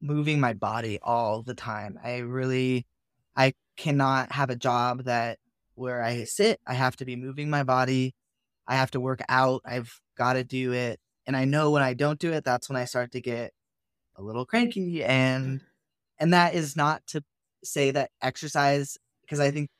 moving 0.00 0.38
my 0.40 0.52
body 0.52 0.98
all 1.02 1.42
the 1.42 1.54
time. 1.54 1.98
I 2.02 2.18
really 2.18 2.86
I 3.36 3.54
cannot 3.76 4.32
have 4.32 4.50
a 4.50 4.56
job 4.56 5.04
that 5.04 5.38
where 5.74 6.02
I 6.02 6.24
sit. 6.24 6.60
I 6.66 6.74
have 6.74 6.96
to 6.96 7.04
be 7.04 7.16
moving 7.16 7.48
my 7.50 7.62
body. 7.64 8.14
I 8.66 8.74
have 8.76 8.90
to 8.92 9.00
work 9.00 9.20
out. 9.28 9.62
I've 9.64 10.00
got 10.16 10.32
to 10.34 10.44
do 10.44 10.72
it. 10.72 11.00
And 11.26 11.36
I 11.36 11.44
know 11.44 11.70
when 11.70 11.82
I 11.82 11.94
don't 11.94 12.18
do 12.18 12.32
it, 12.32 12.44
that's 12.44 12.68
when 12.68 12.76
I 12.76 12.84
start 12.84 13.12
to 13.12 13.20
get 13.20 13.52
a 14.18 14.22
little 14.22 14.46
cranky 14.46 15.04
and 15.04 15.62
and 16.18 16.34
that 16.34 16.54
is 16.54 16.76
not 16.76 17.06
to 17.08 17.24
say 17.64 17.92
that 17.92 18.10
exercise 18.22 18.98
because 19.22 19.40
I 19.40 19.50
think 19.52 19.70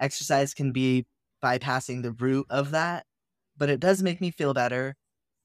exercise 0.00 0.54
can 0.54 0.72
be 0.72 1.06
bypassing 1.44 2.02
the 2.02 2.12
root 2.12 2.46
of 2.50 2.72
that, 2.72 3.06
but 3.56 3.70
it 3.70 3.80
does 3.80 4.02
make 4.02 4.20
me 4.20 4.30
feel 4.32 4.54
better. 4.54 4.96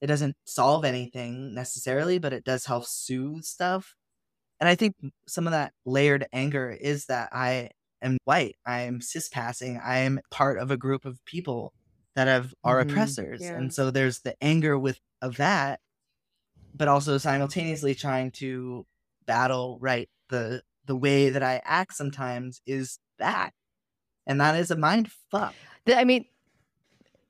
It 0.02 0.08
doesn't 0.08 0.36
solve 0.46 0.86
anything 0.86 1.54
necessarily, 1.56 2.20
but 2.20 2.34
it 2.34 2.44
does 2.46 2.66
help 2.66 2.86
soothe 2.86 3.44
stuff. 3.46 3.96
And 4.60 4.70
I 4.70 4.76
think 4.76 4.96
some 5.28 5.48
of 5.48 5.52
that 5.52 5.74
layered 5.86 6.28
anger 6.34 6.72
is 6.72 7.06
that 7.08 7.30
I 7.34 7.72
am 8.02 8.18
white, 8.26 8.56
I 8.66 8.82
am 8.82 9.02
cis 9.02 9.30
passing, 9.30 9.80
I 9.80 10.00
am 10.00 10.20
part 10.32 10.60
of 10.60 10.72
a 10.72 10.78
group 10.78 11.06
of 11.06 11.24
people 11.26 11.74
that 12.16 12.28
have 12.28 12.54
are 12.64 12.80
Mhm. 12.80 12.82
oppressors. 12.82 13.42
Yeah. 13.42 13.56
And 13.56 13.74
so 13.74 13.92
there's 13.92 14.22
the 14.22 14.36
anger 14.42 14.80
with 14.80 15.00
of 15.22 15.38
that, 15.38 15.80
but 16.76 16.88
also 16.88 17.18
simultaneously 17.18 17.96
trying 17.96 18.32
to 18.32 18.86
battle 19.26 19.78
right 19.82 20.10
the 20.30 20.62
the 20.86 20.96
way 20.96 21.30
that 21.30 21.42
I 21.42 21.62
act 21.64 21.96
sometimes 21.96 22.62
is 22.68 23.00
that. 23.18 23.52
And 24.28 24.40
that 24.42 24.56
is 24.56 24.72
a 24.72 24.76
mind 24.76 25.12
fuck. 25.32 25.54
I 25.88 26.04
mean 26.04 26.26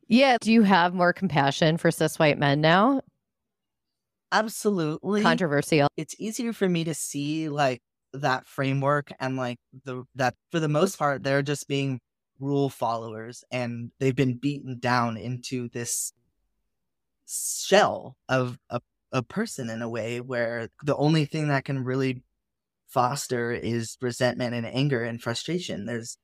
yeah 0.07 0.37
do 0.39 0.51
you 0.51 0.61
have 0.61 0.93
more 0.93 1.13
compassion 1.13 1.77
for 1.77 1.89
cis 1.91 2.19
white 2.19 2.37
men 2.37 2.61
now 2.61 3.01
Absolutely. 4.31 5.21
controversial 5.21 5.87
it's 5.97 6.15
easier 6.19 6.53
for 6.53 6.67
me 6.69 6.83
to 6.83 6.93
see 6.93 7.49
like 7.49 7.81
that 8.13 8.47
framework 8.47 9.11
and 9.19 9.35
like 9.35 9.57
the 9.83 10.03
that 10.15 10.35
for 10.51 10.59
the 10.59 10.67
most 10.67 10.97
part 10.99 11.23
they're 11.23 11.41
just 11.41 11.67
being 11.67 11.99
rule 12.39 12.69
followers 12.69 13.43
and 13.51 13.91
they've 13.99 14.15
been 14.15 14.37
beaten 14.37 14.77
down 14.79 15.17
into 15.17 15.69
this 15.69 16.13
shell 17.27 18.15
of 18.29 18.59
a, 18.69 18.79
a 19.11 19.23
person 19.23 19.69
in 19.69 19.81
a 19.81 19.89
way 19.89 20.21
where 20.21 20.69
the 20.83 20.95
only 20.97 21.25
thing 21.25 21.47
that 21.49 21.65
can 21.65 21.83
really 21.83 22.23
foster 22.89 23.51
is 23.51 23.97
resentment 24.01 24.55
and 24.55 24.65
anger 24.67 25.03
and 25.03 25.21
frustration. 25.21 25.85
There's 25.85 26.17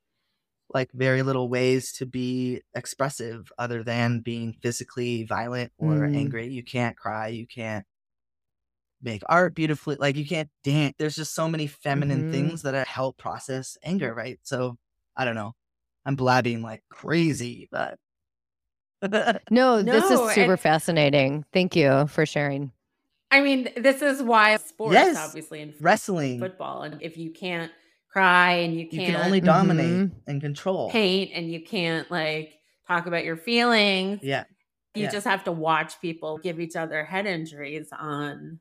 like 0.74 0.90
very 0.92 1.22
little 1.22 1.48
ways 1.48 1.92
to 1.94 2.06
be 2.06 2.62
expressive 2.74 3.52
other 3.58 3.82
than 3.84 4.20
being 4.20 4.54
physically 4.62 5.24
violent 5.24 5.72
or 5.78 6.10
Mm. 6.10 6.12
angry. 6.14 6.48
You 6.48 6.64
can't 6.64 6.96
cry. 6.96 7.28
You 7.28 7.46
can't 7.46 7.86
make 9.00 9.22
art 9.28 9.54
beautifully. 9.54 9.96
Like 9.96 10.16
you 10.16 10.26
can't 10.26 10.50
dance. 10.62 10.94
There's 10.98 11.16
just 11.16 11.34
so 11.34 11.48
many 11.48 11.66
feminine 11.66 12.24
Mhm. 12.24 12.30
things 12.30 12.62
that 12.62 12.86
help 12.86 13.18
process 13.18 13.76
anger 13.82 14.14
right? 14.14 14.38
So 14.42 14.76
i 15.16 15.24
don't 15.24 15.34
know. 15.34 15.52
I'm 16.06 16.16
blabbing 16.16 16.62
like 16.62 16.82
crazy 16.90 17.68
but 17.70 17.98
no, 19.50 19.82
this 19.82 20.10
is 20.10 20.18
super 20.32 20.52
and- 20.52 20.60
fascinating 20.60 21.44
thank 21.52 21.74
you 21.76 22.06
for 22.08 22.24
sharing 22.26 22.72
I 23.30 23.40
mean, 23.40 23.70
this 23.78 24.02
is 24.02 24.22
why 24.22 24.54
sports, 24.58 24.92
Yes. 24.92 25.16
obviously, 25.16 25.62
in 25.62 25.72
Wrestling, 25.80 26.38
football, 26.38 26.82
and 26.82 27.00
if 27.00 27.16
you 27.16 27.30
can't 27.30 27.72
cry 28.10 28.52
and 28.56 28.74
you 28.74 28.80
you 28.80 28.90
can't 28.90 29.16
can 29.16 29.24
only 29.24 29.40
dominate 29.40 29.86
Mhm. 29.86 30.10
and 30.26 30.38
control. 30.42 30.90
paint 30.90 31.30
and 31.34 31.50
you 31.50 31.62
can't 31.64 32.10
like 32.10 32.52
talk 32.86 33.06
about 33.06 33.24
your 33.24 33.38
feelings, 33.38 34.20
Yeah. 34.22 34.44
you 34.94 35.04
yeah. 35.04 35.10
just 35.10 35.26
have 35.26 35.44
to 35.44 35.52
watch 35.52 35.98
people 36.02 36.36
give 36.36 36.60
each 36.60 36.76
other 36.76 37.06
head 37.06 37.24
injuries 37.24 37.88
on 37.98 38.60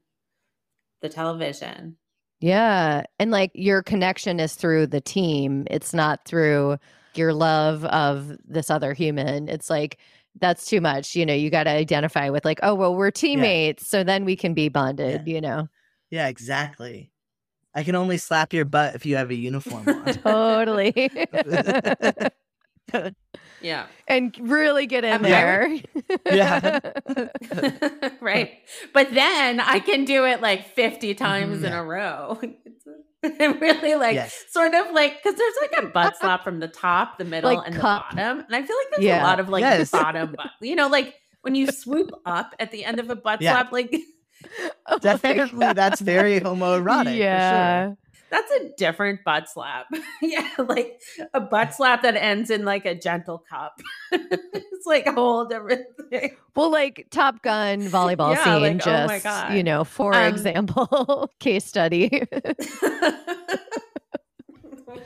the 1.01 1.09
television. 1.09 1.97
Yeah. 2.39 3.03
And 3.19 3.30
like 3.30 3.51
your 3.53 3.84
connection 3.84 4.39
is 4.39 4.55
through 4.55 4.88
the 4.88 5.01
team, 5.01 5.68
it's 5.69 5.93
not 5.93 6.23
through 6.26 6.77
your 7.13 7.34
love 7.34 7.84
of 7.84 8.38
this 8.47 8.69
other 8.69 8.93
human. 8.93 9.49
It's 9.49 9.69
like, 9.69 9.97
that's 10.40 10.66
too 10.66 10.82
much. 10.82 11.16
You 11.16 11.26
know, 11.26 11.34
you 11.34 11.49
got 11.49 11.64
to 11.64 11.72
identify 11.72 12.30
with, 12.30 12.45
like, 12.45 12.60
oh, 12.64 12.76
well, 12.76 12.95
we're 12.95 13.12
teammates. 13.12 13.88
So 13.88 14.03
then 14.03 14.26
we 14.26 14.36
can 14.36 14.53
be 14.53 14.70
bonded, 14.70 15.28
you 15.28 15.41
know? 15.41 15.68
Yeah, 16.10 16.28
exactly. 16.28 17.12
I 17.74 17.84
can 17.84 17.95
only 17.95 18.18
slap 18.18 18.53
your 18.53 18.66
butt 18.66 18.95
if 18.95 19.06
you 19.06 19.16
have 19.16 19.30
a 19.30 19.36
uniform 19.36 19.88
on. 19.88 20.14
Totally. 20.14 20.94
Yeah. 23.62 23.86
and 24.08 24.36
really 24.40 24.86
get 24.88 25.04
in 25.04 25.14
I'm 25.14 25.22
there. 25.22 25.78
Yeah. 26.26 26.80
right. 28.22 28.52
But 28.94 29.14
then 29.14 29.60
I 29.60 29.80
can 29.80 30.06
do 30.06 30.26
it 30.26 30.42
like 30.42 30.68
50 30.76 31.14
times 31.16 31.60
Mhm, 31.62 31.66
in 31.68 31.74
a 31.74 31.84
row. 31.84 32.40
and 33.24 33.62
really 33.62 33.96
like 33.96 34.16
Yes. 34.16 34.36
sort 34.50 34.74
of 34.74 34.92
like 34.94 35.22
because 35.22 35.38
there's 35.38 35.54
like 35.62 35.84
a 35.84 35.88
butt 35.88 36.18
slap 36.18 36.44
from 36.44 36.60
the 36.60 36.68
top, 36.68 37.18
the 37.18 37.26
middle, 37.26 37.54
Like 37.54 37.68
and 37.68 37.76
cup. 37.76 38.10
the 38.12 38.16
bottom. 38.18 38.40
And 38.40 38.56
I 38.56 38.64
feel 38.64 38.76
like 38.76 38.88
there's 38.92 39.04
Yeah. 39.06 39.22
a 39.22 39.26
lot 39.26 39.40
of 39.40 39.50
like 39.50 39.62
Yes. 39.62 39.92
bottom 39.92 40.34
butt. 40.36 40.50
You 40.62 40.76
know, 40.76 40.88
like 40.88 41.14
when 41.42 41.56
you 41.56 41.68
swoop 41.68 42.12
up 42.26 42.56
at 42.60 42.72
the 42.72 42.84
end 42.86 43.00
of 43.00 43.10
a 43.10 43.16
butt 43.16 43.42
Yeah. 43.42 43.54
slap, 43.54 43.72
like 43.72 43.96
Oh 44.88 44.98
Definitely, 44.98 45.60
God. 45.60 45.76
that's 45.76 46.02
very 46.02 46.40
homoerotic. 46.40 47.16
Yeah. 47.16 47.90
For 47.90 47.96
sure. 47.96 47.98
That's 48.32 48.52
a 48.53 48.70
different 48.78 49.24
butt 49.24 49.49
slap. 49.49 49.86
yeah, 50.22 50.49
like 50.58 50.99
a 51.34 51.40
butt 51.41 51.74
slap 51.76 52.02
that 52.03 52.16
ends 52.16 52.49
in 52.49 52.66
like 52.66 52.86
a 52.86 52.95
gentle 52.95 53.44
cup. 53.49 53.80
it's 54.12 54.86
like 54.88 55.06
a 55.06 55.12
whole 55.12 55.45
different 55.45 55.86
thing. 56.10 56.36
Well, 56.56 56.72
like 56.72 57.08
Top 57.12 57.44
Gun 57.44 57.82
volleyball 57.82 58.34
Yeah, 58.34 58.44
scene, 58.44 58.78
like, 58.78 58.88
oh 58.88 59.08
my 59.08 59.14
just, 59.20 59.24
God. 59.24 59.53
you 59.53 59.64
know, 59.64 59.84
for 59.84 60.16
Um, 60.16 60.24
example, 60.34 61.30
case 61.40 61.66
study. 61.66 62.24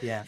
Yeah. 0.02 0.23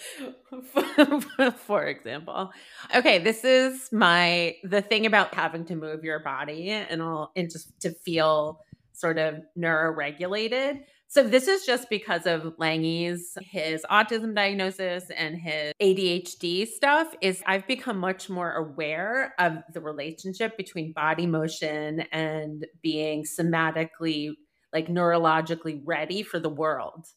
for 1.65 1.84
example 1.86 2.52
okay 2.95 3.19
this 3.19 3.44
is 3.44 3.90
my 3.91 4.56
the 4.64 4.82
thing 4.82 5.06
about 5.06 5.34
having 5.34 5.65
to 5.65 5.76
move 5.76 6.03
your 6.03 6.19
body 6.19 6.69
and 6.72 7.02
all 7.02 7.32
and 7.36 7.49
just 7.52 7.80
to 7.82 7.91
feel 7.91 8.61
sort 8.94 9.18
of 9.18 9.36
neuroregulated 9.57 10.80
so 11.09 11.23
this 11.23 11.47
is 11.47 11.65
just 11.65 11.89
because 11.89 12.25
of 12.25 12.53
Lange's 12.57 13.38
his 13.41 13.85
autism 13.89 14.35
diagnosis 14.35 15.05
and 15.15 15.38
his 15.38 15.73
ADHD 15.81 16.67
stuff 16.67 17.13
is 17.21 17.41
I've 17.45 17.65
become 17.65 17.97
much 17.97 18.29
more 18.29 18.51
aware 18.53 19.34
of 19.39 19.59
the 19.73 19.79
relationship 19.79 20.57
between 20.57 20.91
body 20.91 21.25
motion 21.25 22.01
and 22.11 22.65
being 22.81 23.23
somatically 23.23 24.31
like 24.73 24.88
neurologically 24.88 25.81
ready 25.85 26.23
for 26.23 26.39
the 26.39 26.49
world. 26.49 27.07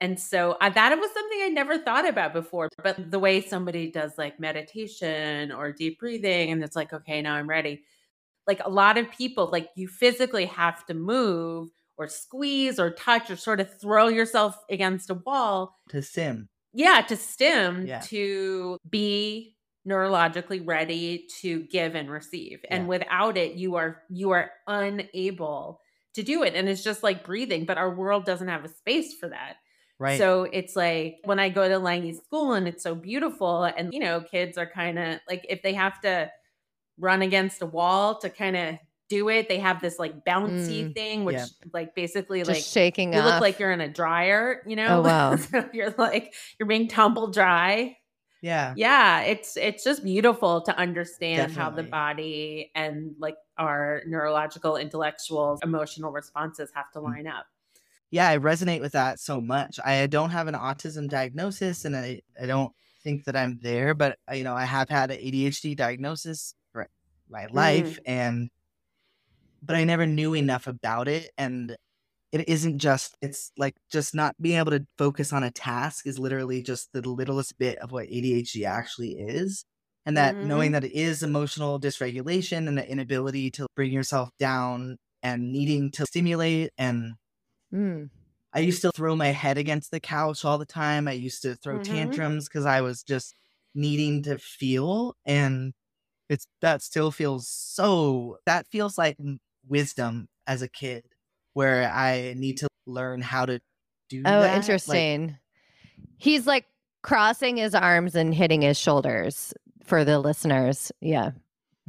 And 0.00 0.20
so 0.20 0.56
uh, 0.60 0.68
that 0.70 0.98
was 0.98 1.10
something 1.14 1.38
I 1.42 1.48
never 1.48 1.78
thought 1.78 2.06
about 2.06 2.32
before. 2.32 2.68
But 2.82 3.10
the 3.10 3.18
way 3.18 3.40
somebody 3.40 3.90
does 3.90 4.12
like 4.18 4.38
meditation 4.40 5.52
or 5.52 5.72
deep 5.72 6.00
breathing, 6.00 6.50
and 6.50 6.62
it's 6.62 6.76
like, 6.76 6.92
okay, 6.92 7.22
now 7.22 7.34
I'm 7.34 7.48
ready. 7.48 7.84
Like 8.46 8.60
a 8.64 8.70
lot 8.70 8.98
of 8.98 9.10
people, 9.10 9.48
like 9.50 9.70
you 9.76 9.88
physically 9.88 10.46
have 10.46 10.84
to 10.86 10.94
move 10.94 11.70
or 11.98 12.08
squeeze 12.08 12.78
or 12.78 12.90
touch 12.90 13.30
or 13.30 13.36
sort 13.36 13.60
of 13.60 13.80
throw 13.80 14.08
yourself 14.08 14.56
against 14.70 15.10
a 15.10 15.14
wall. 15.14 15.78
To 15.90 16.02
stim. 16.02 16.48
Yeah, 16.72 17.00
to 17.08 17.16
stim, 17.16 17.86
Yeah. 17.86 18.00
to 18.00 18.78
be 18.88 19.56
neurologically 19.88 20.60
ready 20.66 21.26
to 21.40 21.60
give 21.64 21.94
and 21.94 22.10
receive. 22.10 22.58
And 22.70 22.82
Yeah. 22.84 22.88
without 22.88 23.36
it, 23.38 23.52
you 23.54 23.76
are 23.76 24.02
you 24.10 24.30
are 24.32 24.50
unable 24.66 25.80
to 26.14 26.22
do 26.22 26.42
it. 26.42 26.54
And 26.54 26.68
it's 26.68 26.82
just 26.82 27.02
like 27.02 27.24
breathing, 27.24 27.64
but 27.66 27.78
our 27.78 27.94
world 27.94 28.24
doesn't 28.24 28.48
have 28.48 28.64
a 28.64 28.68
space 28.68 29.14
for 29.18 29.28
that. 29.28 29.56
Right. 29.98 30.18
So 30.18 30.44
it's 30.44 30.76
like 30.76 31.16
when 31.24 31.38
I 31.38 31.48
go 31.48 31.68
to 31.68 31.78
Lange 31.78 32.12
school 32.14 32.52
and 32.52 32.68
it's 32.68 32.82
so 32.82 32.94
beautiful, 32.94 33.64
and 33.64 33.94
you 33.94 34.00
know, 34.00 34.20
kids 34.20 34.58
are 34.58 34.66
kind 34.66 34.98
of 34.98 35.20
like 35.28 35.46
if 35.48 35.62
they 35.62 35.72
have 35.74 36.00
to 36.02 36.30
run 36.98 37.22
against 37.22 37.62
a 37.62 37.66
wall 37.66 38.18
to 38.18 38.28
kind 38.30 38.56
of 38.56 38.76
do 39.08 39.28
it, 39.28 39.48
they 39.48 39.58
have 39.58 39.80
this 39.80 39.98
like 39.98 40.24
bouncy 40.24 40.82
Mm, 40.82 40.94
thing, 40.94 41.24
which 41.24 41.36
yeah. 41.36 41.46
like 41.72 41.94
basically 41.94 42.40
just 42.40 42.48
like 42.50 42.62
shaking 42.64 43.12
you 43.12 43.20
off. 43.20 43.24
look 43.26 43.40
like 43.40 43.58
you're 43.58 43.72
in 43.72 43.80
a 43.80 43.88
dryer, 43.88 44.62
you 44.66 44.76
know? 44.76 44.98
Oh, 44.98 45.02
wow. 45.02 45.36
so 45.36 45.68
you're 45.72 45.94
like 45.98 46.34
you're 46.58 46.66
being 46.68 46.88
tumble 46.88 47.28
dry. 47.30 47.96
yeah. 48.42 48.74
Yeah, 48.76 49.22
it's 49.22 49.56
it's 49.56 49.84
just 49.84 50.04
beautiful 50.04 50.60
to 50.62 50.76
understand 50.76 51.52
how 51.52 51.70
the 51.70 51.82
body 51.84 52.70
and 52.74 53.14
like 53.18 53.36
our 53.58 54.02
neurological, 54.06 54.76
intellectual, 54.76 55.58
emotional 55.62 56.12
responses 56.12 56.70
have 56.74 56.90
to 56.92 56.98
Mm. 56.98 57.04
line 57.04 57.26
up. 57.26 57.46
Yeah, 58.10 58.28
I 58.28 58.38
resonate 58.38 58.80
with 58.80 58.92
that 58.92 59.18
so 59.20 59.40
much. 59.40 59.78
I 59.84 60.06
don't 60.06 60.30
have 60.30 60.46
an 60.46 60.54
autism 60.54 61.08
diagnosis 61.08 61.84
and 61.84 61.96
I, 61.96 62.22
I 62.40 62.46
don't 62.46 62.72
think 63.02 63.24
that 63.24 63.36
I'm 63.36 63.58
there, 63.62 63.94
but 63.94 64.18
you 64.32 64.44
know, 64.44 64.54
I 64.54 64.64
have 64.64 64.88
had 64.88 65.10
an 65.10 65.18
ADHD 65.18 65.76
diagnosis 65.76 66.54
for 66.72 66.88
my 67.28 67.46
life 67.46 67.98
and 68.06 68.50
but 69.66 69.76
I 69.76 69.84
never 69.84 70.06
knew 70.06 70.34
enough 70.34 70.66
about 70.66 71.08
it 71.08 71.30
and 71.38 71.76
it 72.32 72.48
isn't 72.48 72.78
just 72.80 73.16
it's 73.22 73.52
like 73.58 73.76
just 73.92 74.14
not 74.14 74.34
being 74.40 74.58
able 74.58 74.72
to 74.72 74.86
focus 74.98 75.32
on 75.32 75.42
a 75.44 75.50
task 75.52 76.06
is 76.06 76.18
literally 76.18 76.62
just 76.62 76.90
the 76.92 77.02
littlest 77.08 77.58
bit 77.58 77.78
of 77.78 77.92
what 77.92 78.06
ADHD 78.08 78.64
actually 78.66 79.12
is. 79.14 79.64
And 80.06 80.16
that 80.16 80.36
knowing 80.40 80.72
that 80.72 80.84
it 80.84 80.92
is 80.92 81.22
emotional 81.22 81.80
dysregulation 81.80 82.68
and 82.68 82.78
the 82.78 82.88
inability 82.90 83.50
to 83.52 83.66
bring 83.76 83.92
yourself 83.92 84.30
down 84.38 84.98
and 85.22 85.52
needing 85.52 85.90
to 85.92 86.06
stimulate 86.06 86.70
and 86.78 87.14
Mm. 87.72 88.10
I 88.52 88.60
used 88.60 88.82
to 88.82 88.90
throw 88.92 89.16
my 89.16 89.28
head 89.28 89.58
against 89.58 89.90
the 89.90 90.00
couch 90.00 90.44
all 90.44 90.58
the 90.58 90.66
time. 90.66 91.08
I 91.08 91.12
used 91.12 91.42
to 91.42 91.56
throw 91.56 91.78
Mhm. 91.78 91.78
tantrums 91.78 92.48
because 92.48 92.64
I 92.66 92.80
was 92.80 93.02
just 93.02 93.34
needing 93.74 94.22
to 94.24 94.38
feel. 94.38 95.14
And 95.24 95.72
it's 96.30 96.46
that 96.62 96.82
still 96.82 97.10
feels 97.12 97.48
so, 97.50 98.38
that 98.46 98.68
feels 98.68 98.98
like 98.98 99.18
wisdom 99.68 100.28
as 100.46 100.62
a 100.62 100.68
kid 100.68 101.04
where 101.54 101.90
I 101.90 102.34
need 102.36 102.58
to 102.58 102.68
learn 102.86 103.20
how 103.20 103.46
to 103.46 103.60
do 104.08 104.20
Oh, 104.20 104.30
that. 104.40 104.40
Like, 104.48 104.56
interesting. 104.56 105.36
He's 106.18 106.46
like 106.46 106.66
crossing 107.02 107.56
his 107.56 107.74
arms 107.74 108.14
and 108.14 108.34
hitting 108.34 108.62
his 108.62 108.78
shoulders 108.78 109.52
for 109.84 110.04
the 110.04 110.18
listeners. 110.18 110.92
Yeah. 111.00 111.30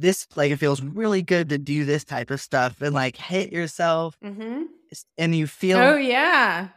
this, 0.00 0.28
like, 0.36 0.52
it 0.52 0.58
feels 0.58 0.80
really 0.80 1.22
good 1.22 1.48
to 1.48 1.58
do 1.58 1.84
this 1.84 2.04
type 2.04 2.30
of 2.30 2.40
stuff 2.40 2.80
and 2.82 2.94
like 2.94 3.16
hit 3.16 3.50
yourself 3.52 4.16
Mm-hmm. 4.24 4.62
and 5.18 5.34
you 5.34 5.46
feel, 5.48 5.78
Oh 5.78 5.96
yeah, 5.96 6.68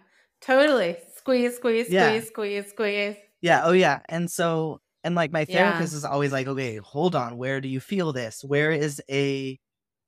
totally. 0.42 0.98
Squeeze, 1.18 1.56
squeeze, 1.56 1.86
squeeze, 1.86 1.90
Yeah. 1.94 2.20
squeeze, 2.22 2.68
squeeze. 2.70 3.16
Yeah. 3.42 3.62
Oh, 3.64 3.74
yeah. 3.74 4.00
And 4.10 4.30
so, 4.30 4.82
and 5.04 5.14
like 5.14 5.32
my 5.32 5.46
Yeah. 5.48 5.70
therapist 5.72 5.94
is 5.94 6.04
always 6.06 6.32
like, 6.32 6.48
okay, 6.48 6.78
hold 6.78 7.16
on. 7.16 7.38
Where 7.38 7.62
do 7.62 7.68
you 7.68 7.80
feel 7.80 8.12
this? 8.12 8.44
Where 8.44 8.72
is 8.72 9.00
a, 9.10 9.60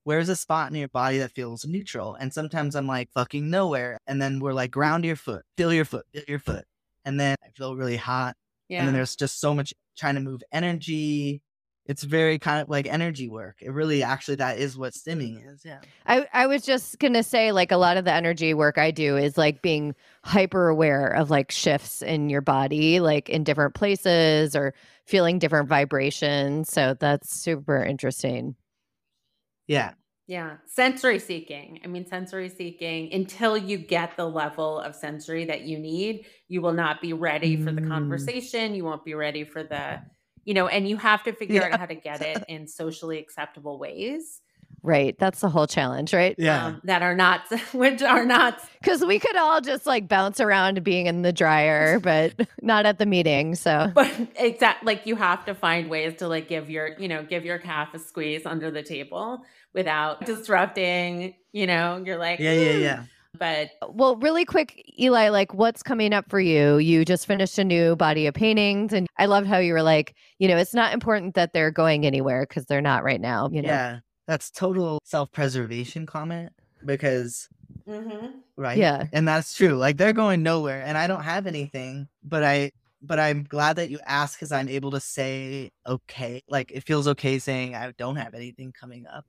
where's 0.03 0.29
a 0.29 0.35
spot 0.35 0.69
in 0.69 0.77
your 0.77 0.87
body 0.89 1.19
that 1.19 1.31
feels 1.31 1.65
neutral? 1.65 2.15
And 2.15 2.33
sometimes 2.33 2.75
I'm 2.75 2.87
like, 2.87 3.11
fucking 3.13 3.49
nowhere. 3.49 3.97
And 4.07 4.21
then 4.21 4.39
we're 4.39 4.53
like, 4.53 4.71
ground 4.71 5.05
your 5.05 5.15
foot, 5.15 5.43
feel 5.57 5.73
your 5.73 5.85
foot, 5.85 6.05
feel 6.13 6.23
your 6.27 6.39
foot. 6.39 6.65
And 7.05 7.19
then 7.19 7.35
I 7.43 7.49
feel 7.55 7.75
really 7.75 7.97
hot. 7.97 8.35
Yeah. 8.69 8.79
And 8.79 8.87
then 8.87 8.93
there's 8.93 9.15
just 9.15 9.39
so 9.39 9.53
much 9.53 9.73
trying 9.97 10.15
to 10.15 10.21
move 10.21 10.41
energy. 10.51 11.41
It's 11.85 12.03
very 12.03 12.39
kind 12.39 12.61
of 12.61 12.69
like 12.69 12.87
energy 12.87 13.27
work. 13.27 13.57
It 13.59 13.71
really, 13.71 14.03
actually, 14.03 14.35
that 14.35 14.57
is 14.57 14.77
what 14.77 14.93
stimming 14.93 15.45
is. 15.53 15.63
Yeah. 15.65 15.81
I, 16.05 16.25
I 16.31 16.47
was 16.47 16.61
just 16.61 16.97
going 16.97 17.13
to 17.13 17.23
say, 17.23 17.51
like, 17.51 17.73
a 17.73 17.77
lot 17.77 17.97
of 17.97 18.05
the 18.05 18.13
energy 18.13 18.53
work 18.53 18.77
I 18.77 18.91
do 18.91 19.17
is 19.17 19.37
like 19.37 19.61
being 19.61 19.93
hyper 20.23 20.69
aware 20.69 21.07
of 21.07 21.29
like 21.29 21.51
shifts 21.51 22.01
in 22.01 22.29
your 22.29 22.39
body, 22.39 23.01
like 23.01 23.27
in 23.27 23.43
different 23.43 23.75
places 23.75 24.55
or 24.55 24.73
feeling 25.05 25.39
different 25.39 25.67
vibrations. 25.67 26.71
So 26.71 26.95
that's 26.97 27.37
super 27.37 27.83
interesting. 27.83 28.55
Yeah. 29.67 29.93
Yeah, 30.25 30.57
sensory 30.67 31.19
seeking. 31.19 31.81
I 31.83 31.87
mean, 31.87 32.05
sensory 32.05 32.47
seeking 32.47 33.11
until 33.13 33.57
you 33.57 33.77
get 33.77 34.15
the 34.15 34.25
level 34.25 34.79
of 34.79 34.95
sensory 34.95 35.45
that 35.45 35.61
you 35.63 35.77
need, 35.77 36.25
you 36.47 36.61
will 36.61 36.71
not 36.73 37.01
be 37.01 37.11
ready 37.11 37.57
for 37.57 37.73
the 37.73 37.81
Mm. 37.81 37.87
conversation. 37.89 38.73
You 38.73 38.85
won't 38.85 39.03
be 39.03 39.15
ready 39.15 39.43
for 39.43 39.63
the, 39.63 39.99
you 40.45 40.53
know, 40.53 40.67
and 40.67 40.87
you 40.87 40.95
have 40.97 41.23
to 41.23 41.33
figure 41.33 41.61
Yeah. 41.61 41.67
out 41.67 41.73
how 41.73 41.85
to 41.87 41.95
get 41.95 42.21
it 42.21 42.45
in 42.47 42.67
socially 42.67 43.19
acceptable 43.19 43.77
ways. 43.79 44.41
Right. 44.83 45.17
That's 45.17 45.39
the 45.39 45.47
whole 45.49 45.65
challenge, 45.65 46.13
right? 46.13 46.35
Yeah. 46.37 46.65
um, 46.65 46.81
that 46.83 47.01
are 47.01 47.15
not, 47.15 47.41
which 47.73 48.01
are 48.03 48.25
not 48.25 48.59
Because 48.81 49.03
we 49.03 49.17
could 49.17 49.37
all 49.37 49.61
just 49.61 49.85
like 49.85 50.09
bounce 50.09 50.41
around 50.41 50.83
being 50.83 51.05
in 51.07 51.21
the 51.21 51.31
dryer, 51.31 51.99
but 52.03 52.33
not 52.61 52.85
at 52.85 52.99
the 52.99 53.05
meeting. 53.05 53.55
So, 53.55 53.89
but 53.95 54.11
exact 54.35 54.83
like 54.83 55.05
you 55.05 55.15
have 55.15 55.45
to 55.45 55.55
find 55.55 55.89
ways 55.89 56.15
to 56.17 56.27
like 56.27 56.49
give 56.49 56.69
your 56.69 56.89
you 56.99 57.07
know 57.07 57.23
give 57.23 57.45
your 57.45 57.59
calf 57.59 57.93
a 57.93 57.99
squeeze 57.99 58.45
under 58.45 58.69
the 58.71 58.83
table 58.83 59.43
without 59.73 60.25
disrupting 60.25 61.33
you 61.51 61.65
know 61.65 62.03
you're 62.05 62.17
like 62.17 62.39
yeah, 62.39 62.51
yeah, 62.53 62.73
"Mm." 62.73 62.81
yeah. 62.81 63.03
but 63.37 63.69
well, 63.89 64.17
really 64.17 64.45
quick, 64.45 64.83
Eli, 64.99 65.29
like 65.29 65.53
what's 65.53 65.81
coming 65.81 66.13
up 66.13 66.29
for 66.29 66.39
you? 66.39 66.77
You 66.77 67.05
just 67.05 67.25
finished 67.25 67.57
a 67.57 67.63
new 67.63 67.95
body 67.95 68.27
of 68.27 68.33
paintings. 68.33 68.91
And 68.93 69.07
I 69.17 69.25
loved 69.27 69.47
how 69.47 69.59
you 69.59 69.73
were 69.73 69.81
like, 69.81 70.15
you 70.39 70.47
know, 70.47 70.57
it's 70.57 70.73
not 70.73 70.93
important 70.93 71.35
that 71.35 71.53
they're 71.53 71.71
going 71.71 72.05
anywhere 72.05 72.45
because 72.47 72.65
they're 72.65 72.81
not 72.81 73.03
right 73.03 73.21
now. 73.21 73.49
You 73.51 73.61
know, 73.61 73.69
Yeah. 73.69 73.99
That's 74.27 74.49
total 74.51 74.99
self-preservation 75.03 76.05
comment 76.05 76.51
because 76.85 77.49
Mhm. 77.87 78.33
right? 78.55 78.77
Yeah. 78.77 79.07
And 79.11 79.27
that's 79.27 79.53
true. 79.53 79.73
Like 79.75 79.97
they're 79.97 80.13
going 80.13 80.43
nowhere 80.43 80.83
and 80.83 80.97
I 80.97 81.07
don't 81.07 81.23
have 81.23 81.47
anything, 81.47 82.07
but 82.23 82.43
I 82.43 82.71
but 83.01 83.19
I'm 83.19 83.43
glad 83.43 83.75
that 83.75 83.89
you 83.89 83.99
asked 84.05 84.39
cuz 84.39 84.51
I'm 84.53 84.69
able 84.69 84.91
to 84.91 84.99
say 85.01 85.71
okay. 85.85 86.41
Like 86.47 86.71
it 86.71 86.85
feels 86.85 87.07
okay 87.09 87.37
saying 87.39 87.75
I 87.75 87.91
don't 87.97 88.15
have 88.15 88.33
anything 88.33 88.71
coming 88.71 89.05
up. 89.07 89.25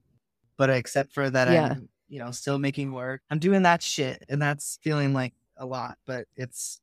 But 0.57 0.71
except 0.71 1.13
for 1.13 1.29
that 1.31 1.51
Yeah. 1.51 1.73
I'm, 1.73 1.89
you 2.09 2.21
know, 2.21 2.31
still 2.31 2.59
making 2.59 2.93
work. 2.93 3.23
I'm 3.31 3.41
doing 3.41 3.63
that 3.63 3.83
shit 3.83 4.25
and 4.29 4.41
that's 4.41 4.79
feeling 4.83 5.13
like 5.13 5.35
a 5.57 5.67
lot, 5.67 5.99
but 6.07 6.27
it's 6.37 6.81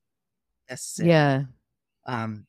necessary. 0.70 1.10
Yeah. 1.10 1.44
Um 2.06 2.48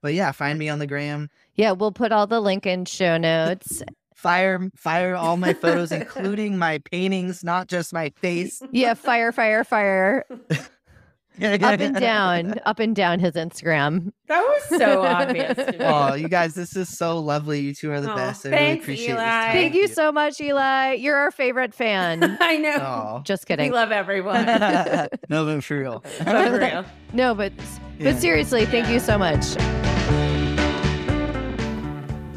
but 0.00 0.14
yeah, 0.14 0.30
find 0.32 0.58
me 0.58 0.68
on 0.68 0.78
the 0.80 0.86
gram. 0.86 1.30
Yeah. 1.54 1.72
We'll 1.72 1.92
put 1.92 2.12
all 2.12 2.26
the 2.28 2.40
link 2.40 2.66
in 2.66 2.84
show 2.84 3.16
notes. 3.30 3.82
Fire 4.22 4.70
fire 4.76 5.16
all 5.16 5.36
my 5.36 5.52
photos 5.52 5.90
including 6.00 6.56
my 6.56 6.78
paintings, 6.78 7.42
not 7.42 7.66
just 7.66 7.92
my 7.92 8.10
face. 8.20 8.62
Yeah. 8.70 8.94
Fire, 8.94 9.32
fire, 9.32 9.64
fire. 9.64 10.24
Up 10.30 11.80
and 11.80 11.96
down, 11.98 12.54
up 12.66 12.78
and 12.78 12.94
down 12.94 13.18
his 13.18 13.32
Instagram. 13.32 14.12
that 14.28 14.40
was 14.42 14.78
so 14.78 15.02
obvious. 15.02 15.58
Oh, 15.80 16.14
you 16.14 16.28
guys, 16.28 16.54
this 16.54 16.76
is 16.76 16.88
so 16.96 17.18
lovely. 17.18 17.60
You 17.60 17.74
two 17.74 17.90
are 17.90 18.00
the 18.00 18.10
Aw, 18.10 18.14
best. 18.16 18.46
I 18.46 18.50
really 18.50 18.78
appreciate 18.80 19.08
Eli. 19.10 19.16
this 19.16 19.24
time 19.24 19.52
Thank 19.52 19.74
you 19.74 19.88
so 19.88 20.12
much, 20.12 20.40
Eli. 20.40 20.92
You're 20.92 21.16
our 21.16 21.30
favorite 21.32 21.74
fan. 21.74 22.36
i 22.40 22.58
know 22.58 22.76
Aw. 22.76 23.20
Just 23.22 23.44
we 23.48 23.56
kidding. 23.56 23.72
love 23.72 23.90
everyone 23.90 24.44
no, 24.46 25.44
but 25.46 25.64
for 25.64 25.78
real. 25.80 26.00
for 26.00 26.58
real 26.58 26.84
No, 27.12 27.34
but 27.34 27.52
Yeah. 27.98 28.12
but 28.12 28.20
seriously, 28.20 28.66
thank 28.66 28.88
you 28.88 29.00
so 29.00 29.18
much. 29.18 29.56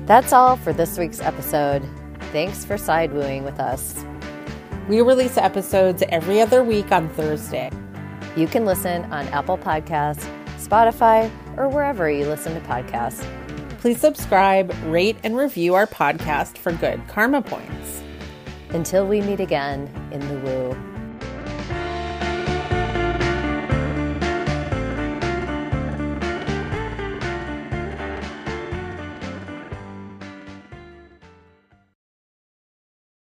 That's 0.05 0.33
all 0.33 0.55
for 0.55 0.71
this 0.71 0.97
week's 0.97 1.19
episode. 1.19 1.83
Thanks 2.31 2.63
for 2.65 2.77
side 2.77 3.11
wooing 3.13 3.43
with 3.43 3.59
us. 3.59 4.03
we 4.87 5.01
release 5.01 5.37
episodes 5.37 6.03
every 6.09 6.39
other 6.41 6.63
week 6.63 6.91
on 6.91 7.09
thursday 7.09 7.71
You 8.35 8.45
can 8.45 8.65
listen 8.65 9.05
on 9.11 9.27
Apple 9.29 9.57
Podcasts, 9.57 10.29
Spotify, 10.57 11.31
or 11.57 11.67
wherever 11.69 12.07
you 12.09 12.25
listen 12.27 12.53
to 12.53 12.61
podcasts. 12.67 13.25
please 13.79 13.99
subscribe 13.99 14.71
rate 14.85 15.17
and 15.23 15.35
review 15.37 15.73
our 15.73 15.87
podcast 15.87 16.57
for 16.59 16.71
good 16.73 17.01
karma 17.07 17.41
points 17.41 18.03
Until 18.71 19.07
we 19.07 19.21
meet 19.21 19.39
again 19.39 19.89
in 20.11 20.19
the 20.19 20.37
woo. 20.41 20.94